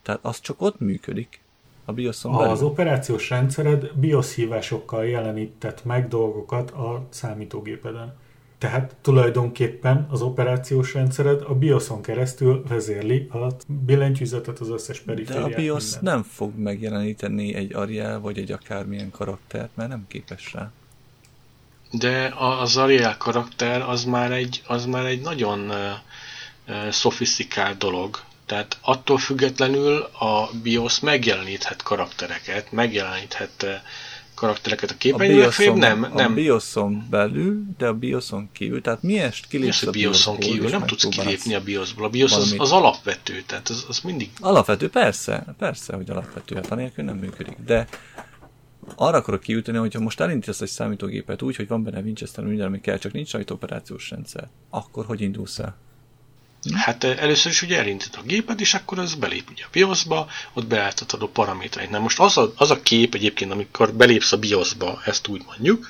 Tehát 0.02 0.20
az 0.24 0.40
csak 0.40 0.62
ott 0.62 0.80
működik. 0.80 1.40
A 1.84 1.92
BIOS-on 1.92 2.32
belül. 2.32 2.50
Az 2.50 2.62
operációs 2.62 3.30
rendszered 3.30 3.90
BIOS 3.94 4.34
hívásokkal 4.34 5.06
jelenített 5.06 5.84
meg 5.84 6.08
dolgokat 6.08 6.70
a 6.70 7.06
számítógépeden. 7.08 8.16
Tehát 8.64 8.94
tulajdonképpen 9.02 10.06
az 10.10 10.22
operációs 10.22 10.94
rendszered 10.94 11.42
a 11.46 11.54
BIOS-on 11.54 12.02
keresztül 12.02 12.64
vezérli 12.68 13.28
a 13.32 13.46
billentyűzetet, 13.66 14.58
az 14.58 14.68
összes 14.68 15.00
perifériát. 15.00 15.48
De 15.48 15.54
a 15.54 15.56
BIOS 15.56 15.92
minden. 15.92 16.14
nem 16.14 16.22
fog 16.22 16.58
megjeleníteni 16.58 17.54
egy 17.54 17.74
Ariel 17.74 18.20
vagy 18.20 18.38
egy 18.38 18.52
akármilyen 18.52 19.10
karaktert, 19.10 19.70
mert 19.74 19.88
nem 19.88 20.04
képes 20.08 20.52
rá. 20.52 20.70
De 21.90 22.34
az 22.60 22.76
Ariel 22.76 23.16
karakter 23.16 23.82
az 23.82 24.04
már 24.04 24.32
egy, 24.32 24.62
az 24.66 24.84
már 24.84 25.04
egy 25.04 25.20
nagyon 25.20 25.58
uh, 25.58 25.76
uh, 26.68 26.90
szofisztikált 26.90 27.78
dolog. 27.78 28.20
Tehát 28.46 28.78
attól 28.80 29.18
függetlenül 29.18 29.96
a 30.02 30.50
BIOS 30.62 31.00
megjeleníthet 31.00 31.82
karaktereket, 31.82 32.72
megjeleníthet 32.72 33.62
uh, 33.62 33.70
karaktereket 34.44 34.90
a 34.90 34.96
képernyőn, 34.96 35.48
a 35.68 35.74
nem, 35.74 36.06
nem. 36.14 36.30
A 36.30 36.34
BIOS-on 36.34 37.06
belül, 37.10 37.62
de 37.78 37.86
a 37.86 37.94
BIOS-on 37.94 38.48
kívül, 38.52 38.80
tehát 38.80 39.02
miért 39.02 39.46
kilépsz 39.48 39.82
a 39.82 39.90
BIOS-on 39.90 40.38
kívül? 40.38 40.70
Nem 40.70 40.86
tudsz 40.86 41.08
kilépni 41.08 41.54
a 41.54 41.60
BIOS-ból. 41.60 42.04
A 42.04 42.08
BIOS 42.08 42.32
az, 42.32 42.54
az, 42.58 42.72
alapvető, 42.72 43.42
tehát 43.46 43.68
az, 43.68 43.84
az 43.88 44.00
mindig... 44.00 44.30
Alapvető, 44.40 44.88
persze, 44.90 45.54
persze, 45.58 45.96
hogy 45.96 46.10
alapvető, 46.10 46.54
hát 46.54 46.70
anélkül 46.70 47.04
nem 47.04 47.16
működik, 47.16 47.56
de 47.66 47.86
arra 48.96 49.16
akarok 49.16 49.40
kiüteni, 49.40 49.78
hogyha 49.78 50.00
most 50.00 50.20
elindítasz 50.20 50.60
egy 50.60 50.68
számítógépet 50.68 51.42
úgy, 51.42 51.56
hogy 51.56 51.68
van 51.68 51.82
benne 51.82 52.00
Winchester, 52.00 52.44
minden, 52.44 52.66
ami 52.66 52.80
kell, 52.80 52.98
csak 52.98 53.12
nincs 53.12 53.32
rajta 53.32 53.54
operációs 53.54 54.10
rendszer, 54.10 54.48
akkor 54.70 55.04
hogy 55.04 55.20
indulsz 55.20 55.58
el? 55.58 55.76
Hm? 56.64 56.74
Hát 56.74 57.04
először 57.04 57.52
is 57.52 57.62
ugye 57.62 57.78
elindítod 57.78 58.20
a 58.22 58.26
gépet, 58.26 58.60
és 58.60 58.74
akkor 58.74 58.98
az 58.98 59.14
belép 59.14 59.50
ugye 59.50 59.64
a 59.64 59.68
BIOS-ba, 59.72 60.28
ott 60.52 60.66
beálltatod 60.66 61.22
a 61.22 61.28
paramétereit. 61.28 61.90
Na 61.90 61.98
most 61.98 62.20
az 62.20 62.36
a, 62.36 62.52
az 62.56 62.70
a 62.70 62.82
kép 62.82 63.14
egyébként, 63.14 63.50
amikor 63.50 63.94
belépsz 63.94 64.32
a 64.32 64.38
BIOS-ba, 64.38 65.00
ezt 65.04 65.28
úgy 65.28 65.42
mondjuk, 65.46 65.86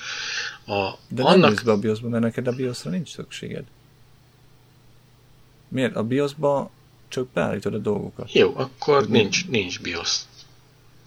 a, 0.67 0.91
De 1.09 1.23
annak... 1.23 1.55
nem 1.55 1.65
be 1.65 1.73
a 1.73 1.79
BIOS-ba, 1.79 2.09
mert 2.09 2.23
neked 2.23 2.47
a 2.47 2.53
BIOS-ra 2.53 2.91
nincs 2.91 3.11
szükséged. 3.11 3.65
Miért? 5.69 5.97
A 5.97 6.03
BIOS-ba 6.03 6.71
csak 7.09 7.29
beállítod 7.29 7.75
a 7.75 7.79
dolgokat. 7.79 8.33
Jó, 8.33 8.53
akkor 8.57 8.99
hogy 8.99 9.09
nincs, 9.09 9.49
nincs 9.49 9.81
BIOS. 9.81 10.21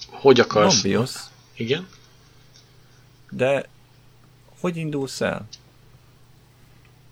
Hogy 0.10 0.39
akarsz? 0.39 0.81
Van 0.81 0.91
BIOS. 0.91 1.11
Igen. 1.56 1.88
De 3.30 3.69
hogy 4.60 4.77
indulsz 4.77 5.22
el? 5.22 5.48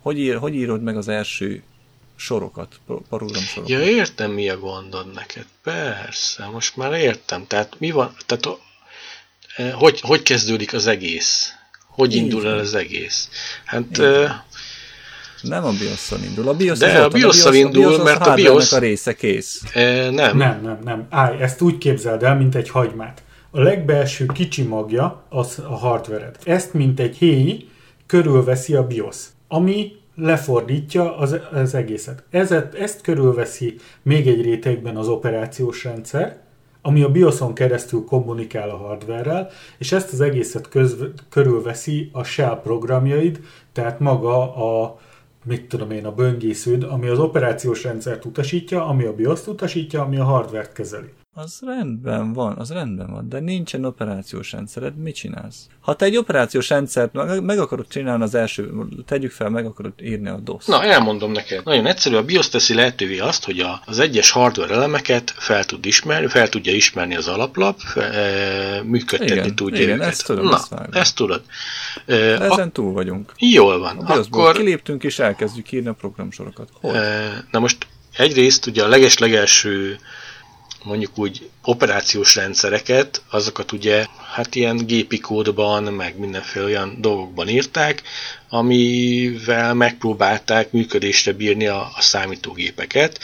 Hogy, 0.02 0.18
ír, 0.18 0.38
hogy 0.38 0.54
írod 0.56 0.82
meg 0.82 0.98
az 0.98 1.08
első 1.08 1.64
sorokat, 2.16 2.80
programsorokat. 3.10 3.70
Ja, 3.70 3.82
értem, 3.82 4.32
mi 4.32 4.50
a 4.50 4.58
gondod 4.58 5.14
neked. 5.14 5.46
Persze, 5.64 6.46
most 6.46 6.76
már 6.76 6.94
értem. 6.94 7.48
Tehát 7.48 7.76
mi 7.80 7.92
van, 7.92 8.16
tehát 8.26 8.60
eh, 9.56 9.72
hogy, 9.72 10.00
hogy 10.02 10.22
kezdődik 10.22 10.74
az 10.74 10.88
egész? 10.88 11.54
Hogy 11.88 12.16
Így 12.16 12.24
indul 12.24 12.48
el 12.48 12.58
az 12.58 12.76
egész? 12.76 13.30
Hát... 13.66 13.98
Uh, 13.98 14.30
nem 15.42 15.66
a 15.66 15.72
bios 15.72 16.12
indul. 16.28 16.48
A 16.48 16.54
BIOS 16.54 16.78
De 16.78 17.04
a 17.04 17.08
bios 17.08 17.46
indul, 17.46 17.84
a 17.84 17.88
BIOS 17.90 18.04
mert 18.04 18.28
a 18.28 18.34
BIOS... 18.34 18.72
a 18.72 18.80
része 18.80 19.14
kész. 19.14 19.62
E, 19.74 20.10
nem. 20.10 20.38
Nem, 20.38 20.62
nem, 20.62 20.80
nem. 20.84 21.08
Állj, 21.10 21.42
ezt 21.42 21.62
úgy 21.62 21.78
képzeld 21.78 22.24
el, 22.24 22.36
mint 22.36 22.56
egy 22.56 22.70
hagymát. 22.70 23.24
A 23.52 23.62
legbelső 23.62 24.26
kicsi 24.26 24.62
magja 24.62 25.26
az 25.30 25.60
a 25.60 25.76
hardvered. 25.76 26.38
Ezt, 26.44 26.74
mint 26.74 27.00
egy 27.00 27.18
héj, 27.18 27.68
körülveszi 28.06 28.74
a 28.74 28.88
BIOS, 28.88 29.18
ami 29.48 29.92
lefordítja 30.16 31.18
az, 31.18 31.40
az 31.52 31.74
egészet. 31.74 32.24
Ezet, 32.30 32.76
ezt 32.76 33.02
körülveszi 33.02 33.76
még 34.02 34.28
egy 34.28 34.42
rétegben 34.42 34.98
az 34.98 35.08
operációs 35.08 35.84
rendszer, 35.84 36.44
ami 36.82 37.02
a 37.02 37.12
BIOS-on 37.12 37.54
keresztül 37.54 38.04
kommunikál 38.06 38.70
a 38.70 38.78
hardware 38.78 39.48
és 39.78 39.92
ezt 39.92 40.14
az 40.14 40.22
egészet 40.22 40.70
köz, 40.70 40.96
körülveszi 41.30 42.10
a 42.12 42.24
shell 42.24 42.60
programjaid, 42.64 43.40
tehát 43.72 44.00
maga 44.00 44.56
a 44.56 45.00
mit 45.46 45.68
tudom 45.68 45.92
én, 45.92 46.06
a 46.06 46.12
böngésződ, 46.12 46.84
ami 46.84 47.08
az 47.08 47.20
operációs 47.20 47.84
rendszert 47.84 48.26
utasítja, 48.26 48.86
ami 48.86 49.04
a 49.04 49.14
BIOS-t 49.14 49.48
utasítja, 49.48 50.02
ami 50.02 50.18
a 50.18 50.24
hardware-t 50.24 50.74
kezeli. 50.74 51.14
Az 51.38 51.60
rendben 51.66 52.34
van, 52.34 52.58
az 52.58 52.72
rendben 52.72 53.12
van, 53.12 53.30
de 53.30 53.40
nincsen 53.40 53.86
operációs 53.86 54.52
rendszered, 54.52 54.98
mit 54.98 55.16
csinálsz? 55.16 55.68
Ha 55.80 55.96
te 55.96 56.06
egy 56.06 56.18
operációs 56.18 56.70
rendszert 56.70 57.14
meg, 57.14 57.44
meg 57.44 57.60
akarod 57.60 57.88
csinálni 57.88 58.24
az 58.24 58.36
első, 58.36 58.72
tegyük 59.06 59.32
fel, 59.32 59.50
meg 59.50 59.66
akarod 59.66 59.94
írni 60.02 60.30
a 60.30 60.40
DOS. 60.40 60.66
Na, 60.66 60.84
elmondom 60.84 61.32
neked. 61.32 61.66
Nagyon 61.66 61.86
egyszerű, 61.86 62.16
a 62.16 62.24
BIOS 62.24 62.50
teszi 62.50 62.74
lehetővé 62.74 63.20
azt, 63.20 63.46
hogy 63.46 63.60
a, 63.60 63.82
az 63.86 64.00
egyes 64.00 64.32
hardware 64.32 64.74
elemeket 64.74 65.34
fel 65.38 65.64
tud 65.64 65.86
ismerni, 65.86 66.28
fel 66.28 66.50
tudja 66.50 66.74
ismerni 66.74 67.16
az 67.16 67.28
alaplap, 67.28 67.80
e, 67.96 68.82
működtetni 68.84 69.36
igen, 69.36 69.56
tudja 69.56 69.82
igen, 69.82 69.96
őket. 69.96 70.08
ezt 70.08 70.26
tudom, 70.26 70.46
Na, 70.46 70.56
ezt, 70.56 70.70
vágom. 70.70 70.90
ezt 70.92 71.16
tudod. 71.16 71.42
E, 72.06 72.16
Ezen 72.16 72.72
túl 72.72 72.94
vagyunk. 72.94 73.32
Jól 73.38 73.80
van. 73.80 73.98
A 73.98 74.14
Akkor, 74.14 74.56
kiléptünk 74.56 75.04
és 75.04 75.20
elkezdjük 75.20 75.72
írni 75.72 75.88
a 75.88 75.94
programsorokat. 75.94 76.70
E, 76.82 77.46
na 77.52 77.60
most 77.60 77.88
egyrészt 78.18 78.66
ugye 78.66 78.84
a 78.84 78.88
leges-legelső 78.88 80.00
mondjuk 80.86 81.18
úgy 81.18 81.50
operációs 81.64 82.36
rendszereket, 82.36 83.22
azokat 83.30 83.72
ugye 83.72 84.06
hát 84.34 84.56
ilyen 84.56 84.78
gépi 84.86 85.20
kódban, 85.20 85.84
meg 85.84 86.18
mindenféle 86.18 86.66
olyan 86.66 86.98
dolgokban 87.00 87.48
írták, 87.50 88.02
amivel 88.50 89.74
megpróbálták 89.74 90.72
működésre 90.72 91.32
bírni 91.34 91.68
a, 91.68 91.92
a 91.96 92.02
számítógépeket. 92.02 93.20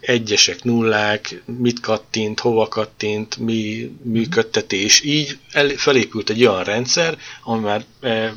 Egyesek, 0.00 0.62
nullák, 0.62 1.42
mit 1.58 1.80
kattint, 1.80 2.40
hova 2.40 2.68
kattint, 2.68 3.36
mi 3.36 3.90
működtetés. 4.02 5.02
Így 5.02 5.38
el, 5.52 5.68
felépült 5.68 6.30
egy 6.30 6.44
olyan 6.46 6.64
rendszer, 6.64 7.18
ami 7.42 7.60
már 7.60 7.84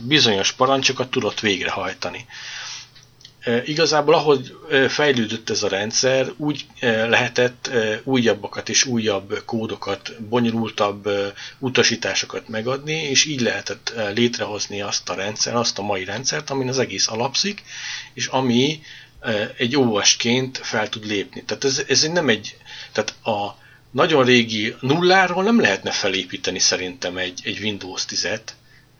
bizonyos 0.07 0.51
parancsokat 0.51 1.11
tudott 1.11 1.39
végrehajtani. 1.39 2.25
Igazából 3.65 4.13
ahogy 4.13 4.57
fejlődött 4.87 5.49
ez 5.49 5.63
a 5.63 5.67
rendszer, 5.67 6.31
úgy 6.37 6.65
lehetett 7.07 7.69
újabbakat 8.03 8.69
és 8.69 8.85
újabb 8.85 9.41
kódokat, 9.45 10.21
bonyolultabb 10.29 11.09
utasításokat 11.59 12.47
megadni, 12.47 12.93
és 12.93 13.25
így 13.25 13.41
lehetett 13.41 13.93
létrehozni 14.13 14.81
azt 14.81 15.09
a 15.09 15.13
rendszer, 15.13 15.55
azt 15.55 15.79
a 15.79 15.81
mai 15.81 16.03
rendszert, 16.03 16.49
amin 16.49 16.67
az 16.67 16.79
egész 16.79 17.07
alapszik, 17.07 17.63
és 18.13 18.25
ami 18.27 18.81
egy 19.57 19.75
OS-ként 19.75 20.57
fel 20.57 20.89
tud 20.89 21.05
lépni. 21.05 21.43
Tehát 21.43 21.63
ez, 21.63 21.83
ez 21.87 22.01
nem 22.01 22.29
egy, 22.29 22.57
tehát 22.91 23.13
a 23.23 23.59
nagyon 23.91 24.25
régi 24.25 24.75
nulláról 24.79 25.43
nem 25.43 25.59
lehetne 25.59 25.91
felépíteni 25.91 26.59
szerintem 26.59 27.17
egy, 27.17 27.41
egy 27.43 27.59
Windows 27.59 28.05
10-et, 28.09 28.41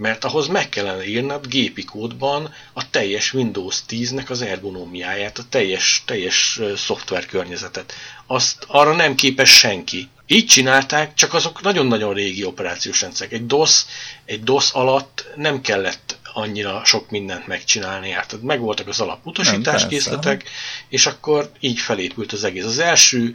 mert 0.02 0.23
ahhoz 0.23 0.48
meg 0.48 0.69
kellene 0.69 1.07
írnod 1.07 1.48
gépi 1.48 1.84
kódban 1.84 2.53
a 2.73 2.90
teljes 2.90 3.34
Windows 3.34 3.78
10-nek 3.90 4.30
az 4.30 4.41
ergonómiáját, 4.41 5.38
a 5.38 5.44
teljes, 5.49 6.03
teljes 6.06 6.60
szoftver 6.76 7.26
környezetet. 7.26 7.94
Azt 8.28 8.64
arra 8.68 8.95
nem 8.95 9.15
képes 9.15 9.57
senki. 9.57 10.10
Így 10.28 10.45
csinálták, 10.45 11.14
csak 11.14 11.34
azok 11.34 11.61
nagyon-nagyon 11.61 12.14
régi 12.14 12.44
operációs 12.44 13.02
rendszerek. 13.02 13.34
Egy 13.34 13.45
DOS, 13.45 13.86
egy 14.26 14.44
DOS 14.44 14.72
alatt 14.72 15.26
nem 15.36 15.61
kellett 15.61 16.18
annyira 16.34 16.82
sok 16.86 17.10
mindent 17.10 17.48
megcsinálni. 17.48 18.10
Tehát 18.10 18.41
megvoltak 18.41 18.88
az 18.88 18.99
alaputasítás 18.99 19.88
készletek, 19.88 20.49
és 20.90 21.06
akkor 21.06 21.52
így 21.60 21.80
felépült 21.80 22.32
az 22.32 22.44
egész. 22.44 22.65
Az 22.65 22.80
első 22.80 23.34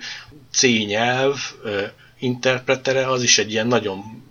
C 0.52 0.62
nyelv 0.62 1.38
interpretere 2.18 3.10
az 3.10 3.22
is 3.22 3.38
egy 3.38 3.50
ilyen 3.50 3.66
nagyon 3.66 4.24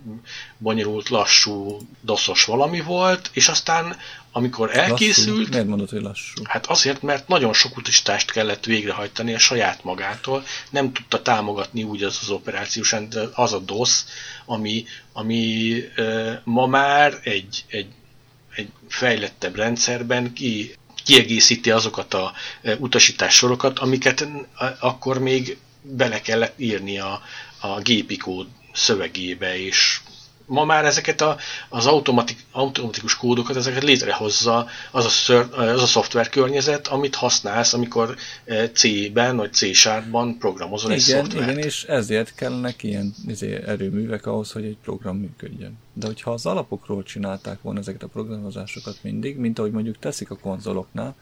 bonyolult, 0.58 1.08
lassú, 1.08 1.78
doszos 2.00 2.44
valami 2.44 2.80
volt, 2.80 3.30
és 3.32 3.48
aztán 3.48 3.96
amikor 4.32 4.76
elkészült... 4.76 5.36
Lassú? 5.36 5.50
Miért 5.50 5.66
mondod, 5.66 5.90
hogy 5.90 6.02
lassú? 6.02 6.42
Hát 6.44 6.66
azért, 6.66 7.02
mert 7.02 7.28
nagyon 7.28 7.52
sok 7.52 7.76
utasítást 7.76 8.30
kellett 8.30 8.64
végrehajtani 8.64 9.34
a 9.34 9.38
saját 9.38 9.84
magától, 9.84 10.44
nem 10.70 10.92
tudta 10.92 11.22
támogatni 11.22 11.82
úgy 11.82 12.02
az 12.02 12.18
az 12.22 12.30
operációs 12.30 12.94
az 13.34 13.52
a 13.52 13.58
DOS, 13.58 14.04
ami, 14.44 14.84
ami 15.12 15.74
ma 16.44 16.66
már 16.66 17.20
egy, 17.22 17.64
egy, 17.68 17.88
egy 18.54 18.68
fejlettebb 18.88 19.56
rendszerben 19.56 20.32
ki, 20.32 20.74
kiegészíti 21.04 21.70
azokat 21.70 22.14
a 22.14 22.32
utasítássorokat, 22.78 23.78
amiket 23.78 24.28
akkor 24.80 25.18
még 25.18 25.56
bele 25.82 26.20
kellett 26.20 26.60
írni 26.60 26.98
a, 26.98 27.22
a 27.60 27.80
gépi 27.80 28.16
kód 28.16 28.46
szövegébe, 28.72 29.58
és 29.58 30.00
ma 30.46 30.64
már 30.64 30.84
ezeket 30.84 31.20
a, 31.20 31.36
az 31.68 31.86
automatik, 31.86 32.44
automatikus 32.52 33.16
kódokat, 33.16 33.56
ezeket 33.56 33.82
létrehozza 33.82 34.66
az 34.90 35.04
a, 35.04 35.08
ször, 35.08 35.48
az 35.52 35.82
a 35.82 35.86
szoftver 35.86 36.28
környezet, 36.28 36.86
amit 36.86 37.14
használsz, 37.14 37.72
amikor 37.72 38.16
eh, 38.44 38.68
C-ben 38.72 39.36
vagy 39.36 39.52
C-sharpban 39.52 40.38
programozol 40.38 40.90
igen, 40.90 41.02
egy 41.02 41.24
szoftvert. 41.24 41.50
Igen, 41.50 41.64
és 41.64 41.84
ezért 41.84 42.34
kellenek 42.34 42.82
ilyen 42.82 43.14
izé, 43.26 43.62
erőművek 43.66 44.26
ahhoz, 44.26 44.52
hogy 44.52 44.64
egy 44.64 44.78
program 44.82 45.16
működjön. 45.16 45.78
De 45.92 46.06
hogyha 46.06 46.30
az 46.30 46.46
alapokról 46.46 47.02
csinálták 47.02 47.62
volna 47.62 47.78
ezeket 47.78 48.02
a 48.02 48.08
programozásokat 48.08 48.98
mindig, 49.02 49.36
mint 49.36 49.58
ahogy 49.58 49.70
mondjuk 49.70 49.98
teszik 49.98 50.30
a 50.30 50.36
konzoloknál, 50.36 51.14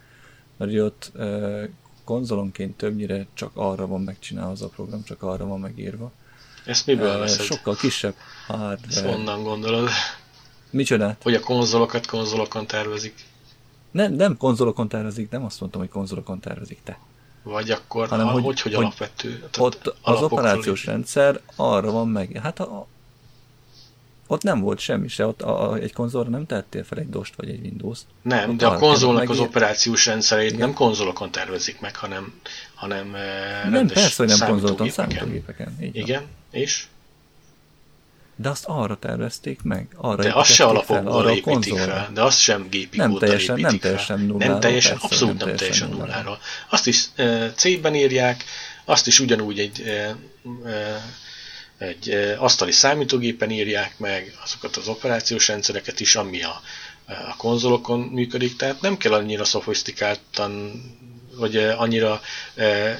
mert 0.56 0.78
ott 0.78 1.12
e, 1.18 1.68
konzolonként 2.04 2.76
többnyire 2.76 3.26
csak 3.34 3.50
arra 3.54 3.86
van 3.86 4.00
megcsinálva 4.00 4.50
az 4.50 4.62
a 4.62 4.68
program, 4.68 5.04
csak 5.04 5.22
arra 5.22 5.46
van 5.46 5.60
megírva, 5.60 6.12
ezt 6.64 6.86
miből 6.86 7.18
veszed? 7.18 7.44
Sokkal 7.44 7.76
kisebb 7.76 8.14
hardware. 8.46 8.86
Ezt 8.88 9.04
honnan 9.04 9.42
gondolod? 9.42 9.88
Micsodát? 10.70 11.22
Hogy 11.22 11.34
a 11.34 11.40
konzolokat 11.40 12.06
konzolokon 12.06 12.66
tervezik. 12.66 13.14
Nem, 13.90 14.12
nem 14.12 14.36
konzolokon 14.36 14.88
tervezik, 14.88 15.30
nem 15.30 15.44
azt 15.44 15.60
mondtam, 15.60 15.80
hogy 15.80 15.90
konzolokon 15.90 16.40
tervezik 16.40 16.80
te. 16.84 16.98
Vagy 17.42 17.70
akkor 17.70 18.08
Hanem, 18.08 18.26
hogy, 18.26 18.42
hogy, 18.42 18.60
hogy 18.60 18.74
alapvető? 18.74 19.48
Ott 19.58 19.94
az 20.02 20.22
operációs 20.22 20.78
lépni. 20.78 20.92
rendszer 20.92 21.40
arra 21.56 21.90
van 21.90 22.08
meg. 22.08 22.40
Hát 22.42 22.60
a, 22.60 22.86
ott 24.26 24.42
nem 24.42 24.60
volt 24.60 24.78
semmi 24.78 25.08
se, 25.08 25.26
ott 25.26 25.42
a, 25.42 25.70
a, 25.70 25.76
egy 25.76 25.92
konzolra 25.92 26.30
nem 26.30 26.46
tettél 26.46 26.84
fel 26.84 26.98
egy 26.98 27.08
dost 27.10 27.34
vagy 27.36 27.48
egy 27.48 27.60
Windows-t. 27.60 28.04
Nem, 28.22 28.50
ott 28.50 28.56
de 28.56 28.66
a 28.66 28.78
konzolnak 28.78 29.30
az 29.30 29.38
operációs 29.38 30.06
rendszerét 30.06 30.52
Igen. 30.52 30.60
nem 30.60 30.72
konzolokon 30.74 31.30
tervezik 31.30 31.80
meg, 31.80 31.96
hanem, 31.96 32.40
hanem 32.74 33.10
Nem, 33.70 33.86
persze, 33.86 34.24
hogy 34.24 34.38
nem 34.38 34.48
konzolokon, 34.48 34.90
számítógépeken. 34.90 35.76
Így 35.80 35.96
Igen, 35.96 36.20
van. 36.20 36.30
és? 36.50 36.86
De 38.36 38.48
azt 38.48 38.64
arra 38.66 38.96
tervezték 38.96 39.62
meg. 39.62 39.88
Arra 39.96 40.22
de 40.22 40.32
azt 40.32 40.52
se 40.52 40.64
alapokból 40.64 41.12
fel, 41.12 41.20
arra 41.20 41.34
építik 41.34 41.76
fel, 41.76 42.10
de 42.14 42.22
azt 42.22 42.38
sem 42.38 42.68
gépi 42.70 42.96
nem 42.96 43.18
teljesen, 43.18 43.60
nem 43.60 43.78
teljesen 43.78 44.20
nulláról. 44.20 44.48
Nem 44.48 44.60
teljesen, 44.60 44.92
persze, 44.92 45.06
abszolút 45.06 45.38
nem 45.38 45.56
teljesen, 45.56 45.68
teljesen 45.68 45.88
nulláról. 45.88 46.38
Azt 46.70 46.86
is 46.86 47.04
uh, 47.18 47.52
C-ben 47.54 47.94
írják, 47.94 48.44
azt 48.84 49.06
is 49.06 49.20
ugyanúgy 49.20 49.58
egy 49.58 49.82
uh, 50.44 51.02
egy 51.78 52.34
asztali 52.38 52.72
számítógépen 52.72 53.50
írják 53.50 53.98
meg 53.98 54.36
azokat 54.42 54.76
az 54.76 54.88
operációs 54.88 55.48
rendszereket 55.48 56.00
is, 56.00 56.16
ami 56.16 56.42
a, 56.42 56.60
a 57.06 57.36
konzolokon 57.36 58.00
működik, 58.00 58.56
tehát 58.56 58.80
nem 58.80 58.96
kell 58.96 59.12
annyira 59.12 59.44
szofisztikáltan 59.44 60.82
vagy 61.36 61.56
annyira 61.56 62.20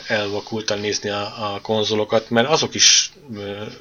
elvakultan 0.07 0.79
nézni 0.79 1.09
a, 1.09 1.55
a 1.55 1.61
konzolokat, 1.61 2.31
mert 2.31 2.49
azok 2.49 2.75
is 2.75 3.13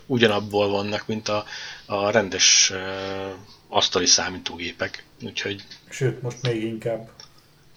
ugyanabból 0.05 0.69
vannak, 0.69 1.07
mint 1.07 1.29
a, 1.29 1.45
a 1.85 2.09
rendes 2.09 2.73
asztali 3.67 4.05
számítógépek. 4.05 5.03
Úgyhogy... 5.21 5.63
Sőt, 5.89 6.21
most 6.21 6.41
még 6.41 6.63
inkább. 6.63 7.09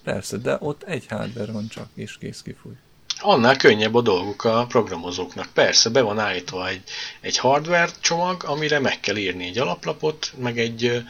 Persze, 0.04 0.36
de 0.36 0.56
ott 0.60 0.82
egy 0.82 1.04
hardware 1.08 1.52
van 1.52 1.68
csak, 1.68 1.88
és 1.94 2.18
kész 2.18 2.42
kifúj 2.42 2.72
annál 3.20 3.56
könnyebb 3.56 3.94
a 3.94 4.00
dolguk 4.00 4.44
a 4.44 4.66
programozóknak. 4.68 5.46
Persze, 5.54 5.90
be 5.90 6.00
van 6.00 6.18
állítva 6.18 6.68
egy, 6.68 6.82
egy 7.20 7.38
hardware 7.38 7.90
csomag, 8.00 8.44
amire 8.44 8.78
meg 8.78 9.00
kell 9.00 9.16
írni 9.16 9.44
egy 9.44 9.58
alaplapot, 9.58 10.32
meg 10.38 10.58
egy, 10.58 11.04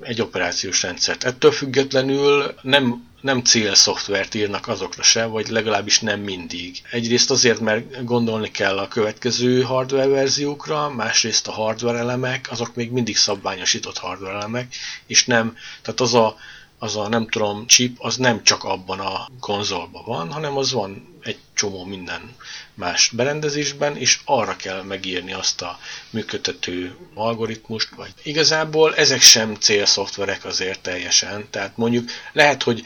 egy 0.00 0.20
operációs 0.20 0.82
rendszert. 0.82 1.24
Ettől 1.24 1.52
függetlenül 1.52 2.54
nem, 2.62 3.08
nem 3.20 3.42
cél 3.42 3.74
szoftvert 3.74 4.34
írnak 4.34 4.68
azokra 4.68 5.02
se, 5.02 5.24
vagy 5.24 5.48
legalábbis 5.48 6.00
nem 6.00 6.20
mindig. 6.20 6.82
Egyrészt 6.90 7.30
azért, 7.30 7.60
mert 7.60 8.04
gondolni 8.04 8.50
kell 8.50 8.78
a 8.78 8.88
következő 8.88 9.62
hardware 9.62 10.06
verziókra, 10.06 10.90
másrészt 10.90 11.48
a 11.48 11.52
hardware 11.52 11.98
elemek, 11.98 12.48
azok 12.50 12.74
még 12.74 12.90
mindig 12.90 13.16
szabványosított 13.16 13.98
hardware 13.98 14.34
elemek, 14.34 14.74
és 15.06 15.24
nem, 15.24 15.56
tehát 15.82 16.00
az 16.00 16.14
a 16.14 16.36
az 16.82 16.96
a 16.96 17.08
nem 17.08 17.28
tudom 17.28 17.66
chip, 17.66 17.96
az 17.98 18.16
nem 18.16 18.42
csak 18.42 18.64
abban 18.64 19.00
a 19.00 19.28
konzolban 19.40 20.02
van, 20.06 20.32
hanem 20.32 20.56
az 20.56 20.72
van 20.72 21.09
egy 21.22 21.38
csomó 21.54 21.84
minden 21.84 22.34
más 22.74 23.10
berendezésben, 23.16 23.96
és 23.96 24.20
arra 24.24 24.56
kell 24.56 24.82
megírni 24.82 25.32
azt 25.32 25.62
a 25.62 25.78
működtető 26.10 26.96
algoritmust, 27.14 27.94
vagy 27.94 28.12
igazából 28.22 28.94
ezek 28.94 29.20
sem 29.20 29.54
célszoftverek 29.54 30.44
azért 30.44 30.80
teljesen, 30.80 31.46
tehát 31.50 31.76
mondjuk 31.76 32.10
lehet, 32.32 32.62
hogy 32.62 32.84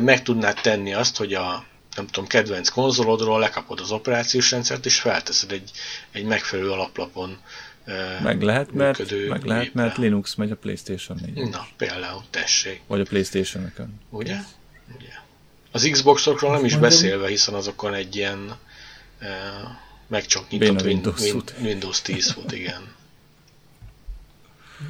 meg 0.00 0.22
tudnád 0.22 0.58
tenni 0.62 0.94
azt, 0.94 1.16
hogy 1.16 1.34
a 1.34 1.64
nem 1.96 2.06
tudom, 2.06 2.26
kedvenc 2.28 2.68
konzolodról 2.68 3.38
lekapod 3.38 3.80
az 3.80 3.90
operációs 3.90 4.50
rendszert, 4.50 4.86
és 4.86 5.00
felteszed 5.00 5.52
egy, 5.52 5.70
egy 6.12 6.24
megfelelő 6.24 6.70
alaplapon 6.70 7.38
meg 8.22 8.42
lehet, 8.42 8.72
mert, 8.72 9.28
meg 9.28 9.44
lehet, 9.44 9.74
mert 9.74 9.96
Linux 9.96 10.34
megy 10.34 10.50
a 10.50 10.56
Playstation 10.56 11.18
4 11.34 11.48
Na, 11.48 11.66
például, 11.76 12.22
tessék. 12.30 12.80
Vagy 12.86 13.00
a 13.00 13.04
Playstation-ökön. 13.04 14.00
Ugye? 14.10 14.32
Ugye? 14.32 14.42
Az 15.72 15.88
Xboxokról 15.92 16.52
nem 16.52 16.64
is 16.64 16.76
beszélve, 16.76 17.28
hiszen 17.28 17.54
azokon 17.54 17.94
egy 17.94 18.16
ilyen 18.16 18.58
uh, 19.20 19.28
meg 20.06 20.26
csak 20.26 20.50
nyitott 20.50 20.82
Windows, 20.82 21.20
Win, 21.20 21.42
Windows 21.60 22.02
10 22.02 22.30
fut, 22.30 22.52
igen. 22.52 22.94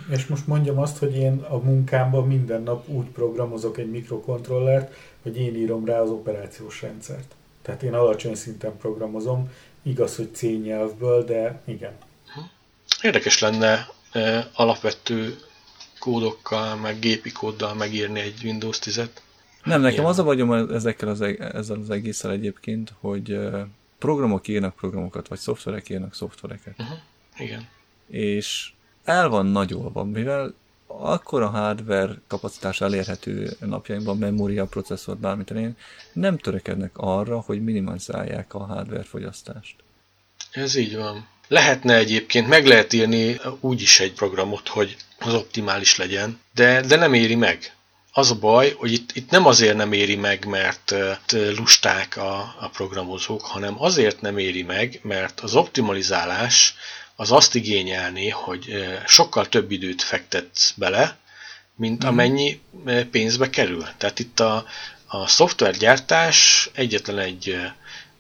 És 0.17 0.27
most 0.27 0.47
mondjam 0.47 0.79
azt, 0.79 0.99
hogy 0.99 1.17
én 1.17 1.39
a 1.49 1.57
munkámban 1.57 2.27
minden 2.27 2.63
nap 2.63 2.89
úgy 2.89 3.07
programozok 3.07 3.79
egy 3.79 3.91
mikrokontrollert, 3.91 4.95
hogy 5.23 5.37
én 5.37 5.57
írom 5.57 5.85
rá 5.85 6.01
az 6.01 6.11
operációs 6.11 6.83
rendszert. 6.83 7.35
Tehát 7.63 7.83
én 7.83 7.95
alacsony 7.95 8.35
szinten 8.35 8.77
programozom, 8.77 9.51
igaz, 9.83 10.17
hogy 10.17 10.35
C 10.35 10.43
nyelvből, 10.43 11.25
de 11.25 11.63
igen. 11.65 11.93
Érdekes 13.03 13.39
lenne 13.39 13.89
e, 14.13 14.51
alapvető 14.55 15.39
kódokkal, 15.99 16.77
meg 16.77 16.99
gépi 16.99 17.33
kóddal 17.33 17.75
megírni 17.75 18.21
egy 18.21 18.41
Windows 18.45 18.79
10-et. 18.85 19.11
Nem, 19.65 19.81
nekem 19.81 19.99
Ilyen. 19.99 20.07
az 20.07 20.19
a 20.19 20.23
vagyom 20.23 20.53
ezekkel 20.53 21.09
az, 21.09 21.21
ezzel 21.39 21.79
az 21.79 21.91
egésszel 21.91 22.31
egyébként, 22.31 22.93
hogy 23.01 23.39
programok 23.99 24.49
írnak 24.49 24.75
programokat, 24.75 25.29
vagy 25.29 25.39
szoftverek 25.39 25.89
írnak 25.89 26.15
szoftvereket. 26.15 26.75
Uh-huh. 26.79 26.99
Igen. 27.39 27.69
És 28.07 28.73
el 29.05 29.29
van 29.29 29.47
nagyolva, 29.47 30.05
mivel 30.05 30.55
akkor 30.87 31.43
a 31.43 31.49
hardware 31.49 32.21
kapacitás 32.27 32.81
elérhető 32.81 33.51
napjainkban, 33.61 34.17
memória, 34.17 34.67
processzor, 34.67 35.17
bármit 35.17 35.51
én, 35.51 35.77
nem 36.13 36.39
törekednek 36.39 36.91
arra, 36.95 37.41
hogy 37.41 37.65
minimalizálják 37.65 38.55
a 38.55 38.59
hardware 38.59 39.03
fogyasztást. 39.03 39.75
Ez 40.53 40.75
így 40.75 40.97
van. 40.97 41.29
Lehetne 41.49 41.95
egyébként, 41.95 42.49
meg 42.49 42.67
lehet 42.67 42.93
írni 42.93 43.41
úgy 43.61 43.81
is 43.81 44.01
egy 44.01 44.13
programot, 44.13 44.69
hogy 44.69 44.97
az 45.19 45.35
optimális 45.35 45.97
legyen, 45.97 46.41
de, 46.55 46.81
de 46.81 46.97
nem 46.97 47.15
éri 47.15 47.35
meg. 47.35 47.77
Az 48.15 48.31
a 48.31 48.35
baj, 48.35 48.75
hogy 48.79 48.93
itt, 48.93 49.11
itt 49.13 49.31
nem 49.31 49.47
azért 49.47 49.77
nem 49.77 49.93
éri 49.93 50.17
meg, 50.17 50.45
mert 50.45 50.95
lusták 51.57 52.17
a, 52.17 52.55
a 52.61 52.69
programozók, 52.69 53.41
hanem 53.41 53.83
azért 53.83 54.21
nem 54.21 54.39
éri 54.39 54.63
meg, 54.63 55.01
mert 55.03 55.41
az 55.41 55.55
optimalizálás 55.55 56.75
az 57.17 57.33
azt 57.33 57.55
igényelni, 57.55 58.29
hogy 58.29 58.89
sokkal 59.07 59.49
több 59.49 59.71
időt 59.71 60.03
fektetsz 60.03 60.73
bele, 60.77 61.17
mint 61.77 61.99
mhm. 61.99 62.09
amennyi 62.09 62.61
pénzbe 63.11 63.51
kerül. 63.51 63.87
Tehát 63.99 64.19
itt 64.19 64.41
a, 64.41 64.65
a 65.07 65.27
szoftvergyártás 65.27 66.71
egyetlen 66.73 67.19
egy 67.19 67.57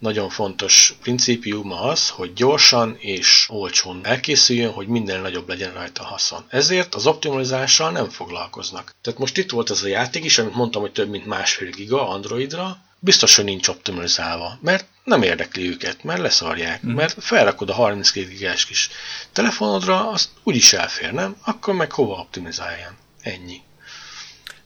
nagyon 0.02 0.28
fontos 0.28 0.94
principiuma 1.02 1.80
az, 1.80 2.08
hogy 2.08 2.32
gyorsan 2.32 2.96
és 2.98 3.46
olcsón 3.50 4.00
elkészüljön, 4.02 4.72
hogy 4.72 4.86
minden 4.86 5.20
nagyobb 5.20 5.48
legyen 5.48 5.72
rajta 5.72 6.04
haszon. 6.04 6.44
Ezért 6.48 6.94
az 6.94 7.06
optimalizással 7.06 7.90
nem 7.90 8.08
foglalkoznak. 8.08 8.94
Tehát 9.02 9.18
most 9.18 9.38
itt 9.38 9.50
volt 9.50 9.70
ez 9.70 9.82
a 9.82 9.86
játék 9.86 10.24
is, 10.24 10.38
amit 10.38 10.54
mondtam, 10.54 10.82
hogy 10.82 10.92
több 10.92 11.08
mint 11.08 11.26
másfél 11.26 11.70
giga 11.70 12.08
Androidra, 12.08 12.76
biztos, 12.98 13.36
hogy 13.36 13.44
nincs 13.44 13.68
optimalizálva, 13.68 14.58
mert 14.60 14.86
nem 15.04 15.22
érdekli 15.22 15.68
őket, 15.68 16.04
mert 16.04 16.20
leszarják, 16.20 16.86
mm. 16.86 16.90
mert 16.90 17.22
felrakod 17.24 17.70
a 17.70 17.74
32 17.74 18.28
gigás 18.28 18.64
kis 18.66 18.90
telefonodra, 19.32 20.08
azt 20.08 20.28
úgyis 20.42 20.72
elfér, 20.72 21.12
nem? 21.12 21.36
Akkor 21.44 21.74
meg 21.74 21.92
hova 21.92 22.14
optimizáljan? 22.14 22.96
Ennyi. 23.22 23.60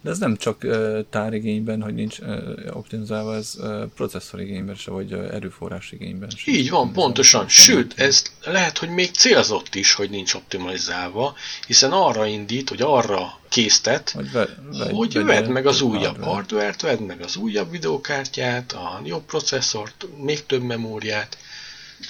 De 0.07 0.12
ez 0.12 0.19
nem 0.19 0.37
csak 0.37 0.62
uh, 0.65 0.99
tárigényben, 1.11 1.83
hogy 1.83 1.95
nincs 1.95 2.19
uh, 2.19 2.27
optimizálva, 2.73 3.35
ez 3.35 3.55
uh, 3.59 3.85
processzorigényben 3.95 4.74
se, 4.74 4.91
vagy 4.91 5.12
uh, 5.12 5.35
erőforrás 5.35 5.93
igényben 5.93 6.28
se. 6.28 6.53
Így 6.53 6.70
van, 6.70 6.93
pontosan. 6.93 7.49
Sőt, 7.49 7.99
ez 7.99 8.23
lehet, 8.45 8.78
hogy 8.78 8.89
még 8.89 9.11
célzott 9.11 9.74
is, 9.74 9.93
hogy 9.93 10.11
nincs 10.11 10.35
optimalizálva, 10.35 11.35
hiszen 11.66 11.93
arra 11.93 12.27
indít, 12.27 12.69
hogy 12.69 12.83
arra 12.83 13.41
késztet, 13.49 14.11
hogy, 14.11 14.33
ve, 14.33 14.49
ve, 14.78 14.91
hogy 14.91 15.24
vedd 15.24 15.49
meg 15.49 15.66
az 15.66 15.81
újabb 15.81 16.23
hardware-t, 16.23 16.81
vedd 16.81 17.03
meg 17.03 17.20
az 17.20 17.37
újabb 17.37 17.70
videókártyát, 17.70 18.73
a 18.73 19.01
jobb 19.05 19.24
processzort, 19.24 20.07
még 20.23 20.47
több 20.47 20.62
memóriát. 20.62 21.39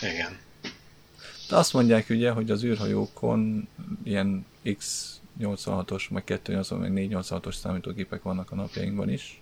Igen. 0.00 0.38
De 1.48 1.56
azt 1.56 1.72
mondják 1.72 2.10
ugye, 2.10 2.30
hogy 2.30 2.50
az 2.50 2.64
űrhajókon 2.64 3.68
ilyen 4.04 4.46
X 4.78 5.14
86-os, 5.40 6.10
meg 6.10 6.24
280, 6.24 6.78
meg 6.78 7.08
486-os 7.10 7.54
számítógépek 7.54 8.22
vannak 8.22 8.50
a 8.50 8.54
napjainkban 8.54 9.10
is, 9.10 9.40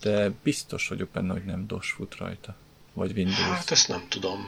de 0.00 0.30
biztos 0.42 0.88
vagyok 0.88 1.08
benne, 1.08 1.32
hogy 1.32 1.44
nem 1.44 1.66
DOS 1.66 1.90
fut 1.90 2.16
rajta, 2.16 2.56
vagy 2.92 3.12
Windows. 3.16 3.38
Hát 3.38 3.70
ezt 3.70 3.88
nem 3.88 4.06
tudom. 4.08 4.46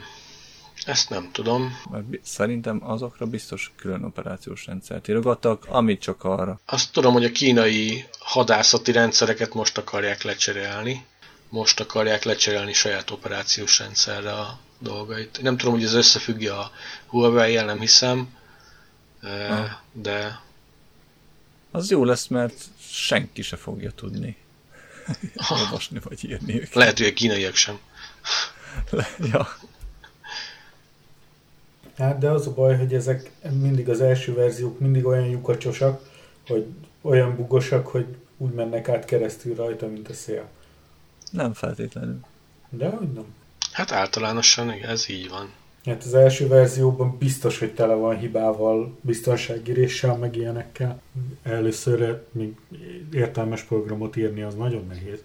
Ezt 0.85 1.09
nem 1.09 1.29
tudom. 1.31 1.77
Mert 1.91 2.05
szerintem 2.21 2.79
azokra 2.83 3.25
biztos 3.25 3.71
külön 3.75 4.03
operációs 4.03 4.65
rendszert 4.65 5.07
írogattak, 5.07 5.65
amit 5.69 6.01
csak 6.01 6.23
arra. 6.23 6.59
Azt 6.65 6.91
tudom, 6.91 7.13
hogy 7.13 7.25
a 7.25 7.31
kínai 7.31 8.05
hadászati 8.19 8.91
rendszereket 8.91 9.53
most 9.53 9.77
akarják 9.77 10.23
lecserélni. 10.23 11.05
Most 11.49 11.79
akarják 11.79 12.23
lecserélni 12.23 12.73
saját 12.73 13.09
operációs 13.09 13.79
rendszerre 13.79 14.33
a 14.33 14.59
dolgait. 14.79 15.41
Nem 15.41 15.57
tudom, 15.57 15.73
hogy 15.73 15.83
ez 15.83 15.93
összefügg 15.93 16.47
a 16.47 16.71
Huawei-jel, 17.07 17.65
nem 17.65 17.79
hiszem, 17.79 18.36
de... 19.91 20.41
Az 21.71 21.89
jó 21.89 22.03
lesz, 22.03 22.27
mert 22.27 22.63
senki 22.79 23.41
se 23.41 23.55
fogja 23.55 23.91
tudni 23.91 24.37
olvasni 25.49 25.99
vagy 26.03 26.25
írni 26.25 26.55
őket. 26.55 26.73
Lehet, 26.73 26.97
hogy 26.97 27.07
a 27.07 27.13
kínaiak 27.13 27.55
sem. 27.55 27.79
Le, 28.89 29.07
ja. 29.31 29.47
Hát, 31.97 32.17
de 32.17 32.29
az 32.29 32.47
a 32.47 32.53
baj, 32.53 32.77
hogy 32.77 32.93
ezek 32.93 33.31
mindig 33.51 33.89
az 33.89 34.01
első 34.01 34.33
verziók 34.33 34.79
mindig 34.79 35.05
olyan 35.05 35.29
lyukacsosak, 35.29 36.09
hogy 36.47 36.65
olyan 37.01 37.35
bugosak, 37.35 37.87
hogy 37.87 38.05
úgy 38.37 38.51
mennek 38.51 38.89
át 38.89 39.05
keresztül 39.05 39.55
rajta, 39.55 39.87
mint 39.87 40.09
a 40.09 40.13
szél. 40.13 40.49
Nem 41.31 41.53
feltétlenül. 41.53 42.19
De 42.69 42.89
hogy 42.89 43.11
nem. 43.11 43.35
Hát 43.71 43.91
általánosan 43.91 44.69
ez 44.69 45.09
így 45.09 45.29
van. 45.29 45.51
Hát 45.87 46.03
az 46.03 46.13
első 46.13 46.47
verzióban 46.47 47.17
biztos, 47.17 47.59
hogy 47.59 47.73
tele 47.73 47.93
van 47.93 48.17
hibával, 48.17 48.97
biztonságíréssel, 49.01 50.17
meg 50.17 50.35
ilyenekkel. 50.35 51.01
Először 51.43 52.23
még 52.31 52.55
értelmes 53.11 53.61
programot 53.61 54.15
írni 54.15 54.41
az 54.41 54.55
nagyon 54.55 54.87
nehéz. 54.87 55.19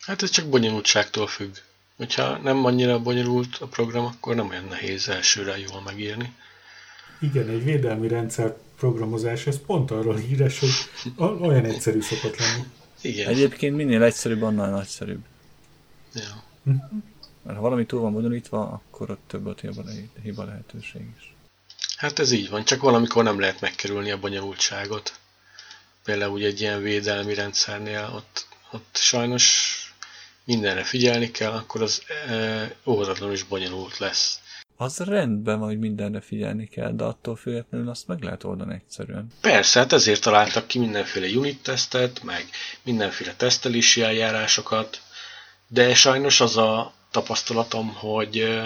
Hát 0.00 0.22
ez 0.22 0.30
csak 0.30 0.48
bonyolultságtól 0.48 1.26
függ. 1.26 1.54
Hogyha 1.96 2.38
nem 2.38 2.64
annyira 2.64 3.02
bonyolult 3.02 3.56
a 3.60 3.66
program, 3.66 4.04
akkor 4.04 4.34
nem 4.34 4.48
olyan 4.48 4.64
nehéz 4.64 5.08
elsőre 5.08 5.58
jól 5.58 5.82
megírni. 5.84 6.34
Igen, 7.20 7.48
egy 7.48 7.64
védelmi 7.64 8.08
rendszer 8.08 8.56
programozás, 8.76 9.46
ez 9.46 9.60
pont 9.66 9.90
arról 9.90 10.16
híres, 10.16 10.58
hogy 10.58 10.70
olyan 11.40 11.64
egyszerű 11.64 12.00
szokott 12.00 12.36
lenni. 12.38 12.62
Igen. 13.00 13.28
Egyébként 13.28 13.76
minél 13.76 14.02
egyszerűbb, 14.02 14.42
annál 14.42 14.70
nagyszerűbb. 14.70 15.24
Ja. 16.14 16.42
Hm? 16.64 16.70
Mert 17.42 17.56
ha 17.56 17.62
valami 17.62 17.86
túl 17.86 18.00
van 18.00 18.12
bonyolítva, 18.12 18.60
akkor 18.60 19.10
ott 19.10 19.22
több 19.26 19.46
a 19.46 19.54
hiba, 19.60 19.82
hiba 20.22 20.44
lehetőség 20.44 21.02
is. 21.18 21.34
Hát 21.96 22.18
ez 22.18 22.30
így 22.30 22.50
van, 22.50 22.64
csak 22.64 22.80
valamikor 22.80 23.24
nem 23.24 23.40
lehet 23.40 23.60
megkerülni 23.60 24.10
a 24.10 24.18
bonyolultságot. 24.18 25.12
Például 26.04 26.32
ugye 26.32 26.46
egy 26.46 26.60
ilyen 26.60 26.82
védelmi 26.82 27.34
rendszernél 27.34 28.12
ott, 28.14 28.46
ott 28.72 28.96
sajnos 28.96 29.76
mindenre 30.44 30.82
figyelni 30.82 31.30
kell, 31.30 31.52
akkor 31.52 31.82
az 31.82 32.02
e, 32.28 32.74
óhatatlanul 32.86 33.34
is 33.34 33.42
bonyolult 33.42 33.98
lesz. 33.98 34.40
Az 34.76 34.98
rendben 34.98 35.58
van, 35.58 35.68
hogy 35.68 35.78
mindenre 35.78 36.20
figyelni 36.20 36.68
kell, 36.68 36.92
de 36.92 37.04
attól 37.04 37.36
függetlenül 37.36 37.88
azt 37.88 38.06
meg 38.06 38.22
lehet 38.22 38.44
oldani 38.44 38.74
egyszerűen. 38.74 39.26
Persze, 39.40 39.78
hát 39.78 39.92
ezért 39.92 40.22
találtak 40.22 40.66
ki 40.66 40.78
mindenféle 40.78 41.38
unit 41.38 41.62
tesztet, 41.62 42.22
meg 42.22 42.44
mindenféle 42.82 43.34
tesztelési 43.34 44.02
eljárásokat, 44.02 45.00
de 45.68 45.94
sajnos 45.94 46.40
az 46.40 46.56
a 46.56 46.92
tapasztalatom, 47.10 47.94
hogy, 47.94 48.58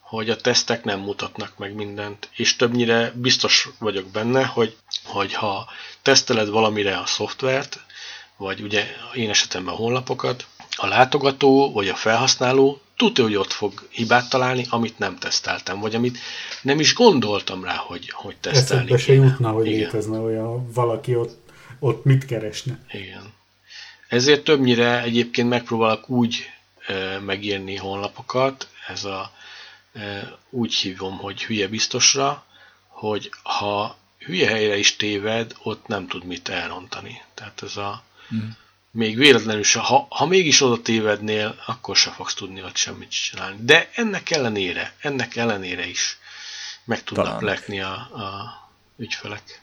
hogy 0.00 0.30
a 0.30 0.36
tesztek 0.36 0.84
nem 0.84 1.00
mutatnak 1.00 1.58
meg 1.58 1.74
mindent, 1.74 2.28
és 2.36 2.56
többnyire 2.56 3.12
biztos 3.14 3.68
vagyok 3.78 4.06
benne, 4.06 4.44
hogy, 4.44 4.76
hogy 5.04 5.32
ha 5.32 5.68
teszteled 6.02 6.48
valamire 6.48 6.98
a 6.98 7.06
szoftvert, 7.06 7.80
vagy 8.36 8.60
ugye 8.60 8.86
én 9.14 9.30
esetemben 9.30 9.74
a 9.74 9.76
honlapokat, 9.76 10.46
a 10.76 10.86
látogató 10.86 11.72
vagy 11.72 11.88
a 11.88 11.94
felhasználó 11.94 12.80
tudja, 12.96 13.24
hogy 13.24 13.36
ott 13.36 13.52
fog 13.52 13.88
hibát 13.90 14.28
találni, 14.28 14.66
amit 14.70 14.98
nem 14.98 15.18
teszteltem, 15.18 15.80
vagy 15.80 15.94
amit 15.94 16.18
nem 16.62 16.80
is 16.80 16.94
gondoltam 16.94 17.64
rá, 17.64 17.74
hogy, 17.74 18.10
hogy 18.10 18.36
tesztelni 18.36 18.92
Eszedbe 18.92 18.98
se 18.98 19.12
jutna, 19.12 19.50
hogy 19.50 19.66
Igen. 19.66 19.78
létezne 19.78 20.18
olyan 20.18 20.72
valaki 20.72 21.16
ott, 21.16 21.38
ott 21.78 22.04
mit 22.04 22.24
keresne. 22.24 22.78
Igen. 22.92 23.34
Ezért 24.08 24.44
többnyire 24.44 25.02
egyébként 25.02 25.48
megpróbálok 25.48 26.08
úgy 26.08 26.50
megírni 27.20 27.76
honlapokat, 27.76 28.68
ez 28.86 29.04
a 29.04 29.32
úgy 30.50 30.74
hívom, 30.74 31.18
hogy 31.18 31.44
hülye 31.44 31.68
biztosra, 31.68 32.44
hogy 32.86 33.30
ha 33.42 33.96
hülye 34.18 34.48
helyre 34.48 34.76
is 34.76 34.96
téved, 34.96 35.54
ott 35.62 35.86
nem 35.86 36.06
tud 36.06 36.24
mit 36.24 36.48
elrontani. 36.48 37.22
Tehát 37.34 37.62
ez 37.62 37.76
a 37.76 38.02
mm. 38.34 38.48
még 38.90 39.16
véletlenül 39.16 39.64
se, 39.64 39.78
ha, 39.78 40.06
ha 40.10 40.26
mégis 40.26 40.60
oda 40.60 40.82
tévednél, 40.82 41.62
akkor 41.66 41.96
se 41.96 42.10
fogsz 42.10 42.34
tudni 42.34 42.62
ott 42.62 42.76
semmit 42.76 43.10
csinálni. 43.10 43.56
De 43.60 43.90
ennek 43.94 44.30
ellenére, 44.30 44.94
ennek 45.00 45.36
ellenére 45.36 45.86
is 45.86 46.18
meg 46.84 47.02
tudnak 47.04 47.26
Talán. 47.26 47.44
lekni 47.44 47.80
a, 47.80 47.92
a 47.94 48.54
ügyfelek. 48.96 49.60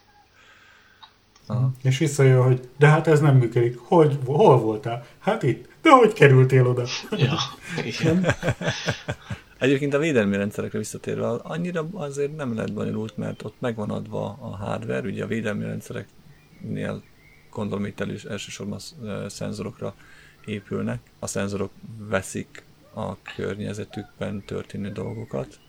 Aha. 1.48 1.72
És 1.84 1.98
visszajön, 1.98 2.44
hogy 2.44 2.70
de 2.78 2.88
hát 2.88 3.08
ez 3.08 3.20
nem 3.20 3.38
működik. 3.38 3.78
Hogy, 3.80 4.18
hol 4.26 4.60
voltál? 4.60 5.06
Hát 5.20 5.44
itt. 5.44 5.68
De 5.82 5.92
hogy 5.92 6.14
kerültél 6.14 6.68
oda? 6.68 6.84
Ja, 7.12 7.38
igen. 7.86 8.26
Egyébként 9.60 9.94
a 9.94 9.98
védelmi 9.98 10.38
rendszerekre 10.38 10.78
visszatérve, 10.78 11.28
annyira 11.28 11.88
azért 11.94 12.36
nem 12.36 12.56
lehet 12.56 12.74
bonyolult, 12.74 13.18
mert 13.18 13.44
ott 13.44 13.56
megvan 13.60 13.90
adva 13.90 14.38
a 14.42 14.56
hardware, 14.56 15.08
ugye 15.08 15.24
a 15.24 15.28
védelmi 15.28 15.64
rendszereknél 15.64 17.04
gondolom 17.52 17.86
itt 17.86 18.00
elő, 18.00 18.20
elsősorban 18.30 18.80
szenzorokra 19.28 19.96
épülnek. 20.46 21.00
A 21.20 21.28
szenzorok 21.28 21.72
veszik 21.98 22.64
a 22.94 23.22
környezetükben 23.22 24.44
történő 24.46 24.92
dolgokat, 24.92 25.60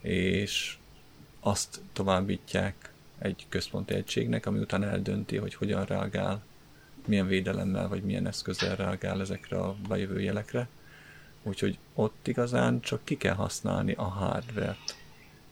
és 0.00 0.76
azt 1.40 1.80
továbbítják 1.92 2.91
egy 3.22 3.46
központi 3.48 3.94
egységnek, 3.94 4.46
ami 4.46 4.58
után 4.58 4.84
eldönti, 4.84 5.36
hogy 5.36 5.54
hogyan 5.54 5.84
reagál, 5.84 6.42
milyen 7.06 7.26
védelemmel 7.26 7.88
vagy 7.88 8.02
milyen 8.02 8.26
eszközzel 8.26 8.76
reagál 8.76 9.20
ezekre 9.20 9.58
a 9.58 9.74
bejövő 9.88 10.20
jelekre. 10.20 10.68
Úgyhogy 11.42 11.78
ott 11.94 12.28
igazán 12.28 12.80
csak 12.80 13.00
ki 13.04 13.16
kell 13.16 13.34
használni 13.34 13.92
a 13.92 14.02
hardware-t 14.02 14.96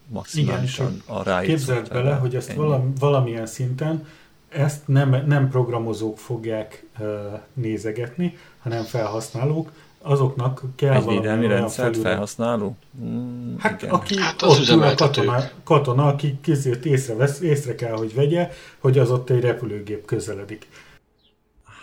maximálisan 0.09 0.93
Igen, 0.93 1.17
a 1.17 1.23
rájuk 1.23 1.49
Képzeld 1.49 1.89
bele, 1.89 2.15
hogy 2.15 2.37
ezt 2.37 2.53
valami, 2.53 2.93
valamilyen 2.99 3.47
szinten 3.47 4.07
ezt 4.49 4.89
nem, 4.89 5.27
nem 5.27 5.49
programozók 5.49 6.19
fogják 6.19 6.85
uh, 6.99 7.07
nézegetni, 7.53 8.37
hanem 8.59 8.83
felhasználók, 8.83 9.73
azoknak 10.03 10.63
kell 10.77 10.95
Egy 10.95 11.07
védelmi 11.07 11.47
rendszert 11.47 11.97
felhasználó? 11.97 12.77
Mm, 13.01 13.57
hát 13.59 13.83
igen. 13.83 13.95
aki 13.95 14.19
hát 14.19 14.43
ott 14.43 14.69
ül 14.69 14.83
a 14.83 14.95
katona, 14.95 15.43
katona, 15.65 16.07
aki 16.07 16.39
készült 16.41 16.85
észre, 16.85 17.29
észre 17.43 17.75
kell, 17.75 17.97
hogy 17.97 18.15
vegye, 18.15 18.51
hogy 18.79 18.99
az 18.99 19.11
ott 19.11 19.31
egy 19.31 19.41
repülőgép 19.41 20.05
közeledik. 20.05 20.69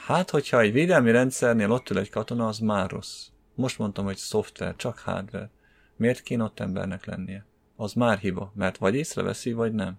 Hát, 0.05 0.29
hogyha 0.29 0.59
egy 0.59 0.71
védelmi 0.71 1.11
rendszernél 1.11 1.71
ott 1.71 1.89
ül 1.89 1.97
egy 1.97 2.09
katona, 2.09 2.47
az 2.47 2.59
már 2.59 2.89
rossz. 2.89 3.25
Most 3.55 3.79
mondtam, 3.79 4.05
hogy 4.05 4.17
szoftver, 4.17 4.75
csak 4.75 4.97
hardware. 4.97 5.49
Miért 5.95 6.21
kéne 6.21 6.43
ott 6.43 6.59
embernek 6.59 7.05
lennie? 7.05 7.45
Az 7.75 7.93
már 7.93 8.17
hiba, 8.17 8.51
mert 8.55 8.77
vagy 8.77 8.95
észreveszi, 8.95 9.53
vagy 9.53 9.73
nem. 9.73 9.97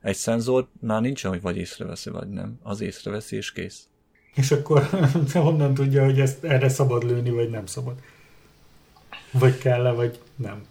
Egy 0.00 0.16
szenzornál 0.16 1.00
nincsen, 1.00 1.30
hogy 1.30 1.40
vagy 1.40 1.56
észreveszi, 1.56 2.10
vagy 2.10 2.28
nem. 2.28 2.58
Az 2.62 2.80
észreveszi, 2.80 3.36
és 3.36 3.52
kész. 3.52 3.88
És 4.34 4.50
akkor 4.50 4.88
honnan 5.32 5.74
tudja, 5.74 6.04
hogy 6.04 6.20
ezt 6.20 6.44
erre 6.44 6.68
szabad 6.68 7.04
lőni, 7.04 7.30
vagy 7.30 7.50
nem 7.50 7.66
szabad? 7.66 7.94
Vagy 9.30 9.58
kell-e, 9.58 9.90
vagy 9.92 10.20
nem? 10.36 10.66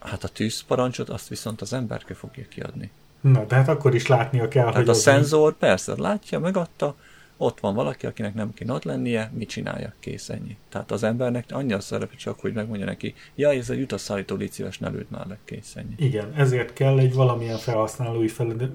Hát 0.00 0.24
a 0.24 0.28
tűzparancsot 0.28 1.08
azt 1.08 1.28
viszont 1.28 1.60
az 1.60 1.72
emberke 1.72 2.14
fogja 2.14 2.44
kiadni. 2.48 2.90
Na, 3.20 3.44
de 3.44 3.54
hát 3.54 3.68
akkor 3.68 3.94
is 3.94 4.06
látnia 4.06 4.48
kell, 4.48 4.64
hát 4.64 4.74
hogy 4.74 4.88
a 4.88 4.94
szenzor, 4.94 5.50
így... 5.50 5.58
persze, 5.58 5.94
látja, 5.96 6.38
megadta, 6.38 6.94
ott 7.36 7.60
van 7.60 7.74
valaki, 7.74 8.06
akinek 8.06 8.34
nem 8.34 8.54
kéne 8.54 8.72
ott 8.72 8.84
lennie, 8.84 9.30
mit 9.34 9.48
csinálja, 9.48 9.92
kész 10.00 10.28
ennyi. 10.28 10.56
Tehát 10.68 10.90
az 10.90 11.02
embernek 11.02 11.44
annyi 11.50 11.72
a 11.72 11.80
szerepe 11.80 12.16
csak, 12.16 12.40
hogy 12.40 12.52
megmondja 12.52 12.86
neki, 12.86 13.14
ja, 13.34 13.50
ez 13.50 13.70
egy 13.70 13.80
utasszállító, 13.80 14.36
légy 14.36 14.52
szíves, 14.52 14.78
ne 14.78 14.88
lőd 14.88 15.06
már 15.10 15.26
le, 15.26 15.38
kész 15.44 15.76
ennyi. 15.76 15.94
Igen, 15.96 16.32
ezért 16.34 16.72
kell 16.72 16.98
egy 16.98 17.14
valamilyen 17.14 17.58
felhasználói 17.58 18.28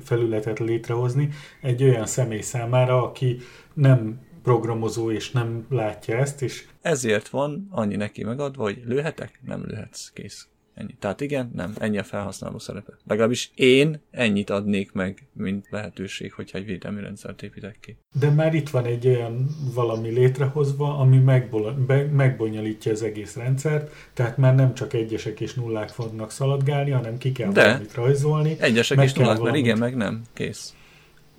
felületet 0.04 0.60
létrehozni 0.60 1.30
egy 1.62 1.84
olyan 1.84 2.06
személy 2.06 2.42
számára, 2.42 3.04
aki 3.04 3.38
nem 3.74 4.20
programozó 4.44 5.12
és 5.12 5.32
nem 5.32 5.66
látja 5.70 6.18
ezt, 6.18 6.42
és... 6.42 6.68
Ezért 6.82 7.30
van 7.30 7.68
annyi 7.72 7.96
neki 7.96 8.24
megadva, 8.24 8.64
hogy 8.64 8.82
lőhetek, 8.86 9.40
nem 9.46 9.64
lőhetsz, 9.66 10.10
kész. 10.14 10.48
Ennyi. 10.80 10.96
Tehát 11.00 11.22
igen, 11.22 11.52
nem, 11.56 11.74
ennyi 11.78 11.98
a 11.98 12.04
felhasználó 12.04 12.60
szerepe. 12.60 12.94
Legalábbis 13.08 13.52
én 13.56 14.02
ennyit 14.12 14.50
adnék 14.50 14.92
meg, 14.92 15.28
mint 15.34 15.68
lehetőség, 15.70 16.34
hogyha 16.34 16.58
egy 16.58 16.66
védelmi 16.66 17.02
rendszert 17.02 17.44
építek 17.44 17.78
ki. 17.80 17.98
De 18.20 18.30
már 18.30 18.54
itt 18.54 18.70
van 18.70 18.86
egy 18.86 19.08
olyan 19.08 19.48
valami 19.74 20.10
létrehozva, 20.10 20.98
ami 20.98 21.18
megbonyolítja 22.12 22.92
az 22.92 23.04
egész 23.04 23.36
rendszert, 23.36 23.94
tehát 24.14 24.38
már 24.38 24.56
nem 24.56 24.74
csak 24.74 24.94
egyesek 24.94 25.40
és 25.40 25.54
nullák 25.54 25.90
fognak 25.90 26.32
szaladgálni, 26.32 26.92
hanem 26.92 27.18
ki 27.18 27.32
kell 27.32 27.52
De. 27.52 27.64
valamit 27.64 27.94
rajzolni. 27.94 28.56
Egyesek 28.60 29.04
és 29.04 29.14
nullák, 29.14 29.38
valamit... 29.38 29.52
mert 29.52 29.66
igen, 29.66 29.78
meg 29.78 29.96
nem. 29.96 30.22
Kész 30.34 30.74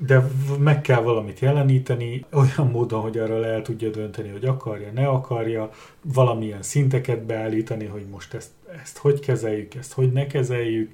de 0.07 0.31
meg 0.59 0.81
kell 0.81 1.01
valamit 1.01 1.41
jeleníteni, 1.41 2.25
olyan 2.31 2.71
módon, 2.71 3.01
hogy 3.01 3.19
arra 3.19 3.47
el 3.47 3.63
tudja 3.63 3.91
dönteni, 3.91 4.29
hogy 4.29 4.45
akarja, 4.45 4.91
ne 4.93 5.09
akarja, 5.09 5.71
valamilyen 6.03 6.63
szinteket 6.63 7.23
beállítani, 7.23 7.85
hogy 7.85 8.07
most 8.11 8.35
ezt, 8.35 8.51
ezt 8.83 8.99
hogy 8.99 9.21
kezeljük, 9.21 9.75
ezt 9.75 9.93
hogy 9.93 10.13
ne 10.13 10.27
kezeljük. 10.27 10.93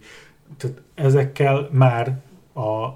Tehát 0.57 0.81
ezekkel 0.95 1.69
már 1.73 2.19
a 2.55 2.89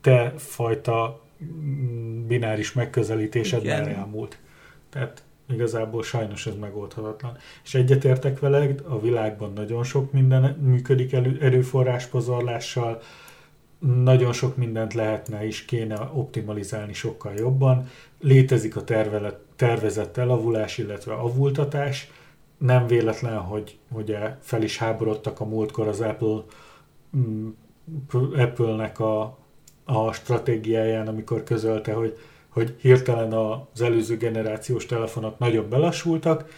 te 0.00 0.34
fajta 0.36 1.20
mm, 1.44 2.26
bináris 2.26 2.72
megközelítésed 2.72 3.64
már 3.64 3.88
elmúlt. 3.88 4.38
Tehát 4.90 5.22
igazából 5.52 6.02
sajnos 6.02 6.46
ez 6.46 6.54
megoldhatatlan. 6.60 7.36
És 7.64 7.74
egyetértek 7.74 8.38
veled, 8.38 8.82
a 8.88 9.00
világban 9.00 9.52
nagyon 9.52 9.84
sok 9.84 10.12
minden 10.12 10.56
működik 10.60 11.12
elő, 11.12 11.38
erőforrás 11.40 12.06
pozorlással, 12.06 13.00
nagyon 13.86 14.32
sok 14.32 14.56
mindent 14.56 14.94
lehetne 14.94 15.46
és 15.46 15.64
kéne 15.64 16.10
optimalizálni 16.12 16.92
sokkal 16.92 17.32
jobban. 17.34 17.88
Létezik 18.20 18.76
a 18.76 18.84
tervelet, 18.84 19.38
tervezett 19.56 20.16
elavulás, 20.16 20.78
illetve 20.78 21.14
avultatás. 21.14 22.10
Nem 22.58 22.86
véletlen, 22.86 23.38
hogy 23.38 23.78
ugye 23.90 24.36
fel 24.40 24.62
is 24.62 24.78
háborodtak 24.78 25.40
a 25.40 25.44
múltkor 25.44 25.88
az 25.88 26.00
Apple 26.00 26.42
mm, 27.16 27.48
Apple-nek 28.36 29.00
a, 29.00 29.38
a 29.84 30.12
stratégiáján, 30.12 31.08
amikor 31.08 31.42
közölte, 31.42 31.92
hogy, 31.92 32.18
hogy 32.48 32.76
hirtelen 32.80 33.32
az 33.32 33.80
előző 33.80 34.16
generációs 34.16 34.86
telefonok 34.86 35.38
nagyon 35.38 35.68
belassultak, 35.68 36.48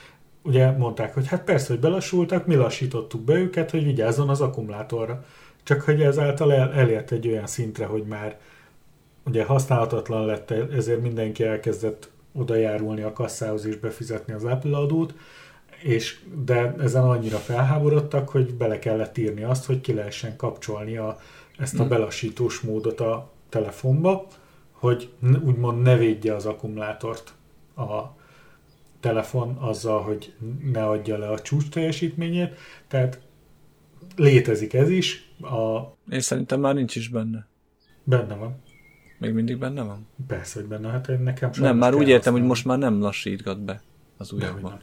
ugye 0.42 0.70
mondták, 0.70 1.14
hogy 1.14 1.26
hát 1.26 1.44
persze, 1.44 1.72
hogy 1.72 1.80
belassultak, 1.80 2.46
mi 2.46 2.54
lassítottuk 2.54 3.20
be 3.20 3.34
őket, 3.34 3.70
hogy 3.70 3.84
vigyázzon 3.84 4.28
az 4.28 4.40
akkumulátorra. 4.40 5.24
Csak 5.66 5.80
hogy 5.80 6.02
ezáltal 6.02 6.52
el, 6.52 6.72
elért 6.72 7.12
egy 7.12 7.28
olyan 7.28 7.46
szintre, 7.46 7.84
hogy 7.84 8.04
már 8.04 8.38
ugye 9.24 9.44
használhatatlan 9.44 10.26
lett, 10.26 10.50
ezért 10.50 11.02
mindenki 11.02 11.44
elkezdett 11.44 12.10
oda 12.32 12.54
járulni 12.54 13.02
a 13.02 13.12
kasszához 13.12 13.66
és 13.66 13.76
befizetni 13.76 14.32
az 14.32 14.44
Apple 14.44 14.76
adót, 14.76 15.14
és, 15.82 16.20
de 16.44 16.74
ezen 16.80 17.02
annyira 17.02 17.36
felháborodtak, 17.36 18.28
hogy 18.28 18.54
bele 18.54 18.78
kellett 18.78 19.18
írni 19.18 19.42
azt, 19.42 19.64
hogy 19.64 19.80
ki 19.80 19.92
lehessen 19.92 20.36
kapcsolni 20.36 20.96
a, 20.96 21.18
ezt 21.58 21.74
a 21.74 21.78
hmm. 21.78 21.88
belassítós 21.88 22.60
módot 22.60 23.00
a 23.00 23.30
telefonba, 23.48 24.26
hogy 24.72 25.12
úgymond 25.44 25.82
ne 25.82 25.96
védje 25.96 26.34
az 26.34 26.46
akkumulátort 26.46 27.32
a 27.76 28.02
telefon 29.00 29.56
azzal, 29.60 30.02
hogy 30.02 30.34
ne 30.72 30.86
adja 30.86 31.18
le 31.18 31.28
a 31.28 31.40
csúcs 31.40 31.68
teljesítményét. 31.68 32.54
Tehát 32.88 33.20
létezik 34.16 34.74
ez 34.74 34.90
is. 34.90 35.25
A... 35.40 35.80
Én 36.10 36.20
szerintem 36.20 36.60
már 36.60 36.74
nincs 36.74 36.96
is 36.96 37.08
benne. 37.08 37.46
Benne 38.04 38.34
van. 38.34 38.62
Még 39.18 39.32
mindig 39.32 39.58
benne 39.58 39.82
van? 39.82 40.06
Persze, 40.26 40.60
hogy 40.60 40.68
benne. 40.68 40.90
Hát 40.90 41.22
nekem 41.22 41.50
Nem, 41.56 41.76
már 41.76 41.94
úgy 41.94 42.08
értem, 42.08 42.32
hogy 42.32 42.42
most 42.42 42.64
már 42.64 42.78
nem 42.78 43.00
lassítgat 43.00 43.60
be 43.60 43.82
az 44.16 44.32
újakban. 44.32 44.80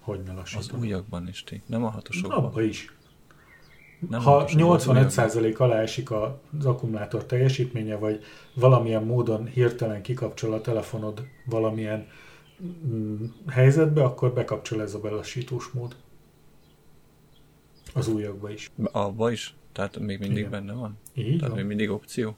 Hogy 0.00 0.20
ne 0.26 0.32
lassítgat? 0.32 0.72
Az 0.72 0.80
újakban 0.80 1.28
is, 1.28 1.44
ti. 1.44 1.62
nem 1.66 1.84
a 1.84 1.88
hatosokban. 1.88 2.44
Abba 2.44 2.62
is. 2.62 2.94
Nem 4.08 4.20
ha 4.20 4.44
85% 4.48 5.56
alá 5.56 5.80
esik 5.80 6.10
az 6.10 6.64
akkumulátor 6.64 7.24
teljesítménye, 7.24 7.96
vagy 7.96 8.24
valamilyen 8.54 9.02
módon 9.02 9.46
hirtelen 9.46 10.02
kikapcsol 10.02 10.52
a 10.52 10.60
telefonod 10.60 11.26
valamilyen 11.44 12.06
mm, 12.86 13.24
helyzetbe, 13.48 14.02
akkor 14.02 14.32
bekapcsol 14.32 14.82
ez 14.82 14.94
a 14.94 14.98
belassítós 14.98 15.70
mód. 15.72 15.96
Az 17.94 18.08
újakba 18.08 18.50
is. 18.50 18.70
Abba 18.92 19.30
is? 19.30 19.54
Tehát 19.76 19.98
még 19.98 20.18
mindig 20.18 20.38
Igen. 20.38 20.50
benne 20.50 20.72
van? 20.72 20.98
Így 21.14 21.24
Tehát 21.38 21.48
van. 21.48 21.56
még 21.56 21.66
mindig 21.66 21.90
opció? 21.90 22.36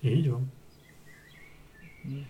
Így 0.00 0.30
van. 0.30 0.52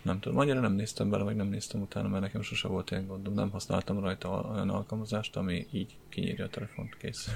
Nem 0.02 0.20
tudom, 0.20 0.38
annyira 0.38 0.60
nem 0.60 0.72
néztem 0.72 1.10
bele, 1.10 1.22
vagy 1.24 1.36
nem 1.36 1.46
néztem 1.46 1.80
utána, 1.80 2.08
mert 2.08 2.22
nekem 2.22 2.42
sose 2.42 2.68
volt 2.68 2.90
ilyen 2.90 3.06
gondom. 3.06 3.34
Nem 3.34 3.50
használtam 3.50 4.00
rajta 4.00 4.50
olyan 4.52 4.70
alkalmazást, 4.70 5.36
ami 5.36 5.66
így 5.70 5.96
kinyírja 6.08 6.44
a 6.44 6.48
telefont, 6.48 6.96
kész. 6.96 7.28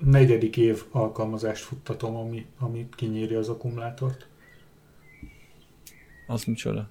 Negyedik 0.00 0.56
év 0.56 0.82
alkalmazást 0.90 1.62
futtatom, 1.62 2.16
ami, 2.16 2.46
ami 2.58 2.88
kinyírja 2.96 3.38
az 3.38 3.48
akkumulátort. 3.48 4.26
Az 6.26 6.44
micsoda? 6.44 6.90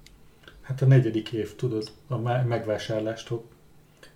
Hát 0.60 0.82
a 0.82 0.86
negyedik 0.86 1.32
év, 1.32 1.54
tudod, 1.54 1.92
a 2.06 2.16
megvásárlástól 2.18 3.44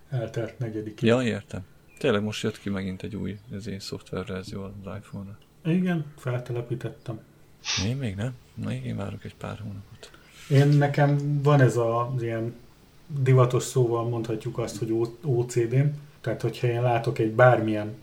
eltelt 0.09 0.59
negyedik 0.59 1.01
Ja, 1.01 1.21
értem. 1.23 1.65
Tényleg 1.97 2.23
most 2.23 2.43
jött 2.43 2.59
ki 2.59 2.69
megint 2.69 3.03
egy 3.03 3.15
új 3.15 3.37
ezért 3.53 3.81
szoftververzió 3.81 4.63
az 4.63 4.71
iPhone-ra. 4.97 5.37
Igen, 5.63 6.05
feltelepítettem. 6.17 7.19
Én 7.85 7.97
még 7.97 8.15
nem. 8.15 8.33
Még 8.53 8.85
én 8.85 8.95
várok 8.95 9.23
egy 9.23 9.35
pár 9.35 9.57
hónapot. 9.57 10.11
Én 10.49 10.67
nekem 10.67 11.41
van 11.41 11.61
ez 11.61 11.77
az 11.77 12.21
ilyen 12.21 12.55
divatos 13.07 13.63
szóval 13.63 14.09
mondhatjuk 14.09 14.57
azt, 14.57 14.77
hogy 14.77 14.91
OCD-m. 15.21 15.87
Tehát, 16.21 16.41
hogyha 16.41 16.67
én 16.67 16.81
látok 16.81 17.19
egy 17.19 17.31
bármilyen 17.31 17.95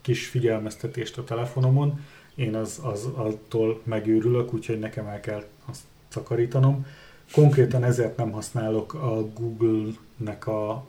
kis 0.00 0.26
figyelmeztetést 0.26 1.18
a 1.18 1.24
telefonomon, 1.24 2.04
én 2.34 2.54
az, 2.54 2.80
az 2.82 3.04
attól 3.14 3.80
megőrülök, 3.84 4.54
úgyhogy 4.54 4.78
nekem 4.78 5.06
el 5.06 5.20
kell 5.20 5.44
azt 5.64 5.82
szakarítanom. 6.08 6.86
Konkrétan 7.32 7.84
ezért 7.84 8.16
nem 8.16 8.30
használok 8.30 8.94
a 8.94 9.28
Google-nek 9.32 10.46
a 10.46 10.84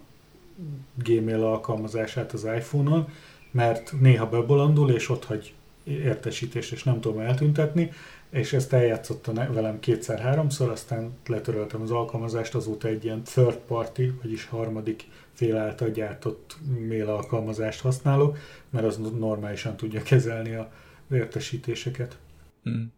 Gmail 0.95 1.43
alkalmazását 1.43 2.31
az 2.31 2.43
iPhone-on, 2.43 3.07
mert 3.51 3.93
néha 3.99 4.29
bebolondul, 4.29 4.91
és 4.91 5.09
ott 5.09 5.25
hagy 5.25 5.53
értesítés, 5.83 6.71
és 6.71 6.83
nem 6.83 6.99
tudom 6.99 7.19
eltüntetni, 7.19 7.91
és 8.29 8.53
ezt 8.53 8.73
eljátszotta 8.73 9.33
velem 9.33 9.79
kétszer-háromszor, 9.79 10.69
aztán 10.69 11.11
letöröltem 11.27 11.81
az 11.81 11.91
alkalmazást, 11.91 12.55
azóta 12.55 12.87
egy 12.87 13.03
ilyen 13.03 13.23
third 13.23 13.57
party, 13.57 14.01
vagyis 14.21 14.45
harmadik 14.45 15.07
fél 15.33 15.57
által 15.57 15.89
gyártott 15.89 16.57
mail 16.87 17.07
alkalmazást 17.07 17.81
használok, 17.81 18.37
mert 18.69 18.85
az 18.85 18.97
normálisan 18.97 19.75
tudja 19.75 20.01
kezelni 20.01 20.53
a 20.53 20.71
értesítéseket. 21.11 22.17
Hmm. 22.63 22.91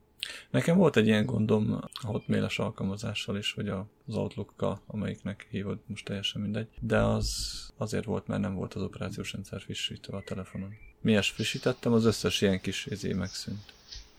Nekem 0.50 0.78
volt 0.78 0.98
egy 0.98 1.08
ilyen 1.08 1.26
gondom 1.26 1.80
a 2.02 2.08
hotmail 2.08 2.48
alkalmazással 2.56 3.38
is, 3.38 3.54
vagy 3.54 3.70
az 4.08 4.16
outlook 4.16 4.80
amelyiknek 4.86 5.48
hívod, 5.50 5.80
most 5.86 6.06
teljesen 6.06 6.42
mindegy, 6.42 6.68
de 6.80 6.98
az 6.98 7.36
azért 7.78 8.06
volt, 8.06 8.28
mert 8.28 8.42
nem 8.42 8.56
volt 8.56 8.74
az 8.74 8.82
operációs 8.82 9.34
rendszer 9.34 9.62
frissítve 9.62 10.18
a 10.18 10.24
telefonon. 10.26 10.74
Miért 11.02 11.26
frissítettem, 11.26 11.94
az 11.94 12.06
összes 12.06 12.42
ilyen 12.42 12.62
kis 12.62 12.86
izé 12.86 13.14
megszűnt. 13.14 13.74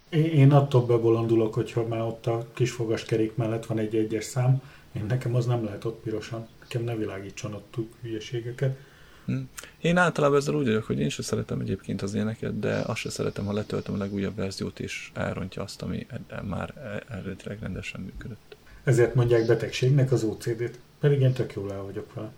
Én 0.08 0.52
attól 0.52 0.86
bebolondulok, 0.86 1.54
hogyha 1.54 1.86
már 1.86 2.00
ott 2.00 2.26
a 2.26 2.46
kisfogas 2.52 3.04
kerék 3.04 3.36
mellett 3.36 3.66
van 3.66 3.78
egy 3.78 3.96
egyes 3.96 4.24
szám, 4.24 4.62
én 4.92 5.04
nekem 5.04 5.34
az 5.34 5.46
nem 5.46 5.64
lehet 5.64 5.84
ott 5.84 6.00
pirosan. 6.02 6.48
Nekem 6.60 6.82
ne 6.82 6.96
világítson 6.96 7.54
ott 7.54 7.76
hülyeségeket. 8.02 8.76
Hm. 9.24 9.36
Én 9.80 9.96
általában 9.96 10.38
ezzel 10.38 10.54
úgy 10.54 10.66
vagyok, 10.66 10.84
hogy 10.84 11.00
én 11.00 11.08
sem 11.08 11.24
szeretem 11.24 11.60
egyébként 11.60 12.02
az 12.02 12.14
éneket, 12.14 12.58
de 12.58 12.74
azt 12.86 12.98
sem 12.98 13.10
szeretem, 13.10 13.44
ha 13.44 13.52
letöltöm 13.52 13.94
a 13.94 13.98
legújabb 13.98 14.36
verziót, 14.36 14.80
és 14.80 15.10
elrontja 15.14 15.62
azt, 15.62 15.82
ami 15.82 16.06
már 16.48 17.02
eredetileg 17.08 17.58
rendesen 17.60 18.00
működött. 18.00 18.56
Ezért 18.84 19.14
mondják 19.14 19.46
betegségnek 19.46 20.12
az 20.12 20.22
OCD-t. 20.22 20.78
Pedig 21.00 21.20
én 21.20 21.32
tök 21.32 21.54
jól 21.54 21.72
el 21.72 21.82
vagyok 21.82 22.14
vele. 22.14 22.32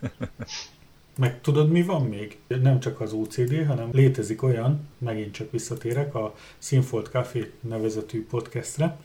Meg 1.18 1.40
tudod, 1.40 1.70
mi 1.70 1.82
van 1.82 2.06
még? 2.06 2.38
Nem 2.46 2.80
csak 2.80 3.00
az 3.00 3.12
OCD, 3.12 3.66
hanem 3.66 3.88
létezik 3.92 4.42
olyan, 4.42 4.88
megint 4.98 5.32
csak 5.32 5.50
visszatérek, 5.50 6.14
a 6.14 6.34
Sinfold 6.58 7.06
Café 7.06 7.52
nevezetű 7.60 8.26
podcastre, 8.26 8.98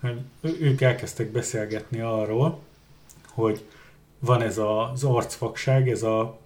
hogy 0.00 0.20
ők 0.60 0.80
elkezdtek 0.80 1.30
beszélgetni 1.30 2.00
arról, 2.00 2.62
hogy 3.28 3.64
van 4.24 4.42
ez 4.42 4.58
az 4.58 5.04
arcfakság, 5.04 5.90
ez 5.90 6.02
a 6.02 6.40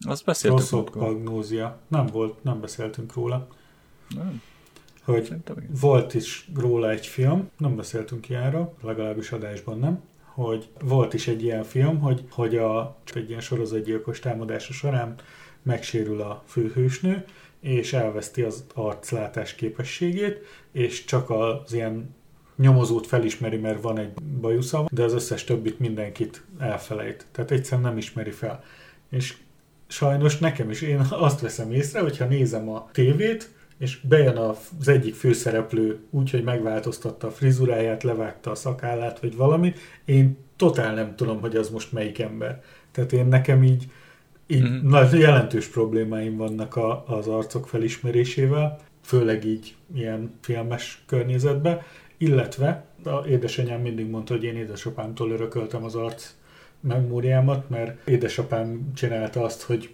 azt 0.00 0.24
beszéltünk 0.24 0.90
prognózia. 0.90 1.78
Nem 1.88 2.06
volt, 2.06 2.42
nem 2.42 2.60
beszéltünk 2.60 3.14
róla. 3.14 3.48
Nem. 4.14 4.42
Hogy 5.04 5.34
volt 5.80 6.14
is 6.14 6.50
róla 6.54 6.90
egy 6.90 7.06
film, 7.06 7.50
nem 7.58 7.76
beszéltünk 7.76 8.28
ilyenről, 8.28 8.74
legalábbis 8.82 9.32
adásban 9.32 9.78
nem, 9.78 10.02
hogy 10.24 10.68
volt 10.80 11.14
is 11.14 11.28
egy 11.28 11.42
ilyen 11.42 11.64
film, 11.64 11.98
hogy, 11.98 12.24
hogy 12.30 12.56
a, 12.56 12.96
egy 13.14 13.28
ilyen 13.28 13.40
sorozatgyilkos 13.40 14.18
támadása 14.18 14.72
során 14.72 15.14
megsérül 15.62 16.20
a 16.20 16.42
főhősnő, 16.46 17.24
és 17.60 17.92
elveszti 17.92 18.42
az 18.42 18.64
arclátás 18.74 19.54
képességét, 19.54 20.38
és 20.72 21.04
csak 21.04 21.30
az 21.30 21.72
ilyen 21.72 22.14
nyomozót 22.60 23.06
felismeri, 23.06 23.56
mert 23.56 23.82
van 23.82 23.98
egy 23.98 24.12
bajusza, 24.40 24.86
de 24.92 25.02
az 25.02 25.12
összes 25.12 25.44
többit 25.44 25.78
mindenkit 25.78 26.42
elfelejt. 26.58 27.26
Tehát 27.32 27.50
egyszerűen 27.50 27.88
nem 27.88 27.96
ismeri 27.96 28.30
fel. 28.30 28.64
És 29.10 29.36
sajnos 29.86 30.38
nekem 30.38 30.70
is, 30.70 30.82
én 30.82 31.00
azt 31.10 31.40
veszem 31.40 31.72
észre, 31.72 32.00
hogyha 32.00 32.24
nézem 32.24 32.68
a 32.68 32.88
tévét, 32.92 33.50
és 33.78 34.00
bejön 34.08 34.36
az 34.36 34.88
egyik 34.88 35.14
főszereplő 35.14 35.98
úgy, 36.10 36.30
hogy 36.30 36.42
megváltoztatta 36.42 37.26
a 37.26 37.30
frizuráját, 37.30 38.02
levágta 38.02 38.50
a 38.50 38.54
szakállát, 38.54 39.20
vagy 39.20 39.36
valami, 39.36 39.72
én 40.04 40.36
totál 40.56 40.94
nem 40.94 41.16
tudom, 41.16 41.40
hogy 41.40 41.56
az 41.56 41.70
most 41.70 41.92
melyik 41.92 42.18
ember. 42.18 42.62
Tehát 42.92 43.12
én 43.12 43.26
nekem 43.26 43.62
így, 43.62 43.86
így 44.46 44.62
mm-hmm. 44.62 44.88
nagy 44.88 45.18
jelentős 45.18 45.66
problémáim 45.66 46.36
vannak 46.36 46.76
a, 46.76 47.04
az 47.06 47.26
arcok 47.26 47.68
felismerésével, 47.68 48.78
főleg 49.02 49.44
így 49.44 49.74
ilyen 49.94 50.34
filmes 50.40 51.02
környezetben, 51.06 51.80
illetve 52.20 52.84
a 53.04 53.26
édesanyám 53.26 53.80
mindig 53.80 54.06
mondta, 54.06 54.34
hogy 54.34 54.44
én 54.44 54.56
édesapámtól 54.56 55.30
örököltem 55.30 55.84
az 55.84 55.94
arc 55.94 56.34
memóriámat, 56.80 57.68
mert 57.68 58.08
édesapám 58.08 58.92
csinálta 58.94 59.42
azt, 59.42 59.62
hogy 59.62 59.90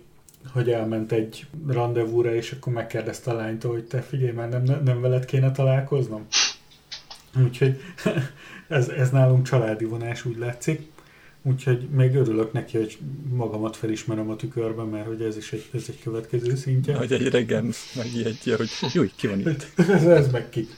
hogy 0.53 0.71
elment 0.71 1.13
egy 1.13 1.47
rendezvúra, 1.69 2.35
és 2.35 2.53
akkor 2.53 2.73
megkérdezte 2.73 3.31
a 3.31 3.35
lánytól, 3.35 3.73
hogy 3.73 3.85
te 3.85 4.01
figyelj 4.01 4.33
már, 4.33 4.49
nem, 4.49 4.81
nem 4.85 5.01
veled 5.01 5.25
kéne 5.25 5.53
találkoznom? 5.53 6.27
Úgyhogy 7.45 7.81
ez, 8.69 8.89
ez 8.89 9.11
nálunk 9.11 9.47
családi 9.47 9.85
vonás 9.85 10.25
úgy 10.25 10.39
látszik. 10.39 10.95
Úgyhogy 11.43 11.89
még 11.91 12.15
örülök 12.15 12.53
neki, 12.53 12.77
hogy 12.77 12.99
magamat 13.29 13.77
felismerem 13.77 14.31
a 14.31 14.37
tükörben, 14.37 14.87
mert 14.87 15.07
hogy 15.07 15.23
ez 15.23 15.37
is 15.37 15.53
egy, 15.53 15.69
ez 15.75 15.85
egy 15.89 16.03
következő 16.03 16.55
szintje. 16.55 16.97
Hogy 16.97 17.13
egy 17.13 17.29
reggel 17.29 17.65
megijedje, 17.97 18.57
hogy 18.57 18.71
jó, 18.93 19.03
ki 19.17 19.27
van 19.27 19.39
itt. 19.39 19.67
ez, 19.91 20.05
ez 20.05 20.31
meg 20.31 20.49
ki. 20.49 20.69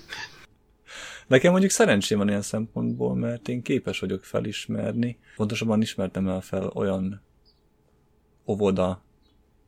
Nekem 1.28 1.50
mondjuk 1.50 1.70
szerencsém 1.70 2.18
van 2.18 2.28
ilyen 2.28 2.42
szempontból, 2.42 3.14
mert 3.14 3.48
én 3.48 3.62
képes 3.62 4.00
vagyok 4.00 4.24
felismerni. 4.24 5.18
Pontosabban 5.36 5.80
ismertem 5.80 6.28
el 6.28 6.40
fel 6.40 6.66
olyan 6.74 7.20
óvoda 8.46 9.02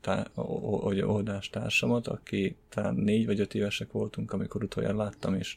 tá- 0.01 0.31
óvodás 0.37 1.49
társamat, 1.49 2.07
aki 2.07 2.55
talán 2.69 2.95
négy 2.95 3.25
vagy 3.25 3.39
öt 3.39 3.53
évesek 3.53 3.91
voltunk, 3.91 4.31
amikor 4.33 4.63
utoljára 4.63 4.97
láttam, 4.97 5.35
és 5.35 5.55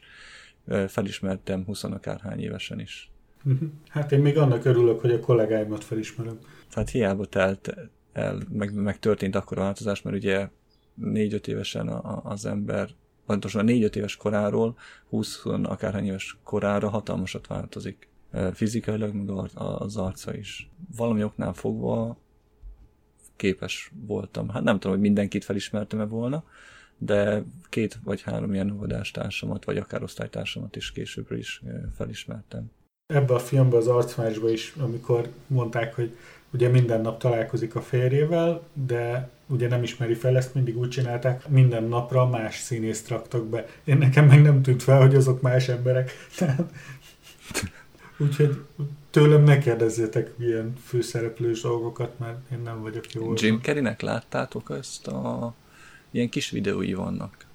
felismertem 0.87 1.65
20 1.65 1.83
akárhány 1.83 2.39
évesen 2.39 2.79
is. 2.79 3.11
Mhm. 3.43 3.65
Hát 3.87 4.11
én 4.11 4.19
még 4.19 4.37
annak 4.37 4.65
örülök, 4.65 4.99
hogy 4.99 5.11
a 5.11 5.19
kollégáimat 5.19 5.83
felismerem. 5.83 6.39
Tehát 6.69 6.89
hiába 6.89 7.25
telt 7.25 7.75
el, 8.13 8.37
meg, 8.49 8.73
meg 8.73 8.99
történt 8.99 9.35
akkor 9.35 9.57
a 9.57 9.61
változás, 9.61 10.01
mert 10.01 10.15
ugye 10.15 10.49
négy-öt 10.93 11.47
évesen 11.47 11.87
a, 11.87 12.21
az 12.23 12.45
ember 12.45 12.89
pontosan 13.25 13.67
a 13.67 13.71
4-5 13.71 13.95
éves 13.95 14.15
koráról 14.15 14.77
20 15.09 15.45
akárhány 15.45 16.05
éves 16.05 16.37
korára 16.43 16.89
hatalmasat 16.89 17.47
változik. 17.47 18.07
Fizikailag, 18.53 19.13
meg 19.13 19.29
az 19.55 19.97
arca 19.97 20.35
is. 20.35 20.69
Valami 20.95 21.23
oknál 21.23 21.53
fogva 21.53 22.17
képes 23.35 23.91
voltam. 24.05 24.49
Hát 24.49 24.63
nem 24.63 24.79
tudom, 24.79 24.91
hogy 24.91 25.05
mindenkit 25.05 25.43
felismertem-e 25.43 26.05
volna, 26.05 26.43
de 26.97 27.43
két 27.69 27.99
vagy 28.03 28.21
három 28.21 28.53
ilyen 28.53 28.71
óvodástársamat, 28.71 29.65
vagy 29.65 29.77
akár 29.77 30.03
osztálytársamat 30.03 30.75
is 30.75 30.91
később 30.91 31.31
is 31.31 31.61
felismertem. 31.95 32.71
Ebbe 33.13 33.33
a 33.33 33.39
filmbe, 33.39 33.77
az 33.77 33.87
arcmásba 33.87 34.49
is, 34.49 34.73
amikor 34.77 35.29
mondták, 35.47 35.95
hogy 35.95 36.17
ugye 36.55 36.69
minden 36.69 37.01
nap 37.01 37.19
találkozik 37.19 37.75
a 37.75 37.81
férjével, 37.81 38.61
de 38.73 39.29
ugye 39.47 39.67
nem 39.67 39.83
ismeri 39.83 40.13
fel, 40.13 40.37
ezt 40.37 40.53
mindig 40.53 40.77
úgy 40.77 40.89
csinálták, 40.89 41.47
minden 41.47 41.83
napra 41.83 42.29
más 42.29 42.59
színészt 42.59 43.07
raktak 43.07 43.45
be. 43.45 43.65
Én 43.83 43.97
nekem 43.97 44.25
meg 44.25 44.41
nem 44.41 44.61
tűnt 44.61 44.83
fel, 44.83 44.99
hogy 44.99 45.15
azok 45.15 45.41
más 45.41 45.67
emberek. 45.67 46.11
Úgyhogy 48.17 48.65
tőlem 49.09 49.43
ne 49.43 49.57
kérdezzétek 49.57 50.33
ilyen 50.39 50.73
főszereplős 50.85 51.61
dolgokat, 51.61 52.19
mert 52.19 52.51
én 52.51 52.59
nem 52.63 52.81
vagyok 52.81 53.13
jó. 53.13 53.33
Jim 53.35 53.59
Carreynek 53.61 54.01
láttátok 54.01 54.75
ezt 54.79 55.07
a... 55.07 55.53
Ilyen 56.11 56.29
kis 56.29 56.49
videói 56.49 56.93
vannak. 56.93 57.45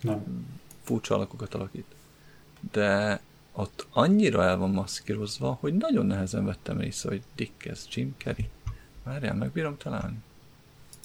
Nem. 0.00 0.46
Furcsa 0.82 1.14
alakokat 1.14 1.54
alakít. 1.54 1.86
De 2.72 3.20
ott 3.52 3.86
annyira 3.90 4.44
el 4.44 4.56
van 4.56 4.70
maszkírozva, 4.70 5.58
hogy 5.60 5.74
nagyon 5.74 6.06
nehezen 6.06 6.44
vettem 6.44 6.80
észre, 6.80 7.08
hogy 7.08 7.22
Dick, 7.36 7.66
ez 7.66 7.86
Jim 7.90 8.14
Carrey. 8.18 8.48
Várjál, 9.04 9.34
megbírom 9.34 9.76
találni. 9.76 10.16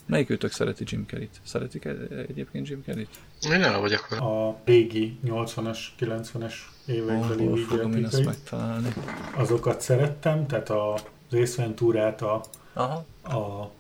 Melyik 0.06 0.30
őtök 0.30 0.52
szereti 0.52 0.84
Jim 0.88 1.06
Carrey-t? 1.08 1.42
Szeretik 1.44 1.86
egyébként 2.28 2.68
Jim 2.68 2.84
Carrey-t? 2.86 3.10
Én 3.42 3.60
nem 3.60 3.80
vagyok 3.80 4.08
vele. 4.08 4.22
A 4.22 4.58
régi 4.66 5.18
80-as, 5.26 5.78
90-es 6.00 6.54
évekbeli 6.86 7.48
oh, 7.48 7.58
fogom 7.58 7.96
én 7.96 8.06
ezt 8.06 8.26
megtalálni. 8.26 8.94
Azokat 9.36 9.82
szerettem, 9.82 10.48
tehát 10.48 10.70
a 10.70 10.98
részventúrát, 11.30 12.22
a, 12.22 12.44
Aha. 12.74 13.06
a 13.24 13.72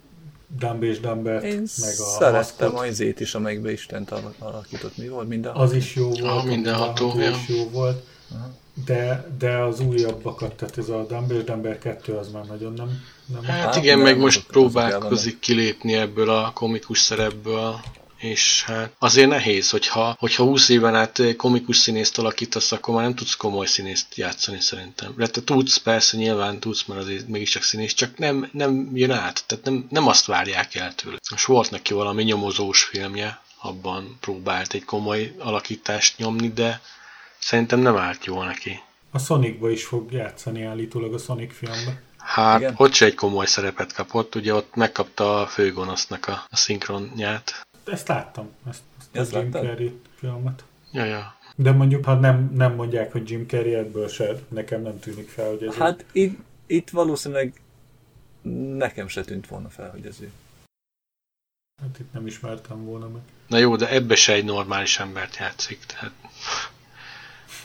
Dumb 0.59 0.83
és 0.83 0.99
Dumbert, 0.99 1.43
Én 1.43 1.57
meg 1.81 1.93
a 1.97 2.17
szerettem 2.19 2.75
a 2.75 2.85
izét 2.85 3.19
is, 3.19 3.35
amelyikbe 3.35 3.71
Istent 3.71 4.11
alakított. 4.39 4.97
Mi 4.97 5.07
volt? 5.07 5.27
Minden 5.27 5.55
Az 5.55 5.73
is 5.73 5.95
jó 5.95 6.09
volt. 6.09 6.21
Ah, 6.21 6.45
mindenható, 6.45 7.07
minden 7.07 7.33
is 7.33 7.47
jó 7.47 7.69
volt 7.69 8.03
De, 8.85 9.27
de 9.37 9.57
az 9.57 9.79
újabbakat, 9.79 10.53
tehát 10.53 10.77
ez 10.77 10.89
a 10.89 11.05
Dumber 11.05 11.43
Dumber 11.43 11.79
2 11.79 12.13
az 12.13 12.31
már 12.31 12.45
nagyon 12.45 12.73
nem... 12.73 13.03
nem 13.25 13.43
Hát, 13.43 13.63
Hát, 13.63 13.75
igen, 13.75 13.97
nem, 13.97 14.05
meg 14.05 14.17
most 14.17 14.43
próbálkozik 14.45 15.39
kilépni 15.39 15.93
ebből 15.93 16.29
a 16.29 16.51
komikus 16.53 16.99
szerepből, 16.99 17.79
és 18.17 18.63
hát 18.63 18.95
azért 18.99 19.29
nehéz, 19.29 19.69
hogyha, 19.69 20.15
hogyha 20.19 20.43
20 20.43 20.69
éven 20.69 20.95
át 20.95 21.21
komikus 21.37 21.77
színészt 21.77 22.17
alakítasz, 22.17 22.71
akkor 22.71 22.93
már 22.93 23.03
nem 23.03 23.15
tudsz 23.15 23.35
komoly 23.35 23.65
színészt 23.65 24.15
játszani 24.15 24.59
szerintem. 24.61 25.13
De 25.17 25.27
te 25.27 25.43
tudsz, 25.43 25.77
persze 25.77 26.17
nyilván 26.17 26.59
tudsz, 26.59 26.85
mert 26.85 27.01
azért 27.01 27.27
mégiscsak 27.27 27.63
színész, 27.63 27.93
csak 27.93 28.17
nem, 28.17 28.49
nem 28.51 28.91
jön 28.93 29.11
át, 29.11 29.43
tehát 29.47 29.65
nem, 29.65 29.87
nem 29.89 30.07
azt 30.07 30.25
várják 30.25 30.75
el 30.75 30.95
tőle. 30.95 31.17
Most 31.29 31.45
volt 31.45 31.71
neki 31.71 31.93
valami 31.93 32.23
nyomozós 32.23 32.83
filmje, 32.83 33.41
abban 33.61 34.17
próbált 34.19 34.73
egy 34.73 34.85
komoly 34.85 35.35
alakítást 35.39 36.17
nyomni, 36.17 36.47
de 36.47 36.81
szerintem 37.45 37.79
nem 37.79 37.97
állt 37.97 38.25
jól 38.25 38.45
neki. 38.45 38.79
A 39.11 39.19
Sonicba 39.19 39.69
is 39.69 39.85
fog 39.85 40.11
játszani 40.11 40.63
állítólag 40.63 41.13
a 41.13 41.17
Sonic 41.17 41.55
filmbe. 41.55 42.01
Hát, 42.17 42.59
Igen. 42.59 42.73
ott 42.77 42.93
se 42.93 43.05
egy 43.05 43.15
komoly 43.15 43.45
szerepet 43.45 43.93
kapott, 43.93 44.35
ugye 44.35 44.53
ott 44.53 44.75
megkapta 44.75 45.41
a 45.41 45.47
főgonosznak 45.47 46.27
a, 46.27 46.45
a 46.49 46.55
szinkronját. 46.55 47.67
Ezt 47.85 48.07
láttam, 48.07 48.49
ezt, 48.69 48.81
ezt 48.97 49.09
Ezt 49.11 49.33
a 49.33 49.39
Jim? 49.39 49.51
Carrey 49.51 49.99
filmet. 50.15 50.63
Ja, 50.91 51.03
ja. 51.03 51.35
De 51.55 51.71
mondjuk, 51.71 52.05
ha 52.05 52.13
nem, 52.13 52.51
nem 52.53 52.73
mondják, 52.73 53.11
hogy 53.11 53.29
Jim 53.29 53.47
Carrey 53.47 53.73
ebből 53.73 54.07
se, 54.07 54.35
nekem 54.47 54.81
nem 54.81 54.99
tűnik 54.99 55.29
fel, 55.29 55.49
hogy 55.49 55.63
ez 55.63 55.73
Hát 55.75 56.05
itt, 56.11 56.39
itt 56.65 56.89
valószínűleg 56.89 57.61
nekem 58.77 59.07
se 59.07 59.23
tűnt 59.23 59.47
volna 59.47 59.69
fel, 59.69 59.89
hogy 59.89 60.05
ez 60.05 60.21
ő. 60.21 60.31
hát 61.81 61.99
itt 61.99 62.13
nem 62.13 62.27
ismertem 62.27 62.85
volna 62.85 63.07
meg. 63.07 63.21
Na 63.47 63.57
jó, 63.57 63.75
de 63.75 63.89
ebbe 63.89 64.15
se 64.15 64.33
egy 64.33 64.45
normális 64.45 64.99
embert 64.99 65.37
játszik, 65.37 65.85
tehát 65.85 66.11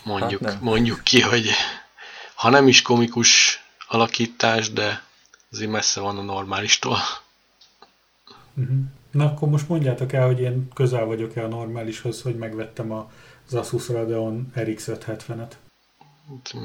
mondjuk, 0.04 0.42
Hát 0.44 0.52
nem. 0.52 0.62
mondjuk 0.62 1.00
ki, 1.04 1.20
hogy 1.20 1.50
ha 2.34 2.50
nem 2.50 2.68
is 2.68 2.82
komikus 2.82 3.62
alakítás, 3.88 4.72
de 4.72 5.02
azért 5.52 5.70
messze 5.70 6.00
van 6.00 6.18
a 6.18 6.22
normálistól. 6.22 6.98
Uh-huh. 8.54 8.76
Na 9.10 9.24
akkor 9.24 9.48
most 9.48 9.68
mondjátok 9.68 10.12
el, 10.12 10.26
hogy 10.26 10.40
én 10.40 10.68
közel 10.74 11.04
vagyok-e 11.04 11.44
a 11.44 11.48
normálishoz, 11.48 12.22
hogy 12.22 12.36
megvettem 12.36 12.90
a, 12.92 13.10
az 13.46 13.54
Asus 13.54 13.88
Radeon 13.88 14.52
RX 14.58 14.84
570-et. 14.90 15.50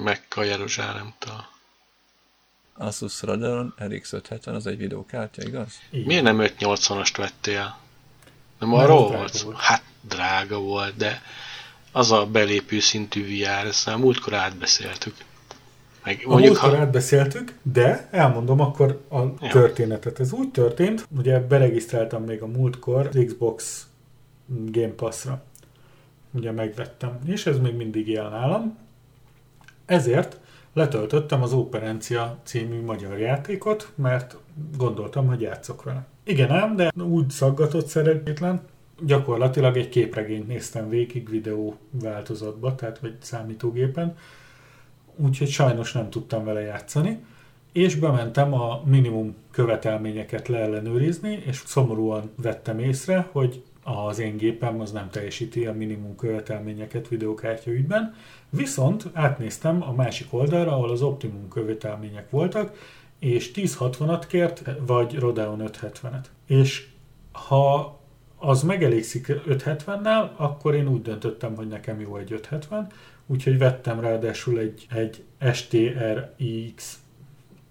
Mekka 0.03 0.43
Jeruzsálemtől. 0.43 1.45
Asus 2.73 3.21
Radeon 3.21 3.73
RX 3.87 4.13
570 4.13 4.55
az 4.55 4.67
egy 4.67 4.77
videókártya, 4.77 5.41
igaz? 5.43 5.79
Így. 5.91 6.05
Miért 6.05 6.23
nem 6.23 6.37
580-ast 6.39 7.13
vettél? 7.17 7.77
Nem 8.59 8.73
arról 8.73 9.07
volt. 9.07 9.53
Hát 9.55 9.83
drága 10.01 10.59
volt, 10.59 10.95
de 10.95 11.21
az 11.95 12.11
a 12.11 12.25
belépő 12.25 12.79
szintű 12.79 13.23
VR, 13.23 13.67
ezt 13.67 13.85
már 13.85 13.97
múltkor 13.97 14.33
átbeszéltük. 14.33 15.13
Meg 16.03 16.21
A 16.25 16.29
mondjuk, 16.29 16.51
múltkor 16.51 16.69
ha, 16.75 16.77
átbeszéltük, 16.77 17.53
de 17.61 18.07
elmondom 18.11 18.59
akkor 18.59 19.01
a 19.09 19.19
Ja. 19.19 19.49
történetet. 19.51 20.19
Ez 20.19 20.31
úgy 20.33 20.49
történt, 20.51 21.07
ugye 21.17 21.39
beregisztráltam 21.39 22.23
még 22.23 22.41
a 22.41 22.47
múltkor 22.47 23.07
az 23.07 23.23
Xbox 23.25 23.87
Game 24.47 24.93
Pass-ra. 24.93 25.43
Ugye 26.31 26.51
megvettem, 26.51 27.19
és 27.25 27.45
ez 27.45 27.59
még 27.59 27.73
mindig 27.75 28.07
él 28.07 28.29
nálam. 28.29 28.77
Ezért 29.85 30.39
letöltöttem 30.73 31.41
az 31.41 31.53
Operencia 31.53 32.37
című 32.43 32.81
magyar 32.81 33.19
játékot, 33.19 33.91
mert 33.95 34.37
gondoltam, 34.77 35.27
hogy 35.27 35.41
játszok 35.41 35.83
vele. 35.83 36.05
Igen 36.23 36.51
ám, 36.51 36.75
de 36.75 36.91
úgy 37.03 37.29
szaggatott 37.29 37.87
szerencsétlen, 37.87 38.61
gyakorlatilag 38.99 39.77
egy 39.77 39.89
képregényt 39.89 40.47
néztem 40.47 40.89
végig 40.89 41.29
videó 41.29 41.75
változatba, 41.91 42.75
tehát 42.75 42.99
vagy 42.99 43.15
számítógépen, 43.19 44.17
úgyhogy 45.15 45.49
sajnos 45.49 45.91
nem 45.91 46.09
tudtam 46.09 46.43
vele 46.43 46.61
játszani, 46.61 47.23
és 47.71 47.95
bementem 47.95 48.53
a 48.53 48.81
minimum 48.85 49.35
követelményeket 49.51 50.47
leellenőrizni, 50.47 51.43
és 51.45 51.63
szomorúan 51.65 52.31
vettem 52.35 52.79
észre, 52.79 53.29
hogy 53.31 53.63
az 53.83 54.19
én 54.19 54.37
gépem 54.37 54.79
az 54.79 54.91
nem 54.91 55.09
teljesíti 55.09 55.65
a 55.65 55.73
minimum 55.73 56.15
követelményeket 56.15 57.07
videokártya 57.07 57.71
ügyben, 57.71 58.15
viszont 58.49 59.09
átnéztem 59.13 59.83
a 59.83 59.91
másik 59.91 60.33
oldalra, 60.33 60.71
ahol 60.71 60.89
az 60.89 61.01
optimum 61.01 61.47
követelmények 61.49 62.29
voltak, 62.29 62.77
és 63.19 63.51
1060-at 63.55 64.23
kért, 64.27 64.63
vagy 64.85 65.15
Radeon 65.15 65.61
570-et. 65.65 66.25
És 66.47 66.87
ha 67.31 67.94
az 68.45 68.63
megelégszik 68.63 69.27
570-nel, 69.27 70.35
akkor 70.35 70.75
én 70.75 70.87
úgy 70.87 71.01
döntöttem, 71.01 71.55
hogy 71.55 71.67
nekem 71.67 71.99
jó 71.99 72.17
egy 72.17 72.31
570, 72.31 72.87
úgyhogy 73.25 73.57
vettem 73.57 73.99
ráadásul 73.99 74.59
egy, 74.59 74.87
egy 74.89 75.23
STRX 75.53 76.99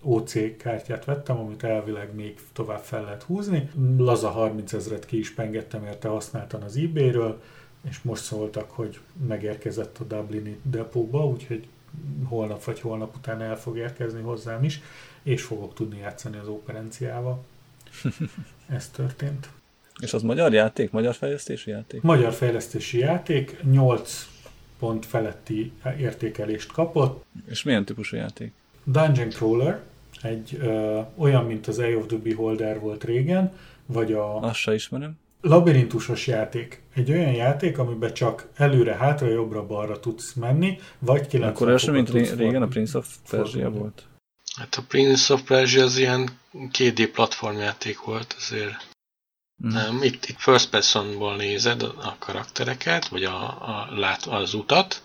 OC 0.02 0.56
kártyát 0.56 1.04
vettem, 1.04 1.38
amit 1.38 1.62
elvileg 1.62 2.14
még 2.14 2.38
tovább 2.52 2.80
fel 2.80 3.02
lehet 3.02 3.22
húzni. 3.22 3.70
Laza 3.96 4.28
30 4.28 4.72
ezret 4.72 5.06
ki 5.06 5.18
is 5.18 5.30
pengettem 5.30 5.84
érte 5.84 6.08
használtan 6.08 6.62
az 6.62 6.76
eBay-ről, 6.76 7.42
és 7.88 8.02
most 8.02 8.22
szóltak, 8.22 8.70
hogy 8.70 8.98
megérkezett 9.26 9.98
a 9.98 10.04
Dublini 10.04 10.58
depóba, 10.62 11.26
úgyhogy 11.26 11.66
holnap 12.24 12.64
vagy 12.64 12.80
holnap 12.80 13.16
után 13.16 13.42
el 13.42 13.58
fog 13.58 13.76
érkezni 13.76 14.20
hozzám 14.20 14.64
is, 14.64 14.80
és 15.22 15.42
fogok 15.42 15.74
tudni 15.74 15.98
játszani 15.98 16.36
az 16.36 16.48
operenciával. 16.48 17.44
Ez 18.76 18.88
történt. 18.88 19.48
És 20.02 20.12
az 20.12 20.22
magyar 20.22 20.52
játék? 20.52 20.90
Magyar 20.90 21.14
fejlesztésű 21.14 21.70
játék? 21.70 22.02
Magyar 22.02 22.32
fejlesztési 22.32 22.98
játék 22.98 23.56
8 23.70 24.28
pont 24.78 25.06
feletti 25.06 25.72
értékelést 25.98 26.72
kapott. 26.72 27.24
És 27.50 27.62
milyen 27.62 27.84
típusú 27.84 28.16
játék? 28.16 28.52
Dungeon 28.84 29.28
Crawler, 29.28 29.80
egy 30.22 30.56
ö, 30.60 31.00
olyan, 31.16 31.44
mint 31.44 31.66
az 31.66 31.78
Eye 31.78 31.96
of 31.96 32.06
the 32.06 32.16
Beholder 32.16 32.80
volt 32.80 33.04
régen, 33.04 33.52
vagy 33.86 34.12
a 34.12 34.40
Azt 34.42 34.54
se 34.58 34.74
ismerem. 34.74 35.18
labirintusos 35.40 36.26
játék. 36.26 36.82
Egy 36.94 37.10
olyan 37.10 37.32
játék, 37.32 37.78
amiben 37.78 38.12
csak 38.14 38.48
előre, 38.56 38.94
hátra, 38.94 39.28
jobbra, 39.28 39.66
balra 39.66 40.00
tudsz 40.00 40.32
menni, 40.32 40.78
vagy 40.98 41.26
90 41.26 41.48
Akkor 41.50 41.68
első, 41.70 41.92
mint 41.92 42.10
ré- 42.10 42.34
régen 42.36 42.62
a. 42.62 42.66
Prince 42.66 42.98
of 42.98 43.16
Persia 43.30 43.70
volt. 43.70 44.02
hát 44.56 44.74
a 44.74 44.82
Prince 44.88 45.32
of 45.34 45.42
Persia 45.42 45.82
az 45.84 45.96
ilyen 45.98 46.28
2D 46.72 47.08
platformjáték 47.12 48.00
volt, 48.00 48.34
azért. 48.38 48.92
Nem, 49.56 50.02
itt, 50.02 50.24
itt 50.26 50.38
first 50.38 50.68
personból 50.68 51.36
nézed 51.36 51.82
a, 51.82 52.16
karaktereket, 52.18 53.08
vagy 53.08 53.24
a, 53.24 53.44
a, 53.44 53.88
lát, 53.94 54.26
az 54.26 54.54
utat, 54.54 55.02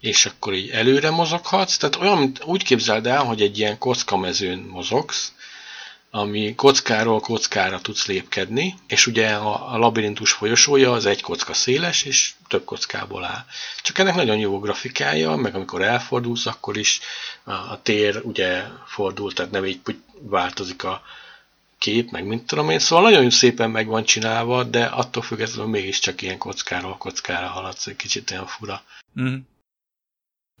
és 0.00 0.26
akkor 0.26 0.54
így 0.54 0.70
előre 0.70 1.10
mozoghatsz, 1.10 1.76
tehát 1.76 1.96
olyan, 1.96 2.32
úgy 2.44 2.62
képzeld 2.62 3.06
el, 3.06 3.24
hogy 3.24 3.42
egy 3.42 3.58
ilyen 3.58 3.78
kockamezőn 3.78 4.58
mozogsz, 4.58 5.32
ami 6.10 6.54
kockáról 6.54 7.20
kockára 7.20 7.80
tudsz 7.80 8.06
lépkedni, 8.06 8.74
és 8.86 9.06
ugye 9.06 9.34
a, 9.34 9.72
a 9.72 9.78
labirintus 9.78 10.32
folyosója 10.32 10.92
az 10.92 11.06
egy 11.06 11.22
kocka 11.22 11.54
széles, 11.54 12.02
és 12.02 12.32
több 12.48 12.64
kockából 12.64 13.24
áll. 13.24 13.44
Csak 13.82 13.98
ennek 13.98 14.14
nagyon 14.14 14.38
jó 14.38 14.58
grafikája, 14.58 15.36
meg 15.36 15.54
amikor 15.54 15.82
elfordulsz, 15.82 16.46
akkor 16.46 16.76
is 16.76 17.00
a, 17.44 17.52
a 17.52 17.80
tér 17.82 18.20
ugye 18.24 18.64
fordul, 18.86 19.32
tehát 19.32 19.50
nem 19.50 19.64
így 19.64 19.80
változik 20.20 20.84
a 20.84 21.02
kép, 21.78 22.10
meg 22.10 22.26
mint 22.26 22.46
tudom 22.46 22.70
én, 22.70 22.78
szóval 22.78 23.10
nagyon 23.10 23.30
szépen 23.30 23.70
meg 23.70 23.86
van 23.86 24.04
csinálva, 24.04 24.64
de 24.64 24.84
attól 24.84 25.22
függetlenül 25.22 25.70
mégiscsak 25.70 26.22
ilyen 26.22 26.38
kockáról 26.38 26.96
kockára 26.96 27.46
haladsz, 27.46 27.86
egy 27.86 27.96
kicsit 27.96 28.30
olyan 28.30 28.46
fura. 28.46 28.82
Mhm. 29.12 29.34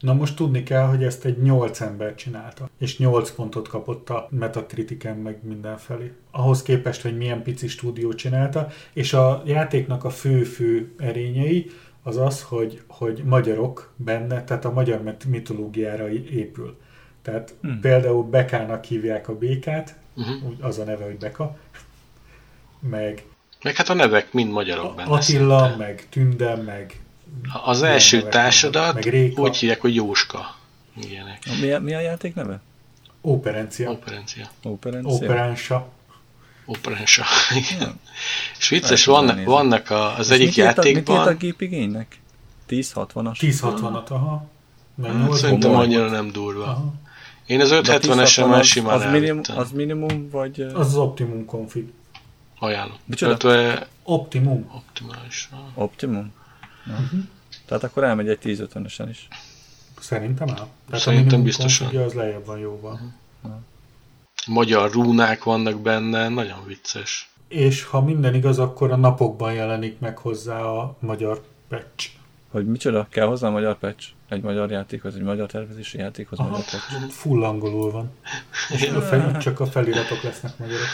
Na 0.02 0.14
most 0.14 0.36
tudni 0.36 0.62
kell, 0.62 0.86
hogy 0.86 1.04
ezt 1.04 1.24
egy 1.24 1.42
8 1.42 1.80
ember 1.80 2.14
csinálta, 2.14 2.70
és 2.78 2.98
8 2.98 3.30
pontot 3.30 3.68
kapott 3.68 4.10
a 4.10 4.28
Metacritiken 4.30 5.16
meg 5.16 5.38
mindenfelé. 5.42 6.12
Ahhoz 6.30 6.62
képest, 6.62 7.02
hogy 7.02 7.16
milyen 7.16 7.42
pici 7.42 7.68
stúdió 7.68 8.12
csinálta, 8.12 8.68
és 8.92 9.12
a 9.12 9.42
játéknak 9.46 10.04
a 10.04 10.10
fő-fő 10.10 10.94
erényei 10.98 11.70
az 12.02 12.16
az, 12.16 12.42
hogy, 12.42 12.82
hogy 12.86 13.22
magyarok 13.24 13.92
benne, 13.96 14.44
tehát 14.44 14.64
a 14.64 14.72
magyar 14.72 15.02
mit- 15.02 15.24
mitológiára 15.24 16.10
épül. 16.10 16.76
Tehát 17.22 17.54
hmm. 17.60 17.80
például 17.80 18.24
Bekának 18.24 18.84
hívják 18.84 19.28
a 19.28 19.38
békát, 19.38 19.96
Uh-huh. 20.18 20.48
úgy 20.48 20.56
az 20.60 20.78
a 20.78 20.84
neve, 20.84 21.04
hogy 21.04 21.16
Beka, 21.16 21.56
meg 22.80 23.24
Meg 23.62 23.76
hát 23.76 23.88
a 23.88 23.94
nevek 23.94 24.32
mind 24.32 24.50
magyarok 24.50 24.94
benne. 24.96 25.10
Attila, 25.10 25.58
szinte. 25.68 25.76
meg 25.76 26.06
Tünde, 26.10 26.56
meg 26.56 27.00
Az 27.64 27.82
első 27.82 28.16
nevek 28.16 28.32
társadat? 28.32 28.94
Meg 28.94 29.04
Réka. 29.04 29.42
úgy 29.42 29.56
hívják, 29.56 29.80
hogy 29.80 29.94
Jóska. 29.94 30.56
Ilyenek. 31.02 31.42
Mi, 31.60 31.70
a, 31.70 31.80
mi 31.80 31.94
a 31.94 32.00
játék 32.00 32.34
neve? 32.34 32.60
Operencia, 33.20 33.90
Operencia. 33.90 34.48
Operencia? 34.62 35.14
Operánsa. 35.26 35.88
Operencia. 36.66 37.24
Igen. 37.72 38.00
És 38.58 38.68
vicces, 38.68 39.04
vannak, 39.04 39.44
vannak 39.44 39.90
a, 39.90 40.16
az 40.18 40.28
És 40.30 40.34
egyik 40.34 40.46
mit 40.46 40.56
írt 40.56 40.78
a- 40.78 40.82
Mit 40.82 40.96
írt 40.96 41.08
a 41.08 41.12
játékban, 41.12 41.36
gépigénynek? 41.38 42.18
1060-as? 42.68 43.36
1060-at, 43.40 44.08
aha. 44.08 44.46
Meg 44.94 45.10
hát, 45.12 45.26
8 45.26 45.38
szerintem 45.38 45.74
annyira 45.74 46.10
nem 46.10 46.32
durva. 46.32 46.62
Aha. 46.64 46.92
Én 47.48 47.60
az 47.60 47.68
De 47.68 47.76
a 47.76 47.80
570-esen 47.80 47.88
1060 47.88 48.48
már 48.48 48.60
az, 48.60 48.66
simán 48.66 48.94
az, 48.94 49.02
minimum, 49.04 49.26
elvittem. 49.26 49.56
az 49.58 49.70
minimum, 49.70 50.30
vagy... 50.30 50.60
Az 50.60 50.86
az 50.86 50.96
Optimum 50.96 51.44
config. 51.44 51.92
Ajánlom. 52.58 52.96
Micsoda? 53.04 53.36
Tehát 53.36 53.88
Optimum. 54.02 54.70
optimális. 54.74 55.48
Optimum? 55.74 56.32
Na. 56.84 56.92
Uh-huh. 56.92 57.20
Tehát 57.66 57.84
akkor 57.84 58.04
elmegy 58.04 58.28
egy 58.28 58.38
1050-esen 58.44 59.06
is. 59.10 59.28
Szerintem 60.00 60.48
áll. 60.48 60.54
Tehát 60.86 61.00
Szerintem 61.02 61.24
minimum 61.24 61.44
biztosan. 61.44 61.86
konfigja 61.86 62.06
az 62.06 62.12
lejjebb 62.14 62.46
van 62.46 62.58
jóval. 62.58 63.00
Magyar 64.46 64.90
rúnák 64.90 65.44
vannak 65.44 65.80
benne, 65.80 66.28
nagyon 66.28 66.58
vicces. 66.66 67.30
És 67.48 67.84
ha 67.84 68.00
minden 68.00 68.34
igaz, 68.34 68.58
akkor 68.58 68.92
a 68.92 68.96
napokban 68.96 69.52
jelenik 69.52 69.98
meg 69.98 70.18
hozzá 70.18 70.60
a 70.62 70.96
magyar 71.00 71.42
patch. 71.68 72.08
Hogy 72.50 72.66
micsoda? 72.66 73.06
Kell 73.10 73.26
hozzá 73.26 73.48
magyar 73.48 73.78
patch? 73.78 74.06
Egy 74.28 74.42
magyar 74.42 74.70
játékhoz, 74.70 75.14
egy 75.14 75.22
magyar 75.22 75.50
tervezési 75.50 75.98
játékhoz 75.98 76.38
Aha, 76.38 76.48
magyar 76.48 76.64
patch? 76.64 77.08
full 77.08 77.44
angolul 77.44 77.90
van. 77.90 78.10
És 78.72 78.88
a 78.88 79.00
fel, 79.00 79.38
csak 79.38 79.60
a 79.60 79.66
feliratok 79.66 80.22
lesznek 80.22 80.58
magyarok. 80.58 80.86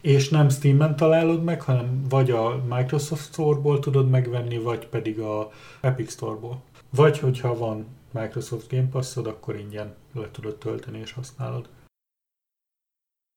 És 0.00 0.28
nem 0.28 0.48
Steam-en 0.48 0.96
találod 0.96 1.44
meg, 1.44 1.62
hanem 1.62 2.08
vagy 2.08 2.30
a 2.30 2.64
Microsoft 2.68 3.24
Store-ból 3.24 3.78
tudod 3.78 4.10
megvenni, 4.10 4.58
vagy 4.58 4.86
pedig 4.86 5.18
a 5.18 5.52
Epic 5.80 6.12
Store-ból. 6.12 6.62
Vagy 6.90 7.18
hogyha 7.18 7.56
van 7.56 7.86
Microsoft 8.10 8.68
Game 8.70 8.88
Pass-od, 8.88 9.26
akkor 9.26 9.56
ingyen 9.56 9.94
le 10.12 10.30
tudod 10.30 10.56
tölteni 10.56 10.98
és 10.98 11.12
használod. 11.12 11.68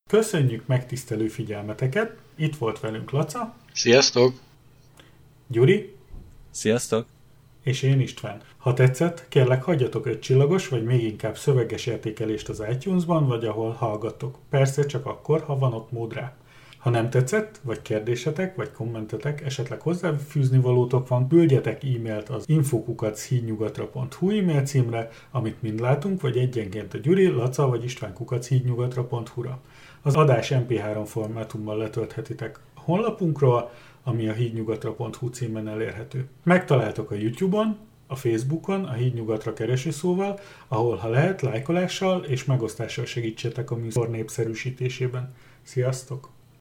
Köszönjük 0.10 0.68
megtisztelő 0.68 1.28
figyelmeteket! 1.28 2.18
Itt 2.36 2.56
volt 2.56 2.80
velünk 2.80 3.12
Laca, 3.12 3.56
Sziasztok! 3.74 4.34
Gyuri 5.48 5.97
Sziasztok! 6.58 7.06
és 7.64 7.82
én 7.82 8.00
István. 8.00 8.42
Ha 8.58 8.74
tetszett, 8.74 9.26
kérlek 9.30 9.64
hagyjatok 9.64 10.08
egy 10.08 10.20
csillagos, 10.20 10.68
vagy 10.68 10.84
még 10.84 11.04
inkább 11.04 11.38
szöveges 11.38 11.86
értékelést 11.86 12.50
az 12.50 12.64
iTunes-ban, 12.72 13.28
vagy 13.28 13.46
ahol 13.46 13.72
hallgattok. 13.72 14.38
Persze 14.50 14.86
csak 14.86 15.06
akkor, 15.06 15.42
ha 15.42 15.58
van 15.58 15.74
ott 15.74 15.92
mód 15.92 16.14
rá. 16.14 16.36
Ha 16.78 16.90
nem 16.90 17.10
tetszett, 17.10 17.60
vagy 17.64 17.82
kérdésetek, 17.82 18.56
vagy 18.56 18.72
kommentetek, 18.72 19.46
esetleg 19.46 19.82
hozzáfűzni 19.82 20.58
valótok 20.58 21.08
van, 21.08 21.28
küldjetek 21.28 21.84
e-mailt 21.84 22.30
az 22.30 22.44
infokukachídnyugatra.hu 22.48 24.30
e-mail 24.30 24.62
címre, 24.62 25.10
amit 25.32 25.62
mind 25.62 25.80
látunk, 25.80 26.22
vagy 26.22 26.38
egyenként 26.38 26.94
a 26.94 26.98
Gyuri, 26.98 27.28
Laca 27.28 27.68
vagy 27.68 27.84
István 27.84 28.14
kukachídnyugatra.hu-ra. 28.14 29.60
Az 30.02 30.16
adás 30.16 30.52
MP3 30.54 31.04
formátumban 31.06 31.78
letölthetitek 31.78 32.60
a 32.76 32.80
honlapunkról, 32.80 33.72
ami 34.08 34.28
a 34.28 34.34
hídnyugatra.hu 34.34 35.30
címen 35.30 35.68
elérhető. 35.68 36.28
Megtaláltok 36.44 37.12
a 37.12 37.16
YouTube-on, 37.16 37.78
a 38.08 38.16
Facebookon, 38.16 38.84
a 38.84 38.94
Hídnyugatra 38.94 39.54
keresőszóval, 39.54 40.40
ahol 40.68 40.96
ha 40.96 41.08
lehet, 41.08 41.42
lájkolással 41.42 42.24
és 42.24 42.46
megosztással 42.46 43.06
segítsetek 43.06 43.72
a 43.72 43.76
műsor 43.76 44.10
népszerűsítésében. 44.10 45.34
Sziasztok! 45.62 46.37